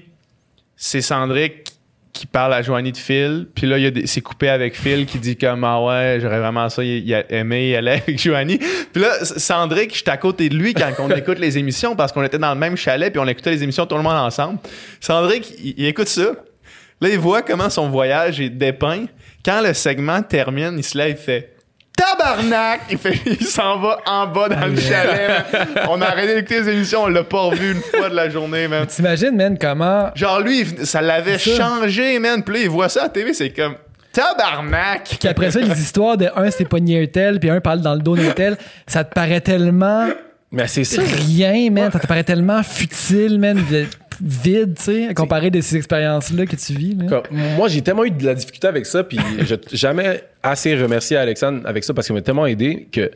c'est 0.76 1.01
Sandrick 1.01 1.72
qui 2.12 2.26
parle 2.26 2.52
à 2.52 2.62
Joanie 2.62 2.93
de 2.93 2.97
Phil. 2.97 3.47
Puis 3.55 3.66
là, 3.66 3.78
il 3.78 4.06
c'est 4.06 4.20
coupé 4.20 4.48
avec 4.48 4.76
Phil 4.76 5.06
qui 5.06 5.18
dit 5.18 5.36
comme 5.36 5.64
Ah 5.64 5.80
ouais, 5.80 6.18
j'aurais 6.20 6.40
vraiment 6.40 6.68
ça 6.68 6.84
il, 6.84 7.06
il 7.06 7.14
a 7.14 7.30
aimé 7.32 7.70
y 7.70 7.76
aller 7.76 7.93
avec 7.93 8.18
Joanie. 8.18 8.59
Puis 8.59 9.01
là, 9.02 9.24
Sandrick, 9.24 9.97
j'étais 9.97 10.10
à 10.10 10.16
côté 10.18 10.48
de 10.48 10.56
lui 10.56 10.74
quand 10.74 10.90
on 10.98 11.10
écoute 11.10 11.39
les 11.39 11.56
émissions 11.56 11.97
parce 11.97 12.12
qu'on 12.12 12.22
était 12.22 12.39
dans 12.39 12.52
le 12.52 12.60
même 12.60 12.76
chalet 12.76 13.10
puis 13.10 13.20
on 13.20 13.26
écoutait 13.26 13.51
les 13.52 13.62
émissions 13.62 13.86
tout 13.86 13.97
le 13.97 14.02
monde 14.02 14.12
ensemble. 14.12 14.59
Sandrick, 15.01 15.51
il, 15.59 15.74
il 15.78 15.86
écoute 15.86 16.09
ça. 16.09 16.32
Là, 17.01 17.09
il 17.09 17.18
voit 17.18 17.43
comment 17.43 17.70
son 17.70 17.89
voyage 17.89 18.40
est 18.40 18.51
dépeint. 18.51 19.06
Quand 19.44 19.60
le 19.60 19.74
segment 19.74 20.22
termine, 20.22 20.74
il 20.76 20.84
se 20.84 20.97
lève, 20.97 21.10
il 21.10 21.16
fait 21.16 21.52
Tabarnak! 21.97 22.81
Il, 22.90 22.98
fait, 22.98 23.19
il 23.27 23.44
s'en 23.47 23.78
va 23.78 23.98
en 24.06 24.27
bas 24.27 24.48
dans 24.48 24.66
le 24.66 24.77
chalet. 24.77 25.28
man. 25.52 25.66
On 25.90 26.01
a 26.01 26.06
arrêté 26.06 26.35
d'écouter 26.35 26.60
les 26.62 26.73
émissions, 26.73 27.05
on 27.05 27.09
l'a 27.09 27.24
pas 27.24 27.40
revu 27.43 27.73
une 27.73 27.81
fois 27.82 28.09
de 28.09 28.14
la 28.14 28.28
journée, 28.28 28.66
man. 28.69 28.86
T'imagines, 28.86 29.36
man, 29.36 29.56
comment. 29.60 30.10
Genre, 30.14 30.40
lui, 30.40 30.60
il- 30.60 30.86
ça 30.86 31.01
l'avait 31.02 31.39
C'est 31.39 31.56
ça. 31.56 31.64
changé, 31.81 32.19
man. 32.19 32.43
Puis 32.43 32.55
là, 32.56 32.60
il 32.62 32.70
voit 32.70 32.89
ça 32.89 33.01
à 33.01 33.02
la 33.05 33.09
TV, 33.10 33.35
c'est 33.35 33.51
comme 33.51 33.74
Tabarnak! 34.12 35.16
Puis 35.19 35.28
après 35.28 35.51
ça, 35.51 35.60
les 35.60 35.81
histoires 35.81 36.16
de 36.16 36.28
un 36.36 36.51
s'est 36.51 36.64
pogné 36.66 37.02
un 37.02 37.06
tel, 37.06 37.40
puis 37.40 37.48
un 37.51 37.60
parle 37.60 37.81
dans 37.81 37.94
le 37.94 38.01
dos 38.01 38.14
d'un 38.16 38.31
tel, 38.32 38.56
ça 38.86 39.05
te 39.05 39.14
paraît 39.14 39.40
tellement 39.40 40.06
Mais 40.51 40.66
c'est 40.66 40.85
ça. 40.85 41.01
rien, 41.02 41.70
man. 41.70 41.90
Ça 41.90 41.98
te 41.98 42.06
paraît 42.06 42.24
tellement 42.24 42.62
futile, 42.62 43.39
man, 43.39 43.59
de- 43.70 43.86
vide, 44.20 44.74
tu 44.76 44.82
sais, 44.84 45.14
comparé 45.14 45.51
de 45.51 45.60
ces 45.60 45.76
expériences-là 45.76 46.47
que 46.47 46.56
tu 46.56 46.72
vis. 46.74 46.97
Comme, 47.09 47.22
moi, 47.56 47.68
j'ai 47.68 47.82
tellement 47.82 48.05
eu 48.05 48.10
de 48.10 48.24
la 48.24 48.34
difficulté 48.34 48.66
avec 48.66 48.86
ça, 48.86 49.05
puis 49.05 49.18
je 49.40 49.55
n'ai 49.55 49.60
jamais 49.72 50.22
assez 50.43 50.74
remercié 50.74 51.16
Alexandre 51.16 51.60
avec 51.64 51.84
ça 51.84 51.94
parce 51.94 52.06
qu'il 52.06 52.14
m'a 52.14 52.22
tellement 52.22 52.47
aidé 52.47 52.89
que 52.90 53.10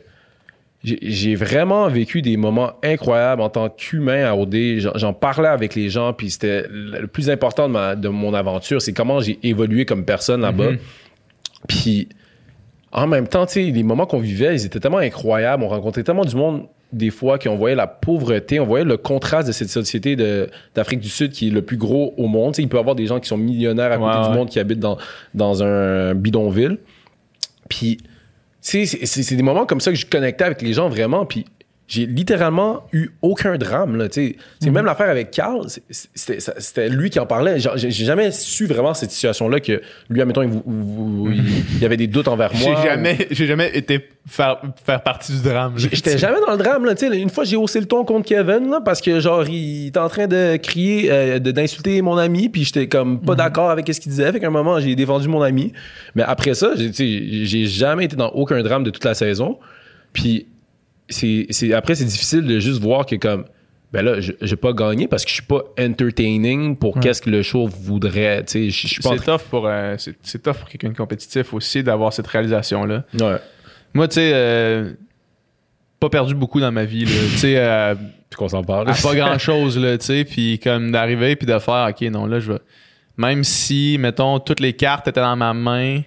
j'ai- 0.83 1.35
vraiment 1.35 1.87
vécu 1.89 2.21
des 2.21 2.37
moments 2.37 2.73
incroyables 2.83 3.41
en 3.41 3.49
tant 3.49 3.67
qu'humain 3.69 4.25
à 4.25 4.35
OD. 4.35 4.79
J'en- 4.95 5.13
parlais 5.13 5.47
avec 5.49 5.75
les 5.75 5.89
gens, 5.89 6.13
puis 6.13 6.29
c'était 6.29 6.65
le 6.69 7.07
plus 7.07 7.29
important 7.29 7.67
de, 7.67 7.73
ma- 7.73 7.95
de 7.95 8.07
mon 8.07 8.33
aventure, 8.33 8.81
c'est 8.81 8.93
comment 8.93 9.19
j'ai 9.19 9.37
évolué 9.43 9.85
comme 9.85 10.05
personne 10.05 10.41
là-bas. 10.41 10.71
Puis 11.67 12.07
en 12.91 13.07
même 13.07 13.27
temps, 13.27 13.45
tu 13.45 13.53
sais, 13.53 13.61
les 13.63 13.83
moments 13.83 14.05
qu'on 14.05 14.19
vivait, 14.19 14.55
ils 14.55 14.65
étaient 14.65 14.79
tellement 14.79 14.99
incroyables. 14.99 15.63
On 15.63 15.67
rencontrait 15.67 16.03
tellement 16.03 16.23
du 16.25 16.35
monde 16.35 16.67
des 16.93 17.09
fois 17.09 17.37
qu'on 17.37 17.55
voyait 17.55 17.75
la 17.75 17.87
pauvreté, 17.87 18.59
on 18.59 18.65
voyait 18.65 18.85
le 18.85 18.97
contraste 18.97 19.47
de 19.47 19.51
cette 19.51 19.69
société 19.69 20.15
d'Afrique 20.73 21.01
du 21.01 21.09
Sud 21.09 21.31
qui 21.31 21.49
est 21.49 21.51
le 21.51 21.61
plus 21.61 21.77
gros 21.77 22.13
au 22.17 22.27
monde. 22.27 22.53
Tu 22.53 22.57
sais, 22.57 22.63
il 22.63 22.69
peut 22.69 22.77
y 22.77 22.79
avoir 22.79 22.95
des 22.95 23.07
gens 23.07 23.19
qui 23.19 23.27
sont 23.27 23.37
millionnaires 23.37 23.91
à 23.91 23.97
côté 23.97 24.17
Ouais, 24.17 24.23
du 24.23 24.29
ouais. 24.29 24.35
monde 24.35 24.49
qui 24.49 24.59
habitent 24.59 24.79
dans, 24.79 24.97
dans 25.33 25.63
un 25.63 26.15
bidonville. 26.15 26.77
Puis, 27.69 27.97
c'est 28.61 29.35
des 29.35 29.43
moments 29.43 29.65
comme 29.65 29.81
ça 29.81 29.91
que 29.91 29.97
je 29.97 30.05
connectais 30.05 30.45
avec 30.45 30.61
les 30.61 30.73
gens 30.73 30.87
vraiment. 30.89 31.25
Puis, 31.25 31.45
j'ai 31.87 32.05
littéralement 32.05 32.83
eu 32.91 33.11
aucun 33.21 33.57
drame. 33.57 33.95
Là, 33.95 34.09
tu 34.09 34.13
sais. 34.31 34.35
C'est 34.59 34.69
même 34.71 34.85
l'affaire 34.85 35.09
avec 35.09 35.31
Carl, 35.31 35.65
c'était 35.89 36.89
lui 36.89 37.09
qui 37.09 37.19
en 37.19 37.25
parlait. 37.25 37.59
J'ai 37.59 37.91
jamais 37.91 38.31
su 38.31 38.65
vraiment 38.65 38.93
cette 38.93 39.11
situation-là 39.11 39.61
que 39.61 39.81
lui, 40.09 40.21
admettons, 40.21 40.41
il, 40.43 40.49
vous- 40.49 41.29
il- 41.31 41.79
y 41.81 41.85
avait 41.85 41.95
des 41.97 42.07
doutes 42.07 42.27
envers 42.27 42.51
moi. 42.53 42.75
J'ai 42.81 42.89
jamais, 42.89 43.27
j'ai 43.31 43.45
jamais 43.47 43.71
été 43.73 44.05
faire, 44.27 44.61
faire 44.85 45.01
partie 45.01 45.31
du 45.31 45.41
drame. 45.41 45.73
J'étais 45.77 46.17
jamais 46.17 46.39
dans 46.45 46.51
le 46.51 46.57
drame, 46.57 46.83
là. 46.85 46.93
Une 47.13 47.29
fois, 47.29 47.45
j'ai 47.45 47.55
haussé 47.55 47.79
le 47.79 47.85
ton 47.85 48.03
contre 48.03 48.27
Kevin, 48.27 48.69
là, 48.69 48.81
parce 48.83 48.99
que, 48.99 49.19
genre, 49.21 49.47
il 49.47 49.87
était 49.87 49.99
en 49.99 50.09
train 50.09 50.27
de 50.27 50.57
crier, 50.57 51.09
euh, 51.09 51.39
de- 51.39 51.51
d'insulter 51.51 52.01
mon 52.01 52.17
ami, 52.17 52.49
puis 52.49 52.65
j'étais 52.65 52.87
comme 52.87 53.21
pas 53.21 53.35
d'accord 53.35 53.69
avec 53.69 53.87
ce 53.93 53.99
qu'il 54.01 54.11
disait. 54.11 54.29
Fait 54.33 54.39
qu'à 54.41 54.47
un 54.47 54.49
moment, 54.49 54.79
j'ai 54.81 54.93
défendu 54.95 55.29
mon 55.29 55.41
ami. 55.41 55.71
Mais 56.15 56.23
après 56.23 56.53
ça, 56.53 56.71
j'ai 56.75 57.65
jamais 57.65 58.05
été 58.05 58.17
dans 58.17 58.29
aucun 58.31 58.61
drame 58.61 58.83
de 58.83 58.89
toute 58.89 59.05
la 59.05 59.13
saison. 59.13 59.57
Puis, 60.11 60.47
c'est, 61.09 61.73
après, 61.73 61.95
c'est 61.95 62.05
difficile 62.05 62.41
de 62.45 62.59
juste 62.59 62.81
voir 62.81 63.05
que, 63.05 63.15
comme, 63.15 63.45
ben 63.93 64.03
là, 64.03 64.19
je- 64.19 64.33
j'ai 64.41 64.55
pas 64.57 64.73
gagné 64.73 65.07
parce 65.07 65.23
que 65.23 65.29
je 65.29 65.35
suis 65.35 65.43
pas 65.45 65.61
entertaining 65.79 66.75
pour 66.75 66.99
qu'est-ce 66.99 67.21
que 67.21 67.29
le 67.29 67.41
show 67.43 67.67
voudrait, 67.67 68.43
C'est 68.45 68.69
tough 69.25 69.41
pour, 69.49 69.67
euh, 69.67 69.95
c'est, 69.97 70.41
tough 70.43 70.55
pour 70.57 70.69
quelqu'un 70.69 70.89
de 70.89 70.97
compétitif 70.97 71.53
aussi 71.53 71.83
d'avoir 71.83 72.11
cette 72.13 72.27
réalisation-là. 72.27 73.05
Ouais. 73.19 73.37
Moi, 73.93 74.07
tu 74.09 74.15
sais, 74.15 74.31
euh, 74.33 74.91
pas 75.99 76.09
perdu 76.09 76.35
beaucoup 76.35 76.59
dans 76.59 76.71
ma 76.71 76.83
vie, 76.83 77.05
tu 77.05 77.37
sais, 77.37 77.55
euh, 77.57 77.95
Puis 78.29 78.37
qu'on 78.37 78.49
s'en 78.49 78.63
parle. 78.63 78.89
à 78.89 78.93
pas 78.93 79.15
grand-chose, 79.15 79.75
tu 79.81 80.05
sais, 80.05 80.25
puis 80.25 80.59
comme 80.59 80.91
d'arriver 80.91 81.35
puis 81.37 81.47
de 81.47 81.57
faire, 81.57 81.87
OK, 81.89 82.01
non, 82.11 82.25
là, 82.25 82.39
je 82.39 82.51
vais... 82.51 82.59
Même 83.17 83.43
si, 83.43 83.97
mettons, 83.99 84.39
toutes 84.39 84.59
les 84.59 84.73
cartes 84.73 85.07
étaient 85.07 85.21
dans 85.21 85.35
ma 85.37 85.53
main, 85.53 86.01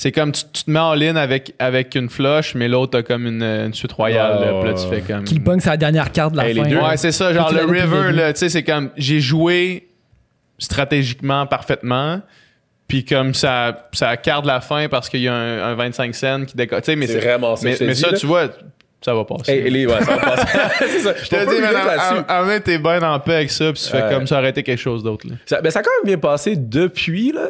c'est 0.00 0.12
comme 0.12 0.32
tu, 0.32 0.44
tu 0.52 0.64
te 0.64 0.70
mets 0.70 0.78
en 0.78 0.94
ligne 0.94 1.16
avec, 1.16 1.54
avec 1.58 1.94
une 1.96 2.08
flush, 2.08 2.54
mais 2.54 2.68
l'autre 2.68 2.98
a 3.00 3.02
comme 3.02 3.26
une, 3.26 3.42
une 3.42 3.74
suite 3.74 3.92
royale, 3.92 4.40
là, 4.40 4.60
puis 4.60 4.70
là, 4.70 4.74
tu 4.74 4.88
fais 4.88 5.00
comme... 5.02 5.24
Qui 5.24 5.42
sa 5.60 5.76
dernière 5.76 6.10
carte 6.12 6.32
de 6.32 6.36
la 6.38 6.48
Hey, 6.48 6.54
les 6.54 6.62
fin. 6.62 6.68
deux. 6.68 6.78
Ouais, 6.78 6.96
c'est 6.96 7.12
ça, 7.12 7.34
genre 7.34 7.52
le 7.52 7.64
river, 7.64 8.12
là, 8.12 8.32
tu 8.32 8.38
sais, 8.38 8.48
c'est 8.48 8.62
comme, 8.62 8.90
j'ai 8.96 9.20
joué 9.20 9.88
stratégiquement 10.58 11.46
parfaitement, 11.46 12.20
puis 12.86 13.04
comme 13.04 13.34
ça, 13.34 13.88
ça 13.92 14.16
carte 14.16 14.46
la 14.46 14.60
fin 14.60 14.88
parce 14.88 15.08
qu'il 15.08 15.20
y 15.20 15.28
a 15.28 15.34
un, 15.34 15.72
un 15.72 15.74
25 15.74 16.14
cents 16.14 16.44
qui 16.44 16.56
décolle, 16.56 16.80
tu 16.80 16.86
sais, 16.86 16.96
mais 16.96 17.06
C'est 17.06 17.18
vraiment 17.20 17.54
ça 17.56 17.64
Mais, 17.64 17.94
ça, 17.94 18.10
là. 18.10 18.16
tu 18.16 18.26
vois, 18.26 18.48
ça 19.04 19.14
va 19.14 19.24
passer. 19.24 19.52
Hey, 19.52 19.70
les- 19.70 19.86
ouais, 19.86 20.00
ça 20.02 20.16
va 20.16 20.36
passer. 20.36 20.58
c'est 20.80 20.98
ça. 21.00 21.14
je 21.22 21.28
te 21.28 21.50
dis, 21.50 22.46
mais 22.46 22.60
t'es 22.60 22.78
bien 22.78 23.02
en 23.02 23.20
paix 23.20 23.34
avec 23.34 23.50
ça, 23.50 23.72
puis 23.72 23.82
tu 23.82 23.88
fais 23.90 24.02
Ouais. 24.02 24.10
comme 24.14 24.26
ça 24.26 24.38
aurait 24.38 24.50
été 24.50 24.62
quelque 24.62 24.80
chose 24.80 25.02
d'autre, 25.02 25.26
là. 25.28 25.34
Ça, 25.46 25.60
ben, 25.60 25.70
ça 25.70 25.80
a 25.80 25.82
quand 25.82 25.90
même 26.02 26.06
bien 26.16 26.18
passé 26.18 26.54
depuis, 26.56 27.32
là. 27.32 27.48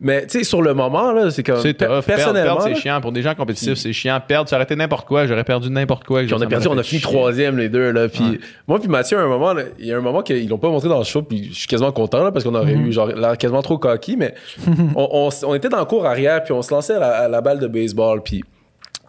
Mais, 0.00 0.26
tu 0.26 0.38
sais, 0.38 0.44
sur 0.44 0.62
le 0.62 0.74
moment, 0.74 1.10
là, 1.10 1.28
c'est 1.32 1.42
comme. 1.42 1.60
C'est 1.60 1.74
tough. 1.74 2.04
Personnellement. 2.06 2.56
perdre, 2.58 2.62
c'est 2.62 2.80
chiant. 2.80 3.00
Pour 3.00 3.10
des 3.10 3.20
gens 3.20 3.34
compétitifs, 3.34 3.74
c'est 3.78 3.92
chiant. 3.92 4.20
Perdre, 4.24 4.48
ça 4.48 4.54
aurait 4.54 4.62
été 4.64 4.76
n'importe 4.76 5.08
quoi. 5.08 5.26
J'aurais 5.26 5.42
perdu 5.42 5.70
n'importe 5.70 6.04
quoi. 6.04 6.22
puis 6.22 6.32
on 6.34 6.40
a 6.40 6.46
perdu, 6.46 6.68
on 6.68 6.78
a 6.78 6.84
fini 6.84 7.00
troisième, 7.02 7.58
les 7.58 7.68
deux, 7.68 7.90
là. 7.90 8.08
Puis 8.08 8.22
Ouais. 8.22 8.38
moi, 8.68 8.78
puis 8.78 8.88
Mathieu, 8.88 9.18
à 9.18 9.22
un 9.22 9.26
moment, 9.26 9.54
il 9.76 9.86
y 9.86 9.92
a 9.92 9.96
un 9.96 10.00
moment 10.00 10.22
qu'ils 10.22 10.48
l'ont 10.48 10.56
pas 10.58 10.68
montré 10.68 10.88
dans 10.88 10.98
le 10.98 11.04
show, 11.04 11.22
puis 11.22 11.48
je 11.52 11.58
suis 11.58 11.66
quasiment 11.66 11.90
content, 11.90 12.22
là, 12.22 12.30
parce 12.30 12.44
qu'on 12.44 12.54
aurait 12.54 12.74
eu, 12.74 12.92
genre, 12.92 13.08
l'air 13.08 13.36
quasiment 13.36 13.60
trop 13.60 13.76
coquille, 13.76 14.16
mais 14.16 14.34
on, 14.94 15.08
on 15.10 15.28
s- 15.30 15.42
on 15.44 15.52
était 15.56 15.68
dans 15.68 15.80
le 15.80 15.84
cours 15.84 16.06
arrière, 16.06 16.44
puis 16.44 16.52
on 16.52 16.62
se 16.62 16.72
lançait 16.72 16.94
à 16.94 17.00
la, 17.00 17.08
à 17.22 17.28
la 17.28 17.40
balle 17.40 17.58
de 17.58 17.66
baseball, 17.66 18.22
puis 18.22 18.44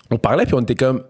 on 0.09 0.17
parlait, 0.17 0.45
puis 0.45 0.55
on 0.55 0.61
était 0.61 0.73
comme, 0.73 1.03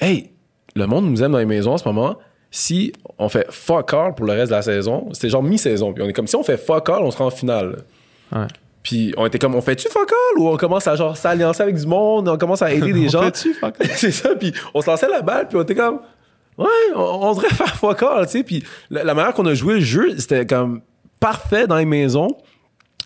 hey, 0.00 0.30
le 0.74 0.86
monde 0.88 1.08
nous 1.08 1.22
aime 1.22 1.30
dans 1.30 1.38
les 1.38 1.46
maisons 1.46 1.74
en 1.74 1.78
ce 1.78 1.86
moment. 1.86 2.16
Si 2.50 2.92
on 3.18 3.28
fait 3.28 3.46
fuck 3.50 3.92
all 3.94 4.14
pour 4.16 4.26
le 4.26 4.32
reste 4.32 4.50
de 4.50 4.56
la 4.56 4.62
saison, 4.62 5.08
c'était 5.12 5.28
genre 5.28 5.42
mi-saison, 5.44 5.92
puis 5.92 6.02
on 6.02 6.08
est 6.08 6.12
comme, 6.12 6.26
si 6.26 6.34
on 6.34 6.42
fait 6.42 6.56
fuck 6.56 6.88
all, 6.88 7.02
on 7.02 7.12
sera 7.12 7.26
en 7.26 7.30
finale. 7.30 7.84
Ouais. 8.34 8.46
Puis 8.82 9.12
on 9.16 9.26
était 9.26 9.38
comme, 9.38 9.54
on 9.54 9.60
fait-tu 9.60 9.88
fuck 9.88 10.10
all? 10.10 10.38
Ou 10.40 10.48
on 10.48 10.56
commence 10.56 10.86
à 10.86 10.96
genre 10.96 11.16
s'alliancer 11.16 11.62
avec 11.62 11.76
du 11.76 11.86
monde, 11.86 12.28
on 12.28 12.38
commence 12.38 12.62
à 12.62 12.72
aider 12.72 12.92
des 12.94 13.08
gens. 13.08 13.22
fait-tu 13.22 13.54
fuck 13.54 13.74
c'est 13.96 14.12
ça, 14.12 14.34
puis 14.36 14.52
on 14.74 14.80
se 14.80 14.88
lançait 14.90 15.08
la 15.08 15.20
balle, 15.22 15.48
puis 15.48 15.56
on 15.58 15.62
était 15.62 15.74
comme, 15.74 16.00
ouais, 16.56 16.66
on, 16.94 17.00
on 17.00 17.32
devrait 17.34 17.48
faire 17.50 17.74
fuck 17.76 18.02
all, 18.02 18.24
tu 18.26 18.32
sais. 18.32 18.42
Puis 18.44 18.64
la, 18.90 19.04
la 19.04 19.14
manière 19.14 19.34
qu'on 19.34 19.46
a 19.46 19.54
joué 19.54 19.74
le 19.74 19.80
jeu, 19.80 20.16
c'était 20.18 20.46
comme 20.46 20.80
parfait 21.20 21.66
dans 21.66 21.76
les 21.76 21.84
maisons. 21.84 22.28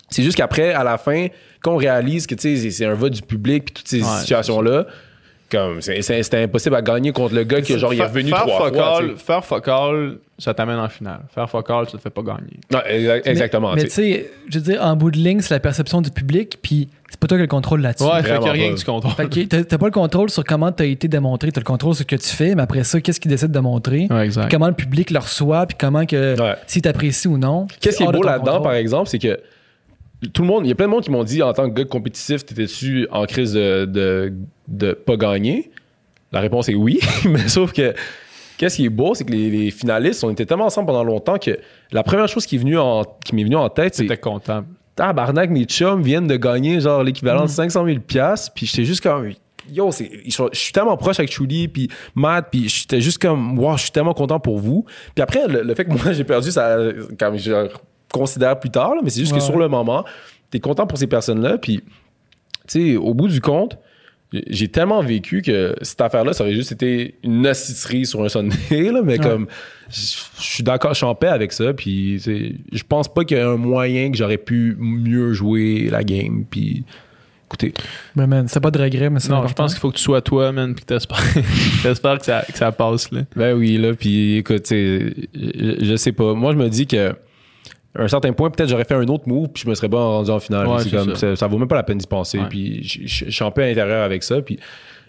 C'est 0.09 0.21
juste 0.23 0.37
qu'après, 0.37 0.73
à 0.73 0.83
la 0.83 0.97
fin, 0.99 1.27
quand 1.61 1.71
on 1.73 1.77
réalise 1.77 2.27
que, 2.27 2.35
tu 2.35 2.41
sais, 2.55 2.61
c'est- 2.61 2.71
c'est 2.71 2.85
un 2.85 2.93
vote 2.93 3.13
du 3.13 3.21
public, 3.23 3.65
puis 3.65 3.73
toutes 3.73 3.87
ces 3.87 4.03
Ouais, 4.03 4.19
situations-là, 4.19 4.85
c'est- 4.87 4.95
c'est- 5.79 6.01
c'était 6.01 6.43
impossible 6.43 6.75
à 6.75 6.81
gagner 6.81 7.11
contre 7.11 7.35
le 7.35 7.43
gars 7.43 7.61
qui, 7.61 7.77
genre, 7.77 7.93
il 7.93 7.99
est 7.99 8.03
revenu 8.05 8.29
faire 8.29 8.41
trois 8.45 8.69
fois. 8.71 9.01
Faire 9.17 9.45
fuck 9.45 9.67
all, 9.67 10.17
ça 10.37 10.53
t'amène 10.53 10.79
en 10.79 10.89
finale. 10.89 11.21
Faire 11.33 11.49
fuck 11.49 11.69
all, 11.69 11.85
ça 11.85 11.97
te 11.97 12.01
fait 12.01 12.09
pas 12.09 12.21
gagner. 12.21 12.59
Exa- 12.71 13.21
exactement. 13.25 13.73
Mais 13.75 13.83
tu 13.85 13.89
sais. 13.89 14.31
je 14.49 14.59
veux 14.59 14.63
dire, 14.63 14.81
en 14.83 14.95
bout 14.95 15.11
de 15.11 15.17
ligne, 15.17 15.41
c'est 15.41 15.53
la 15.53 15.59
perception 15.59 16.01
du 16.01 16.09
public, 16.11 16.57
puis 16.61 16.89
c'est 17.09 17.19
pas 17.19 17.27
toi 17.27 17.37
qui 17.37 17.41
as 17.41 17.45
le 17.45 17.47
contrôle 17.47 17.81
là-dessus. 17.81 18.03
Ouais, 18.03 18.17
fait 18.17 18.21
qu'il 18.23 18.29
y 18.29 18.31
a 18.31 18.39
Vraiment 18.39 18.51
rien 18.53 18.67
pas. 18.69 18.73
que 18.73 18.79
tu 18.79 18.85
contrôles. 18.85 19.13
Fait 19.13 19.29
que 19.47 19.61
t'as 19.63 19.77
pas 19.77 19.85
le 19.85 19.91
contrôle 19.91 20.29
sur 20.29 20.43
comment 20.43 20.71
t'as 20.71 20.85
été 20.85 21.07
démontré, 21.07 21.51
t'as 21.51 21.61
le 21.61 21.65
contrôle 21.65 21.93
sur 21.95 22.03
ce 22.03 22.07
que 22.07 22.15
tu 22.15 22.29
fais, 22.29 22.55
mais 22.55 22.63
après 22.63 22.83
ça, 22.83 22.99
qu'est-ce 23.01 23.19
qu'ils 23.19 23.31
décident 23.31 23.51
de 23.53 23.59
montrer, 23.59 24.07
Ouais, 24.09 24.25
exact. 24.25 24.49
comment 24.51 24.67
le 24.67 24.73
public 24.73 25.11
le 25.11 25.19
reçoit, 25.19 25.65
puis 25.65 25.77
comment 25.79 26.05
que, 26.05 26.39
Ouais. 26.39 26.55
si 26.67 26.81
t'apprécies 26.81 27.27
ou 27.27 27.37
non. 27.37 27.67
Qu'est-ce 27.79 27.97
qui 27.97 28.03
est 28.03 28.11
beau 28.11 28.23
là-dedans, 28.23 28.61
par 28.61 28.73
exemple, 28.73 29.09
c'est 29.09 29.19
que 29.19 29.39
tout 30.31 30.41
le 30.41 30.47
monde, 30.47 30.65
il 30.65 30.69
y 30.69 30.71
a 30.71 30.75
plein 30.75 30.85
de 30.85 30.91
monde 30.91 31.03
qui 31.03 31.11
m'ont 31.11 31.23
dit 31.23 31.41
en 31.41 31.53
tant 31.53 31.69
que 31.69 31.73
gars 31.75 31.85
compétitif, 31.85 32.45
t'étais-tu 32.45 33.07
en 33.11 33.25
crise 33.25 33.53
de, 33.53 33.85
de, 33.85 34.33
de 34.67 34.91
pas 34.93 35.17
gagner? 35.17 35.71
La 36.31 36.39
réponse 36.39 36.69
est 36.69 36.75
oui, 36.75 36.99
mais 37.25 37.47
sauf 37.47 37.73
que 37.73 37.93
qu'est-ce 38.57 38.77
qui 38.77 38.85
est 38.85 38.89
beau, 38.89 39.13
c'est 39.13 39.23
que 39.25 39.31
les, 39.31 39.49
les 39.49 39.71
finalistes, 39.71 40.23
on 40.23 40.29
était 40.31 40.45
tellement 40.45 40.65
ensemble 40.65 40.87
pendant 40.87 41.03
longtemps 41.03 41.37
que 41.37 41.57
la 41.91 42.03
première 42.03 42.27
chose 42.27 42.45
qui 42.45 42.55
est 42.55 42.59
venue 42.59 42.77
en, 42.77 43.03
qui 43.25 43.35
m'est 43.35 43.43
venue 43.43 43.55
en 43.55 43.69
tête, 43.69 43.95
c'est 43.95 44.03
T'étais 44.03 44.17
content. 44.17 44.63
tabarnak, 44.95 45.49
mes 45.49 45.65
chums 45.65 46.01
viennent 46.01 46.27
de 46.27 46.37
gagner 46.37 46.79
genre 46.79 47.03
l'équivalent 47.03 47.43
de 47.43 47.49
500 47.49 47.85
000 47.85 47.99
piastres, 47.99 48.51
puis 48.55 48.65
j'étais 48.65 48.85
juste 48.85 49.01
comme 49.01 49.31
yo, 49.71 49.91
je 49.91 50.49
suis 50.53 50.73
tellement 50.73 50.97
proche 50.97 51.19
avec 51.19 51.31
Chuli 51.31 51.67
puis 51.67 51.87
Matt, 52.15 52.47
puis 52.51 52.67
j'étais 52.67 52.99
juste 52.99 53.21
comme 53.21 53.57
wow, 53.57 53.77
je 53.77 53.83
suis 53.83 53.91
tellement 53.91 54.13
content 54.13 54.39
pour 54.39 54.59
vous. 54.59 54.85
Puis 55.15 55.21
après 55.21 55.47
le, 55.47 55.61
le 55.61 55.75
fait 55.75 55.85
que 55.85 55.91
moi 55.91 56.11
j'ai 56.11 56.23
perdu 56.23 56.51
ça 56.51 56.77
comme 57.17 57.37
je 57.37 57.69
le 58.13 58.19
considère 58.19 58.59
plus 58.59 58.69
tard 58.69 58.95
là, 58.95 59.01
mais 59.03 59.09
c'est 59.09 59.21
juste 59.21 59.33
que 59.33 59.39
sur 59.39 59.57
le 59.57 59.67
moment, 59.67 60.05
t'es 60.51 60.59
content 60.59 60.85
pour 60.87 60.97
ces 60.97 61.07
personnes-là 61.07 61.57
puis 61.57 61.81
tu 62.67 62.91
sais 62.91 62.95
au 62.95 63.13
bout 63.13 63.27
du 63.27 63.41
compte 63.41 63.77
j'ai 64.47 64.67
tellement 64.67 65.03
vécu 65.03 65.43
que 65.43 65.75
cette 65.83 66.01
affaire-là, 66.01 66.33
ça 66.33 66.43
aurait 66.43 66.55
juste 66.55 66.71
été 66.71 67.19
une 67.21 67.45
assisterie 67.45 68.07
sur 68.07 68.23
un 68.23 68.29
Sunday, 68.29 68.91
là, 68.91 69.01
mais 69.03 69.19
Ouais. 69.19 69.29
comme, 69.29 69.45
je 69.91 70.15
suis 70.39 70.63
d'accord, 70.63 70.93
je 70.93 70.97
suis 70.97 71.05
en 71.05 71.13
paix 71.13 71.27
avec 71.27 71.53
ça, 71.53 71.71
puis 71.71 72.15
tu 72.15 72.19
sais, 72.19 72.55
je 72.71 72.83
pense 72.83 73.13
pas 73.13 73.25
qu'il 73.25 73.37
y 73.37 73.39
a 73.39 73.47
un 73.47 73.57
moyen 73.57 74.09
que 74.09 74.17
j'aurais 74.17 74.39
pu 74.39 74.75
mieux 74.79 75.33
jouer 75.33 75.87
la 75.91 76.03
game, 76.03 76.45
puis 76.49 76.83
écoutez, 77.45 77.75
Mais 78.15 78.25
man, 78.25 78.47
c'est 78.47 78.59
pas 78.59 78.71
de 78.71 78.81
regret, 78.81 79.11
mais 79.11 79.19
c'est 79.19 79.29
Non, 79.29 79.45
je 79.45 79.53
pense 79.53 79.73
qu'il 79.73 79.81
faut 79.81 79.91
que 79.91 79.97
tu 79.97 80.01
sois 80.03 80.21
toi, 80.23 80.51
man, 80.51 80.73
puis 80.73 80.83
que 80.83 80.87
t'espères, 81.83 82.17
que 82.17 82.25
ça, 82.25 82.43
que 82.51 82.57
ça 82.57 82.71
passe, 82.71 83.11
là. 83.11 83.21
ben 83.35 83.55
oui, 83.55 83.77
là, 83.77 83.93
puis 83.93 84.37
écoute, 84.37 84.63
tu 84.63 85.29
je 85.35 85.95
sais 85.95 86.11
pas, 86.11 86.33
moi 86.33 86.53
je 86.53 86.57
me 86.57 86.69
dis 86.69 86.87
que 86.87 87.15
à 87.95 88.01
un 88.03 88.07
certain 88.07 88.33
point, 88.33 88.49
peut-être 88.49 88.69
j'aurais 88.69 88.85
fait 88.85 88.95
un 88.95 89.07
autre 89.07 89.27
move, 89.27 89.49
puis 89.49 89.63
je 89.63 89.69
me 89.69 89.75
serais 89.75 89.89
pas 89.89 89.97
rendu 90.03 90.31
en 90.31 90.39
finale. 90.39 90.67
Ouais, 90.67 90.79
c'est 90.81 90.89
comme, 90.91 91.15
ça. 91.15 91.35
ça. 91.35 91.47
vaut 91.47 91.57
même 91.57 91.67
pas 91.67 91.75
la 91.75 91.83
peine 91.83 91.97
d'y 91.99 92.07
penser, 92.07 92.39
Ouais. 92.39 92.45
puis 92.49 92.83
je, 92.83 93.29
suis 93.29 93.43
un 93.43 93.51
peu 93.51 93.61
à 93.63 93.67
l'intérieur 93.67 94.03
avec 94.03 94.23
ça, 94.23 94.41
puis 94.41 94.59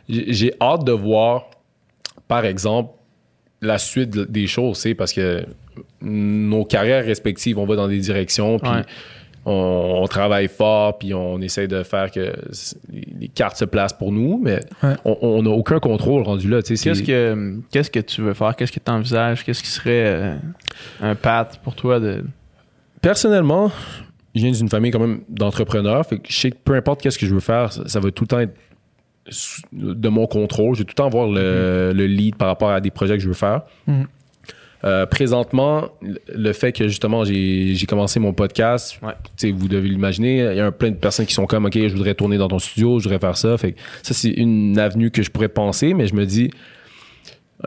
j'ai 0.09 0.53
hâte 0.61 0.85
de 0.85 0.93
voir, 0.93 1.47
par 2.29 2.45
exemple, 2.45 2.91
la 3.63 3.79
suite 3.79 4.11
de- 4.11 4.25
des 4.25 4.47
choses, 4.47 4.77
c'est 4.79 4.95
parce 4.95 5.13
que 5.15 5.45
nos 6.03 6.65
carrières 6.67 7.05
respectives, 7.05 7.59
on 7.59 7.65
va 7.65 7.77
dans 7.77 7.89
des 7.89 7.99
directions, 7.99 8.59
puis 8.59 8.71
Ouais. 8.71 8.83
on, 9.47 10.01
on 10.03 10.07
travaille 10.07 10.49
fort, 10.49 10.99
puis 10.99 11.15
on 11.15 11.41
essaie 11.41 11.67
de 11.67 11.83
faire 11.83 12.11
que 12.11 12.35
les 13.19 13.29
cartes 13.29 13.57
se 13.57 13.65
placent 13.65 13.95
pour 13.95 14.13
nous, 14.13 14.39
mais 14.43 14.61
on- 15.07 15.43
n'a 15.43 15.51
aucun 15.51 15.79
contrôle 15.81 16.23
rendu 16.23 16.49
là. 16.51 16.61
Qu'est-ce 16.61 17.03
que, 17.03 17.59
qu'est-ce 17.71 17.91
que 17.91 18.01
tu 18.01 18.21
veux 18.21 18.35
faire? 18.35 18.55
Qu'est-ce 18.57 18.73
que 18.73 18.81
tu 18.81 18.91
envisages? 18.91 19.43
Qu'est-ce 19.45 19.63
qui 19.63 19.71
serait 19.71 20.05
euh, 20.07 20.35
un 21.01 21.15
path 21.15 21.59
pour 21.65 21.75
toi 21.75 21.99
de. 21.99 22.23
Personnellement, 23.05 23.71
je 24.35 24.41
viens 24.43 24.51
d'une 24.51 24.69
famille 24.69 24.91
quand 24.91 24.99
même 24.99 25.21
d'entrepreneurs, 25.29 26.05
fait 26.07 26.19
que 26.19 26.27
je 26.29 26.37
sais 26.39 26.51
que 26.51 26.57
peu 26.65 26.75
importe 26.75 27.03
qu'est-ce 27.03 27.19
que 27.19 27.27
je 27.27 27.35
veux 27.35 27.41
faire, 27.41 27.73
ça, 27.73 27.87
ça 27.87 28.01
va 28.01 28.11
tout 28.11 28.25
le 28.25 28.29
temps 28.29 28.41
être 28.41 28.55
de 29.73 30.09
mon 30.09 30.27
contrôle. 30.27 30.75
Je 30.75 30.81
vais 30.81 30.85
tout 30.85 30.91
le 30.93 30.95
temps 30.95 31.07
avoir 31.07 31.29
le, 31.29 31.93
le 31.95 32.07
lead 32.07 32.37
par 32.37 32.49
rapport 32.49 32.71
à 32.71 32.81
des 32.81 32.91
projets 32.91 33.15
que 33.17 33.23
je 33.23 33.29
veux 33.29 33.35
faire. 33.35 33.63
Mhm. 33.87 34.07
Euh, 34.85 35.07
présentement, 35.07 35.89
le- 36.29 36.53
fait 36.53 36.73
que 36.73 36.89
justement 36.89 37.25
j'ai 37.25 37.75
commencé 37.89 38.21
mon 38.21 38.35
podcast, 38.35 38.99
Ouais. 39.03 39.53
vous 39.53 39.67
devez 39.69 39.89
l'imaginer, 39.89 40.41
il 40.51 40.57
y 40.57 40.61
a 40.61 40.67
un 40.67 40.73
plein 40.73 40.91
de 40.91 40.97
personnes 40.97 41.25
qui 41.25 41.33
sont 41.33 41.47
comme 41.47 41.65
OK, 41.65 41.73
je 41.75 41.93
voudrais 41.95 42.15
tourner 42.15 42.37
dans 42.37 42.49
ton 42.49 42.59
studio, 42.59 42.99
je 42.99 43.05
voudrais 43.05 43.19
faire 43.19 43.37
ça. 43.39 43.57
Fait 43.57 43.73
que 43.73 43.81
ça, 44.03 44.13
c'est 44.13 44.29
une 44.31 44.79
avenue 44.79 45.11
que 45.11 45.23
je 45.23 45.31
pourrais 45.31 45.49
penser, 45.49 45.95
mais 45.95 46.07
je 46.07 46.15
me 46.15 46.27
dis, 46.27 46.51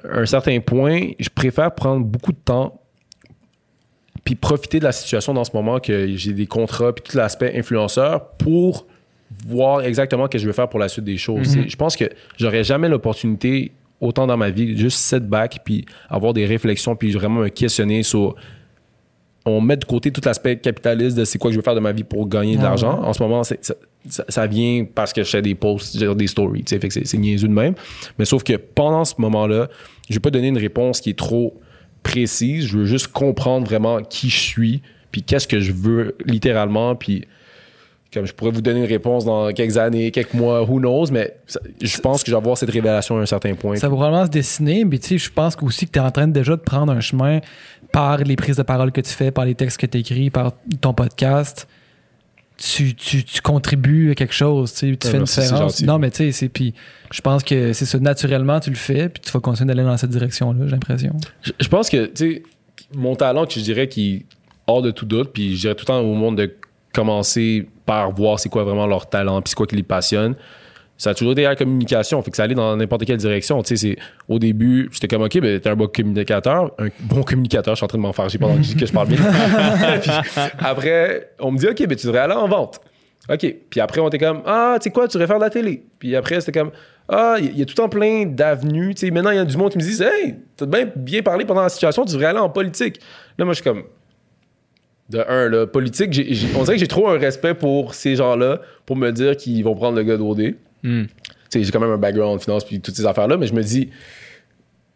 à 0.04 0.20
un 0.20 0.26
certain 0.28 0.60
point, 0.60 1.10
je 1.20 1.30
préfère 1.30 1.74
prendre 1.74 2.06
beaucoup 2.06 2.34
de 2.34 2.38
temps 2.38 2.77
puis 4.28 4.36
profiter 4.36 4.80
de 4.80 4.84
la 4.84 4.92
situation 4.92 5.34
dans 5.34 5.46
ce 5.46 5.52
moment 5.54 5.80
que 5.80 6.18
j'ai 6.18 6.34
des 6.34 6.48
contrats 6.48 6.92
puis 6.92 7.02
tout 7.02 7.16
l'aspect 7.16 7.58
influenceur 7.58 8.28
pour 8.32 8.86
voir 9.48 9.84
exactement 9.84 10.26
ce 10.26 10.32
que 10.32 10.38
je 10.38 10.46
veux 10.46 10.52
faire 10.52 10.68
pour 10.68 10.82
la 10.82 10.90
suite 10.90 11.06
des 11.06 11.16
choses. 11.18 11.48
C'est- 11.48 11.70
Je 11.70 11.76
pense 11.78 11.96
que 11.96 12.04
j'aurais 12.38 12.66
jamais 12.66 12.90
l'opportunité 12.90 13.72
autant 14.02 14.28
dans 14.28 14.36
ma 14.36 14.50
vie, 14.50 14.78
juste 14.78 14.98
sit 15.00 15.22
back, 15.24 15.60
puis 15.64 15.86
avoir 16.10 16.34
des 16.34 16.46
réflexions, 16.46 16.98
puis 16.98 17.14
vraiment 17.14 17.40
me 17.40 17.48
questionner 17.48 18.04
sur. 18.04 18.36
On 19.46 19.62
met 19.62 19.78
de 19.78 19.86
côté 19.86 20.12
tout 20.12 20.20
l'aspect 20.26 20.58
capitaliste 20.58 21.16
de 21.18 21.24
c'est 21.24 21.38
quoi 21.40 21.50
que 21.50 21.54
je 21.54 21.60
veux 21.60 21.64
faire 21.64 21.76
de 21.76 21.80
ma 21.80 21.94
vie 21.94 22.04
pour 22.04 22.28
gagner 22.28 22.56
de 22.58 22.62
Ah 22.62 22.66
l'argent. 22.66 23.02
En 23.02 23.14
ce 23.14 23.24
moment, 23.24 23.46
ça, 23.46 23.56
ça- 23.62 24.26
ça 24.28 24.46
vient 24.46 24.86
parce 24.94 25.14
que 25.14 25.24
je 25.24 25.30
fais 25.30 25.42
des 25.42 25.56
posts, 25.56 25.98
des 26.04 26.28
stories, 26.28 26.66
fait 26.68 26.80
que 26.80 26.90
c'est 26.94 27.08
c'est 27.08 27.18
niaiseux 27.18 27.48
de 27.48 27.54
même. 27.54 27.74
Mais 28.20 28.26
sauf 28.26 28.44
que 28.44 28.58
pendant 28.58 29.06
ce 29.06 29.14
moment-là, 29.20 29.70
je 30.10 30.16
vais 30.16 30.20
pas 30.20 30.32
donner 30.32 30.50
une 30.50 30.58
réponse 30.58 31.00
qui 31.00 31.12
est 31.12 31.18
trop 31.18 31.58
précise. 32.08 32.68
Je 32.68 32.78
veux 32.78 32.86
juste 32.86 33.08
comprendre 33.08 33.68
vraiment 33.68 34.02
qui 34.02 34.30
je 34.30 34.40
suis, 34.40 34.82
puis 35.12 35.24
qu'est-ce 35.24 35.48
que 35.48 35.60
je 35.60 35.72
veux 35.72 36.16
littéralement, 36.26 36.96
puis 36.96 37.26
comme 38.14 38.26
je 38.26 38.34
pourrais 38.34 38.52
vous 38.52 38.62
donner 38.62 38.80
une 38.80 38.86
réponse 38.86 39.26
dans 39.26 39.52
quelques 39.52 39.78
années, 39.78 40.12
quelques 40.12 40.34
mois, 40.34 40.64
who 40.64 40.80
knows, 40.80 41.08
mais 41.12 41.36
je 41.82 42.00
pense 42.00 42.24
que 42.24 42.28
je 42.28 42.32
vais 42.32 42.38
avoir 42.38 42.58
cette 42.58 42.72
révélation 42.72 43.18
à 43.18 43.22
un 43.22 43.26
certain 43.26 43.54
point. 43.54 43.76
Ça 43.76 43.90
va 43.90 43.96
probablement 43.96 44.26
se 44.26 44.32
dessiner, 44.32 44.86
mais 44.86 44.98
tu 44.98 45.08
sais, 45.08 45.18
je 45.18 45.30
pense 45.30 45.58
aussi 45.62 45.86
que 45.86 45.92
tu 45.92 46.00
es 46.00 46.02
en 46.02 46.12
train 46.12 46.28
déjà 46.28 46.56
de 46.56 46.62
prendre 46.62 46.94
un 46.94 47.02
chemin 47.02 47.42
par 47.92 48.20
les 48.20 48.36
prises 48.36 48.56
de 48.56 48.64
parole 48.64 48.92
que 48.92 49.02
tu 49.02 49.12
fais, 49.12 49.32
par 49.32 49.46
les 49.46 49.56
textes 49.56 49.78
que 49.78 49.86
tu 49.86 50.00
écris, 50.00 50.30
par 50.30 50.54
ton 50.80 50.94
podcast. 50.94 51.68
Tu, 52.58 52.96
tu, 52.96 53.24
tu 53.24 53.42
contribues 53.42 54.12
à 54.12 54.16
quelque 54.16 54.34
chose, 54.34 54.74
tu 54.74 54.80
sais, 54.92 54.98
tu 54.98 55.08
Ouais, 55.08 55.12
fais 55.12 55.18
une 55.20 55.24
différence. 55.26 55.82
Non, 55.84 56.00
mais 56.00 56.10
tu 56.10 56.18
sais, 56.18 56.32
c'est 56.32 56.50
puis 56.50 56.74
je 57.12 57.22
pense 57.22 57.44
que 57.44 57.72
c'est 57.74 57.86
ça 57.86 58.00
naturellement 58.00 58.60
tu 58.60 58.72
le 58.72 58.76
fais, 58.76 59.10
puis 59.10 59.22
tu 59.24 59.32
vas 59.32 59.40
continuer 59.40 59.68
d'aller 59.68 59.84
dans 59.84 59.96
cette 59.98 60.10
direction-là, 60.10 60.66
j'ai 60.66 60.72
l'impression. 60.72 61.16
Je, 61.44 61.52
je 61.60 61.68
pense 61.68 61.88
que, 61.90 62.08
tu 62.08 62.12
sais, 62.16 62.44
mon 62.96 63.16
talent, 63.16 63.46
que 63.46 63.54
je 63.54 63.60
dirais 63.60 63.88
qui 63.88 64.16
est 64.16 64.26
hors 64.66 64.82
de 64.82 64.90
tout 64.92 65.06
doute, 65.06 65.32
puis 65.34 65.56
je 65.56 65.62
dirais 65.62 65.76
tout 65.76 65.84
le 65.84 65.88
temps 65.88 66.00
au 66.00 66.16
monde 66.16 66.38
de 66.38 66.52
commencer 66.94 67.68
par 67.86 68.12
voir 68.12 68.40
c'est 68.40 68.50
quoi 68.50 68.64
vraiment 68.64 68.88
leur 68.88 69.08
talent, 69.08 69.42
puis 69.42 69.50
c'est 69.50 69.56
quoi 69.56 69.68
qui 69.68 69.76
les 69.76 69.84
passionne. 69.84 70.36
Ça 70.98 71.12
a 71.12 71.14
toujours 71.14 71.34
été 71.34 71.44
la 71.44 71.56
communication, 71.56 72.22
fait 72.24 72.32
que 72.32 72.38
ça 72.38 72.44
allait 72.44 72.56
dans 72.56 72.76
n'importe 72.76 73.06
quelle 73.06 73.18
direction. 73.18 73.62
Tu 73.62 73.78
sais, 73.78 73.88
c'est 73.88 73.98
au 74.28 74.40
début, 74.40 74.90
j'étais 74.92 75.08
comme 75.08 75.22
ok, 75.22 75.40
ben 75.40 75.60
t'es 75.60 75.70
un 75.70 75.76
bon 75.76 75.88
communicateur, 75.88 76.72
un 76.80 76.88
bon 77.02 77.22
communicateur. 77.22 77.76
Je 77.76 77.78
suis 77.78 77.86
en 77.86 77.88
train 77.88 77.98
de 78.00 78.04
m'en 78.04 78.14
faire, 78.14 78.30
j'ai 78.30 78.40
pas 78.40 78.48
que 78.48 78.64
je 78.64 78.70
dis 78.70 78.76
que 78.76 78.86
je 78.86 78.92
parle 78.92 79.10
bien. 79.10 79.18
Puis 80.02 80.12
après, 80.60 81.32
on 81.40 81.52
me 81.52 81.58
dit 81.58 81.68
ok, 81.68 81.88
ben 81.88 81.96
tu 81.96 82.08
devrais 82.08 82.22
aller 82.22 82.34
en 82.34 82.48
vente. 82.48 82.82
OK. 83.30 83.56
Puis 83.70 83.80
après, 83.80 84.00
on 84.00 84.08
était 84.08 84.20
comme, 84.20 84.42
ah, 84.46 84.78
tu 84.80 84.86
sais 84.86 84.90
quoi, 84.92 85.08
tu 85.08 85.18
devrais 85.18 85.28
faire 85.28 85.38
de 85.38 85.44
la 85.44 85.50
télé. 85.50 85.84
Puis 86.00 86.16
après, 86.16 86.40
c'était 86.40 86.58
comme, 86.58 86.72
ah, 87.10 87.36
il 87.40 87.58
y, 87.58 87.62
a 87.62 87.66
tout 87.66 87.80
en 87.82 87.90
plein 87.90 88.26
d'avenues. 88.26 88.96
Tu 88.96 89.06
sais, 89.06 89.12
maintenant, 89.12 89.32
il 89.32 89.36
y 89.36 89.40
a 89.40 89.46
du 89.46 89.58
monde 89.58 89.72
qui 89.72 89.78
me 89.78 89.84
dit, 89.84 90.02
hey, 90.02 90.36
t'as 90.56 90.66
bien, 90.66 90.90
bien 90.96 91.22
parlé 91.22 91.46
pendant 91.46 91.62
la 91.62 91.70
situation, 91.70 92.06
tu 92.06 92.14
devrais 92.14 92.28
aller 92.28 92.40
en 92.40 92.50
politique. 92.50 93.00
Là, 93.38 93.46
moi, 93.46 93.54
je 93.54 93.62
suis 93.62 93.70
comme, 93.70 93.84
de 95.10 95.24
un, 95.28 95.50
là, 95.50 95.68
politique, 95.68 96.10
on 96.58 96.64
dirait 96.64 96.76
que 96.76 96.80
j'ai 96.80 96.88
trop 96.88 97.08
un 97.10 97.18
respect 97.18 97.54
pour 97.54 97.94
ces 97.94 98.16
gens-là 98.16 98.62
pour 98.86 98.96
me 98.96 99.12
dire 99.12 99.38
qu'ils 99.38 99.64
vont 99.64 99.76
prendre 99.76 99.98
le 99.98 100.04
gars 100.04 100.18
d'OD. 100.18 100.56
Hmm. 100.84 101.04
J'ai 101.54 101.72
quand 101.72 101.80
même 101.80 101.92
un 101.92 101.98
background 101.98 102.36
en 102.36 102.40
finance 102.40 102.66
puis 102.66 102.80
toutes 102.80 102.96
ces 102.96 103.06
affaires-là, 103.06 103.38
mais 103.38 103.48
je 103.48 103.54
me 103.54 103.64
dis, 103.64 103.90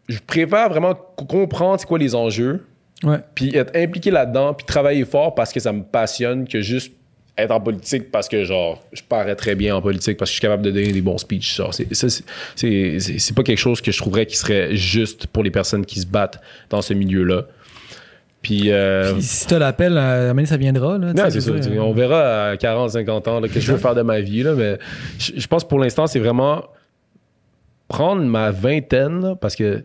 je 0.08 0.18
préfère 0.26 0.68
vraiment 0.68 0.94
co- 0.94 1.24
comprendre 1.24 1.80
c'est 1.80 1.86
quoi 1.86 1.98
les 1.98 2.14
enjeux, 2.14 2.64
puis 3.34 3.56
être 3.56 3.74
impliqué 3.76 4.10
là-dedans, 4.10 4.54
puis 4.54 4.64
travailler 4.66 5.04
fort 5.04 5.34
parce 5.34 5.52
que 5.52 5.60
ça 5.60 5.72
me 5.72 5.82
passionne 5.82 6.46
que 6.46 6.60
juste 6.60 6.92
être 7.38 7.50
en 7.50 7.60
politique 7.60 8.10
parce 8.10 8.28
que, 8.28 8.44
genre, 8.44 8.84
je 8.92 9.02
parais 9.02 9.34
très 9.34 9.54
bien 9.54 9.74
en 9.74 9.80
politique 9.80 10.18
parce 10.18 10.30
que 10.30 10.32
je 10.32 10.38
suis 10.38 10.42
capable 10.42 10.62
de 10.62 10.70
donner 10.70 10.92
des 10.92 11.00
bons 11.00 11.18
speeches. 11.18 11.56
Genre, 11.56 11.72
c'est, 11.72 11.88
c'est, 11.94 13.34
pas 13.34 13.42
quelque 13.42 13.58
chose 13.58 13.80
que 13.80 13.90
je 13.90 13.98
trouverais 13.98 14.26
qui 14.26 14.36
serait 14.36 14.76
juste 14.76 15.26
pour 15.26 15.42
les 15.42 15.50
personnes 15.50 15.86
qui 15.86 15.98
se 16.00 16.06
battent 16.06 16.40
dans 16.68 16.82
ce 16.82 16.92
milieu-là. 16.92 17.46
Puis, 18.42 18.72
euh, 18.72 19.12
Puis 19.14 19.22
si 19.22 19.46
tu 19.46 19.54
as 19.54 19.58
l'appel, 19.60 19.96
à 19.96 20.14
un 20.14 20.20
moment 20.20 20.34
donné, 20.34 20.46
ça 20.46 20.56
viendra. 20.56 20.98
Là, 20.98 21.12
non, 21.12 21.24
c'est 21.30 21.40
ça. 21.40 21.52
dire, 21.52 21.84
On 21.86 21.92
verra 21.92 22.50
à 22.50 22.56
40, 22.56 22.90
50 22.90 23.28
ans 23.28 23.40
qu'est-ce 23.42 23.54
que 23.54 23.60
je 23.60 23.72
veux 23.72 23.78
faire 23.78 23.94
de 23.94 24.02
ma 24.02 24.20
vie. 24.20 24.42
Là, 24.42 24.54
mais 24.54 24.78
je, 25.18 25.32
je 25.36 25.46
pense 25.46 25.62
que 25.62 25.68
pour 25.68 25.78
l'instant, 25.78 26.06
c'est 26.06 26.18
vraiment 26.18 26.64
prendre 27.88 28.22
ma 28.22 28.50
vingtaine, 28.50 29.20
là, 29.20 29.36
parce 29.36 29.54
que 29.54 29.84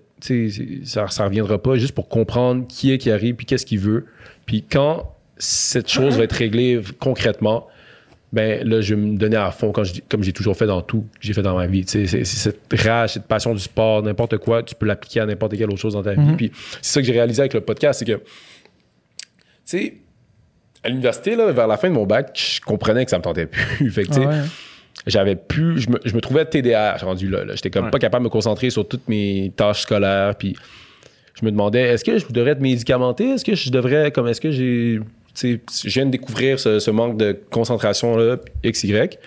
ça 0.83 1.07
ça 1.07 1.25
reviendra 1.25 1.61
pas, 1.61 1.75
juste 1.75 1.93
pour 1.93 2.09
comprendre 2.09 2.65
qui 2.67 2.91
est 2.91 2.97
qui 2.97 3.11
arrive 3.11 3.35
puis 3.35 3.45
qu'est-ce 3.45 3.65
qu'il 3.65 3.79
veut. 3.79 4.05
Puis 4.45 4.63
quand 4.63 5.13
cette 5.37 5.89
chose 5.89 6.17
va 6.17 6.23
être 6.23 6.33
réglée 6.33 6.81
concrètement, 6.99 7.67
ben 8.33 8.67
là, 8.67 8.81
je 8.81 8.93
vais 8.93 9.01
me 9.01 9.17
donner 9.17 9.37
à 9.37 9.51
fond 9.51 9.71
quand 9.71 9.83
je 9.85 9.93
dis- 9.93 10.03
comme 10.09 10.21
j'ai 10.23 10.33
toujours 10.33 10.57
fait 10.57 10.65
dans 10.67 10.81
tout 10.81 11.01
que 11.01 11.07
j'ai 11.21 11.33
fait 11.33 11.41
dans 11.41 11.55
ma 11.55 11.65
vie. 11.67 11.83
C'est 11.87 12.05
c'est 12.07 12.25
cette 12.25 12.59
rage, 12.81 13.13
cette 13.13 13.23
passion 13.25 13.53
du 13.53 13.59
sport, 13.61 14.03
n'importe 14.03 14.37
quoi, 14.37 14.63
tu 14.63 14.75
peux 14.75 14.85
l'appliquer 14.85 15.21
à 15.21 15.25
n'importe 15.25 15.55
quelle 15.57 15.69
autre 15.69 15.79
chose 15.79 15.93
dans 15.93 16.03
ta 16.03 16.13
vie. 16.13 16.35
Puis 16.35 16.51
c'est 16.81 16.93
ça 16.93 16.99
que 17.01 17.07
j'ai 17.07 17.13
réalisé 17.13 17.39
avec 17.41 17.53
le 17.53 17.61
podcast, 17.61 17.99
c'est 17.99 18.05
que, 18.05 18.13
tu 18.17 18.21
sais, 19.65 19.93
à 20.83 20.89
l'université, 20.89 21.35
là, 21.35 21.51
vers 21.51 21.67
la 21.67 21.77
fin 21.77 21.89
de 21.89 21.93
mon 21.93 22.05
bac, 22.05 22.31
je 22.37 22.61
comprenais 22.61 23.03
que 23.05 23.11
ça 23.11 23.17
me 23.17 23.23
tentait 23.23 23.45
plus. 23.47 23.89
fait 23.91 24.03
que, 24.03 24.09
Ah 24.15 24.19
ouais, 24.19 24.25
hein. 24.25 24.45
j'avais 25.05 25.35
plus, 25.35 25.79
je 25.79 25.89
me, 25.89 25.99
je 26.05 26.13
me 26.13 26.21
trouvais 26.21 26.45
TDAH 26.45 26.97
rendu 26.97 27.29
là. 27.29 27.43
là. 27.45 27.55
J'étais 27.55 27.69
comme 27.69 27.85
Ouais. 27.85 27.91
pas 27.91 27.99
capable 27.99 28.23
de 28.23 28.27
me 28.27 28.31
concentrer 28.31 28.69
sur 28.69 28.87
toutes 28.87 29.07
mes 29.09 29.51
tâches 29.55 29.81
scolaires. 29.81 30.35
Puis 30.35 30.55
je 31.39 31.45
me 31.45 31.51
demandais, 31.51 31.81
est-ce 31.81 32.03
que 32.03 32.17
je 32.17 32.25
devrais 32.29 32.51
être 32.51 32.61
médicamenté? 32.61 33.29
Est-ce 33.31 33.45
que 33.45 33.55
je 33.55 33.69
devrais, 33.69 34.11
comme, 34.11 34.27
est-ce 34.27 34.41
que 34.41 34.51
j'ai, 34.51 34.99
je 35.41 35.89
viens 35.89 36.05
de 36.05 36.11
découvrir 36.11 36.59
ce, 36.59 36.79
ce 36.79 36.91
manque 36.91 37.17
de 37.17 37.39
concentration 37.51 38.17
là, 38.17 38.37
X, 38.63 38.83
Y. 38.83 39.19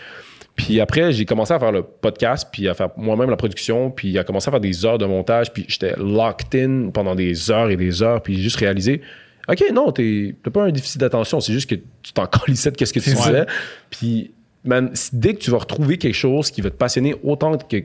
Puis 0.57 0.81
après, 0.81 1.13
j'ai 1.13 1.25
commencé 1.25 1.55
à 1.55 1.59
faire 1.59 1.73
le 1.73 1.83
podcast, 1.83 2.49
puis 2.53 2.69
à 2.69 2.75
faire 2.75 2.91
moi-même 2.97 3.31
la 3.31 3.37
production, 3.37 3.91
puis 3.91 4.19
à 4.19 4.25
commencer 4.25 4.49
à 4.49 4.51
faire 4.51 4.61
des 4.61 4.85
heures 4.85 4.99
de 4.99 5.07
montage, 5.07 5.53
puis 5.53 5.65
j'étais 5.69 5.95
locked 5.97 6.55
in 6.55 6.91
pendant 6.91 7.15
des 7.15 7.51
heures 7.51 7.71
et 7.71 7.77
des 7.77 8.03
heures, 8.03 8.23
puis 8.23 8.37
j'ai 8.37 8.43
juste 8.43 8.57
réalisé, 8.57 9.01
OK, 9.49 9.65
non, 9.73 9.91
t'as 9.91 10.51
pas 10.53 10.65
un 10.65 10.71
déficit 10.71 11.01
d'attention, 11.01 11.41
c'est 11.41 11.53
juste 11.53 11.69
que 11.69 11.77
tu 12.03 12.13
t'en 12.13 12.27
colissais 12.45 12.71
de 12.71 12.77
qu'est-ce 12.77 12.93
que 12.93 13.01
tu 13.01 13.11
faisais. 13.11 13.47
Puis, 13.89 14.33
man, 14.65 14.93
dès 15.13 15.35
que 15.35 15.39
tu 15.39 15.51
vas 15.51 15.59
retrouver 15.59 15.97
quelque 15.97 16.15
chose 16.15 16.51
qui 16.51 16.61
va 16.61 16.71
te 16.71 16.77
passionner 16.77 17.15
autant 17.23 17.57
que 17.57 17.79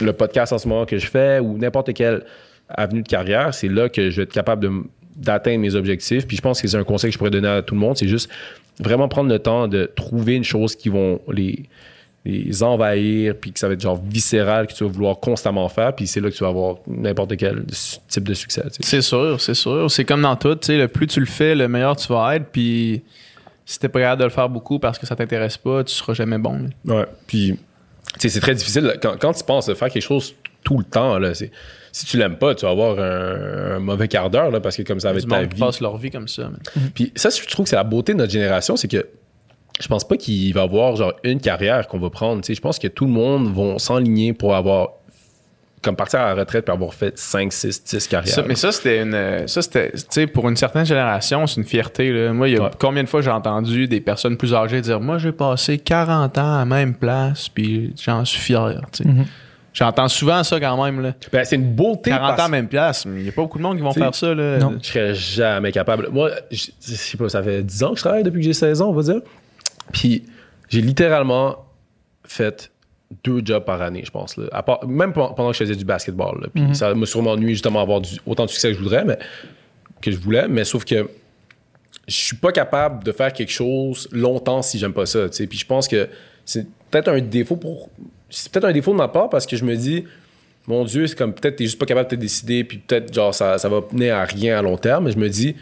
le 0.00 0.12
podcast 0.12 0.52
en 0.52 0.58
ce 0.58 0.68
moment 0.68 0.84
que 0.84 0.98
je 0.98 1.06
fais 1.06 1.38
ou 1.38 1.56
n'importe 1.56 1.94
quelle 1.94 2.24
avenue 2.68 3.02
de 3.02 3.08
carrière, 3.08 3.54
c'est 3.54 3.68
là 3.68 3.88
que 3.88 4.10
je 4.10 4.16
vais 4.16 4.22
être 4.24 4.32
capable 4.32 4.62
de 4.62 4.70
d'atteindre 5.16 5.60
mes 5.60 5.74
objectifs. 5.74 6.26
Puis 6.26 6.36
je 6.36 6.42
pense 6.42 6.60
que 6.60 6.68
c'est 6.68 6.76
un 6.76 6.84
conseil 6.84 7.10
que 7.10 7.14
je 7.14 7.18
pourrais 7.18 7.30
donner 7.30 7.48
à 7.48 7.62
tout 7.62 7.74
le 7.74 7.80
monde, 7.80 7.96
c'est 7.96 8.08
juste 8.08 8.30
vraiment 8.78 9.08
prendre 9.08 9.30
le 9.30 9.38
temps 9.38 9.68
de 9.68 9.90
trouver 9.94 10.34
une 10.34 10.44
chose 10.44 10.76
qui 10.76 10.88
vont 10.88 11.20
les, 11.32 11.64
les 12.24 12.62
envahir, 12.62 13.34
puis 13.40 13.52
que 13.52 13.58
ça 13.58 13.68
va 13.68 13.74
être 13.74 13.80
genre 13.80 14.00
viscéral, 14.02 14.66
que 14.66 14.72
tu 14.72 14.84
vas 14.84 14.90
vouloir 14.90 15.18
constamment 15.20 15.68
faire, 15.68 15.94
puis 15.94 16.06
c'est 16.06 16.20
là 16.20 16.30
que 16.30 16.34
tu 16.34 16.42
vas 16.42 16.50
avoir 16.50 16.76
n'importe 16.86 17.36
quel 17.36 17.64
type 18.08 18.24
de 18.24 18.34
succès. 18.34 18.62
tu 18.64 18.70
sais. 18.70 18.82
C'est 18.82 19.02
sûr, 19.02 19.40
c'est 19.40 19.54
sûr. 19.54 19.90
C'est 19.90 20.04
comme 20.04 20.22
dans 20.22 20.36
tout, 20.36 20.54
tu 20.56 20.66
sais, 20.66 20.78
le 20.78 20.88
plus 20.88 21.06
tu 21.06 21.20
le 21.20 21.26
fais, 21.26 21.54
le 21.54 21.68
meilleur 21.68 21.96
tu 21.96 22.08
vas 22.08 22.36
être. 22.36 22.46
Puis 22.50 23.02
si 23.64 23.78
t'es 23.78 23.88
pas 23.88 24.00
capable 24.00 24.20
de 24.20 24.24
le 24.24 24.30
faire 24.30 24.48
beaucoup 24.48 24.78
parce 24.78 24.98
que 24.98 25.06
ça 25.06 25.16
t'intéresse 25.16 25.56
pas, 25.56 25.84
tu 25.84 25.94
seras 25.94 26.14
jamais 26.14 26.38
bon. 26.38 26.68
là. 26.84 26.94
Ouais. 26.94 27.06
Puis, 27.26 27.58
c'est 28.18 28.40
très 28.40 28.54
difficile. 28.54 28.96
Quand, 29.02 29.16
quand 29.18 29.32
tu 29.32 29.44
penses 29.44 29.68
à 29.68 29.74
faire 29.74 29.90
quelque 29.90 30.02
chose 30.02 30.34
tout 30.62 30.78
le 30.78 30.84
temps, 30.84 31.18
là, 31.18 31.34
c'est, 31.34 31.50
si 31.98 32.04
tu 32.04 32.18
l'aimes 32.18 32.36
pas, 32.36 32.54
tu 32.54 32.66
vas 32.66 32.72
avoir 32.72 32.98
un, 32.98 33.76
un 33.76 33.78
mauvais 33.78 34.06
quart 34.06 34.28
d'heure, 34.28 34.50
là, 34.50 34.60
parce 34.60 34.76
que 34.76 34.82
comme 34.82 35.00
ça 35.00 35.12
va 35.12 35.18
être 35.18 35.26
ta 35.28 35.42
vie. 35.44 35.58
passe 35.58 35.80
leur 35.80 35.96
vie 35.96 36.10
comme 36.10 36.28
ça. 36.28 36.42
man. 36.42 36.58
Puis 36.94 37.10
ça, 37.16 37.30
je 37.30 37.46
trouve 37.48 37.64
que 37.64 37.70
c'est 37.70 37.76
la 37.76 37.84
beauté 37.84 38.12
de 38.12 38.18
notre 38.18 38.32
génération, 38.32 38.76
c'est 38.76 38.88
que 38.88 39.06
je 39.80 39.88
pense 39.88 40.06
pas 40.06 40.16
qu'il 40.18 40.52
va 40.52 40.60
y 40.60 40.64
avoir 40.64 40.94
genre 40.96 41.14
une 41.24 41.40
carrière 41.40 41.86
qu'on 41.88 41.98
va 41.98 42.10
prendre. 42.10 42.42
Tu 42.42 42.48
sais, 42.48 42.54
je 42.54 42.60
pense 42.60 42.78
que 42.78 42.88
tout 42.88 43.06
le 43.06 43.12
monde 43.12 43.50
va 43.54 43.78
s'enligner 43.78 44.32
pour 44.34 44.54
avoir 44.54 44.90
comme 45.82 45.96
partir 45.96 46.20
à 46.20 46.34
la 46.34 46.40
retraite 46.40 46.64
puis 46.64 46.72
avoir 46.74 46.92
fait 46.92 47.16
5, 47.16 47.52
6, 47.52 47.84
10 47.84 48.08
carrières. 48.08 48.34
Ça, 48.34 48.42
mais 48.42 48.56
ça, 48.56 48.72
c'était 48.72 49.02
une. 49.02 49.46
Ça, 49.48 49.62
c'était. 49.62 49.92
Tu 49.92 50.02
sais, 50.10 50.26
pour 50.26 50.48
une 50.48 50.56
certaine 50.56 50.84
génération, 50.84 51.46
c'est 51.46 51.60
une 51.60 51.66
fierté. 51.66 52.10
Là. 52.12 52.32
Moi, 52.32 52.48
il 52.48 52.54
y 52.54 52.58
a 52.58 52.62
Ouais. 52.64 52.70
combien 52.78 53.04
de 53.04 53.08
fois 53.08 53.20
j'ai 53.22 53.30
entendu 53.30 53.86
des 53.86 54.00
personnes 54.00 54.36
plus 54.36 54.52
âgées 54.54 54.80
dire 54.80 55.00
Moi, 55.00 55.18
j'ai 55.18 55.32
passé 55.32 55.78
40 55.78 56.36
ans 56.38 56.54
à 56.56 56.58
la 56.60 56.64
même 56.64 56.94
place, 56.94 57.48
puis 57.48 57.94
j'en 58.02 58.24
suis 58.24 58.40
fier. 58.40 58.80
tu 58.92 59.02
sais. 59.04 59.08
Mhm. 59.08 59.24
J'entends 59.78 60.08
souvent 60.08 60.42
ça 60.42 60.58
quand 60.58 60.82
même. 60.82 61.02
Là. 61.02 61.12
Ben, 61.30 61.44
c'est 61.44 61.56
une 61.56 61.74
beauté 61.74 62.08
40 62.10 62.22
ans 62.22 62.24
à 62.24 62.28
parce- 62.36 62.42
la 62.42 62.48
même 62.48 62.66
place, 62.68 63.04
mais 63.04 63.20
il 63.20 63.22
n'y 63.24 63.28
a 63.28 63.32
pas 63.32 63.42
beaucoup 63.42 63.58
de 63.58 63.62
monde 63.62 63.76
qui 63.76 63.82
vont 63.82 63.90
T'sais, 63.90 64.00
faire 64.00 64.14
ça. 64.14 64.34
Là. 64.34 64.56
non. 64.58 64.78
Je 64.82 64.86
serais 64.88 65.14
jamais 65.14 65.70
capable. 65.70 66.08
Moi, 66.10 66.30
je, 66.50 66.68
je 66.80 66.94
sais 66.94 67.18
pas, 67.18 67.28
ça 67.28 67.42
fait 67.42 67.62
10 67.62 67.82
ans 67.84 67.90
que 67.90 67.96
je 67.98 68.02
travaille 68.02 68.22
depuis 68.24 68.38
que 68.40 68.46
j'ai 68.46 68.54
16 68.54 68.80
ans, 68.80 68.88
on 68.88 68.94
va 68.94 69.02
dire. 69.02 69.20
Puis 69.92 70.24
j'ai 70.70 70.80
littéralement 70.80 71.56
fait 72.24 72.72
deux 73.22 73.42
jobs 73.44 73.64
par 73.64 73.82
année, 73.82 74.02
je 74.04 74.10
pense. 74.10 74.38
Là. 74.38 74.46
À 74.50 74.62
part- 74.62 74.86
même 74.88 75.12
pe- 75.12 75.34
pendant 75.36 75.48
que 75.50 75.52
je 75.52 75.58
faisais 75.64 75.76
du 75.76 75.84
basketball. 75.84 76.40
là. 76.40 76.48
Puis 76.54 76.74
ça 76.74 76.94
m'a 76.94 77.04
sûrement 77.04 77.36
nuit 77.36 77.50
justement 77.52 77.80
à 77.80 77.82
avoir 77.82 78.00
du- 78.00 78.18
autant 78.24 78.46
de 78.46 78.50
succès 78.50 78.68
que 78.68 78.74
je 78.78 78.82
voudrais, 78.82 79.04
mais 79.04 79.18
que 80.00 80.10
je 80.10 80.16
voulais. 80.16 80.48
Mais 80.48 80.64
sauf 80.64 80.86
que 80.86 81.06
je 82.08 82.14
suis 82.14 82.36
pas 82.36 82.50
capable 82.52 83.04
de 83.04 83.12
faire 83.12 83.32
quelque 83.32 83.52
chose 83.52 84.08
longtemps 84.10 84.62
si 84.62 84.78
j'aime 84.78 84.94
pas 84.94 85.04
ça. 85.06 85.28
tu 85.28 85.36
sais. 85.36 85.46
Puis 85.46 85.58
je 85.58 85.66
pense 85.66 85.86
que 85.86 86.08
c'est 86.46 86.66
peut-être 86.90 87.08
un 87.08 87.20
défaut 87.20 87.56
pour. 87.56 87.90
C'est 88.30 88.50
peut-être 88.50 88.64
un 88.64 88.72
défaut 88.72 88.92
de 88.92 88.96
ma 88.96 89.08
part 89.08 89.28
parce 89.28 89.46
que 89.46 89.56
je 89.56 89.64
me 89.64 89.76
dis, 89.76 90.04
mon 90.66 90.84
Dieu, 90.84 91.06
c'est 91.06 91.16
comme 91.16 91.32
peut-être 91.32 91.56
t'es 91.56 91.64
juste 91.64 91.78
pas 91.78 91.86
capable 91.86 92.10
de 92.10 92.16
te 92.16 92.20
décider, 92.20 92.64
puis 92.64 92.78
peut-être 92.78 93.12
genre 93.14 93.34
ça, 93.34 93.58
ça 93.58 93.68
va 93.68 93.82
mener 93.92 94.10
à 94.10 94.24
rien 94.24 94.58
à 94.58 94.62
long 94.62 94.76
terme. 94.76 95.04
Mais 95.04 95.12
je 95.12 95.18
me 95.18 95.28
dis, 95.28 95.54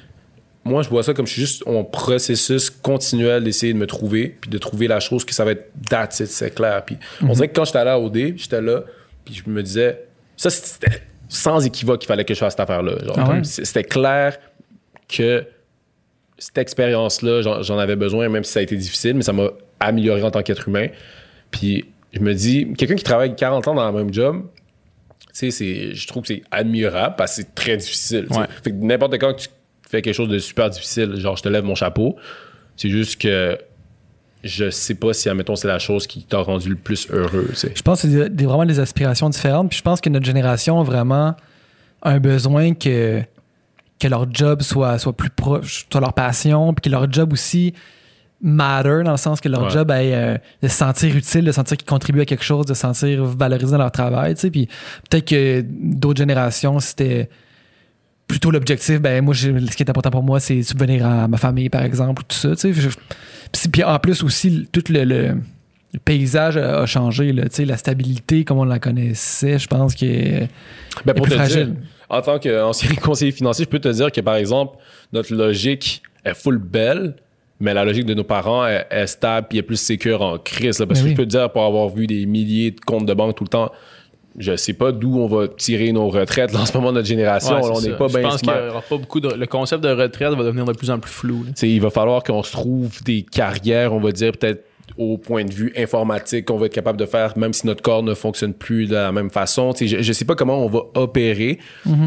moi 0.64 0.82
je 0.82 0.88
vois 0.88 1.02
ça 1.02 1.12
comme 1.12 1.26
je 1.26 1.32
suis 1.32 1.42
juste 1.42 1.62
en 1.66 1.84
processus 1.84 2.70
continuel 2.70 3.44
d'essayer 3.44 3.72
de 3.72 3.78
me 3.78 3.86
trouver, 3.86 4.36
puis 4.40 4.50
de 4.50 4.58
trouver 4.58 4.88
la 4.88 5.00
chose 5.00 5.24
que 5.24 5.34
ça 5.34 5.44
va 5.44 5.52
être 5.52 5.66
it, 5.92 6.26
c'est 6.26 6.54
clair. 6.54 6.84
Puis 6.84 6.96
on 7.22 7.32
dirait 7.32 7.48
que 7.48 7.54
quand 7.54 7.64
j'étais 7.64 7.78
allé 7.78 7.90
à 7.90 8.00
OD, 8.00 8.34
j'étais 8.36 8.62
là, 8.62 8.82
puis 9.24 9.34
je 9.34 9.48
me 9.50 9.62
disais, 9.62 10.04
ça 10.36 10.50
c'était 10.50 11.02
sans 11.28 11.64
équivoque 11.66 12.00
qu'il 12.00 12.08
fallait 12.08 12.24
que 12.24 12.34
je 12.34 12.38
fasse 12.38 12.52
cette 12.54 12.60
affaire-là. 12.60 12.92
Genre, 13.04 13.18
Ah 13.18 13.30
ouais? 13.30 13.44
C'était 13.44 13.84
clair 13.84 14.38
que 15.08 15.44
cette 16.38 16.58
expérience-là, 16.58 17.42
j'en, 17.42 17.62
j'en 17.62 17.78
avais 17.78 17.96
besoin, 17.96 18.28
même 18.28 18.44
si 18.44 18.52
ça 18.52 18.60
a 18.60 18.62
été 18.62 18.76
difficile, 18.76 19.14
mais 19.14 19.22
ça 19.22 19.32
m'a 19.32 19.48
amélioré 19.80 20.22
en 20.22 20.30
tant 20.30 20.42
qu'être 20.42 20.68
humain. 20.68 20.88
Puis 21.50 21.84
je 22.14 22.20
me 22.20 22.32
dis, 22.34 22.72
quelqu'un 22.78 22.94
qui 22.94 23.04
travaille 23.04 23.34
40 23.36 23.68
ans 23.68 23.74
dans 23.74 23.90
le 23.90 23.96
même 24.04 24.12
job, 24.12 24.42
tu 25.20 25.26
sais, 25.32 25.50
c'est- 25.50 25.94
je 25.94 26.06
trouve 26.06 26.22
que 26.22 26.28
c'est 26.28 26.42
admirable 26.50 27.16
parce 27.18 27.32
que 27.32 27.42
c'est 27.42 27.54
très 27.54 27.76
difficile. 27.76 28.26
Ouais. 28.30 28.46
Fait 28.62 28.70
que 28.70 28.76
n'importe 28.76 29.18
quand 29.18 29.34
tu 29.34 29.48
fais 29.90 30.00
quelque 30.02 30.14
chose 30.14 30.28
de 30.28 30.38
super 30.38 30.70
difficile, 30.70 31.16
genre 31.16 31.36
je 31.36 31.42
te 31.42 31.48
lève 31.48 31.64
mon 31.64 31.74
chapeau, 31.74 32.16
c'est 32.76 32.88
juste 32.88 33.20
que 33.20 33.58
je 34.44 34.68
sais 34.70 34.94
pas 34.94 35.12
si, 35.14 35.28
admettons, 35.28 35.56
c'est 35.56 35.68
la 35.68 35.78
chose 35.78 36.06
qui 36.06 36.22
t'a 36.22 36.38
rendu 36.38 36.68
le 36.68 36.76
plus 36.76 37.08
heureux. 37.10 37.48
Je 37.54 37.82
pense 37.82 38.02
que 38.02 38.08
c'est 38.08 38.28
des- 38.28 38.44
vraiment 38.44 38.66
des 38.66 38.78
aspirations 38.78 39.30
différentes. 39.30 39.70
Puis 39.70 39.78
je 39.78 39.82
pense 39.82 40.00
que 40.02 40.10
notre 40.10 40.26
génération 40.26 40.78
a 40.80 40.84
vraiment 40.84 41.34
un 42.02 42.20
besoin 42.20 42.74
que, 42.74 43.22
que 43.98 44.06
leur 44.08 44.30
job 44.32 44.60
soit, 44.60 44.98
soit 44.98 45.14
plus 45.14 45.30
proche, 45.30 45.86
soit 45.90 46.00
leur 46.00 46.12
passion, 46.12 46.74
puis 46.74 46.82
que 46.82 46.90
leur 46.90 47.10
job 47.10 47.32
aussi 47.32 47.72
matter, 48.42 49.02
dans 49.04 49.12
le 49.12 49.16
sens 49.16 49.40
que 49.40 49.48
leur 49.48 49.64
Ouais. 49.64 49.70
job 49.70 49.90
ait 49.90 50.14
euh, 50.14 50.36
de 50.62 50.68
se 50.68 50.74
sentir 50.76 51.14
utile, 51.16 51.44
de 51.44 51.52
sentir 51.52 51.76
qu'ils 51.76 51.86
contribuent 51.88 52.20
à 52.20 52.24
quelque 52.26 52.44
chose, 52.44 52.66
de 52.66 52.74
se 52.74 52.80
sentir 52.80 53.24
valorisé 53.24 53.72
dans 53.72 53.78
leur 53.78 53.92
travail. 53.92 54.34
tu 54.34 54.40
sais. 54.42 54.50
Puis 54.50 54.68
peut-être 55.08 55.26
que 55.26 55.64
d'autres 55.66 56.18
générations, 56.18 56.78
c'était 56.80 57.30
plutôt 58.26 58.50
l'objectif, 58.50 59.00
ben 59.00 59.22
moi, 59.24 59.34
ce 59.34 59.48
qui 59.76 59.82
est 59.82 59.90
important 59.90 60.10
pour 60.10 60.22
moi, 60.22 60.40
c'est 60.40 60.62
subvenir 60.62 61.06
à 61.06 61.28
ma 61.28 61.36
famille, 61.36 61.68
par 61.68 61.82
exemple, 61.84 62.22
ou 62.22 62.24
tout 62.24 62.36
ça. 62.36 62.54
tu 62.56 62.74
sais. 62.74 62.88
Puis, 63.52 63.68
puis 63.70 63.84
en 63.84 63.98
plus 63.98 64.22
aussi, 64.22 64.68
tout 64.72 64.82
le- 64.90 65.04
le 65.04 65.36
le 65.92 66.00
paysage 66.00 66.56
a, 66.56 66.80
a 66.80 66.86
changé. 66.86 67.32
Là, 67.32 67.44
Tu 67.44 67.50
sais, 67.54 67.64
la 67.64 67.76
stabilité, 67.76 68.44
comme 68.44 68.58
on 68.58 68.64
la 68.64 68.80
connaissait, 68.80 69.60
je 69.60 69.68
pense 69.68 69.94
que 69.94 70.04
est, 70.04 70.48
Ben, 71.06 71.12
est 71.12 71.14
pour 71.14 71.22
plus 71.26 71.30
te 71.30 71.36
fragile. 71.36 71.66
dire, 71.66 71.74
en 72.08 72.20
tant 72.20 72.40
qu'ancien 72.40 72.90
conseiller 73.00 73.30
financier, 73.30 73.64
je 73.64 73.70
peux 73.70 73.78
te 73.78 73.86
dire 73.86 74.10
que, 74.10 74.20
par 74.20 74.34
exemple, 74.34 74.76
notre 75.12 75.32
logique 75.32 76.02
est 76.24 76.34
full 76.34 76.58
belle, 76.58 77.14
mais 77.60 77.72
la 77.74 77.84
logique 77.84 78.06
de 78.06 78.14
nos 78.14 78.24
parents 78.24 78.66
est, 78.66 78.86
est 78.90 79.06
stable 79.06 79.46
puis 79.48 79.58
est 79.58 79.62
plus 79.62 79.76
sécure 79.76 80.22
en 80.22 80.38
crise. 80.38 80.78
là. 80.80 80.86
parce 80.86 81.00
Mais 81.00 81.04
que 81.04 81.08
oui. 81.08 81.12
je 81.12 81.16
peux 81.16 81.24
te 81.24 81.30
dire, 81.36 81.50
pour 81.52 81.62
avoir 81.64 81.88
vu 81.88 82.06
des 82.06 82.26
milliers 82.26 82.70
de 82.72 82.80
comptes 82.80 83.06
de 83.06 83.14
banque 83.14 83.36
tout 83.36 83.44
le 83.44 83.48
temps, 83.48 83.70
je 84.36 84.56
sais 84.56 84.72
pas 84.72 84.90
d'où 84.90 85.16
on 85.20 85.28
va 85.28 85.46
tirer 85.46 85.92
nos 85.92 86.08
retraites 86.08 86.52
là, 86.52 86.60
en 86.62 86.66
ce 86.66 86.76
moment, 86.76 86.90
notre 86.90 87.06
génération. 87.06 87.54
Ouais, 87.60 87.70
on 87.72 87.80
n'est 87.80 87.96
pas 87.96 88.08
Je 88.08 88.14
bien 88.18 88.22
pense 88.28 88.40
qu'il 88.40 88.48
smart. 88.50 88.64
y 88.66 88.68
aura 88.68 88.80
pas 88.82 88.96
beaucoup 88.96 89.20
de. 89.20 89.28
Le 89.32 89.46
concept 89.46 89.82
de 89.84 89.90
retraite 89.90 90.32
va 90.32 90.42
devenir 90.42 90.64
de 90.64 90.72
plus 90.72 90.90
en 90.90 90.98
plus 90.98 91.12
flou. 91.12 91.46
il 91.62 91.80
va 91.80 91.90
falloir 91.90 92.22
qu'on 92.24 92.42
se 92.42 92.50
trouve 92.50 93.02
des 93.04 93.22
carrières, 93.22 93.92
on 93.92 94.00
va 94.00 94.10
dire, 94.10 94.32
peut-être 94.32 94.64
au 94.98 95.16
point 95.18 95.44
de 95.44 95.52
vue 95.52 95.72
informatique 95.76 96.44
qu'on 96.46 96.58
va 96.58 96.66
être 96.66 96.74
capable 96.74 96.98
de 96.98 97.06
faire, 97.06 97.38
même 97.38 97.52
si 97.52 97.66
notre 97.66 97.80
corps 97.80 98.02
ne 98.02 98.12
fonctionne 98.12 98.52
plus 98.52 98.86
de 98.86 98.94
la 98.94 99.12
même 99.12 99.30
façon. 99.30 99.72
Je, 99.80 100.02
je 100.02 100.12
sais 100.12 100.24
pas 100.24 100.34
comment 100.34 100.64
on 100.64 100.68
va 100.68 100.80
opérer, 100.94 101.58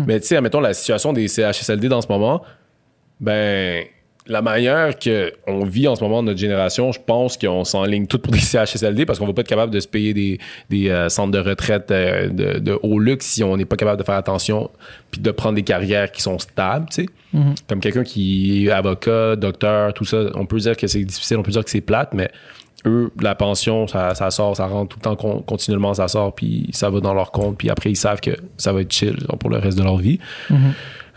mais 0.05 0.19
tu 0.19 0.27
sais, 0.27 0.35
admettons 0.35 0.59
la 0.59 0.73
situation 0.73 1.13
des 1.13 1.27
CHSLD 1.29 1.87
dans 1.89 2.01
ce 2.01 2.07
moment, 2.09 2.43
ben, 3.19 3.83
la 4.27 4.41
manière 4.41 4.95
qu'on 4.99 5.65
vit 5.65 5.87
en 5.87 5.95
ce 5.95 6.03
moment 6.03 6.21
notre 6.23 6.39
génération, 6.39 6.91
je 6.91 6.99
pense 7.05 7.37
qu'on 7.37 7.63
s'enligne 7.63 8.07
tout 8.07 8.19
pour 8.19 8.31
des 8.33 8.39
CHSLD 8.39 9.05
parce 9.05 9.19
qu'on 9.19 9.25
va 9.27 9.33
pas 9.33 9.41
être 9.41 9.47
capable 9.47 9.73
de 9.73 9.79
se 9.79 9.87
payer 9.87 10.13
des, 10.13 10.39
des 10.69 10.89
euh, 10.89 11.09
centres 11.09 11.31
de 11.31 11.39
retraite 11.39 11.89
euh, 11.91 12.29
de, 12.29 12.59
de 12.59 12.79
haut 12.83 12.99
luxe 12.99 13.25
si 13.25 13.43
on 13.43 13.55
n'est 13.57 13.65
pas 13.65 13.75
capable 13.77 13.99
de 13.99 14.05
faire 14.05 14.15
attention 14.15 14.69
puis 15.11 15.21
de 15.21 15.31
prendre 15.31 15.55
des 15.55 15.63
carrières 15.63 16.11
qui 16.11 16.21
sont 16.21 16.39
stables, 16.39 16.87
tu 16.89 17.03
sais. 17.03 17.09
Comme 17.67 17.79
quelqu'un 17.81 18.03
qui 18.03 18.65
est 18.67 18.71
avocat, 18.71 19.35
docteur, 19.35 19.93
tout 19.93 20.05
ça, 20.05 20.23
on 20.35 20.45
peut 20.45 20.57
dire 20.57 20.75
que 20.75 20.87
c'est 20.87 21.03
difficile, 21.03 21.37
on 21.37 21.43
peut 21.43 21.51
dire 21.51 21.63
que 21.63 21.69
c'est 21.69 21.81
plate, 21.81 22.13
mais 22.13 22.29
eux, 22.85 23.11
la 23.21 23.35
pension, 23.35 23.85
ça, 23.87 24.15
ça 24.15 24.31
sort, 24.31 24.55
ça 24.55 24.65
rentre 24.65 24.89
tout 24.95 24.99
le 24.99 25.03
temps 25.03 25.15
con- 25.15 25.43
continuellement, 25.45 25.93
ça 25.93 26.07
sort, 26.07 26.33
puis 26.33 26.69
ça 26.71 26.89
va 26.89 26.99
dans 26.99 27.13
leur 27.13 27.31
compte, 27.31 27.57
puis 27.57 27.69
après, 27.69 27.91
ils 27.91 27.95
savent 27.97 28.21
que 28.21 28.31
ça 28.57 28.71
va 28.73 28.81
être 28.81 28.91
chill 28.91 29.17
genre, 29.19 29.37
pour 29.37 29.49
le 29.49 29.57
reste 29.57 29.77
de 29.77 29.83
leur 29.83 29.97
vie. 29.97 30.19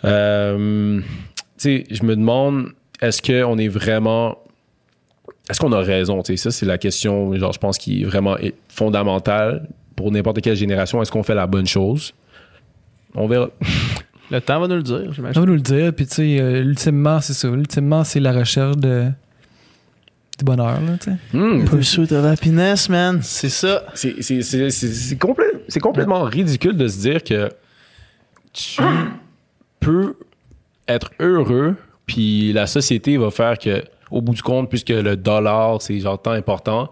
Euh, 0.05 1.01
tu 1.01 1.05
sais, 1.59 1.85
je 1.91 2.03
me 2.05 2.17
demande, 2.17 2.71
est-ce 3.01 3.21
qu'on 3.23 3.59
est 3.59 3.69
vraiment. 3.69 4.39
Est-ce 5.49 5.59
qu'on 5.61 5.73
a 5.73 5.81
raison? 5.81 6.23
Tu 6.23 6.37
sais, 6.37 6.43
ça, 6.45 6.51
c'est 6.51 6.67
la 6.67 6.79
question, 6.79 7.35
genre, 7.35 7.53
je 7.53 7.59
pense, 7.59 7.77
qui 7.79 8.03
est 8.03 8.05
vraiment 8.05 8.37
fondamentale 8.69 9.69
pour 9.97 10.11
n'importe 10.13 10.41
quelle 10.41 10.57
génération. 10.57 11.03
Est-ce 11.03 11.11
qu'on 11.11 11.23
fait 11.23 11.35
la 11.35 11.47
bonne 11.47 11.67
chose? 11.67 12.13
On 13.15 13.27
verra. 13.27 13.49
Le 14.31 14.41
temps 14.41 14.61
va 14.61 14.69
nous 14.69 14.77
le 14.77 14.83
dire, 14.83 15.03
On 15.09 15.13
j'imagine. 15.13 15.41
va 15.41 15.47
nous 15.47 15.55
le 15.55 15.61
dire. 15.61 15.93
Puis, 15.93 16.07
tu 16.07 16.15
sais, 16.15 16.41
euh, 16.41 16.63
ultimement, 16.63 17.21
c'est 17.21 17.33
ça. 17.33 17.49
Ultimement, 17.49 18.05
c'est 18.05 18.21
la 18.21 18.33
recherche 18.33 18.77
de, 18.77 19.07
du 20.39 20.45
bonheur. 20.45 20.81
Là, 20.81 20.97
tu 21.01 21.11
sais. 21.11 21.37
Hmm. 21.37 21.65
Pursuit 21.65 22.13
of 22.13 22.25
happiness, 22.25 22.89
man. 22.89 23.19
C'est 23.23 23.49
ça. 23.49 23.85
C'est- 23.95 24.23
c'est- 24.23 24.43
c'est- 24.43 24.71
c'est- 24.71 24.93
c'est 24.93 25.17
complè- 25.21 25.59
c'est 25.67 25.81
complètement 25.81 26.23
ridicule 26.23 26.77
de 26.77 26.87
se 26.87 27.01
dire 27.01 27.25
que 27.25 27.49
tu 28.53 28.81
peux 29.81 30.15
être 30.87 31.11
heureux, 31.19 31.75
puis 32.13 32.53
la 32.53 32.67
société 32.67 33.17
va 33.17 33.31
faire 33.31 33.57
que, 33.57 33.85
au 34.11 34.21
bout 34.21 34.35
du 34.35 34.43
compte, 34.43 34.69
puisque 34.69 34.89
le 34.89 35.17
dollar, 35.17 35.81
c'est 35.81 36.01
genre 36.01 36.21
tant 36.21 36.33
important, 36.33 36.91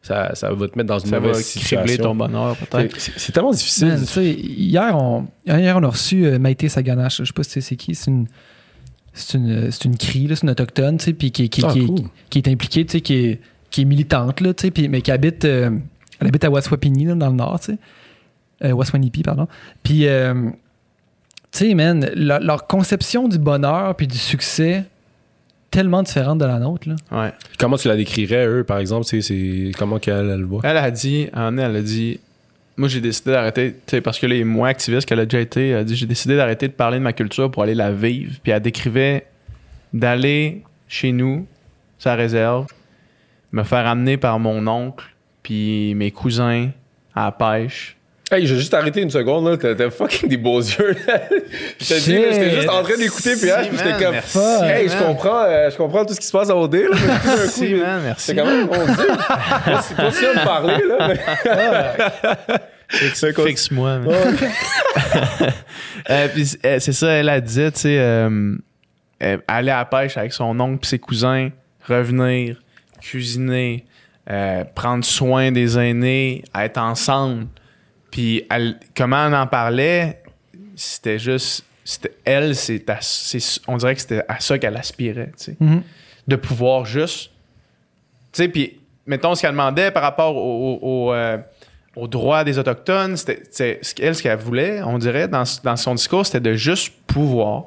ça, 0.00 0.32
ça 0.36 0.52
va 0.52 0.68
te 0.68 0.78
mettre 0.78 0.88
dans 0.90 0.98
une 1.00 1.10
Ça 1.10 1.18
va 1.18 1.26
mauvaise 1.26 1.42
cribler 1.50 1.62
situation. 1.88 2.02
ton 2.04 2.14
bonheur, 2.14 2.56
peut-être. 2.56 2.96
C'est 3.00 3.32
tellement 3.32 3.50
difficile. 3.50 3.98
Hier, 4.22 4.96
on, 4.96 5.26
hier, 5.46 5.76
on 5.76 5.82
a 5.82 5.88
reçu 5.88 6.24
euh, 6.26 6.38
Maïté 6.38 6.68
Saganache. 6.68 7.18
Je 7.18 7.24
sais 7.24 7.32
pas 7.32 7.42
si 7.42 7.50
tu 7.50 7.60
sais 7.60 7.68
c'est 7.70 7.76
qui. 7.76 7.94
C'est 7.96 8.10
une, 8.12 8.26
c'est 9.12 9.38
une, 9.38 9.70
c'est 9.72 9.84
une 9.86 9.96
crie, 9.96 10.26
là, 10.28 10.36
c'est 10.36 10.42
une 10.44 10.50
autochtone, 10.50 10.98
tu 10.98 11.06
sais, 11.06 11.12
puis 11.14 11.32
qui, 11.32 11.48
qui, 11.48 11.62
Ah, 11.64 11.72
qui, 11.72 11.86
cool. 11.86 11.96
qui- 12.00 12.06
qui 12.30 12.38
est 12.38 12.48
impliquée, 12.52 12.84
tu 12.84 12.92
sais, 12.92 13.00
qui 13.00 13.14
est, 13.14 13.40
qui 13.70 13.80
est 13.82 13.84
militante, 13.86 14.40
là, 14.40 14.54
tu 14.54 14.62
sais, 14.62 14.70
puis- 14.70 14.88
mais 14.88 15.00
qui 15.02 15.10
habite, 15.10 15.44
euh, 15.46 15.70
elle 16.20 16.26
habite 16.28 16.44
à 16.44 16.50
Waswapini, 16.50 17.06
là, 17.06 17.14
dans 17.16 17.28
le 17.30 17.34
nord, 17.36 17.58
tu 17.60 17.72
sais. 17.72 17.78
Euh, 18.64 18.72
Waswanipi, 18.72 19.22
pardon. 19.24 19.48
Puis, 19.82 20.06
euh, 20.06 20.50
tu 21.54 21.68
sais, 21.68 21.74
man, 21.74 22.10
leur, 22.16 22.40
leur 22.40 22.66
conception 22.66 23.28
du 23.28 23.38
bonheur 23.38 23.94
puis 23.94 24.06
du 24.08 24.18
succès, 24.18 24.84
tellement 25.70 26.02
différente 26.02 26.38
de 26.38 26.44
la 26.44 26.58
nôtre, 26.58 26.88
là. 26.88 26.96
Ouais. 27.12 27.32
Comment 27.58 27.76
tu 27.76 27.88
la 27.88 27.96
décrirais, 27.96 28.46
eux, 28.46 28.64
par 28.64 28.78
exemple? 28.78 29.04
c'est- 29.06 29.70
comment 29.78 29.98
qu'elle 29.98 30.30
elle 30.30 30.40
le 30.40 30.46
voit? 30.46 30.60
Elle 30.64 30.76
a 30.76 30.90
dit, 30.90 31.28
en 31.34 31.56
elle 31.58 31.76
a 31.76 31.82
dit, 31.82 32.20
moi 32.76 32.88
j'ai 32.88 33.00
décidé 33.00 33.30
d'arrêter, 33.30 33.72
tu 33.86 33.96
sais, 33.96 34.00
parce 34.00 34.18
que 34.18 34.26
là, 34.26 34.34
est 34.34 34.44
moins 34.44 34.68
activiste 34.68 35.08
qu'elle 35.08 35.20
a 35.20 35.26
déjà 35.26 35.40
été, 35.40 35.68
elle 35.70 35.78
a 35.78 35.84
dit, 35.84 35.96
j'ai 35.96 36.06
décidé 36.06 36.36
d'arrêter 36.36 36.68
de 36.68 36.72
parler 36.72 36.98
de 36.98 37.02
ma 37.04 37.12
culture 37.12 37.50
pour 37.50 37.62
aller 37.62 37.74
la 37.74 37.92
vivre. 37.92 38.34
Puis 38.42 38.52
elle 38.52 38.60
décrivait 38.62 39.26
d'aller 39.92 40.62
chez 40.88 41.12
nous, 41.12 41.46
sa 41.98 42.14
réserve, 42.14 42.66
me 43.52 43.62
faire 43.62 43.86
amener 43.86 44.16
par 44.16 44.38
mon 44.38 44.66
oncle, 44.66 45.04
puis 45.42 45.94
mes 45.94 46.10
cousins 46.10 46.70
à 47.14 47.26
la 47.26 47.32
pêche. 47.32 47.96
Hey, 48.32 48.46
j'ai 48.46 48.56
juste 48.56 48.72
arrêté 48.72 49.02
une 49.02 49.10
seconde, 49.10 49.46
là. 49.46 49.74
T'as 49.74 49.90
fucking 49.90 50.28
des 50.30 50.38
beaux 50.38 50.58
yeux, 50.60 50.96
là. 51.06 51.20
J'étais 51.78 52.50
juste 52.54 52.68
en 52.70 52.82
train 52.82 52.96
d'écouter 52.96 53.36
PH, 53.36 53.68
puis 53.68 53.76
j'étais 53.78 54.02
comme, 54.02 54.12
merci, 54.12 54.38
hey, 54.64 54.88
je 54.88 54.96
comprends, 55.04 55.42
euh, 55.44 55.70
je 55.70 55.76
comprends 55.76 56.04
tout 56.06 56.14
ce 56.14 56.20
qui 56.20 56.26
se 56.26 56.32
passe 56.32 56.48
à 56.48 56.56
OD, 56.56 56.74
là. 56.74 56.80
mais 56.90 56.96
tout 56.96 57.06
d'un 57.06 57.18
coup, 57.18 57.26
Merci, 57.38 57.74
man, 57.74 58.00
merci. 58.02 58.24
C'est 58.26 58.34
quand 58.34 58.46
même, 58.46 58.66
mon 58.66 58.86
Dieu. 58.86 59.06
Continue 59.66 59.96
continue 59.96 60.26
à 60.26 60.40
me 60.40 60.44
parler, 60.44 60.84
là. 60.88 61.08
mais- 61.08 62.58
Fixe-moi. 63.46 63.98
man. 63.98 64.14
Euh, 66.10 66.28
euh, 66.66 66.76
c'est 66.80 66.92
ça, 66.92 67.08
elle 67.12 67.28
a 67.30 67.40
dit, 67.40 67.72
tu 67.72 67.80
sais, 67.80 67.98
aller 69.48 69.70
à 69.70 69.78
la 69.78 69.84
pêche 69.86 70.16
avec 70.18 70.32
son 70.34 70.58
oncle 70.60 70.80
et 70.82 70.86
ses 70.86 70.98
cousins, 70.98 71.48
revenir, 71.88 72.60
cuisiner, 73.00 73.84
prendre 74.74 75.02
soin 75.04 75.50
des 75.50 75.78
aînés, 75.78 76.44
être 76.58 76.78
ensemble. 76.78 77.46
Puis 78.14 78.44
elle- 78.48 78.78
comment 78.96 79.26
on 79.26 79.32
en 79.32 79.48
parlait, 79.48 80.22
c'était 80.76 81.18
juste, 81.18 81.64
c'était 81.84 82.14
elle, 82.24 82.54
c'est 82.54 82.88
à- 82.88 83.00
c'est- 83.00 83.60
on 83.66 83.76
dirait 83.76 83.96
que 83.96 84.00
c'était 84.02 84.22
à 84.28 84.38
ça 84.38 84.56
qu'elle 84.56 84.76
aspirait, 84.76 85.32
tu 85.36 85.44
sais 85.46 85.56
Mhm. 85.58 85.82
de 86.28 86.36
pouvoir 86.36 86.84
juste. 86.86 87.32
Tu 88.32 88.42
sais, 88.44 88.48
puis 88.48 88.78
mettons 89.04 89.34
ce 89.34 89.40
qu'elle 89.42 89.50
demandait 89.50 89.90
par 89.90 90.04
rapport 90.04 90.36
au- 90.36 90.78
au- 90.80 91.08
au, 91.08 91.12
euh, 91.12 91.38
aux 91.96 92.06
droits 92.06 92.44
des 92.44 92.56
Autochtones, 92.56 93.16
c'était 93.16 93.42
c'est- 93.50 93.78
ce 93.82 93.92
qu'elle, 93.96 94.14
ce 94.14 94.22
qu'elle 94.22 94.38
voulait, 94.38 94.80
on 94.84 94.96
dirait, 94.98 95.26
dans, 95.26 95.42
dans 95.64 95.74
son 95.76 95.96
discours, 95.96 96.24
c'était 96.24 96.38
de 96.38 96.54
juste 96.54 96.94
pouvoir 97.08 97.64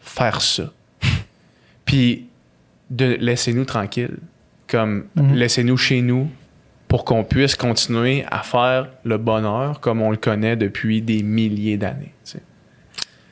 faire 0.00 0.40
ça. 0.40 0.72
puis 1.84 2.26
de 2.88 3.16
laisser-nous 3.20 3.66
tranquilles. 3.66 4.16
Comme 4.66 5.08
Mhm. 5.14 5.34
laissez-nous 5.34 5.76
chez 5.76 6.00
nous 6.00 6.30
pour 6.94 7.04
qu'on 7.04 7.24
puisse 7.24 7.56
continuer 7.56 8.24
à 8.30 8.44
faire 8.44 8.86
le 9.02 9.18
bonheur 9.18 9.80
comme 9.80 10.00
on 10.00 10.12
le 10.12 10.16
connaît 10.16 10.54
depuis 10.54 11.02
des 11.02 11.24
milliers 11.24 11.76
d'années. 11.76 12.14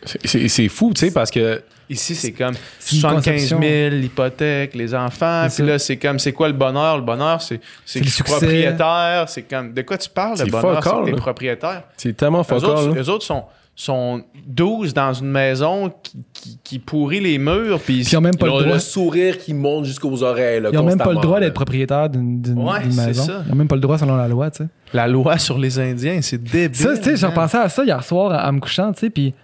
C'est- 0.05 0.69
fou, 0.69 0.93
tu 0.93 1.07
sais, 1.07 1.13
parce 1.13 1.31
que 1.31 1.63
Ici, 1.89 2.17
c'est 2.17 2.33
comme 2.33 2.55
C'est 2.81 2.97
une 2.97 3.03
75 3.03 3.35
conception. 3.35 3.61
000, 3.61 3.95
l'hypothèque, 3.95 4.75
les 4.75 4.93
enfants. 4.97 5.47
C'est 5.49 5.63
Puis 5.63 5.71
là, 5.71 5.79
c'est 5.79 5.97
comme, 5.97 6.19
c'est 6.19 6.33
quoi 6.33 6.49
le 6.49 6.55
bonheur? 6.55 6.97
Le 6.97 7.05
bonheur, 7.05 7.41
c'est 7.41 7.59
que 7.59 8.05
je 8.05 8.11
suis 8.11 8.25
propriétaire. 8.25 9.29
C'est 9.29 9.43
comme, 9.43 9.73
de 9.73 9.83
quoi 9.83 9.97
tu 9.97 10.09
parles, 10.09 10.39
le 10.41 10.47
bonheur? 10.47 10.83
C'est 11.07 11.13
propriétaire. 11.13 11.85
c'est 11.97 12.17
tellement 12.17 12.41
autres, 12.41 12.89
là. 12.89 13.01
eux 13.01 13.09
autres 13.11 13.25
sont, 13.25 13.45
sont 13.74 14.23
12 14.47 14.93
dans 14.94 15.12
une 15.15 15.31
maison 15.31 15.90
qui, 16.03 16.19
qui, 16.32 16.59
qui 16.62 16.78
pourrit 16.78 17.20
les 17.20 17.39
murs. 17.39 17.81
Puis 17.81 18.01
ils 18.01 18.16
ont 18.16 18.20
même 18.20 18.36
pas 18.36 18.47
le 18.47 18.65
droit. 18.65 18.78
sourire 18.78 19.39
qui 19.39 19.55
monte 19.55 19.86
jusqu'aux 19.86 20.23
oreilles, 20.23 20.61
là, 20.61 20.69
Ils 20.73 20.77
n'ont 20.77 20.85
même 20.85 20.99
pas 20.99 21.12
le 21.12 21.20
droit 21.20 21.40
d'être 21.40 21.55
propriétaire 21.55 22.09
d'une 22.11 22.43
Ouais, 22.57 22.85
maison. 22.85 23.23
ça. 23.24 23.43
Ils 23.47 23.51
n'ont 23.51 23.57
même 23.57 23.69
pas 23.69 23.74
le 23.77 23.81
droit 23.81 23.97
selon 23.99 24.16
la 24.16 24.28
loi, 24.28 24.51
tu 24.51 24.65
sais. 24.65 24.69
la 24.93 25.09
loi 25.09 25.39
sur 25.39 25.59
les 25.59 25.78
Indiens, 25.78 26.20
c'est 26.23 26.43
débile. 26.43 26.77
Ça, 26.77 26.97
tu 26.99 27.05
sais, 27.05 27.16
j'ai 27.16 27.27
repensé 27.27 27.57
à 27.57 27.69
ça 27.69 27.82
hier 27.85 28.03
soir 28.05 28.47
en 28.47 28.53
me 28.53 28.61
couchant, 28.61 28.93
tu 28.93 29.01
sais, 29.01 29.11
puis. 29.11 29.35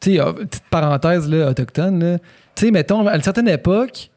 Tu 0.00 0.14
sais, 0.14 0.20
euh, 0.20 0.32
petite 0.32 0.64
parenthèse, 0.68 1.28
là, 1.30 1.48
autochtone, 1.50 2.02
là. 2.02 2.18
Tu 2.56 2.66
sais, 2.66 2.70
mettons, 2.72 3.06
à 3.06 3.14
une 3.14 3.22
certaine 3.22 3.48
époque, 3.48 4.10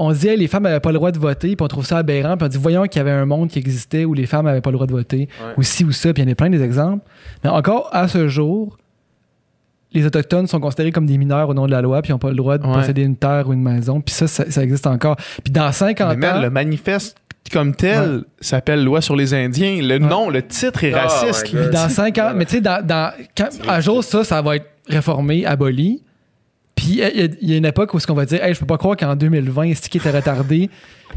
on 0.00 0.14
Hey, 0.14 0.36
les 0.36 0.46
femmes 0.48 0.62
n'avaient 0.62 0.80
pas 0.80 0.90
le 0.90 0.94
droit 0.94 1.10
de 1.10 1.18
voter, 1.18 1.56
puis 1.56 1.64
on 1.64 1.68
trouve 1.68 1.84
ça 1.84 1.98
aberrant, 1.98 2.36
puis 2.36 2.46
on 2.46 2.48
dit, 2.48 2.56
voyons 2.58 2.84
qu'il 2.84 2.98
y 2.98 3.00
avait 3.00 3.10
un 3.10 3.26
monde 3.26 3.48
qui 3.48 3.58
existait 3.58 4.04
où 4.04 4.14
les 4.14 4.26
femmes 4.26 4.46
n'avaient 4.46 4.60
pas 4.60 4.70
le 4.70 4.74
droit 4.76 4.86
de 4.86 4.92
voter, 4.92 5.28
ou 5.56 5.62
ci 5.62 5.84
ou 5.84 5.92
ça, 5.92 6.12
puis 6.14 6.22
il 6.22 6.26
y 6.26 6.28
en 6.28 6.32
a 6.32 6.34
plein 6.36 6.50
des 6.50 6.62
exemples. 6.62 7.04
Mais 7.44 7.50
encore, 7.50 7.90
à 7.92 8.06
ce 8.08 8.28
jour, 8.28 8.78
les 9.92 10.04
Autochtones 10.06 10.46
sont 10.46 10.60
considérés 10.60 10.92
comme 10.92 11.06
des 11.06 11.18
mineurs 11.18 11.48
au 11.48 11.54
nom 11.54 11.66
de 11.66 11.70
la 11.72 11.82
loi, 11.82 12.00
puis 12.02 12.10
ils 12.10 12.12
n'ont 12.12 12.18
pas 12.18 12.30
le 12.30 12.36
droit 12.36 12.58
de 12.58 12.66
Ouais. 12.66 12.72
posséder 12.74 13.02
une 13.02 13.16
terre 13.16 13.48
ou 13.48 13.52
une 13.52 13.62
maison, 13.62 14.00
puis 14.00 14.14
ça, 14.14 14.26
ça, 14.28 14.50
ça 14.50 14.62
existe 14.62 14.86
encore. 14.86 15.16
Puis 15.42 15.52
dans 15.52 15.72
50 15.72 16.10
Mais 16.10 16.16
man, 16.28 16.36
ans... 16.36 16.42
le 16.42 16.50
manifeste 16.50 17.16
comme 17.52 17.74
tel 17.74 18.24
s'appelle 18.40 18.84
Loi 18.84 19.00
sur 19.00 19.16
les 19.16 19.32
Indiens. 19.32 19.80
Le 19.80 19.98
nom, 19.98 20.28
le 20.28 20.46
titre 20.46 20.84
est 20.84 20.92
Oh 20.94 20.98
raciste. 20.98 21.56
dans 21.72 21.88
5 21.88 22.18
ans, 22.18 22.32
mais 22.36 22.44
tu 22.44 22.56
sais, 22.56 22.60
dans, 22.60 22.84
dans, 22.86 23.10
quand, 23.36 23.48
un 23.66 23.80
jour, 23.80 24.04
ça, 24.04 24.22
ça 24.22 24.42
va 24.42 24.56
être 24.56 24.66
réformé, 24.86 25.46
aboli. 25.46 26.02
Puis 26.78 26.86
il 26.90 26.94
y, 26.96 27.02
a- 27.02 27.10
il 27.10 27.50
y 27.50 27.54
a 27.54 27.56
une 27.56 27.64
époque 27.66 27.92
où 27.92 27.98
ce 27.98 28.06
qu'on 28.06 28.14
va 28.14 28.24
dire, 28.24 28.42
hey, 28.44 28.54
je 28.54 28.60
peux 28.60 28.66
pas 28.66 28.78
croire 28.78 28.96
qu'en 28.96 29.16
2020, 29.16 29.74
ce 29.74 29.88
qui 29.88 29.98
était 29.98 30.10
retardé, 30.12 30.70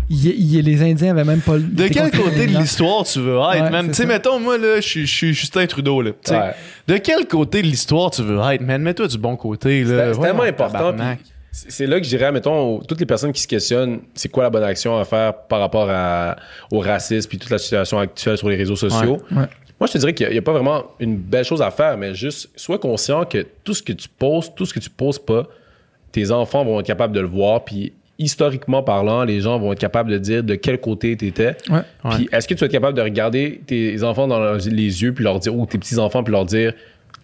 y 0.10 0.16
y 0.30 0.60
les 0.62 0.82
Indiens 0.82 1.12
avaient 1.12 1.24
même 1.24 1.42
pas 1.42 1.54
le. 1.58 1.62
De 1.64 1.88
quel 1.88 2.10
côté 2.10 2.48
de 2.48 2.58
l'histoire 2.58 3.04
tu 3.04 3.20
veux 3.20 3.38
être, 3.38 3.64
Ouais, 3.64 3.70
man? 3.70 3.88
Tu 3.90 3.94
sais, 3.94 4.06
mettons, 4.08 4.40
moi, 4.40 4.58
là, 4.58 4.82
je 4.82 5.06
suis- 5.06 5.34
Justin 5.34 5.68
Trudeau, 5.68 6.02
là. 6.02 6.12
Ouais. 6.30 6.54
De 6.88 6.98
quel 6.98 7.28
côté 7.28 7.62
de 7.62 7.68
l'histoire 7.68 8.10
tu 8.10 8.24
veux 8.24 8.40
être, 8.40 8.62
man? 8.62 8.82
Mets-toi 8.82 9.08
du 9.08 9.18
bon 9.20 9.36
côté, 9.36 9.84
là. 9.84 10.14
C'est 10.14 10.20
tellement 10.22 10.44
important. 10.44 10.92
C'est 11.52 11.86
là 11.86 12.00
que 12.00 12.06
je 12.06 12.10
dirais, 12.10 12.32
mettons, 12.32 12.80
toutes 12.80 13.00
les 13.02 13.06
personnes 13.06 13.34
qui 13.34 13.42
se 13.42 13.48
questionnent, 13.48 14.00
c'est 14.16 14.30
quoi 14.30 14.44
la 14.44 14.50
bonne 14.50 14.64
action 14.64 14.98
à 14.98 15.04
faire 15.06 15.34
par 15.48 15.60
rapport 15.60 15.90
à- 15.92 16.38
au 16.72 16.80
racisme 16.80 17.28
puis 17.30 17.38
toute 17.38 17.50
la 17.52 17.58
situation 17.60 18.00
actuelle 18.00 18.38
sur 18.38 18.50
les 18.50 18.56
réseaux 18.56 18.76
sociaux. 18.78 19.20
Moi, 19.82 19.88
je 19.88 19.94
te 19.94 19.98
dirais 19.98 20.14
qu'il 20.14 20.30
n'y 20.30 20.38
a, 20.38 20.42
pas 20.44 20.52
vraiment 20.54 20.84
une 21.00 21.18
belle 21.18 21.44
chose 21.44 21.62
à 21.64 21.72
faire, 21.72 21.98
mais 21.98 22.14
juste 22.14 22.50
sois 22.56 22.78
conscient 22.78 23.26
que 23.26 23.48
tout 23.64 23.74
ce 23.74 23.82
que 23.82 23.94
tu 23.94 24.08
poses, 24.08 24.54
tout 24.56 24.66
ce 24.68 24.76
que 24.76 24.80
tu 24.80 24.92
poses 24.92 25.18
pas, 25.18 25.48
tes 26.12 26.30
enfants 26.30 26.64
vont 26.64 26.80
être 26.80 26.86
capables 26.86 27.14
de 27.16 27.20
le 27.20 27.26
voir, 27.28 27.66
puis 27.66 27.92
historiquement 28.20 28.84
parlant, 28.84 29.24
les 29.24 29.42
gens 29.42 29.58
vont 29.58 29.74
être 29.74 29.80
capables 29.80 30.12
de 30.12 30.20
dire 30.20 30.44
de 30.44 30.54
quel 30.54 30.80
côté 30.80 31.18
tu 31.18 31.26
étais. 31.26 31.56
Ouais. 31.72 31.80
Puis 32.12 32.30
est-ce 32.32 32.48
que 32.48 32.54
tu 32.54 32.60
vas 32.60 32.68
être 32.68 32.72
capable 32.72 32.96
de 32.96 33.02
regarder 33.02 33.62
tes 33.66 34.04
enfants 34.04 34.28
dans 34.28 34.40
leurs- 34.40 34.58
les 34.68 35.02
yeux, 35.02 35.14
puis 35.16 35.24
leur 35.24 35.40
dire, 35.40 35.56
ou 35.56 35.66
tes 35.66 35.80
petits-enfants, 35.80 36.24
puis 36.24 36.32
leur 36.32 36.46
dire, 36.46 36.74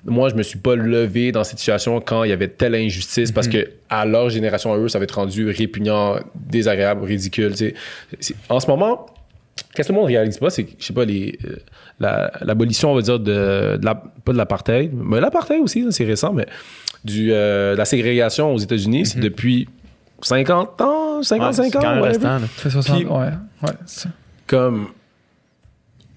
moi, 0.06 0.30
je 0.30 0.34
me 0.34 0.42
suis 0.42 0.58
pas 0.58 0.76
levé 0.76 1.32
dans 1.32 1.44
cette 1.44 1.60
situation 1.60 2.02
quand 2.02 2.24
il 2.24 2.32
y 2.32 2.34
avait 2.34 2.48
telle 2.48 2.74
injustice, 2.74 3.32
parce 3.32 3.48
que 3.48 3.70
à 3.90 4.06
leur 4.08 4.32
génération, 4.32 4.74
à 4.74 4.78
eux, 4.78 4.88
ça 4.88 4.98
va 4.98 5.04
être 5.04 5.12
rendu 5.20 5.48
répugnant, 5.52 6.16
désagréable, 6.34 7.04
ridicule. 7.06 7.52
tu 7.52 7.58
sais. 7.58 7.74
C'est- 8.20 8.36
En 8.50 8.60
ce 8.60 8.66
moment, 8.66 9.06
Qu'est-ce 9.74 9.88
que 9.90 9.94
le 9.94 10.00
monde 10.00 10.08
réalise 10.08 10.38
pas, 10.38 10.50
c'est 10.50 10.64
que, 10.64 10.72
je 10.80 10.86
sais 10.86 10.94
pas, 10.94 11.06
les, 11.06 11.38
euh, 11.46 11.56
la- 12.00 12.32
l'abolition, 12.42 12.92
on 12.92 12.96
va 12.96 13.02
dire, 13.02 13.20
de, 13.20 13.78
de 13.78 13.86
la, 13.86 13.96
pas 13.96 14.32
de 14.34 14.38
l'apartheid, 14.38 14.92
mais 14.94 15.20
l'apartheid 15.20 15.62
aussi, 15.62 15.86
c'est 15.92 16.06
récent, 16.06 16.34
mais 16.34 16.48
du, 17.04 17.32
euh, 17.32 17.74
de 17.74 17.78
la 17.78 17.86
ségrégation 17.86 18.54
aux 18.54 18.58
États-Unis, 18.58 19.06
c'est 19.06 19.20
depuis 19.20 19.68
50 20.22 20.82
ans, 20.82 21.18
Ouais, 21.18 21.24
55 21.24 21.64
c'est 21.64 21.72
quand 21.72 21.80
ans, 21.80 21.92
même 21.96 22.02
whatever. 22.02 22.28
restant, 22.28 22.48
fait 22.48 22.70
60 22.70 22.96
Puis- 22.98 23.06
ouais, 23.06 23.30
ouais. 23.64 23.70
Comme, 24.48 24.88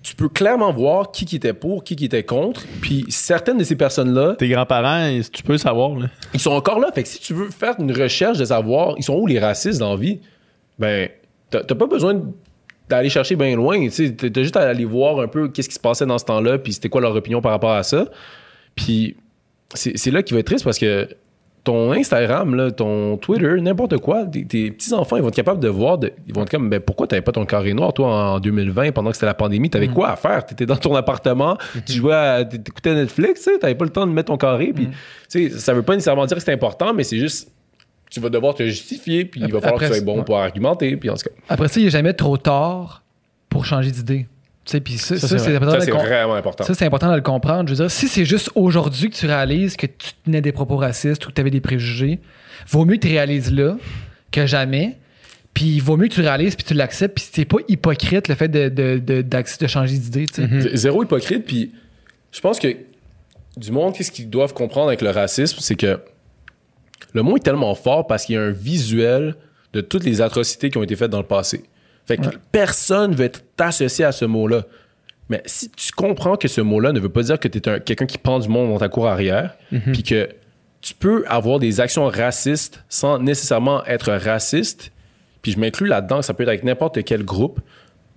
tu 0.03 0.15
peux 0.15 0.29
clairement 0.31 0.73
voir 0.73 1.11
qui 1.12 1.27
qui 1.27 1.37
était 1.37 1.53
pour, 1.53 1.85
qui 1.85 1.95
qui 1.97 2.07
était 2.07 2.23
contre, 2.25 2.62
puis 2.81 3.05
certaines 3.11 3.59
de 3.59 3.65
ces 3.65 3.77
personnes-là, 3.77 4.35
Tes 4.39 4.49
grands-parents, 4.49 5.19
tu 5.33 5.43
peux 5.43 5.59
savoir, 5.59 5.97
là. 5.99 6.07
ils 6.33 6.41
sont 6.41 6.53
encore 6.53 6.79
là. 6.81 6.91
Fait 6.95 7.03
que 7.03 7.09
si 7.09 7.21
tu 7.21 7.35
veux 7.35 7.51
faire 7.51 7.75
une 7.79 7.93
recherche 7.93 8.39
de 8.39 8.45
savoir, 8.47 8.95
ils 8.97 9.03
sont 9.03 9.15
où 9.17 9.27
les 9.27 9.39
racistes 9.39 9.79
dans 9.79 9.91
la 9.91 10.01
vie, 10.01 10.21
ben, 10.79 11.09
t'as 11.51 11.62
t'as 11.62 11.75
pas 11.75 11.87
besoin 11.87 12.15
de- 12.15 12.25
d'aller 12.91 13.09
chercher 13.09 13.37
bien 13.37 13.57
loin. 13.57 13.89
Tu 13.89 14.15
t'as 14.15 14.43
juste 14.43 14.57
à 14.57 14.69
aller 14.69 14.85
voir 14.85 15.21
un 15.21 15.29
peu 15.29 15.49
qu'est-ce 15.49 15.69
qui 15.69 15.75
se 15.77 15.81
passait 15.81 16.07
dans 16.07 16.19
ce 16.19 16.25
temps-là, 16.27 16.59
puis 16.59 16.73
c'était 16.75 16.89
quoi 16.89 17.01
leur 17.01 17.15
opinion 17.15 17.41
par 17.41 17.53
rapport 17.53 17.73
à 17.73 17.83
ça. 17.83 18.07
Puis 18.75 19.17
c'est 19.75 20.11
là 20.11 20.23
qui 20.23 20.35
va 20.35 20.41
être 20.41 20.47
triste 20.47 20.65
parce 20.65 20.79
que 20.79 21.09
ton 21.62 21.93
Instagram, 21.93 22.55
là, 22.55 22.71
ton 22.71 23.19
Twitter, 23.19 23.61
n'importe 23.61 23.99
quoi, 23.99 24.25
tes, 24.25 24.47
tes 24.47 24.71
petits-enfants, 24.71 25.17
ils 25.17 25.23
vont 25.23 25.29
être 25.29 25.35
capables 25.35 25.61
de 25.61 25.69
voir, 25.69 25.99
de- 25.99 26.11
ils 26.27 26.35
vont 26.35 26.43
être 26.43 26.51
comme, 26.51 26.71
ben, 26.71 26.81
pourquoi 26.81 27.07
t'avais 27.07 27.21
pas 27.21 27.33
ton 27.33 27.45
carré 27.45 27.75
noir, 27.75 27.93
toi, 27.93 28.09
en 28.33 28.41
2020, 28.41 28.93
pendant 28.93 29.11
que 29.11 29.17
c'était 29.17 29.27
la 29.27 29.35
pandémie? 29.35 29.69
T'avais 29.69 29.89
quoi 29.89 30.09
à 30.09 30.17
faire? 30.17 30.47
T'étais 30.47 30.65
dans 30.65 30.77
ton 30.77 30.95
appartement, 30.97 31.59
tu 31.87 31.93
jouais 31.93 32.15
à, 32.15 32.45
t'écoutais 32.47 32.95
Netflix, 32.95 33.47
t'avais 33.61 33.75
pas 33.75 33.85
le 33.85 33.91
temps 33.91 34.07
de 34.07 34.12
mettre 34.12 34.29
ton 34.29 34.39
carré, 34.39 34.73
puis, 34.75 34.89
tu 35.31 35.51
sais, 35.51 35.59
ça 35.59 35.75
veut 35.75 35.83
pas 35.83 35.93
nécessairement 35.95 36.25
dire 36.25 36.39
que 36.39 36.43
c'est 36.43 36.53
important, 36.53 36.95
mais 36.95 37.05
c'est 37.05 37.19
juste, 37.19 37.53
tu 38.11 38.20
vas 38.20 38.28
devoir 38.28 38.55
te 38.55 38.65
justifier, 38.65 39.24
puis 39.24 39.41
il 39.41 39.53
va 39.53 39.61
falloir 39.61 39.74
Après, 39.74 39.87
que 39.89 39.93
tu 39.93 39.99
sois 39.99 40.05
bon 40.05 40.19
ouais. 40.19 40.24
pour 40.24 40.37
argumenter, 40.39 40.97
puis 40.97 41.09
en 41.11 41.15
tout 41.15 41.23
cas, 41.23 41.31
Après 41.49 41.69
ça, 41.69 41.81
il 41.81 41.85
n'est 41.85 41.91
jamais 41.91 42.12
trop 42.12 42.37
tard 42.37 43.03
pour 43.49 43.65
changer 43.65 43.91
d'idée. 43.91 44.27
Tu 44.65 44.73
sais, 44.73 44.81
puis 44.81 44.99
ça, 44.99 45.16
ça, 45.16 45.27
c'est 45.27 45.39
c'est 45.39 45.57
vrai. 45.57 45.66
important, 45.69 45.97
vraiment 45.97 46.35
important. 46.35 46.65
ça, 46.65 46.74
c'est 46.74 46.85
important 46.85 47.11
de 47.11 47.16
le 47.16 47.23
comprendre. 47.23 47.69
Je 47.69 47.74
veux 47.74 47.82
dire, 47.85 47.91
si 47.91 48.09
c'est 48.09 48.24
juste 48.27 48.51
aujourd'hui 48.55 49.09
que 49.11 49.16
tu 49.16 49.27
réalises 49.27 49.77
que 49.77 49.87
tu 49.87 50.11
tenais 50.24 50.43
des 50.43 50.53
propos 50.53 50.77
racistes 50.77 51.24
ou 51.24 51.31
que 51.31 51.35
tu 51.35 51.41
avais 51.41 51.51
des 51.51 51.61
préjugés, 51.62 52.19
vaut 52.69 52.85
mieux 52.85 52.97
que 52.97 53.07
tu 53.07 53.09
réalises 53.09 53.51
là 53.53 53.77
que 54.31 54.47
jamais. 54.47 54.99
Puis 55.55 55.65
il 55.66 55.81
vaut 55.82 55.97
mieux 55.97 56.09
que 56.09 56.15
tu 56.15 56.20
réalises 56.20 56.55
puis 56.57 56.65
tu 56.65 56.74
l'acceptes. 56.74 57.15
Puis 57.16 57.27
c'est 57.32 57.45
pas 57.45 57.57
hypocrite 57.69 58.28
le 58.28 58.35
fait 58.35 58.49
de, 58.49 58.69
de, 58.69 59.23
de, 59.23 59.66
changer 59.66 59.97
d'idée. 59.97 60.27
tu 60.27 60.35
sais. 60.35 60.47
Z- 60.47 60.77
Zéro 60.77 61.03
hypocrite, 61.03 61.45
puis 61.47 61.73
je 62.31 62.41
pense 62.41 62.59
que 62.59 62.69
du 63.57 63.73
monde, 63.73 63.95
qu'est-ce 63.95 64.12
qu'ils 64.12 64.31
doivent 64.31 64.55
comprendre 64.55 64.89
avec 64.89 65.01
le 65.01 65.11
racisme, 65.11 65.57
c'est 65.61 65.74
que 65.74 65.99
le 67.13 67.23
mot 67.23 67.37
est 67.37 67.41
tellement 67.41 67.75
fort 67.75 68.07
parce 68.07 68.25
qu'il 68.25 68.35
y 68.35 68.39
a 68.39 68.43
un 68.43 68.51
visuel 68.51 69.35
de 69.73 69.81
toutes 69.81 70.05
les 70.05 70.21
atrocités 70.21 70.71
qui 70.71 70.79
ont 70.79 70.83
été 70.83 70.97
faites 70.97 71.11
dans 71.11 71.19
le 71.19 71.27
passé. 71.27 71.63
Fait 72.07 72.17
que 72.17 72.29
personne 72.51 73.15
veut 73.15 73.25
être 73.27 73.43
associé 73.59 74.05
à 74.05 74.13
ce 74.13 74.25
mot-là. 74.25 74.63
Mais 75.29 75.43
si 75.47 75.71
tu 75.71 75.93
comprends 75.93 76.37
que 76.37 76.49
ce 76.49 76.61
mot-là 76.61 76.91
ne 76.93 76.99
veut 76.99 77.09
pas 77.09 77.23
dire 77.23 77.39
que 77.39 77.47
tu 77.47 77.59
es 77.59 77.81
quelqu'un 77.81 78.07
qui 78.07 78.19
prend 78.19 78.41
du 78.41 78.49
monde 78.49 78.71
dans 78.71 78.79
ta 78.79 78.89
cour 78.89 79.07
arrière, 79.07 79.57
puis 79.93 80.03
que 80.03 80.29
tu 80.81 80.95
peux 80.95 81.25
avoir 81.29 81.59
des 81.61 81.79
actions 81.81 82.07
racistes 82.09 82.83
sans 82.89 83.19
nécessairement 83.19 83.85
être 83.87 84.13
raciste, 84.13 84.91
puis 85.43 85.53
je 85.53 85.59
m'inclus 85.61 85.87
là-dedans, 85.87 86.21
ça 86.23 86.35
peut 86.35 86.43
être 86.43 86.49
avec 86.49 86.65
n'importe 86.65 87.05
quel 87.05 87.25
groupe, 87.25 87.61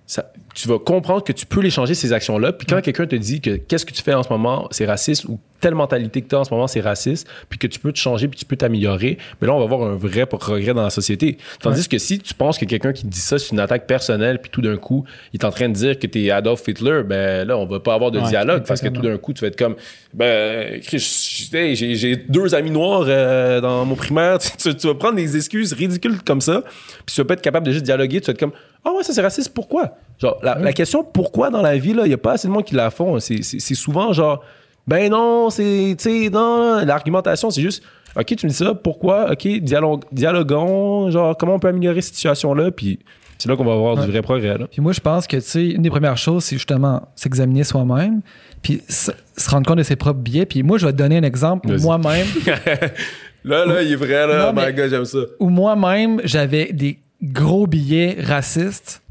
ça- 0.08 0.32
tu 0.56 0.68
vas 0.68 0.80
comprendre 0.80 1.24
que 1.24 1.34
tu 1.34 1.46
peux 1.46 1.62
les 1.62 1.70
changer, 1.70 1.94
ces 1.94 2.14
actions-là. 2.14 2.52
Puis 2.54 2.66
quand 2.66 2.82
quelqu'un 2.82 3.06
te 3.06 3.16
dit 3.16 3.42
que 3.42 3.58
qu'est-ce 3.58 3.86
que 3.86 3.94
tu 3.94 4.02
fais 4.02 4.14
en 4.14 4.24
ce 4.24 4.30
moment, 4.30 4.68
c'est 4.72 4.86
raciste, 4.86 5.26
ou 5.26 5.40
telle 5.64 5.76
mentalité 5.76 6.22
que 6.22 6.28
tu 6.28 6.36
as 6.36 6.40
en 6.40 6.44
ce 6.44 6.54
moment, 6.54 6.68
c'est 6.68 6.82
raciste, 6.82 7.26
puis 7.50 7.58
que 7.58 7.68
tu 7.68 7.80
peux 7.80 7.94
te 7.94 7.98
changer, 7.98 8.28
puis 8.28 8.38
tu 8.38 8.44
peux 8.44 8.58
t'améliorer, 8.58 9.18
mais 9.40 9.48
là, 9.48 9.54
on 9.54 9.60
va 9.60 9.64
avoir 9.64 9.90
un 9.90 9.96
vrai 9.96 10.26
progrès 10.26 10.74
dans 10.74 10.84
la 10.84 10.90
société. 10.90 11.38
Tandis 11.62 11.88
que 11.88 11.98
si 11.98 12.20
tu 12.20 12.34
penses 12.34 12.58
que 12.58 12.66
quelqu'un 12.66 12.92
qui 12.92 13.04
te 13.04 13.08
dit 13.08 13.22
ça, 13.22 13.40
c'est 13.40 13.52
une 13.52 13.62
attaque 13.62 13.88
personnelle, 13.88 14.40
puis 14.40 14.52
tout 14.52 14.62
d'un 14.62 14.76
coup, 14.76 15.06
il 15.32 15.40
est 15.40 15.46
en 15.46 15.52
train 15.52 15.70
de 15.70 15.74
dire 15.74 15.98
que 15.98 16.06
tu 16.06 16.26
es 16.26 16.32
Adolf 16.32 16.68
Hitler, 16.68 17.04
ben 17.06 17.48
là, 17.48 17.58
on 17.58 17.66
va 17.66 17.80
pas 17.80 17.94
avoir 17.94 18.12
de 18.12 18.20
Ouais, 18.20 18.28
dialogue, 18.28 18.66
parce 18.68 18.82
que 18.82 18.90
tout 18.90 19.02
d'un 19.02 19.18
coup, 19.18 19.32
tu 19.32 19.40
vas 19.42 19.48
être 19.48 19.58
comme, 19.58 19.76
ben, 20.14 20.82
j'ai 20.84 22.16
deux 22.28 22.54
amis 22.56 22.72
noirs 22.72 23.06
euh, 23.08 23.62
dans 23.62 23.86
mon 23.86 23.96
primaire, 23.96 24.40
tu, 24.58 24.76
tu 24.76 24.88
vas 24.88 24.96
prendre 24.96 25.16
des 25.16 25.38
excuses 25.38 25.72
ridicules 25.72 26.22
comme 26.24 26.42
ça, 26.42 26.62
puis 27.06 27.16
tu 27.16 27.22
vas 27.22 27.26
pas 27.26 27.36
être 27.36 27.42
capable 27.42 27.66
de 27.66 27.72
juste 27.72 27.86
dialoguer, 27.86 28.20
tu 28.20 28.28
vas 28.28 28.32
être 28.32 28.40
comme, 28.40 28.54
ah 28.84 28.92
ouais, 28.92 29.04
ça 29.04 29.14
c'est 29.14 29.22
raciste, 29.22 29.54
pourquoi? 29.54 29.96
Genre, 30.20 30.38
la, 30.44 30.56
la 30.60 30.74
question 30.74 31.06
pourquoi 31.06 31.50
dans 31.50 31.62
la 31.62 31.78
vie, 31.78 31.94
là, 31.94 32.04
il 32.06 32.12
y 32.12 32.14
a 32.14 32.18
pas 32.18 32.34
assez 32.34 32.50
de 32.50 32.54
monde 32.54 32.66
qui 32.66 32.76
la 32.76 32.90
font. 32.90 33.20
C'est 33.20 33.42
c'est 33.44 33.76
souvent 33.76 34.12
genre, 34.12 34.44
ben 34.88 35.10
non, 35.12 35.50
c'est, 35.50 35.96
tu 35.98 36.24
sais, 36.24 36.30
non, 36.30 36.84
l'argumentation, 36.86 37.50
c'est 37.50 37.62
juste, 37.62 37.84
ok, 38.16 38.26
tu 38.36 38.46
me 38.46 38.50
dis 38.52 38.58
ça, 38.58 38.74
pourquoi? 38.76 39.32
Ok, 39.32 39.48
dialogue, 39.60 40.04
dialoguons, 40.12 41.10
genre, 41.12 41.38
comment 41.38 41.56
on 41.56 41.60
peut 41.60 41.70
améliorer 41.70 42.02
cette 42.02 42.16
situation-là, 42.16 42.72
puis 42.72 43.00
c'est 43.38 43.50
là 43.50 43.56
qu'on 43.56 43.64
va 43.66 43.74
avoir 43.74 43.98
du 43.98 44.10
vrai 44.12 44.22
progrès, 44.22 44.58
là. 44.58 44.68
Puis 44.72 44.82
moi, 44.82 44.92
je 44.94 45.00
pense 45.02 45.28
que, 45.28 45.38
tu 45.38 45.42
sais, 45.44 45.66
une 45.70 45.82
des 45.82 45.90
premières 45.90 46.18
choses, 46.18 46.44
c'est 46.46 46.56
justement 46.58 47.02
s'examiner 47.16 47.64
soi-même, 47.64 48.22
puis 48.62 48.82
se, 48.88 49.12
se 49.38 49.50
rendre 49.50 49.66
compte 49.68 49.80
de 49.80 49.84
ses 49.84 49.96
propres 49.98 50.20
biais. 50.22 50.46
Puis 50.46 50.64
moi, 50.64 50.78
je 50.78 50.86
vais 50.86 50.94
te 50.94 50.98
donner 50.98 51.18
un 51.18 51.24
exemple 51.24 51.76
moi-même, 51.82 52.28
Là, 53.46 53.66
là, 53.66 53.82
il 53.82 53.92
est 53.92 53.96
vrai, 53.98 54.26
là, 54.26 54.46
Non, 54.48 54.54
mais- 54.54 54.68
my 54.72 54.74
God, 54.74 54.90
j'aime 54.90 55.06
ça. 55.06 55.18
où 55.40 55.50
moi-même, 55.50 56.22
j'avais 56.24 56.72
des 56.72 57.00
gros 57.22 57.68
billets 57.68 58.18
racistes, 58.22 59.02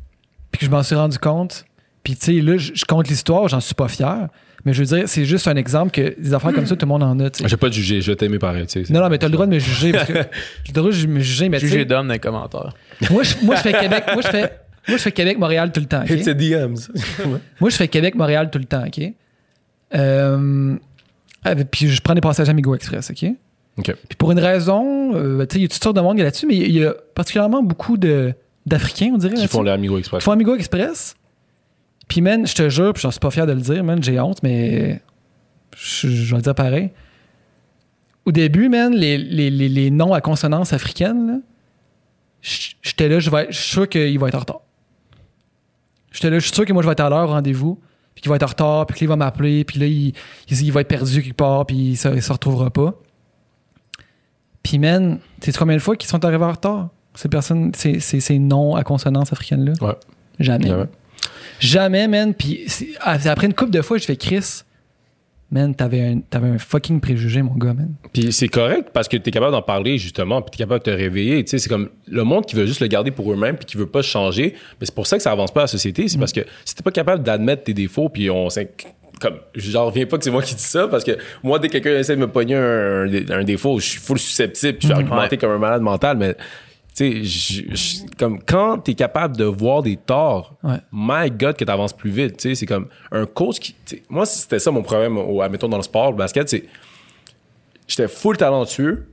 puis 0.51 0.61
que 0.61 0.67
je 0.67 0.71
m'en 0.71 0.83
suis 0.83 0.95
rendu 0.95 1.19
compte. 1.19 1.67
Puis, 2.03 2.17
tu 2.17 2.37
sais, 2.37 2.41
là, 2.43 2.57
je, 2.57 2.73
je 2.75 2.85
compte 2.87 3.09
l'histoire, 3.09 3.49
j'en 3.49 3.61
suis 3.61 3.75
pas 3.75 3.89
fier. 3.89 4.29
Mais 4.65 4.73
je 4.73 4.83
veux 4.85 4.97
dire, 4.97 5.09
c'est 5.09 5.25
juste 5.25 5.49
un 5.49 5.57
exemple 5.57 5.91
que 5.91 6.15
des 6.21 6.35
affaires 6.35 6.53
comme 6.53 6.67
ça, 6.67 6.77
tout 6.77 6.87
le 6.87 6.89
monde 6.89 7.03
en 7.03 7.19
a. 7.19 7.29
Je 7.37 7.47
vais 7.49 7.57
pas 7.57 7.69
te 7.69 7.75
juger, 7.75 8.01
je 8.01 8.13
vais 8.13 8.17
t'aimer 8.17 8.39
pareil, 8.39 8.67
tu 8.67 8.85
sais. 8.85 8.93
Non, 8.93 9.01
non, 9.01 9.09
mais 9.09 9.19
t'as 9.19 9.27
le 9.27 9.33
droit 9.33 9.47
de 9.47 9.51
me 9.53 9.59
juger. 9.59 9.91
Parce 9.93 10.07
que 10.07 10.13
t'as 10.13 10.21
le 10.69 10.73
droit 10.73 10.91
de 10.93 11.07
me 11.07 11.21
juger, 11.21 11.49
mais 11.49 11.59
sais, 11.59 11.85
d'homme 11.85 12.07
dans 12.07 12.13
les 12.13 12.21
commentaires. 12.21 12.73
moi, 13.11 13.23
je, 13.25 13.35
moi, 13.45 13.57
je 13.57 13.61
fais 13.63 13.73
Québec, 13.73 14.05
moi, 14.13 14.23
je 14.23 14.29
fais, 14.29 14.53
moi, 14.89 14.97
je 14.99 15.03
fais 15.03 15.13
Québec-Montréal 15.13 15.73
tout 15.73 15.81
le 15.81 15.87
temps. 15.87 16.03
ok? 16.03 16.11
It's 16.11 16.29
a 16.29 16.35
DMs. 16.35 16.77
Moi, 17.61 17.71
je 17.71 17.77
fais 17.77 17.89
Québec-Montréal 17.89 18.51
tout 18.51 18.59
le 18.59 18.65
temps, 18.65 18.85
OK? 18.87 19.01
Euh, 19.95 20.77
avec- 21.45 21.71
puis 21.71 21.89
je 21.89 22.01
prends 22.01 22.15
des 22.15 22.21
passages 22.21 22.49
Amigo 22.49 22.75
Express, 22.75 23.11
OK? 23.11 23.31
OK. 23.79 23.95
Puis 24.09 24.17
pour 24.19 24.33
une 24.33 24.39
raison, 24.39 25.15
euh, 25.15 25.45
tu 25.47 25.55
sais, 25.55 25.59
il 25.61 25.63
y 25.63 25.65
a 25.65 25.69
toutes 25.69 25.83
sortes 25.83 25.97
de 25.97 26.01
monde 26.01 26.19
là-dessus, 26.19 26.47
mais 26.47 26.57
il 26.57 26.73
y 26.73 26.85
a 26.85 26.95
particulièrement 27.15 27.63
beaucoup 27.63 27.97
de, 27.97 28.33
d'Africains, 28.67 29.11
on 29.15 29.19
dirait. 29.19 29.35
Qui 29.35 29.49
font 29.49 29.63
le 29.63 29.71
Amigo 29.71 29.99
Express. 29.99 30.23
Ils 30.23 30.25
font 30.25 30.33
Amigo 30.33 30.55
Express. 30.55 31.17
Puis, 32.13 32.21
man, 32.21 32.47
je 32.47 32.55
te 32.55 32.69
jure, 32.69 32.93
puis 32.93 33.01
j'en 33.01 33.11
suis 33.11 33.21
pas 33.21 33.31
fier 33.31 33.47
de 33.47 33.53
le 33.53 33.63
dire, 33.63 33.83
man, 33.83 34.03
j'ai 34.03 34.21
honte, 34.21 34.43
mais 34.43 35.01
je, 35.75 36.09
je 36.09 36.31
vais 36.31 36.37
le 36.37 36.43
dire 36.43 36.55
pareil. 36.55 36.91
Au 38.27 38.33
début, 38.33 38.69
man, 38.69 38.95
les, 38.95 39.17
les, 39.17 39.49
les, 39.49 39.71
les 39.71 39.91
noms 39.91 40.13
à 40.13 40.21
consonance 40.21 40.75
africaine, 40.75 41.41
j'étais 42.43 43.09
là, 43.09 43.19
je, 43.19 43.31
vais, 43.31 43.47
je 43.49 43.57
suis 43.57 43.71
sûr 43.71 43.89
qu'il 43.89 44.19
va 44.19 44.29
être 44.29 44.35
en 44.35 44.41
retard. 44.41 44.61
J'étais 46.11 46.29
là, 46.29 46.39
je 46.39 46.45
suis 46.45 46.55
sûr 46.55 46.67
que 46.67 46.75
moi, 46.75 46.83
je 46.83 46.87
vais 46.87 46.93
être 46.93 47.01
à 47.01 47.09
l'heure 47.09 47.31
au 47.31 47.33
rendez-vous, 47.33 47.81
puis 48.15 48.21
qu'il 48.21 48.29
va 48.29 48.37
être 48.37 48.43
en 48.43 48.49
retard, 48.49 48.85
puis 48.85 48.99
qu'il 48.99 49.09
va 49.09 49.17
m'appeler, 49.17 49.65
puis 49.65 49.81
là, 49.81 49.87
il, 49.87 50.13
il, 50.51 50.63
il 50.65 50.71
va 50.71 50.83
être 50.83 50.89
perdu 50.89 51.23
quelque 51.23 51.35
part, 51.35 51.65
puis 51.65 51.77
il 51.77 51.97
se, 51.97 52.09
il 52.09 52.23
se 52.23 52.31
retrouvera 52.31 52.69
pas. 52.69 52.93
Puis, 54.63 54.79
man, 54.79 55.19
sais 55.41 55.51
combien 55.53 55.77
de 55.77 55.81
fois 55.81 55.97
qu'ils 55.97 56.11
sont 56.11 56.23
arrivés 56.27 56.45
en 56.45 56.53
retard? 56.53 56.91
ces 57.15 57.31
personnes, 57.31 57.73
ces, 57.75 58.01
ces, 58.01 58.21
ces 58.21 58.39
noms 58.39 58.77
à 58.77 58.85
consonance 58.85 59.33
africaine-là? 59.33 59.73
Ouais. 59.81 59.97
Jamais. 60.39 60.69
Jamais. 60.69 60.89
Jamais, 61.61 62.09
man. 62.09 62.35
Puis 62.35 62.67
ah, 63.01 63.19
après 63.25 63.47
une 63.47 63.55
couple 63.55 63.71
de 63.71 63.83
fois, 63.83 63.99
je 63.99 64.05
fais 64.05 64.17
Chris. 64.17 64.63
Man, 65.51 65.75
t'avais 65.75 66.01
un, 66.01 66.21
t'avais 66.21 66.49
un 66.49 66.59
fucking 66.59 66.99
préjugé, 67.01 67.43
mon 67.43 67.55
gars, 67.55 67.75
man. 67.75 67.95
Puis 68.15 68.33
c'est 68.33 68.49
correct 68.49 68.89
parce 68.95 69.07
que 69.07 69.19
tu 69.19 69.29
es 69.29 69.31
capable 69.31 69.53
d'en 69.53 69.61
parler 69.61 69.99
justement, 69.99 70.41
puis 70.41 70.51
tu 70.51 70.57
es 70.57 70.59
capable 70.65 70.83
de 70.83 70.91
te 70.91 70.97
réveiller. 70.97 71.45
Tu 71.45 71.51
sais, 71.51 71.59
c'est 71.59 71.69
comme 71.69 71.91
le 72.09 72.25
monde 72.25 72.47
qui 72.47 72.57
veut 72.57 72.65
juste 72.65 72.81
le 72.81 72.87
garder 72.87 73.11
pour 73.11 73.31
eux-mêmes 73.31 73.57
puis 73.57 73.67
qui 73.67 73.77
veut 73.77 73.87
pas 73.87 74.01
changer. 74.01 74.55
Mais 74.81 74.87
c'est 74.87 74.95
pour 74.95 75.07
ça 75.07 75.19
que 75.19 75.23
ça 75.23 75.31
avance 75.31 75.53
pas 75.53 75.61
la 75.61 75.67
société. 75.67 76.09
C'est 76.09 76.17
parce 76.17 76.33
que 76.33 76.41
si 76.65 76.75
t'es 76.75 76.83
pas 76.83 76.91
capable 76.91 77.23
d'admettre 77.23 77.65
tes 77.65 77.75
défauts, 77.75 78.09
puis 78.09 78.31
on 78.31 78.49
comme 79.21 79.39
j'en 79.55 79.87
reviens 79.87 80.07
pas 80.07 80.19
que 80.19 80.25
c'est 80.25 80.31
moi 80.31 80.43
qui 80.43 80.55
dis 80.55 80.63
ça 80.63 80.89
parce 80.89 81.05
que 81.05 81.13
moi 81.45 81.61
dès 81.61 81.69
que 81.69 81.75
quelqu'un 81.75 81.97
essaie 81.99 82.17
de 82.17 82.21
me 82.21 82.27
pogner 82.27 82.57
un, 82.57 83.07
un 83.31 83.45
défaut, 83.45 83.79
je 83.79 83.87
suis 83.87 84.01
full 84.01 84.19
susceptible, 84.19 84.79
puis 84.79 84.89
je 84.89 84.93
vais 84.93 84.99
argumenter 85.01 85.37
comme 85.37 85.53
un 85.53 85.59
malade 85.59 85.83
mental, 85.83 86.17
mais 86.17 86.35
tu 87.11 87.77
sais, 87.77 88.05
comme 88.19 88.41
quand 88.43 88.79
t'es 88.79 88.95
capable 88.95 89.37
de 89.37 89.45
voir 89.45 89.83
des 89.83 89.97
torts, 89.97 90.55
Ouais. 90.63 90.77
my 90.93 91.31
God 91.31 91.57
que 91.57 91.65
t'avances 91.65 91.93
plus 91.93 92.11
vite. 92.11 92.37
Tu 92.39 92.49
sais, 92.51 92.55
c'est 92.55 92.67
comme 92.67 92.87
un 93.11 93.27
coach 93.27 93.59
qui, 93.61 93.75
moi 94.09 94.25
c'était 94.27 94.59
ça 94.59 94.71
mon 94.71 94.83
problème, 94.83 95.19
au, 95.19 95.41
admettons 95.43 95.69
dans 95.69 95.77
le 95.79 95.83
sport, 95.83 96.11
le 96.13 96.17
basket, 96.17 96.49
c'est 96.49 96.65
j'étais 97.89 98.09
full 98.09 98.37
talentueux, 98.37 99.09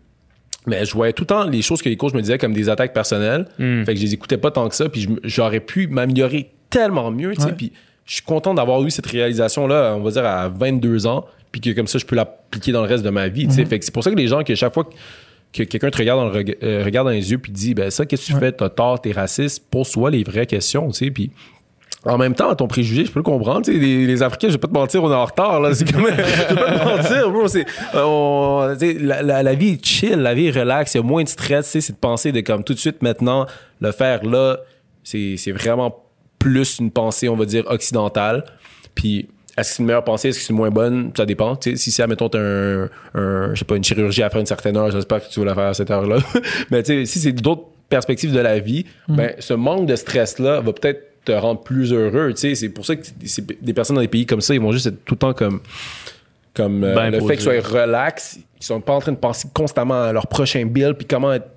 mais 0.67 0.85
je 0.85 0.93
voyais 0.93 1.13
tout 1.13 1.23
le 1.23 1.27
temps 1.27 1.43
les 1.45 1.61
choses 1.61 1.81
que 1.81 1.89
les 1.89 1.97
coachs 1.97 2.13
me 2.13 2.21
disaient 2.21 2.37
comme 2.37 2.53
des 2.53 2.69
attaques 2.69 2.93
personnelles. 2.93 3.47
Fait 3.57 3.93
que 3.93 3.95
je 3.95 4.01
les 4.05 4.13
écoutais 4.13 4.37
pas 4.37 4.51
tant 4.51 4.67
que 4.69 4.75
ça, 4.75 4.89
puis 4.89 5.07
j'aurais 5.23 5.59
pu 5.59 5.87
m'améliorer 5.87 6.51
tellement 6.69 7.09
mieux, 7.11 7.33
tu 7.33 7.41
sais. 7.41 7.47
Ouais. 7.47 7.53
Puis 7.53 7.71
je 8.05 8.13
suis 8.15 8.23
content 8.23 8.53
d'avoir 8.53 8.83
eu 8.83 8.91
cette 8.91 9.05
réalisation-là, 9.07 9.95
on 9.95 10.01
va 10.01 10.11
dire, 10.11 10.25
à 10.25 10.49
22 10.49 11.07
ans, 11.07 11.25
puis 11.51 11.61
que 11.61 11.69
comme 11.71 11.87
ça, 11.87 11.97
je 11.99 12.05
peux 12.05 12.15
l'appliquer 12.15 12.71
dans 12.71 12.81
le 12.81 12.87
reste 12.87 13.03
de 13.03 13.09
ma 13.09 13.27
vie, 13.27 13.47
tu 13.47 13.53
sais. 13.53 13.65
Fait 13.65 13.79
que 13.79 13.85
c'est 13.85 13.93
pour 13.93 14.03
ça 14.03 14.11
que 14.11 14.15
les 14.15 14.27
gens, 14.27 14.43
que 14.43 14.53
chaque 14.55 14.73
fois 14.73 14.83
que 14.83 14.93
quelqu'un 15.51 15.89
te 15.89 15.97
regarde 15.97 16.19
dans, 16.19 16.29
le 16.29 16.35
reg- 16.43 16.57
euh, 16.63 16.83
regarde 16.83 17.07
dans 17.07 17.13
les 17.13 17.31
yeux, 17.31 17.37
puis 17.39 17.51
dit, 17.51 17.73
ben 17.73 17.89
ça, 17.89 18.05
qu'est-ce 18.05 18.27
que 18.27 18.33
tu 18.33 18.39
fais? 18.39 18.51
T'as 18.51 18.69
tort, 18.69 19.01
t'es 19.01 19.11
raciste, 19.11 19.65
pose-toi 19.69 20.11
les 20.11 20.23
vraies 20.23 20.45
questions, 20.45 20.87
tu 20.89 21.05
sais. 21.05 21.11
Puis 21.11 21.31
en 22.05 22.17
même 22.17 22.33
temps, 22.33 22.53
ton 22.55 22.67
préjugé, 22.67 23.03
je 23.05 23.11
peux 23.11 23.19
le 23.19 23.23
comprendre. 23.23 23.63
Tu 23.65 23.73
sais, 23.73 23.77
les, 23.79 24.05
les 24.07 24.23
Africains, 24.23 24.47
je 24.47 24.53
vais 24.53 24.57
pas 24.59 24.67
te 24.69 24.73
mentir, 24.73 25.03
on 25.03 25.11
est 25.11 25.15
en 25.15 25.25
retard. 25.25 25.59
Là. 25.59 25.73
C'est 25.73 25.91
comme, 25.91 26.07
je 26.09 26.11
vais 26.13 26.55
pas 26.55 26.79
te 26.79 26.85
mentir, 26.85 27.29
bro. 27.31 27.45
Euh, 27.55 28.03
on- 28.05 28.75
la, 29.01 29.21
la, 29.21 29.43
la 29.43 29.53
vie 29.55 29.71
est 29.71 29.85
chill, 29.85 30.15
la 30.19 30.33
vie 30.33 30.47
est 30.47 30.57
relax, 30.57 30.93
il 30.93 30.97
y 30.97 30.99
a 31.01 31.03
moins 31.03 31.23
de 31.23 31.29
stress. 31.29 31.67
C'est 31.67 31.91
de 31.91 31.97
penser 31.97 32.31
de 32.31 32.39
comme 32.41 32.63
tout 32.63 32.73
de 32.73 32.79
suite 32.79 33.01
maintenant, 33.01 33.45
le 33.81 33.91
faire 33.91 34.23
là, 34.25 34.59
c'est, 35.03 35.35
c'est 35.37 35.51
vraiment 35.51 36.03
plus 36.37 36.79
une 36.79 36.89
pensée, 36.91 37.27
on 37.27 37.35
va 37.35 37.43
dire, 37.45 37.65
occidentale. 37.67 38.45
Puis, 38.95 39.27
est-ce 39.59 39.69
que 39.69 39.75
c'est 39.75 39.83
une 39.83 39.87
meilleure 39.87 40.03
pensée, 40.03 40.29
est-ce 40.29 40.39
que 40.39 40.43
c'est 40.43 40.51
une 40.51 40.57
moins 40.57 40.71
bonne? 40.71 41.11
Ça 41.15 41.25
dépend. 41.25 41.57
Si 41.61 41.77
c'est, 41.77 42.03
admettons, 42.03 42.29
t'as 42.29 42.39
un, 42.39 42.89
un, 43.13 43.53
je 43.53 43.59
sais 43.59 43.65
pas, 43.65 43.75
une 43.75 43.83
chirurgie 43.83 44.23
à 44.23 44.29
faire 44.29 44.39
une 44.39 44.45
certaine 44.45 44.77
heure, 44.77 44.91
j'espère 44.91 45.25
que 45.25 45.31
tu 45.31 45.39
veux 45.39 45.45
la 45.45 45.55
faire 45.55 45.67
à 45.67 45.73
cette 45.73 45.91
heure-là. 45.91 46.17
Mais 46.71 46.83
si 46.83 47.05
c'est 47.05 47.31
d'autres 47.31 47.65
perspectives 47.89 48.31
de 48.31 48.39
la 48.39 48.59
vie, 48.59 48.85
ben, 49.07 49.33
ce 49.39 49.53
manque 49.53 49.87
de 49.87 49.95
stress-là 49.95 50.61
va 50.61 50.73
peut-être 50.73 51.09
te 51.25 51.31
rendre 51.31 51.61
plus 51.61 51.91
heureux. 51.91 52.33
C'est 52.35 52.69
pour 52.69 52.85
ça 52.85 52.95
que 52.95 53.01
des 53.61 53.73
personnes 53.73 53.95
dans 53.95 54.01
des 54.01 54.07
pays 54.07 54.25
comme 54.25 54.41
ça, 54.41 54.53
ils 54.53 54.61
vont 54.61 54.71
juste 54.71 54.87
être 54.87 55.03
tout 55.05 55.15
le 55.15 55.19
temps 55.19 55.33
comme, 55.33 55.59
comme 56.53 56.83
euh, 56.83 56.95
Ben 56.95 57.09
le 57.09 57.19
fait 57.21 57.35
qu'ils 57.35 57.41
soient 57.41 57.53
relax. 57.61 58.39
Ils 58.59 58.65
sont 58.65 58.81
pas 58.81 58.93
en 58.93 58.99
train 58.99 59.11
de 59.11 59.17
penser 59.17 59.47
constamment 59.53 60.03
à 60.03 60.13
leur 60.13 60.27
prochain 60.27 60.65
bill 60.65 60.93
puis 60.93 61.07
comment 61.07 61.33
être 61.33 61.47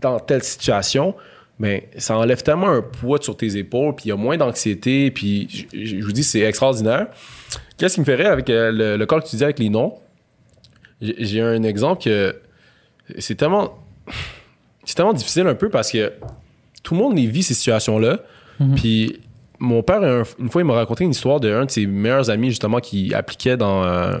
dans 0.00 0.18
telle 0.18 0.42
situation. 0.42 1.14
Mais 1.58 1.88
ça 1.98 2.18
enlève 2.18 2.42
tellement 2.42 2.68
un 2.68 2.82
poids 2.82 3.18
sur 3.20 3.36
tes 3.36 3.56
épaules, 3.56 3.94
puis 3.94 4.06
il 4.06 4.08
y 4.08 4.12
a 4.12 4.16
moins 4.16 4.36
d'anxiété, 4.36 5.10
puis 5.12 5.68
je, 5.72 5.96
vous 6.04 6.10
dis, 6.12 6.24
c'est 6.24 6.40
extraordinaire. 6.40 7.06
Qu'est-ce 7.78 7.94
qui 7.94 8.00
me 8.00 8.04
ferait 8.04 8.26
avec 8.26 8.50
euh, 8.50 8.72
le, 8.72 8.96
le 8.96 9.06
call 9.06 9.22
que 9.22 9.28
tu 9.28 9.36
dis 9.36 9.44
avec 9.44 9.58
les 9.60 9.68
noms? 9.68 9.94
J'ai 11.00 11.40
un 11.40 11.62
exemple 11.62 12.02
que 12.02 12.34
c'est 13.18 13.34
tellement 13.36 13.78
c'est 14.84 14.94
tellement 14.94 15.12
difficile 15.12 15.46
un 15.46 15.54
peu 15.54 15.68
parce 15.70 15.90
que 15.92 16.12
tout 16.82 16.94
le 16.94 17.00
monde 17.00 17.16
les 17.16 17.26
vit 17.26 17.42
ces 17.42 17.54
situations-là. 17.54 18.18
Puis 18.76 19.20
mon 19.58 19.82
père, 19.82 20.02
un- 20.02 20.22
une 20.38 20.50
fois, 20.50 20.60
il 20.62 20.64
m'a 20.64 20.74
raconté 20.74 21.04
une 21.04 21.10
histoire 21.10 21.40
d'un 21.40 21.64
de 21.66 21.70
ses 21.70 21.86
meilleurs 21.86 22.30
amis, 22.30 22.48
justement, 22.50 22.80
qui 22.80 23.14
appliquait 23.14 23.56
dans. 23.56 23.84
euh, 23.84 24.18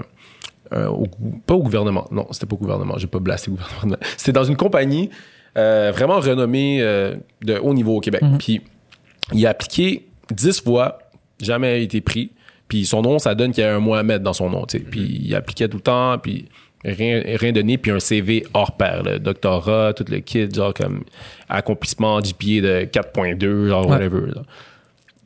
euh, 0.72 0.86
au 0.88 1.06
pas 1.46 1.54
au 1.54 1.62
gouvernement. 1.62 2.08
Non, 2.10 2.26
c'était 2.32 2.46
pas 2.46 2.54
au 2.54 2.58
gouvernement. 2.58 2.96
J'ai 2.98 3.06
pas 3.06 3.18
blasté 3.18 3.50
le 3.50 3.56
gouvernement. 3.56 3.96
C'était 4.16 4.32
dans 4.32 4.44
une 4.44 4.56
compagnie 4.56 5.10
euh, 5.56 5.92
vraiment 5.94 6.20
renommée 6.20 6.78
euh, 6.80 7.14
de 7.42 7.56
haut 7.58 7.74
niveau 7.74 7.96
au 7.96 8.00
Québec. 8.00 8.22
Puis 8.38 8.60
il 9.32 9.46
a 9.46 9.50
appliqué 9.50 10.06
10 10.30 10.62
fois, 10.62 10.98
jamais 11.40 11.82
été 11.82 12.00
pris. 12.00 12.32
Puis 12.68 12.86
son 12.86 13.02
nom, 13.02 13.18
ça 13.18 13.34
donne 13.34 13.52
qu'il 13.52 13.62
y 13.62 13.66
a 13.66 13.74
un 13.74 13.80
Mohamed 13.80 14.22
dans 14.22 14.32
son 14.32 14.50
nom. 14.50 14.64
sais. 14.68 14.78
Puis 14.80 15.20
il 15.24 15.34
appliquait 15.34 15.68
tout 15.68 15.76
le 15.76 15.82
temps, 15.82 16.18
puis 16.18 16.48
rien, 16.84 17.22
rien 17.24 17.52
donné, 17.52 17.78
puis 17.78 17.90
un 17.90 18.00
CV 18.00 18.44
hors 18.54 18.76
pair, 18.76 19.02
le 19.02 19.18
doctorat, 19.18 19.92
tout 19.94 20.04
le 20.10 20.18
kit, 20.20 20.48
genre 20.50 20.72
comme 20.74 21.04
accomplissement 21.48 22.20
GPA 22.20 22.60
de 22.60 22.84
4.2, 22.86 23.68
genre 23.68 23.84
Ouais. 23.86 23.92
whatever. 23.92 24.26
là. 24.34 24.42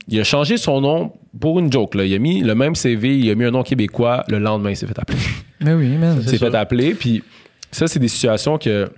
Il 0.09 0.19
a 0.21 0.25
changé 0.25 0.57
son 0.57 0.81
nom 0.81 1.13
pour 1.39 1.59
une 1.59 1.71
joke. 1.71 1.95
Là. 1.95 2.05
Il 2.05 2.15
a 2.15 2.19
mis 2.19 2.41
le 2.43 2.55
même 2.55 2.75
CV, 2.75 3.19
il 3.19 3.31
a 3.31 3.35
mis 3.35 3.45
un 3.45 3.51
nom 3.51 3.63
québécois. 3.63 4.25
Le 4.29 4.39
lendemain, 4.39 4.71
il 4.71 4.77
s'est 4.77 4.87
fait 4.87 4.99
appeler. 4.99 5.19
Mais 5.61 5.75
oui, 5.75 5.89
man. 5.97 6.19
Il 6.23 6.29
s'est 6.29 6.39
fait 6.39 6.55
appeler. 6.55 6.95
Puis 6.95 7.23
ça, 7.71 7.87
c'est 7.87 7.99
des 7.99 8.09
situations 8.09 8.57
que, 8.57 8.89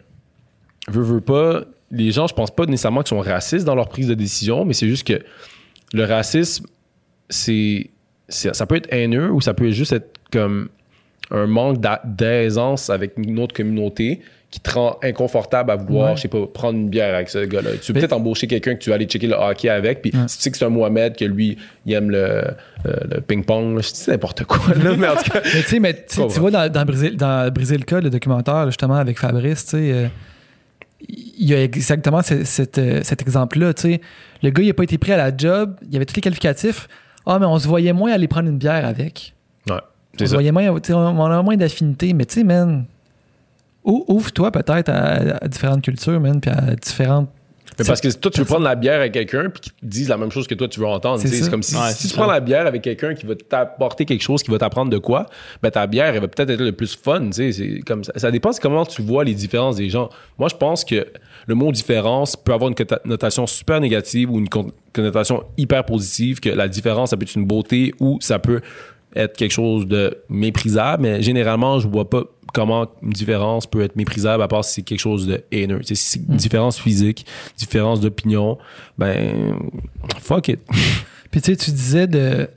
veux, 0.92 1.02
veux 1.02 1.20
pas, 1.20 1.62
les 1.90 2.10
gens, 2.12 2.26
je 2.26 2.34
pense 2.34 2.50
pas 2.50 2.66
nécessairement 2.66 3.00
qu'ils 3.02 3.08
sont 3.16 3.20
racistes 3.20 3.64
dans 3.66 3.74
leur 3.74 3.88
prise 3.88 4.06
de 4.08 4.14
décision, 4.14 4.64
mais 4.64 4.72
c'est 4.74 4.88
juste 4.88 5.06
que 5.06 5.20
le 5.92 6.04
racisme, 6.04 6.66
c'est, 7.28 7.90
c'est- 8.28 8.54
ça 8.54 8.66
peut 8.66 8.76
être 8.76 8.92
haineux 8.92 9.30
ou 9.30 9.40
ça 9.40 9.54
peut 9.54 9.70
juste 9.70 9.92
être 9.92 10.18
comme 10.32 10.68
un 11.30 11.46
manque 11.46 11.80
d'a- 11.80 12.02
d'aisance 12.04 12.90
avec 12.90 13.12
une 13.16 13.38
autre 13.38 13.54
communauté 13.54 14.20
qui 14.50 14.58
te 14.58 14.70
rend 14.70 14.98
inconfortable 15.04 15.70
à 15.70 15.76
vouloir, 15.76 16.10
Ouais. 16.10 16.16
je 16.16 16.22
sais 16.22 16.28
pas, 16.28 16.44
prendre 16.48 16.76
une 16.76 16.88
bière 16.88 17.14
avec 17.14 17.28
ce 17.28 17.44
gars-là. 17.44 17.70
Tu 17.80 17.92
veux 17.92 17.94
Mais- 17.94 18.00
peut-être 18.00 18.12
embaucher 18.14 18.48
quelqu'un 18.48 18.74
que 18.74 18.80
tu 18.80 18.90
vas 18.90 18.96
aller 18.96 19.04
checker 19.04 19.28
le 19.28 19.34
hockey 19.36 19.68
avec, 19.68 20.02
puis 20.02 20.10
Ouais. 20.12 20.26
si 20.26 20.38
tu 20.38 20.42
sais 20.42 20.50
que 20.50 20.56
c'est 20.56 20.64
un 20.64 20.70
Mohamed, 20.70 21.16
que 21.16 21.24
lui, 21.24 21.56
il 21.86 21.92
aime 21.92 22.10
le, 22.10 22.18
euh, 22.18 22.44
le 22.84 23.20
ping-pong, 23.20 23.80
dis 23.80 23.92
n'importe 24.08 24.42
quoi, 24.44 24.74
là, 24.74 24.96
mais 24.96 25.06
en 25.06 25.14
tout 25.14 25.30
cas, 25.30 25.40
Mais 25.54 25.62
tu 25.62 25.68
sais, 25.68 25.78
mais 25.78 25.94
tu 26.04 26.20
vois, 26.40 26.50
dans, 26.50 26.68
dans, 26.68 26.84
Briser, 26.84 27.10
dans 27.10 27.48
Briser 27.52 27.78
le 27.78 27.84
cas, 27.84 28.00
le 28.00 28.10
documentaire, 28.10 28.66
justement, 28.66 28.96
avec 28.96 29.20
Fabrice, 29.20 29.64
tu 29.66 29.70
sais, 29.70 29.92
euh, 29.92 30.06
il 31.08 31.46
y 31.48 31.54
a 31.54 31.62
exactement 31.62 32.20
euh, 32.30 32.44
cet 32.44 33.22
exemple-là, 33.22 33.74
tu 33.74 33.82
sais. 33.82 34.00
Le 34.42 34.50
gars, 34.50 34.62
il 34.62 34.66
n'a 34.68 34.74
pas 34.74 34.84
été 34.84 34.98
pris 34.98 35.12
à 35.12 35.16
la 35.16 35.36
job, 35.36 35.76
il 35.88 35.96
avait 35.96 36.04
tous 36.06 36.16
les 36.16 36.22
qualificatifs. 36.22 36.88
Ah, 37.26 37.38
mais 37.38 37.46
on 37.46 37.58
se 37.58 37.68
voyait 37.68 37.92
moins 37.92 38.12
aller 38.12 38.28
prendre 38.28 38.48
une 38.48 38.58
bière 38.58 38.84
avec. 38.86 39.34
ouais, 39.68 39.76
On 40.20 40.26
se 40.26 40.32
voyait 40.34 40.52
moins, 40.52 40.68
on 40.70 41.24
a 41.24 41.42
moins 41.42 41.56
d'affinité, 41.56 42.12
mais 42.12 42.24
tu 42.26 42.34
sais, 42.34 42.44
man, 42.44 42.84
ou- 43.84 44.04
ouvre-toi 44.08 44.50
peut-être 44.50 44.88
à, 44.88 45.36
à 45.44 45.48
différentes 45.48 45.82
cultures, 45.82 46.20
man, 46.20 46.40
puis 46.40 46.50
à 46.50 46.74
différentes. 46.76 47.28
Mais 47.80 47.86
parce 47.86 48.00
que 48.00 48.08
toi, 48.16 48.30
tu 48.30 48.40
veux 48.40 48.46
prendre 48.46 48.64
la 48.64 48.74
bière 48.74 49.00
avec 49.00 49.12
quelqu'un 49.12 49.50
puis 49.50 49.60
qu'il 49.60 49.72
te 49.72 49.84
dise 49.84 50.08
la 50.08 50.16
même 50.16 50.30
chose 50.30 50.46
que 50.46 50.54
toi, 50.54 50.68
tu 50.68 50.80
veux 50.80 50.86
entendre. 50.86 51.18
C'est 51.20 51.28
tu 51.28 51.30
sais. 51.30 51.38
C'est 51.38 51.44
ça. 51.44 51.50
comme 51.50 51.62
si, 51.62 51.74
Ouais, 51.76 51.92
si 51.92 52.08
tu 52.08 52.14
ça. 52.14 52.16
prends 52.22 52.30
la 52.30 52.40
bière 52.40 52.66
avec 52.66 52.82
quelqu'un 52.82 53.14
qui 53.14 53.26
va 53.26 53.34
t'apporter 53.34 54.04
quelque 54.04 54.22
chose, 54.22 54.42
qui 54.42 54.50
va 54.50 54.58
t'apprendre 54.58 54.90
de 54.90 54.98
quoi, 54.98 55.26
ben 55.62 55.70
ta 55.70 55.86
bière, 55.86 56.14
elle 56.14 56.20
va 56.20 56.28
peut-être 56.28 56.50
être 56.50 56.60
le 56.60 56.72
plus 56.72 56.94
fun. 56.96 57.26
tu 57.26 57.32
sais. 57.32 57.52
C'est 57.52 57.80
comme 57.80 58.04
ça. 58.04 58.12
ça 58.16 58.30
dépend 58.30 58.50
de 58.50 58.56
comment 58.58 58.84
tu 58.86 59.02
vois 59.02 59.24
les 59.24 59.34
différences 59.34 59.76
des 59.76 59.88
gens. 59.90 60.08
Moi, 60.38 60.48
je 60.48 60.56
pense 60.56 60.84
que 60.84 61.06
le 61.46 61.54
mot 61.54 61.72
différence 61.72 62.36
peut 62.36 62.52
avoir 62.52 62.68
une 62.70 62.74
connotation 62.76 63.46
super 63.46 63.80
négative 63.80 64.30
ou 64.30 64.38
une 64.38 64.48
con- 64.48 64.70
connotation 64.92 65.44
hyper 65.56 65.84
positive, 65.84 66.40
que 66.40 66.50
la 66.50 66.68
différence, 66.68 67.10
ça 67.10 67.16
peut 67.16 67.22
être 67.24 67.34
une 67.34 67.46
beauté 67.46 67.94
ou 68.00 68.18
ça 68.20 68.38
peut 68.38 68.60
être 69.14 69.36
quelque 69.36 69.52
chose 69.52 69.86
de 69.86 70.18
méprisable, 70.28 71.02
mais 71.02 71.22
généralement, 71.22 71.80
je 71.80 71.88
vois 71.88 72.08
pas 72.08 72.24
comment 72.52 72.88
une 73.02 73.10
différence 73.10 73.66
peut 73.66 73.82
être 73.82 73.96
méprisable 73.96 74.42
à 74.42 74.48
part 74.48 74.64
si 74.64 74.74
c'est 74.74 74.82
quelque 74.82 75.00
chose 75.00 75.26
de 75.26 75.44
haineux. 75.52 75.80
Si 75.82 75.96
c'est 75.96 76.20
une 76.20 76.36
différence 76.36 76.80
physique, 76.80 77.26
différence 77.56 78.00
d'opinion, 78.00 78.58
ben, 78.98 79.56
fuck 80.20 80.48
it. 80.48 80.60
Puis 81.30 81.40
tu 81.40 81.52
sais, 81.52 81.56
tu 81.56 81.70
disais 81.70 82.06
de. 82.06 82.48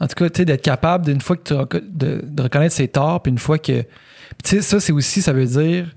En 0.00 0.06
tout 0.06 0.14
cas, 0.14 0.30
tu 0.30 0.38
sais, 0.38 0.44
d'être 0.44 0.62
capable 0.62 1.04
d'une 1.04 1.20
fois 1.20 1.36
que 1.36 1.42
tu 1.42 1.54
reco- 1.54 1.82
de, 1.86 2.24
de 2.24 2.42
reconnaître 2.42 2.74
ses 2.74 2.88
torts, 2.88 3.22
puis 3.22 3.30
une 3.30 3.38
fois 3.38 3.58
que. 3.58 3.82
Puis 3.82 4.42
tu 4.44 4.50
sais, 4.50 4.62
ça, 4.62 4.80
c'est 4.80 4.92
aussi, 4.92 5.22
ça 5.22 5.32
veut 5.32 5.46
dire. 5.46 5.94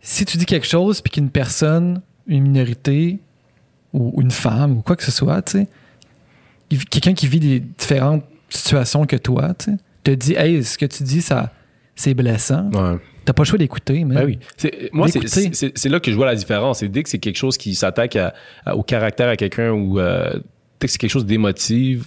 Si 0.00 0.24
tu 0.24 0.36
dis 0.36 0.46
quelque 0.46 0.66
chose, 0.66 1.00
puis 1.00 1.10
qu'une 1.10 1.30
personne, 1.30 2.02
une 2.28 2.42
minorité, 2.42 3.18
ou 3.92 4.20
une 4.20 4.30
femme, 4.30 4.76
ou 4.78 4.82
quoi 4.82 4.94
que 4.94 5.02
ce 5.02 5.10
soit, 5.10 5.42
tu 5.42 5.66
sais, 6.70 6.76
quelqu'un 6.90 7.14
qui 7.14 7.26
vit 7.26 7.40
des 7.40 7.60
différentes 7.60 8.24
situations 8.48 9.04
que 9.06 9.16
toi, 9.16 9.54
tu 9.58 9.72
sais, 9.72 9.76
te 10.04 10.10
dit, 10.12 10.34
hey, 10.34 10.62
ce 10.64 10.78
que 10.78 10.86
tu 10.86 11.02
dis, 11.02 11.22
ça, 11.22 11.52
c'est 11.94 12.14
blessant. 12.14 12.70
Ouais. 12.72 12.98
T'as 13.24 13.32
pas 13.32 13.42
le 13.42 13.46
choix 13.48 13.58
d'écouter, 13.58 14.04
mais. 14.04 14.14
Ben 14.14 14.24
oui. 14.26 14.38
C'est- 14.56 14.90
Moi, 14.92 15.08
c'est- 15.08 15.88
là 15.88 15.98
que 15.98 16.10
je 16.12 16.16
vois 16.16 16.26
la 16.26 16.36
différence. 16.36 16.78
C'est 16.78 16.88
dès 16.88 17.02
que 17.02 17.08
c'est 17.08 17.18
quelque 17.18 17.36
chose 17.38 17.56
qui 17.58 17.74
s'attaque 17.74 18.16
au 18.72 18.82
caractère 18.84 19.28
à 19.28 19.36
quelqu'un 19.36 19.72
ou 19.72 19.98
euh, 19.98 20.32
dès 20.78 20.86
que 20.86 20.92
c'est 20.92 20.98
quelque 20.98 21.10
chose 21.10 21.26
d'émotif, 21.26 22.04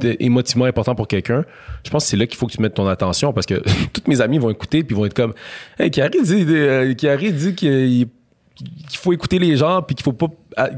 d- 0.00 0.16
émotivement 0.18 0.64
important 0.64 0.94
pour 0.96 1.06
quelqu'un, 1.06 1.44
je 1.84 1.90
pense 1.90 2.04
que 2.04 2.10
c'est 2.10 2.16
là 2.16 2.26
qu'il 2.26 2.36
faut 2.38 2.46
que 2.48 2.52
tu 2.52 2.60
mettes 2.62 2.74
ton 2.74 2.88
attention 2.88 3.32
parce 3.32 3.46
que 3.46 3.62
toutes 3.92 4.08
mes 4.08 4.20
amis 4.20 4.38
vont 4.38 4.50
écouter 4.50 4.82
puis 4.82 4.96
vont 4.96 5.04
être 5.06 5.14
comme 5.14 5.32
Hey, 5.78 5.90
Carrie 5.92 6.22
dit, 6.22 6.44
euh, 6.48 6.92
Carrie 6.94 7.32
dit 7.32 7.54
qu'il 7.54 8.08
qu'il 8.54 8.98
faut 8.98 9.12
écouter 9.12 9.38
les 9.38 9.56
gens 9.56 9.82
puis 9.82 9.94
qu'il 9.94 10.04
faut 10.04 10.12
pas 10.12 10.26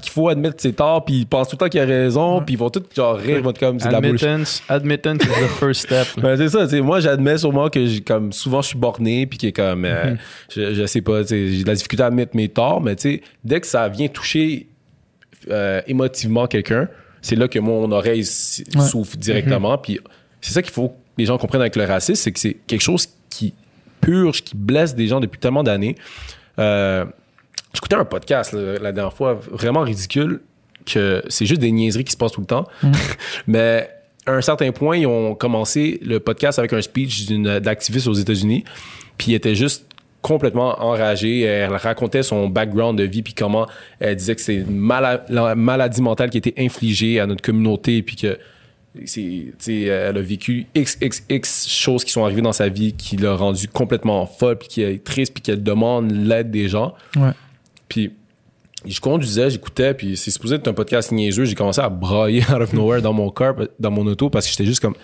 qu'il 0.00 0.10
faut 0.12 0.28
admettre 0.28 0.60
ses 0.60 0.72
torts 0.72 1.04
puis 1.04 1.14
ils 1.20 1.26
pensent 1.26 1.48
tout 1.48 1.56
le 1.56 1.58
temps 1.58 1.68
qu'il 1.68 1.80
a 1.80 1.84
raison 1.84 2.40
puis 2.40 2.54
ils 2.54 2.58
vont 2.58 2.70
tout 2.70 2.82
genre 2.94 3.16
rire 3.16 3.42
votre 3.42 3.58
comme 3.58 3.80
c'est 3.80 3.88
de 3.88 3.92
la. 3.92 3.98
Admittance, 3.98 4.62
admittance 4.68 5.22
is 5.24 5.26
the 5.26 5.48
first 5.58 5.80
step. 5.86 6.06
Ben, 6.22 6.36
c'est 6.36 6.48
ça, 6.48 6.66
moi 6.82 7.00
j'admets 7.00 7.38
sûrement 7.38 7.68
que 7.68 7.84
j'ai 7.84 8.00
comme 8.00 8.32
souvent 8.32 8.62
je 8.62 8.68
suis 8.68 8.78
borné 8.78 9.26
puis 9.26 9.38
que 9.38 9.50
comme 9.50 9.84
euh, 9.84 10.14
je, 10.54 10.74
je 10.74 10.86
sais 10.86 11.00
pas, 11.00 11.22
tu 11.22 11.28
sais, 11.28 11.48
j'ai 11.48 11.62
de 11.62 11.68
la 11.68 11.74
difficulté 11.74 12.02
à 12.02 12.06
admettre 12.06 12.36
mes 12.36 12.48
torts, 12.48 12.80
mais 12.80 12.94
tu 12.96 13.02
sais, 13.16 13.22
dès 13.42 13.60
que 13.60 13.66
ça 13.66 13.88
vient 13.88 14.08
toucher 14.08 14.68
euh, 15.50 15.80
émotivement 15.86 16.46
quelqu'un, 16.46 16.88
c'est 17.20 17.36
là 17.36 17.48
que 17.48 17.58
mon 17.58 17.90
oreille 17.92 18.24
Ouais. 18.76 18.80
souffle 18.82 19.16
directement 19.16 19.76
puis 19.78 19.98
c'est 20.40 20.52
ça 20.52 20.62
qu'il 20.62 20.72
faut 20.72 20.88
que 20.90 20.94
les 21.18 21.26
gens 21.26 21.38
comprennent 21.38 21.60
avec 21.62 21.76
le 21.76 21.84
racisme, 21.84 22.14
c'est 22.22 22.32
que 22.32 22.38
c'est 22.40 22.56
quelque 22.66 22.80
chose 22.82 23.08
qui 23.30 23.54
purge, 24.00 24.42
qui 24.42 24.54
blesse 24.56 24.94
des 24.94 25.06
gens 25.08 25.18
depuis 25.20 25.38
tellement 25.40 25.62
d'années. 25.62 25.94
Euh, 26.58 27.04
J'écoutais 27.74 27.96
un 27.96 28.04
podcast 28.04 28.52
là, 28.52 28.78
la 28.78 28.92
dernière 28.92 29.12
fois, 29.12 29.34
vraiment 29.50 29.82
ridicule, 29.82 30.40
que 30.86 31.22
c'est 31.28 31.46
juste 31.46 31.60
des 31.60 31.72
niaiseries 31.72 32.04
qui 32.04 32.12
se 32.12 32.16
passent 32.16 32.32
tout 32.32 32.40
le 32.40 32.46
temps. 32.46 32.66
Mais 33.46 33.90
à 34.26 34.32
un 34.32 34.40
certain 34.40 34.72
point, 34.72 34.96
ils 34.98 35.06
ont 35.06 35.34
commencé 35.34 36.00
le 36.02 36.20
podcast 36.20 36.58
avec 36.58 36.72
un 36.72 36.80
speech 36.80 37.26
d'une 37.26 37.58
d'activiste 37.58 38.06
aux 38.06 38.14
États-Unis. 38.14 38.64
Puis 39.18 39.32
il 39.32 39.34
était 39.34 39.54
juste 39.54 39.86
complètement 40.22 40.82
enragée. 40.82 41.42
Elle 41.42 41.74
racontait 41.74 42.22
son 42.22 42.48
background 42.48 42.98
de 42.98 43.04
vie, 43.04 43.22
puis 43.22 43.34
comment 43.34 43.66
elle 44.00 44.16
disait 44.16 44.34
que 44.34 44.40
c'est 44.40 44.56
une 44.56 44.88
la 45.28 45.54
maladie 45.54 46.00
mentale 46.00 46.30
qui 46.30 46.38
a 46.38 46.40
été 46.40 46.54
infligée 46.58 47.20
à 47.20 47.26
notre 47.26 47.42
communauté, 47.42 48.02
puis 48.02 48.16
que 48.16 48.38
c'est, 49.04 49.82
elle 49.82 50.16
a 50.16 50.22
vécu 50.22 50.66
x, 50.74 50.96
x, 51.02 51.24
x 51.28 51.68
choses 51.68 52.04
qui 52.04 52.12
sont 52.12 52.24
arrivées 52.24 52.42
dans 52.42 52.52
sa 52.52 52.68
vie 52.68 52.92
qui 52.92 53.16
l'a 53.16 53.34
rendue 53.34 53.68
complètement 53.68 54.24
folle, 54.24 54.56
puis 54.56 54.68
qui 54.68 54.82
est 54.82 55.04
triste, 55.04 55.34
puis 55.34 55.42
qu'elle 55.42 55.62
demande 55.62 56.10
l'aide 56.10 56.50
des 56.50 56.68
gens. 56.68 56.94
Ouais. 57.16 57.32
Puis 57.88 58.12
je 58.86 59.00
conduisais, 59.00 59.50
j'écoutais, 59.50 59.94
puis 59.94 60.16
c'est 60.16 60.30
supposé 60.30 60.56
être 60.56 60.68
un 60.68 60.74
podcast 60.74 61.10
niaiseux. 61.12 61.44
J'ai 61.44 61.54
commencé 61.54 61.80
à 61.80 61.88
brailler 61.88 62.42
out 62.50 62.60
of 62.60 62.72
nowhere 62.72 63.00
dans 63.02 63.12
mon 63.12 63.30
car, 63.30 63.54
dans 63.80 63.90
mon 63.90 64.06
auto, 64.06 64.30
parce 64.30 64.46
que 64.46 64.50
j'étais 64.52 64.66
juste 64.66 64.80
comme, 64.80 64.94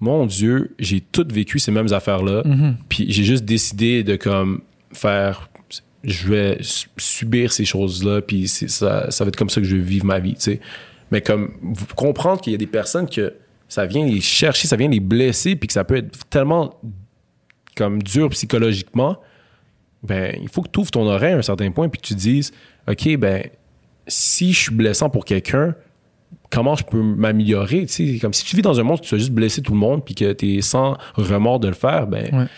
mon 0.00 0.26
Dieu, 0.26 0.74
j'ai 0.78 1.00
tout 1.00 1.26
vécu 1.30 1.58
ces 1.58 1.70
mêmes 1.70 1.92
affaires-là. 1.92 2.42
Puis 2.88 3.06
j'ai 3.10 3.24
juste 3.24 3.44
décidé 3.44 4.02
de 4.04 4.16
comme 4.16 4.62
faire, 4.92 5.48
je 6.04 6.28
vais 6.28 6.58
su- 6.60 6.88
subir 6.96 7.52
ces 7.52 7.64
choses-là, 7.64 8.20
puis 8.22 8.46
ça, 8.48 9.10
ça 9.10 9.24
va 9.24 9.28
être 9.28 9.36
comme 9.36 9.50
ça 9.50 9.60
que 9.60 9.66
je 9.66 9.76
vais 9.76 9.82
vivre 9.82 10.04
ma 10.06 10.18
vie, 10.18 10.34
tu 10.34 10.40
sais. 10.42 10.60
Mais 11.10 11.20
comme 11.20 11.52
comprendre 11.94 12.40
qu'il 12.40 12.52
y 12.52 12.54
a 12.54 12.58
des 12.58 12.66
personnes 12.66 13.08
que 13.08 13.34
ça 13.68 13.86
vient 13.86 14.04
les 14.04 14.20
chercher, 14.20 14.68
ça 14.68 14.76
vient 14.76 14.88
les 14.88 15.00
blesser, 15.00 15.56
puis 15.56 15.66
que 15.66 15.72
ça 15.72 15.84
peut 15.84 15.96
être 15.96 16.26
tellement 16.28 16.78
comme 17.76 18.02
dur 18.02 18.28
psychologiquement, 18.30 19.18
ben 20.06 20.34
il 20.40 20.48
faut 20.48 20.62
que 20.62 20.70
tu 20.70 20.80
ouvres 20.80 20.90
ton 20.90 21.06
oreille 21.06 21.32
à 21.34 21.38
un 21.38 21.42
certain 21.42 21.70
point 21.70 21.88
puis 21.88 22.00
que 22.00 22.06
tu 22.06 22.14
te 22.14 22.18
dises 22.18 22.52
OK 22.88 23.16
ben 23.16 23.44
si 24.06 24.52
je 24.52 24.58
suis 24.60 24.74
blessant 24.74 25.10
pour 25.10 25.24
quelqu'un 25.24 25.74
comment 26.50 26.74
je 26.76 26.84
peux 26.84 27.00
m'améliorer? 27.02 27.86
Tu 27.86 28.12
sais 28.14 28.18
comme 28.18 28.32
si 28.32 28.44
tu 28.44 28.56
vis 28.56 28.62
dans 28.62 28.78
un 28.78 28.82
monde 28.82 28.98
où 29.00 29.02
tu 29.02 29.14
as 29.14 29.18
juste 29.18 29.32
blessé 29.32 29.62
tout 29.62 29.72
le 29.72 29.78
monde 29.78 30.04
puis 30.04 30.14
que 30.14 30.32
tu 30.32 30.56
es 30.56 30.60
sans 30.60 30.96
remords 31.14 31.60
de 31.60 31.68
le 31.68 31.74
faire 31.74 32.06
ben, 32.06 32.48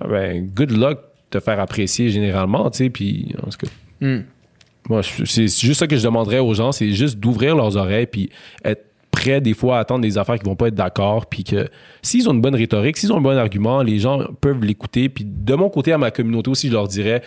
Ouais. 0.00 0.08
ben 0.08 0.46
good 0.54 0.70
luck 0.70 0.98
de 1.30 1.38
te 1.38 1.44
faire 1.44 1.58
apprécier 1.60 2.10
généralement 2.10 2.70
tu 2.70 2.78
sais 2.78 2.90
puis 2.90 3.34
en 3.44 3.50
tout 3.50 3.58
cas 3.66 3.72
Hmm. 4.00 4.22
moi 4.88 5.00
c'est 5.02 5.46
juste 5.46 5.78
ça 5.80 5.86
que 5.86 5.96
je 5.96 6.02
demanderais 6.02 6.40
aux 6.40 6.54
gens 6.54 6.72
c'est 6.72 6.92
juste 6.92 7.18
d'ouvrir 7.18 7.54
leurs 7.54 7.76
oreilles 7.76 8.06
puis 8.08 8.30
être 8.64 8.84
des 9.40 9.54
fois 9.54 9.76
à 9.78 9.80
attendre 9.80 10.02
des 10.02 10.18
affaires 10.18 10.38
qui 10.38 10.44
vont 10.44 10.56
pas 10.56 10.68
être 10.68 10.74
d'accord 10.74 11.26
puis 11.26 11.44
que 11.44 11.68
s'ils 12.02 12.28
ont 12.28 12.32
une 12.32 12.40
bonne 12.40 12.54
rhétorique 12.56 12.96
s'ils 12.96 13.12
ont 13.12 13.18
un 13.18 13.22
bon 13.22 13.36
argument 13.36 13.82
les 13.82 13.98
gens 13.98 14.20
peuvent 14.40 14.62
l'écouter 14.64 15.08
puis 15.08 15.24
de 15.26 15.54
mon 15.54 15.68
côté 15.70 15.92
à 15.92 15.98
ma 15.98 16.10
communauté 16.10 16.50
aussi 16.50 16.68
je 16.68 16.72
leur 16.72 16.88
dirais 16.88 17.22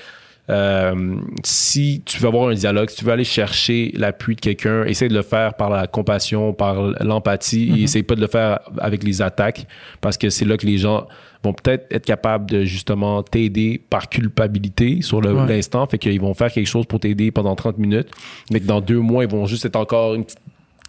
euh, 0.48 1.16
si 1.44 2.04
tu 2.06 2.20
veux 2.20 2.28
avoir 2.28 2.50
un 2.50 2.54
dialogue, 2.54 2.92
si 2.92 2.98
tu 2.98 3.06
veux 3.06 3.12
aller 3.12 3.24
chercher 3.24 3.92
l'appui 3.96 4.36
de 4.36 4.42
quelqu'un, 4.42 4.84
essaie 4.84 5.08
de 5.08 5.16
le 5.16 5.24
faire 5.24 5.56
par 5.56 5.72
la 5.72 5.88
compassion, 5.88 6.54
par 6.54 6.76
l'empathie, 7.04 7.74
et 7.76 7.84
essaie 7.86 8.04
pas 8.04 8.14
de 8.14 8.22
le 8.22 8.28
faire 8.28 8.60
avec 8.78 9.04
les 9.04 9.24
attaques, 9.24 9.66
parce 10.02 10.20
que 10.20 10.30
c'est 10.30 10.46
là 10.46 10.56
que 10.58 10.68
les 10.68 10.78
gens 10.78 11.08
vont 11.44 11.54
peut-être 11.54 11.88
être 11.92 12.06
capables 12.06 12.48
de 12.48 12.64
justement 12.64 13.24
t'aider 13.24 13.82
par 13.90 14.08
culpabilité 14.08 15.02
sur 15.02 15.18
Ouais. 15.18 15.48
l'instant, 15.48 15.88
fait 15.88 15.98
qu'ils 15.98 16.22
vont 16.22 16.36
faire 16.36 16.52
quelque 16.52 16.68
chose 16.68 16.86
pour 16.86 17.00
t'aider 17.00 17.32
pendant 17.32 17.56
30 17.56 17.80
minutes, 17.80 18.10
mais 18.52 18.60
que 18.60 18.66
dans 18.68 18.82
deux 18.82 19.00
mois, 19.00 19.24
ils 19.24 19.30
vont 19.32 19.48
juste 19.48 19.66
être 19.66 19.78
encore 19.78 20.14
une 20.14 20.26
petite 20.26 20.38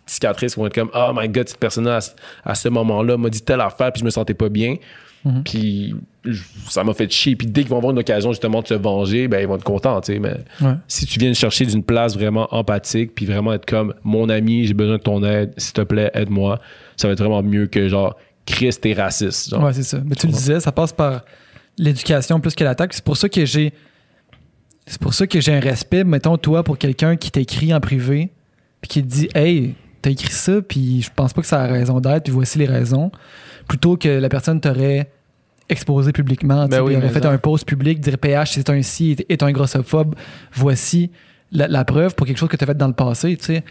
cicatrice, 0.07 0.55
ils 0.55 0.61
vont 0.61 0.67
être 0.67 0.75
comme 0.75 0.91
«Oh 0.95 1.11
my 1.15 1.29
God, 1.29 1.49
cette 1.49 1.59
personne-là, 1.59 1.97
à 1.97 2.01
ce- 2.01 2.13
à 2.45 2.55
ce 2.55 2.69
moment-là, 2.69 3.17
m'a 3.17 3.29
dit 3.29 3.43
telle 3.43 3.61
affaire, 3.61 3.93
puis 3.93 4.01
je 4.01 4.05
me 4.05 4.11
sentais 4.11 4.35
pas 4.35 4.49
bien. 4.49 4.77
Puis 5.45 5.93
je- 6.25 6.43
ça 6.69 6.85
m'a 6.85 6.95
fait 6.95 7.11
chier. 7.11 7.35
Puis 7.35 7.49
dès 7.49 7.63
qu'ils 7.63 7.71
vont 7.71 7.79
avoir 7.79 7.93
une 7.93 7.99
occasion 7.99 8.31
justement 8.31 8.63
de 8.63 8.69
se 8.69 8.75
venger, 8.75 9.27
ben 9.27 9.41
ils 9.41 9.49
vont 9.49 9.57
être 9.57 9.65
contents, 9.65 10.01
tu 10.01 10.13
sais. 10.13 10.19
Mais 10.21 10.35
Ouais. 10.61 10.75
si 10.87 11.05
tu 11.05 11.19
viens 11.19 11.33
chercher 11.35 11.67
d'une 11.67 11.83
place 11.83 12.15
vraiment 12.15 12.47
empathique, 12.55 13.13
puis 13.13 13.27
vraiment 13.27 13.53
être 13.53 13.67
comme 13.67 13.93
mon 14.05 14.29
ami, 14.29 14.67
j'ai 14.67 14.75
besoin 14.75 14.99
de 14.99 15.03
ton 15.03 15.25
aide, 15.25 15.53
s'il 15.57 15.73
te 15.73 15.81
plaît, 15.81 16.13
aide-moi, 16.15 16.61
ça 16.97 17.09
va 17.09 17.13
être 17.15 17.19
vraiment 17.19 17.43
mieux 17.43 17.67
que 17.67 17.89
genre 17.89 18.17
Chris, 18.47 18.71
t'es 18.81 18.93
raciste. 18.93 19.51
Genre. 19.51 19.65
Ouais, 19.65 19.73
c'est 19.73 19.83
ça. 19.83 19.99
Mais 20.07 20.15
tu 20.15 20.29
le 20.29 20.33
disais, 20.33 20.61
ça 20.61 20.71
passe 20.71 20.93
par 20.93 21.25
l'éducation 21.77 22.39
plus 22.39 22.55
que 22.55 22.63
l'attaque. 22.63 22.95
C'est 22.95 23.05
pour 23.05 23.17
ça 23.17 23.29
que 23.29 23.45
j'ai. 23.45 23.73
C'est 24.87 25.01
pour 25.01 25.13
ça 25.13 25.27
que 25.27 25.41
j'ai 25.41 25.53
un 25.55 25.59
respect, 25.61 26.05
mettons, 26.05 26.37
toi, 26.39 26.63
pour 26.63 26.79
quelqu'un 26.79 27.17
qui 27.17 27.33
t'écrit 27.33 27.75
en 27.75 27.81
privé, 27.81 28.31
puis 28.81 28.89
qui 28.89 29.03
te 29.03 29.09
dit 29.09 29.29
Hey, 29.35 29.75
t'as 30.07 30.13
écrit 30.13 30.33
ça, 30.33 30.63
puis 30.63 31.03
je 31.03 31.11
pense 31.13 31.33
pas 31.33 31.41
que 31.41 31.49
ça 31.49 31.63
a 31.63 31.67
raison 31.67 31.99
d'être, 31.99 32.23
puis 32.23 32.33
voici 32.33 32.59
les 32.59 32.67
raisons. 32.67 33.11
Plutôt 33.67 33.97
que 33.97 34.09
la 34.09 34.29
personne 34.29 34.61
t'aurait 34.61 35.11
exposé 35.69 36.13
publiquement, 36.13 36.65
tu 36.65 36.71
Ben 36.71 36.81
oui, 36.81 36.95
aurait 36.95 37.09
fait 37.09 37.23
ça. 37.23 37.31
un 37.33 37.39
post 37.39 37.67
public, 37.67 37.99
dire 37.99 38.17
PH, 38.17 38.53
c'est 38.53 38.71
un 38.71 38.83
si, 38.83 39.17
est, 39.29 39.43
un 39.43 39.51
grossophobe, 39.51 40.15
voici 40.53 41.11
la, 41.51 41.67
la 41.67 41.85
preuve 41.85 42.15
pour 42.15 42.25
quelque 42.25 42.37
chose 42.37 42.49
que 42.49 42.57
t'as 42.57 42.67
fait 42.67 42.77
dans 42.77 42.87
le 42.87 42.93
passé, 42.93 43.37
tu 43.37 43.47
sais. 43.47 43.65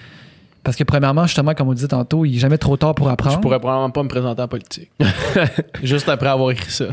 Parce 0.62 0.76
que, 0.76 0.84
premièrement, 0.84 1.26
justement, 1.26 1.54
comme 1.54 1.70
on 1.70 1.74
disait 1.74 1.88
tantôt, 1.88 2.26
il 2.26 2.36
est 2.36 2.40
jamais 2.40 2.58
trop 2.58 2.76
tard 2.76 2.96
pour 2.96 3.08
apprendre. 3.08 3.38
Je 3.38 3.42
pourrais 3.42 3.60
probablement 3.60 3.92
pas 3.92 4.04
me 4.04 4.10
présenter 4.10 4.42
en 4.42 4.48
politique. 4.50 4.92
Juste 5.84 6.10
après 6.10 6.28
avoir 6.28 6.52
écrit 6.52 6.72
ça. 6.72 6.88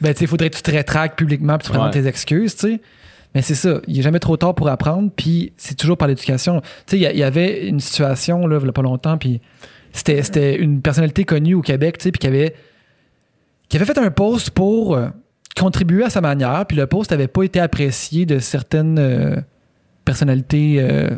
Ben, 0.00 0.12
tu 0.12 0.18
sais, 0.18 0.24
il 0.26 0.28
faudrait 0.28 0.50
que 0.50 0.56
tu 0.56 0.62
te 0.62 0.70
rétractes 0.70 1.18
publiquement 1.18 1.58
puis 1.58 1.66
tu 1.66 1.72
présentes 1.72 1.92
tes 1.92 2.06
excuses, 2.06 2.54
tu 2.54 2.68
sais. 2.68 2.80
Mais 3.34 3.42
c'est 3.42 3.54
ça, 3.56 3.80
il 3.88 3.98
est 3.98 4.02
jamais 4.02 4.20
trop 4.20 4.36
tard 4.36 4.54
pour 4.54 4.68
apprendre, 4.68 5.10
puis 5.14 5.52
c'est 5.56 5.76
toujours 5.76 5.96
par 5.96 6.06
l'éducation. 6.08 6.60
Tu 6.86 6.98
sais, 6.98 6.98
il 7.12 7.18
y 7.18 7.22
avait 7.22 7.66
une 7.66 7.80
situation, 7.80 8.46
là, 8.46 8.58
il 8.60 8.66
y 8.66 8.68
a 8.68 8.72
pas 8.72 8.82
longtemps, 8.82 9.18
puis 9.18 9.40
c'était, 9.92 10.22
c'était 10.22 10.56
une 10.56 10.80
personnalité 10.80 11.24
connue 11.24 11.54
au 11.54 11.60
Québec, 11.62 11.98
tu 11.98 12.04
sais, 12.04 12.12
puis 12.12 12.20
qui 12.20 12.26
avait, 12.28 12.54
qui 13.68 13.76
avait 13.76 13.86
fait 13.86 13.98
un 13.98 14.10
post 14.12 14.50
pour 14.50 14.94
euh, 14.94 15.08
contribuer 15.56 16.04
à 16.04 16.10
sa 16.10 16.20
manière, 16.20 16.64
puis 16.66 16.76
le 16.76 16.86
post 16.86 17.10
n'avait 17.10 17.26
pas 17.28 17.42
été 17.42 17.58
apprécié 17.58 18.24
de 18.24 18.38
certaines 18.38 18.98
euh, 19.00 19.36
personnalités 20.04 20.76
euh, 20.78 21.10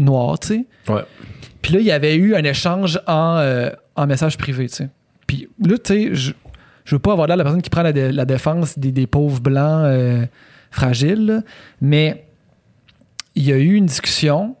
noires, 0.00 0.38
tu 0.40 0.48
sais. 0.48 0.92
Ouais. 0.92 1.02
Puis 1.62 1.74
là, 1.74 1.80
il 1.80 1.86
y 1.86 1.92
avait 1.92 2.16
eu 2.16 2.34
un 2.34 2.42
échange 2.42 3.00
en, 3.06 3.68
en 3.94 4.06
message 4.06 4.36
privé, 4.38 4.68
tu 4.68 4.76
sais. 4.76 4.88
Puis 5.28 5.48
là, 5.64 5.76
tu 5.78 5.82
sais, 5.84 6.14
je, 6.14 6.32
je 6.84 6.94
veux 6.96 6.98
pas 6.98 7.12
avoir 7.12 7.28
l'air 7.28 7.36
de 7.36 7.40
la 7.42 7.44
personne 7.44 7.62
qui 7.62 7.70
prend 7.70 7.82
la, 7.82 7.92
dé- 7.92 8.10
la 8.10 8.24
défense 8.24 8.76
des, 8.76 8.90
des 8.90 9.06
pauvres 9.06 9.40
blancs 9.40 9.84
fragiles, 10.70 11.26
là, 11.26 11.42
mais 11.80 12.26
il 13.34 13.44
y 13.44 13.52
a 13.52 13.56
eu 13.56 13.74
une 13.74 13.86
discussion 13.86 14.56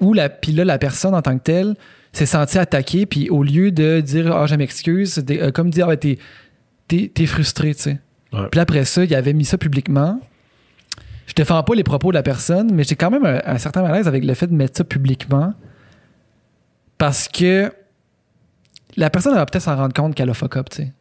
où 0.00 0.12
la, 0.12 0.28
puis 0.28 0.52
là, 0.52 0.64
la 0.64 0.78
personne 0.78 1.14
en 1.14 1.22
tant 1.22 1.38
que 1.38 1.42
telle 1.42 1.76
s'est 2.12 2.26
sentie 2.26 2.58
attaquée, 2.58 3.06
puis 3.06 3.30
au 3.30 3.42
lieu 3.42 3.72
de 3.72 4.00
dire 4.00 4.34
«Ah, 4.36 4.46
je 4.46 4.54
m'excuse», 4.54 5.24
euh, 5.30 5.50
comme 5.50 5.70
dire 5.70 5.84
«Ah, 5.88 5.90
ben, 5.90 5.96
t'es, 5.96 6.18
t'es, 6.88 7.10
t'es 7.12 7.26
frustré», 7.26 7.74
tu 7.76 7.82
sais. 7.82 8.00
Ouais. 8.32 8.48
Puis 8.50 8.60
après 8.60 8.84
ça, 8.84 9.04
il 9.04 9.14
avait 9.14 9.32
mis 9.32 9.44
ça 9.44 9.58
publiquement. 9.58 10.20
Je 11.26 11.34
défends 11.34 11.62
pas 11.62 11.74
les 11.74 11.84
propos 11.84 12.10
de 12.10 12.14
la 12.14 12.22
personne, 12.22 12.72
mais 12.72 12.84
j'ai 12.84 12.96
quand 12.96 13.10
même 13.10 13.24
un, 13.24 13.40
un 13.44 13.58
certain 13.58 13.82
malaise 13.82 14.06
avec 14.08 14.24
le 14.24 14.34
fait 14.34 14.46
de 14.46 14.54
mettre 14.54 14.76
ça 14.76 14.84
publiquement 14.84 15.54
parce 16.98 17.28
que 17.28 17.72
la 18.96 19.10
personne 19.10 19.34
va 19.34 19.44
peut-être 19.46 19.64
s'en 19.64 19.76
rendre 19.76 19.94
compte 19.94 20.14
qu'elle 20.14 20.30
a 20.30 20.34
fuck 20.34 20.56
up, 20.56 20.68
tu 20.70 20.76
sais. 20.76 20.92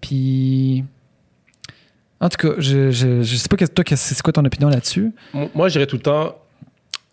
Puis. 0.00 0.84
En 2.20 2.28
tout 2.28 2.36
cas, 2.36 2.54
je, 2.58 2.90
je, 2.90 3.22
je 3.22 3.36
sais 3.36 3.48
pas, 3.48 3.56
que, 3.56 3.64
toi, 3.64 3.84
c'est 3.96 4.22
quoi 4.22 4.32
ton 4.32 4.44
opinion 4.44 4.68
là-dessus? 4.68 5.12
Moi, 5.54 5.68
je 5.68 5.74
dirais 5.74 5.86
tout 5.86 5.96
le 5.96 6.02
temps, 6.02 6.36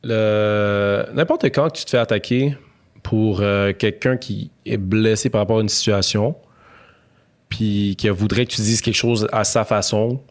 le... 0.04 1.06
n'importe 1.14 1.46
quand 1.46 1.70
tu 1.70 1.86
te 1.86 1.90
fais 1.90 1.98
attaquer 1.98 2.58
pour 3.04 3.42
euh, 3.42 3.74
quelqu'un 3.74 4.18
qui 4.18 4.52
est 4.66 4.78
blessé 4.78 5.30
par 5.30 5.42
rapport 5.42 5.58
à 5.58 5.62
une 5.62 5.70
situation, 5.70 6.36
puis 7.50 7.96
qui 7.98 8.08
voudrait 8.10 8.46
que 8.46 8.52
tu 8.52 8.62
dises 8.62 8.82
quelque 8.82 8.96
chose 8.96 9.28
à 9.32 9.44
sa 9.44 9.66
façon, 9.66 10.22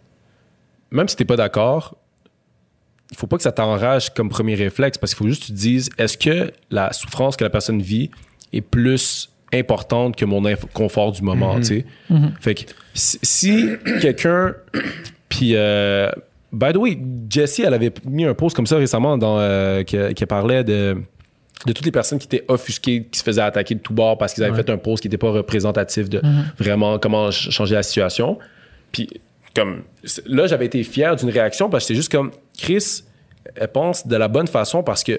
même 0.91 1.09
si 1.09 1.17
t'es 1.17 1.25
pas 1.25 1.37
d'accord, 1.37 1.97
il 3.11 3.17
faut 3.17 3.27
pas 3.27 3.37
que 3.37 3.43
ça 3.43 3.53
t'enrage 3.53 4.15
comme 4.15 4.29
premier 4.29 4.55
réflexe, 4.55 4.99
parce 4.99 5.15
qu'il 5.15 5.19
faut 5.19 5.29
juste 5.29 5.43
que 5.43 5.47
tu 5.47 5.53
te 5.53 5.59
dises, 5.59 5.91
est-ce 5.99 6.17
que 6.17 6.53
la 6.71 6.93
souffrance 6.93 7.37
que 7.37 7.45
la 7.45 7.51
personne 7.51 7.83
vit 7.83 8.11
est 8.53 8.61
plus 8.61 9.30
importante 9.53 10.17
que 10.17 10.25
mon 10.25 10.43
confort 10.73 11.13
du 11.13 11.23
moment, 11.23 11.57
tu 11.59 11.65
sais? 11.65 11.85
Fait 12.41 12.55
que 12.55 12.63
si, 12.95 13.19
si 13.23 13.69
quelqu'un 14.01 14.55
puis, 15.29 15.53
euh, 15.55 16.11
by 16.53 16.73
the 16.73 16.77
way, 16.77 16.99
Jessie, 17.29 17.63
elle 17.63 17.75
avait 17.75 17.93
mis 18.05 18.25
un 18.25 18.35
post 18.35 18.55
comme 18.57 18.67
ça 18.67 18.77
récemment 18.77 19.17
dans, 19.19 19.39
euh, 19.39 19.83
qui, 19.85 19.97
qui 20.15 20.27
parlait 20.27 20.65
de, 20.65 20.97
de 21.67 21.73
toutes 21.73 21.85
les 21.85 21.93
personnes 21.93 22.19
qui 22.19 22.27
étaient 22.27 22.45
offusquées, 22.49 23.07
qui 23.11 23.19
se 23.19 23.25
faisaient 23.25 23.41
attaquer 23.43 23.75
de 23.77 23.81
tous 23.81 23.93
bords 23.93 24.19
parce 24.19 24.35
qu'ils 24.35 24.43
avaient 24.45 24.57
fait 24.57 24.71
un 24.71 24.77
post 24.79 25.03
qui 25.03 25.09
n'était 25.09 25.19
pas 25.19 25.31
représentatif 25.31 26.09
de 26.09 26.21
vraiment 26.59 26.99
comment 26.99 27.31
ch- 27.31 27.51
changer 27.51 27.75
la 27.77 27.83
situation. 27.83 28.39
Puis, 28.93 29.09
comme 29.55 29.83
là, 30.27 30.47
j'avais 30.47 30.67
été 30.67 30.83
fier 30.83 31.15
d'une 31.17 31.31
réaction 31.31 31.69
parce 31.71 31.85
que 31.85 31.89
c'était 31.89 31.97
juste 31.97 32.11
comme 32.13 32.31
Chris, 32.59 33.03
elle 33.57 33.69
pense 33.69 34.07
de 34.07 34.17
la 34.17 34.29
bonne 34.29 34.47
façon 34.49 34.83
parce 34.83 35.03
que 35.05 35.19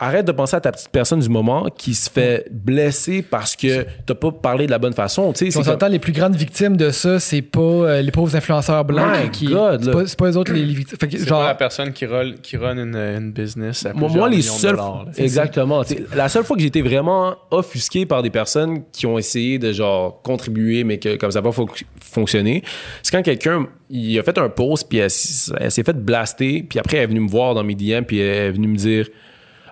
arrête 0.00 0.26
de 0.26 0.32
penser 0.32 0.56
à 0.56 0.60
ta 0.60 0.72
petite 0.72 0.88
personne 0.88 1.20
du 1.20 1.28
moment 1.28 1.66
qui 1.76 1.94
se 1.94 2.08
fait 2.10 2.46
blesser 2.50 3.20
parce 3.22 3.54
que 3.54 3.84
t'as 4.06 4.14
pas 4.14 4.32
parlé 4.32 4.64
de 4.66 4.70
la 4.70 4.78
bonne 4.78 4.94
façon. 4.94 5.32
Tu 5.32 5.38
sais, 5.40 5.44
Si 5.46 5.52
c'est 5.52 5.58
on 5.58 5.62
comme- 5.62 5.72
s'entend, 5.74 5.88
les 5.88 5.98
plus 5.98 6.12
grandes 6.12 6.34
victimes 6.34 6.76
de 6.76 6.90
ça, 6.90 7.20
c'est 7.20 7.42
pas 7.42 7.60
euh, 7.60 8.00
les 8.02 8.10
pauvres 8.10 8.34
influenceurs 8.34 8.84
blancs 8.84 9.06
My 9.24 9.30
qui. 9.30 9.46
God, 9.46 9.84
c'est 9.84 9.90
pas, 9.92 10.06
c'est 10.06 10.18
pas 10.18 10.30
eux 10.30 10.36
autres 10.38 10.52
les, 10.54 10.64
les 10.64 10.72
victimes. 10.74 10.96
Fait 10.98 11.06
que, 11.08 11.18
C'est 11.18 11.28
genre, 11.28 11.40
pas 11.42 11.48
la 11.48 11.54
personne 11.54 11.92
qui, 11.92 12.06
roll, 12.06 12.36
qui 12.42 12.56
run 12.56 12.78
une, 12.78 12.96
une 12.96 13.30
business 13.30 13.84
à 13.84 13.92
Moi, 13.92 14.08
plusieurs 14.08 14.18
moi, 14.22 14.28
les 14.30 14.36
millions 14.38 14.54
de 14.54 14.58
seuls. 14.58 14.78
Exactement. 15.18 15.82
La 16.16 16.28
seule 16.30 16.44
fois 16.44 16.56
que 16.56 16.62
j'ai 16.62 16.68
été 16.68 16.80
vraiment 16.82 17.36
offusqué 17.50 18.06
par 18.06 18.22
des 18.22 18.30
personnes 18.30 18.82
qui 18.92 19.06
ont 19.06 19.18
essayé 19.18 19.58
de 19.58 19.70
genre 19.72 20.22
contribuer, 20.22 20.82
mais 20.84 20.98
que 20.98 21.16
comme 21.16 21.30
ça 21.30 21.40
n'a 21.40 21.42
pas 21.44 21.52
fon- 21.52 21.66
fonctionné, 22.00 22.62
c'est 23.02 23.12
quand 23.14 23.22
quelqu'un 23.22 23.66
il 23.90 24.18
a 24.18 24.22
fait 24.22 24.38
un 24.38 24.48
post, 24.48 24.88
puis 24.88 24.98
elle, 24.98 25.10
elle 25.58 25.70
s'est 25.70 25.82
fait 25.82 25.96
blaster, 25.96 26.64
puis 26.68 26.78
après 26.78 26.96
elle 26.98 27.02
est 27.04 27.06
venue 27.08 27.20
me 27.20 27.28
voir 27.28 27.54
dans 27.54 27.64
mes 27.64 27.74
DM, 27.74 28.04
puis 28.06 28.20
elle 28.20 28.36
est 28.48 28.50
venue 28.52 28.68
me 28.68 28.76
dire. 28.76 29.06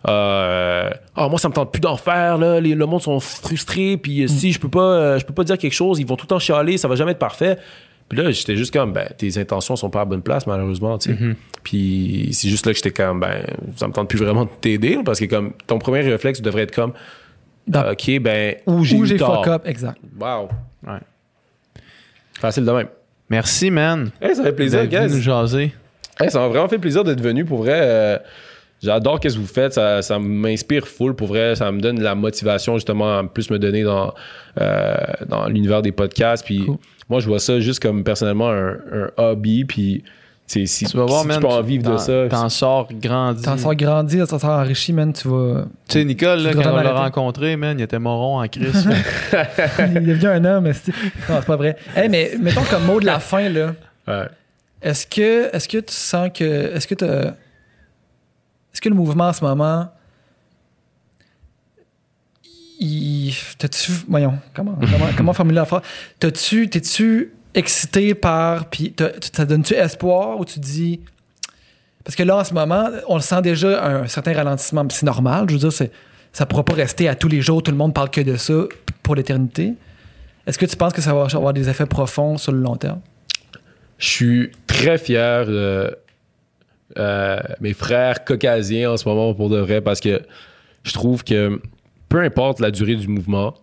Euh, 0.07 0.91
ah 1.17 1.29
moi 1.29 1.39
ça 1.41 1.49
me 1.49 1.55
tente 1.55 1.73
plus 1.73 1.81
d'en 1.81 1.97
faire 1.97 2.39
là 2.39 2.61
les, 2.61 2.77
le 2.77 2.87
monde 2.87 3.03
sont 3.03 3.19
frustrés 3.19 3.97
puis 3.97 4.23
euh, 4.23 4.27
si 4.29 4.53
je 4.53 4.61
peux 4.61 4.69
pas 4.69 4.81
euh, 4.81 5.19
je 5.19 5.27
peux 5.27 5.35
pas 5.35 5.43
dire 5.43 5.59
quelque 5.59 5.73
chose 5.73 5.99
ils 5.99 6.07
vont 6.07 6.15
tout 6.15 6.25
le 6.27 6.29
temps 6.29 6.39
chialer 6.39 6.77
ça 6.79 6.87
va 6.87 6.95
jamais 6.95 7.11
être 7.13 7.19
parfait 7.19 7.59
puis 8.09 8.17
là 8.17 8.31
j'étais 8.31 8.55
juste 8.55 8.73
comme 8.73 8.93
ben 8.93 9.09
tes 9.19 9.39
intentions 9.39 9.75
sont 9.75 9.91
pas 9.91 9.99
à 9.99 10.03
la 10.03 10.07
bonne 10.07 10.23
place 10.23 10.47
malheureusement 10.47 10.99
tu 10.99 11.11
sais 11.13 11.19
puis 11.65 12.29
c'est 12.33 12.49
juste 12.49 12.65
là 12.65 12.71
que 12.73 12.77
j'étais 12.77 12.93
comme 12.93 13.19
ben 13.19 13.43
ça 13.75 13.89
me 13.89 13.93
tente 13.93 14.09
plus 14.09 14.21
vraiment 14.21 14.45
de 14.45 14.51
t'aider 14.61 15.01
parce 15.05 15.19
que 15.19 15.25
comme 15.25 15.53
ton 15.67 15.79
premier 15.81 16.03
réflexe 16.03 16.41
devrait 16.41 16.63
être 16.63 16.75
comme 16.75 16.93
ok 17.75 18.21
ben 18.21 18.55
où 18.67 18.85
j'ai 18.85 18.97
où 18.97 19.05
j'ai 19.05 19.19
fuck 19.19 19.49
up, 19.49 19.63
exact. 19.67 19.99
wow 20.21 20.49
Ouais. 20.87 21.01
facile 22.41 22.65
de 22.65 22.71
même 22.71 22.89
Merci, 23.31 23.71
man. 23.71 24.11
hey, 24.23 24.35
ça 24.35 24.43
fait 24.45 24.53
plaisir 24.53 24.87
guys 24.87 25.09
nous 25.11 25.21
jaser. 25.21 25.75
Hey, 26.19 26.31
ça 26.31 26.39
m'a 26.39 26.49
vraiment 26.49 26.69
fait 26.69 26.79
plaisir 26.79 27.05
d'être 27.05 27.21
venu 27.21 27.45
pour 27.45 27.59
vrai. 27.59 28.21
J'adore 28.83 29.19
ce 29.23 29.29
que 29.35 29.39
vous 29.41 29.47
faites, 29.47 29.73
ça, 29.75 30.03
ça 30.03 30.19
m'inspire 30.21 30.87
full 30.87 31.15
pour 31.15 31.29
vrai, 31.29 31.57
ça 31.57 31.71
me 31.73 31.81
donne 31.81 32.01
la 32.01 32.15
motivation 32.15 32.75
justement 32.75 33.19
à 33.19 33.25
plus 33.25 33.51
me 33.51 33.59
donner 33.59 33.83
dans, 33.83 34.15
euh, 34.61 34.95
dans 35.27 35.49
l'univers 35.49 35.83
des 35.83 35.91
podcasts. 35.93 36.45
Puis 36.45 36.65
moi, 37.09 37.19
je 37.21 37.27
vois 37.27 37.41
ça 37.41 37.59
juste 37.59 37.81
comme 37.83 38.05
personnellement 38.05 38.51
un, 38.51 38.75
un 38.93 39.11
hobby. 39.17 39.65
Puis 39.65 40.05
tu 40.47 40.61
sais, 40.61 40.67
si, 40.67 40.85
Tu 40.87 40.97
vas 40.97 41.05
voir, 41.07 41.23
si 41.23 41.27
man. 41.27 41.37
tu 41.41 41.43
peux 41.43 41.53
en 41.53 41.61
vivre 41.61 41.93
de 41.93 41.97
ça. 41.99 42.27
T'en 42.31 42.49
sors 42.49 42.89
grandi. 42.93 43.43
T'en 43.43 43.59
sors 43.59 43.75
grandi, 43.75 44.19
t'en 44.25 44.39
sors 44.39 44.49
enrichi, 44.51 44.93
man. 44.93 45.13
Tu 45.13 45.27
vas. 45.29 45.65
Tu 45.89 45.99
sais, 45.99 46.05
Nicole, 46.05 46.39
là, 46.41 46.51
Tu 46.53 46.57
quand 46.63 46.73
on 46.73 46.77
l'a 46.77 46.93
rencontré, 46.93 47.57
man, 47.57 47.79
il 47.79 47.83
était 47.83 47.99
moron 47.99 48.41
en 48.41 48.47
crise. 48.49 48.89
Il 49.91 49.97
est 49.97 50.01
devenu 50.01 50.27
un 50.29 50.45
homme. 50.45 50.67
esti. 50.69 50.93
Non, 51.29 51.37
c'est 51.41 51.47
pas 51.47 51.57
vrai. 51.57 51.77
Hey, 51.97 52.09
mais 52.09 52.33
mettons 52.41 52.63
comme 52.71 52.85
mot 52.85 53.01
de 53.01 53.07
la 53.07 53.19
fin, 53.19 53.49
là. 53.49 53.75
Ouais. 54.07 54.27
Est-ce 54.81 55.07
que, 55.07 55.55
est-ce 55.55 55.69
que 55.69 55.79
tu 55.79 55.93
sens 55.93 56.31
que. 56.33 56.45
Est-ce 56.45 56.87
que 56.87 56.95
t'as- 56.95 57.35
Est-ce 58.79 58.83
que 58.83 58.89
le 58.91 58.95
mouvement 58.95 59.27
en 59.27 59.33
ce 59.33 59.45
moment. 59.45 59.89
Il. 62.79 63.35
T'as-tu. 63.59 63.91
Voyons, 64.09 64.39
comment, 64.55 64.77
comment, 64.81 65.07
comment 65.17 65.33
formuler 65.33 65.57
la 65.57 65.65
phrase? 65.65 65.83
T'as-tu. 66.21 66.71
T'es-tu 66.71 67.33
excité 67.55 68.15
par. 68.15 68.71
Puis 68.71 68.93
t'as- 68.93 69.11
ça 69.35 69.45
donne-tu 69.45 69.75
espoir 69.75 70.39
ou 70.39 70.45
tu 70.45 70.61
dis. 70.61 71.01
Parce 72.05 72.15
que 72.15 72.23
là, 72.23 72.37
en 72.37 72.45
ce 72.45 72.55
moment, 72.55 72.89
on 73.09 73.17
le 73.17 73.21
sent 73.21 73.43
déjà 73.43 73.85
un 73.85 74.07
certain 74.07 74.33
ralentissement. 74.33 74.87
C'est 74.91 75.07
normal. 75.07 75.47
Je 75.49 75.55
veux 75.55 75.59
dire, 75.59 75.73
c'est, 75.73 75.91
ça 76.33 76.45
ne 76.45 76.49
pourra 76.49 76.65
pas 76.65 76.75
rester 76.75 77.09
à 77.09 77.17
tous 77.17 77.27
les 77.27 77.41
jours. 77.43 77.61
Tout 77.65 77.73
le 77.73 77.77
monde 77.77 77.93
parle 77.93 78.11
que 78.11 78.21
de 78.21 78.37
ça 78.37 78.63
pour 79.03 79.17
l'éternité. 79.17 79.75
Est-ce 80.47 80.57
que 80.57 80.67
tu 80.67 80.77
penses 80.77 80.93
que 80.93 81.03
ça 81.03 81.13
va 81.13 81.25
avoir 81.35 81.53
des 81.53 81.69
effets 81.69 81.85
profonds 81.87 82.39
sur 82.39 82.53
le 82.53 82.61
long 82.61 82.77
terme? 82.77 83.01
Je 83.99 84.09
suis 84.09 84.51
très 84.69 84.99
fier 84.99 85.47
de 85.47 85.99
euh, 86.99 87.39
mes 87.61 87.75
frères 87.75 88.25
caucasiens 88.25 88.93
en 88.93 88.97
ce 88.97 89.09
moment 89.09 89.35
pour 89.35 89.49
de 89.49 89.59
vrai 89.59 89.81
parce 89.81 90.01
que 90.01 90.21
je 90.85 90.93
trouve 90.93 91.25
que 91.25 91.61
peu 92.09 92.21
importe 92.21 92.61
la 92.61 92.71
durée 92.71 92.97
du 92.97 93.09
mouvement, 93.09 93.55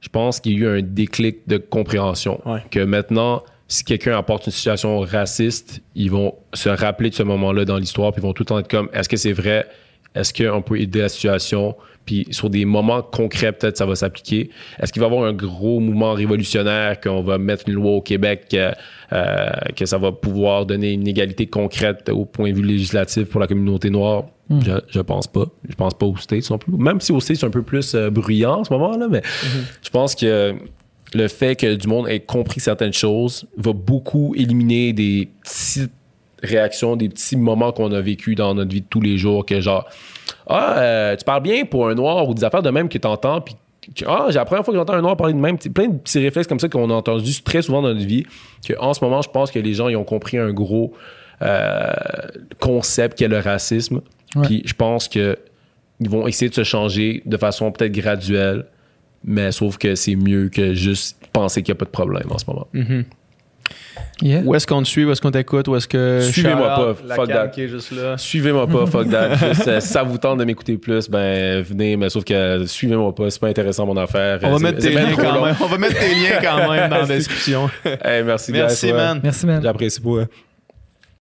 je 0.00 0.08
pense 0.08 0.40
qu'il 0.40 0.52
y 0.52 0.56
a 0.56 0.58
eu 0.58 0.78
un 0.78 0.82
déclic 0.82 1.48
de 1.48 1.56
compréhension. 1.56 2.40
Ouais. 2.46 2.62
Que 2.70 2.80
maintenant, 2.80 3.42
si 3.66 3.84
quelqu'un 3.84 4.16
apporte 4.16 4.46
une 4.46 4.52
situation 4.52 5.00
raciste, 5.00 5.80
ils 5.94 6.10
vont 6.10 6.34
se 6.54 6.68
rappeler 6.68 7.10
de 7.10 7.14
ce 7.14 7.22
moment-là 7.22 7.64
dans 7.64 7.78
l'histoire, 7.78 8.12
puis 8.12 8.20
ils 8.20 8.26
vont 8.26 8.32
tout 8.32 8.42
le 8.42 8.46
temps 8.46 8.58
être 8.58 8.70
comme 8.70 8.88
est-ce 8.92 9.08
que 9.08 9.16
c'est 9.16 9.32
vrai? 9.32 9.66
Est-ce 10.14 10.32
qu'on 10.32 10.62
peut 10.62 10.80
aider 10.80 11.00
la 11.00 11.08
situation? 11.08 11.74
Puis 12.08 12.26
sur 12.30 12.48
des 12.48 12.64
moments 12.64 13.02
concrets, 13.02 13.52
peut-être 13.52 13.76
ça 13.76 13.84
va 13.84 13.94
s'appliquer. 13.94 14.48
Est-ce 14.80 14.92
qu'il 14.92 15.00
va 15.00 15.08
y 15.08 15.10
avoir 15.10 15.28
un 15.28 15.34
gros 15.34 15.78
mouvement 15.78 16.14
révolutionnaire 16.14 17.00
qu'on 17.00 17.22
va 17.22 17.36
mettre 17.36 17.68
une 17.68 17.74
loi 17.74 17.92
au 17.92 18.00
Québec 18.00 18.46
euh, 18.54 18.72
euh, 19.12 19.50
que 19.76 19.84
ça 19.84 19.98
va 19.98 20.10
pouvoir 20.10 20.64
donner 20.64 20.92
une 20.92 21.06
égalité 21.06 21.46
concrète 21.46 22.08
au 22.08 22.24
point 22.24 22.50
de 22.50 22.56
vue 22.56 22.62
législatif 22.62 23.24
pour 23.28 23.40
la 23.40 23.46
communauté 23.46 23.90
noire? 23.90 24.24
Je, 24.50 24.72
je 24.88 25.00
pense 25.00 25.26
pas. 25.26 25.44
Je 25.68 25.74
pense 25.74 25.92
pas 25.92 26.06
aux 26.06 26.16
States 26.16 26.50
non 26.50 26.56
plus. 26.56 26.72
Même 26.72 26.98
si 27.02 27.12
aux 27.12 27.20
States, 27.20 27.36
c'est 27.40 27.46
un 27.46 27.50
peu 27.50 27.62
plus 27.62 27.94
euh, 27.94 28.08
bruyant 28.08 28.60
en 28.60 28.64
ce 28.64 28.72
moment, 28.72 28.96
là, 28.96 29.06
mais 29.10 29.20
je 29.82 29.90
pense 29.90 30.14
que 30.14 30.54
le 31.14 31.28
fait 31.28 31.56
que 31.56 31.74
du 31.74 31.88
monde 31.88 32.08
ait 32.08 32.20
compris 32.20 32.60
certaines 32.60 32.92
choses 32.92 33.46
va 33.56 33.74
beaucoup 33.74 34.34
éliminer 34.34 34.94
des 34.94 35.28
petites 35.42 35.92
réactions, 36.42 36.96
des 36.96 37.08
petits 37.08 37.36
moments 37.36 37.72
qu'on 37.72 37.92
a 37.92 38.00
vécu 38.00 38.34
dans 38.34 38.54
notre 38.54 38.72
vie 38.72 38.80
de 38.80 38.86
tous 38.88 39.00
les 39.00 39.18
jours, 39.18 39.44
que 39.44 39.60
genre, 39.60 39.88
ah, 40.46 40.78
euh, 40.78 41.16
tu 41.16 41.24
parles 41.24 41.42
bien 41.42 41.64
pour 41.64 41.88
un 41.88 41.94
noir 41.94 42.28
ou 42.28 42.34
des 42.34 42.44
affaires 42.44 42.62
de 42.62 42.70
même 42.70 42.88
que 42.88 42.98
t'entends, 42.98 43.40
puis 43.40 43.56
ah, 44.06 44.26
j'ai 44.28 44.34
la 44.34 44.44
première 44.44 44.64
fois 44.64 44.72
que 44.72 44.78
j'entends 44.78 44.94
un 44.94 45.00
noir 45.00 45.16
parler 45.16 45.32
de 45.34 45.38
même, 45.38 45.58
plein 45.58 45.88
de 45.88 45.96
petits 45.96 46.18
réflexes 46.18 46.46
comme 46.46 46.60
ça 46.60 46.68
qu'on 46.68 46.90
a 46.90 46.94
entendu 46.94 47.42
très 47.42 47.62
souvent 47.62 47.82
dans 47.82 47.88
notre 47.88 48.06
vie, 48.06 48.26
que 48.66 48.74
en 48.78 48.94
ce 48.94 49.04
moment, 49.04 49.22
je 49.22 49.30
pense 49.30 49.50
que 49.50 49.58
les 49.58 49.74
gens 49.74 49.88
ils 49.88 49.96
ont 49.96 50.04
compris 50.04 50.38
un 50.38 50.52
gros 50.52 50.92
euh, 51.42 51.92
concept 52.60 53.18
qu'est 53.18 53.28
le 53.28 53.38
racisme, 53.38 54.00
puis 54.42 54.62
je 54.64 54.74
pense 54.74 55.08
que 55.08 55.38
ils 56.00 56.08
vont 56.08 56.28
essayer 56.28 56.48
de 56.48 56.54
se 56.54 56.64
changer 56.64 57.22
de 57.26 57.36
façon 57.36 57.72
peut-être 57.72 57.92
graduelle, 57.92 58.66
mais 59.24 59.50
sauf 59.50 59.78
que 59.78 59.94
c'est 59.94 60.14
mieux 60.14 60.48
que 60.48 60.74
juste 60.74 61.18
penser 61.32 61.62
qu'il 61.62 61.72
n'y 61.72 61.78
a 61.78 61.80
pas 61.80 61.86
de 61.86 61.90
problème 61.90 62.30
en 62.30 62.38
ce 62.38 62.44
moment. 62.46 62.68
Yeah. 64.20 64.40
Où 64.44 64.54
est-ce 64.54 64.66
qu'on 64.66 64.82
te 64.82 64.88
suit? 64.88 65.04
Où 65.04 65.12
est-ce 65.12 65.20
qu'on 65.20 65.30
t'écoute? 65.30 65.68
Où 65.68 65.76
est-ce 65.76 65.86
que. 65.86 66.20
Suivez-moi 66.20 66.68
pas, 66.68 67.14
fuck 67.14 67.28
that. 67.28 67.48
qui 67.48 67.62
est 67.62 67.68
juste 67.68 67.92
là. 67.92 68.16
Suivez-moi 68.18 68.66
pas, 68.66 68.86
fuck 68.90 69.08
that. 69.10 69.36
Juste, 69.36 69.68
euh, 69.68 69.80
si 69.80 69.88
ça 69.88 70.02
vous 70.02 70.18
tente 70.18 70.38
de 70.38 70.44
m'écouter 70.44 70.76
plus, 70.76 71.08
ben 71.08 71.62
venez, 71.62 71.96
mais 71.96 72.08
sauf 72.10 72.24
que 72.24 72.64
suivez-moi 72.66 73.14
pas, 73.14 73.30
c'est 73.30 73.40
pas 73.40 73.48
intéressant 73.48 73.86
mon 73.86 73.96
affaire. 73.96 74.40
On 74.42 74.52
va 74.52 74.58
mettre 74.58 74.78
tes 74.78 74.90
liens 74.90 75.14
quand 75.16 75.34
long. 75.34 75.44
même. 75.46 75.56
On 75.60 75.66
va 75.66 75.78
mettre 75.78 75.98
tes 75.98 76.08
liens 76.14 76.40
quand 76.42 76.70
même 76.70 76.90
dans 76.90 76.96
la 76.98 77.06
description. 77.06 77.70
Hey, 78.04 78.22
merci, 78.24 78.50
Merci, 78.52 78.86
guys, 78.86 78.92
ouais. 78.92 78.98
man. 78.98 79.20
Merci, 79.22 79.46
man. 79.46 79.62
J'apprécie 79.62 80.00
beaucoup. 80.00 80.24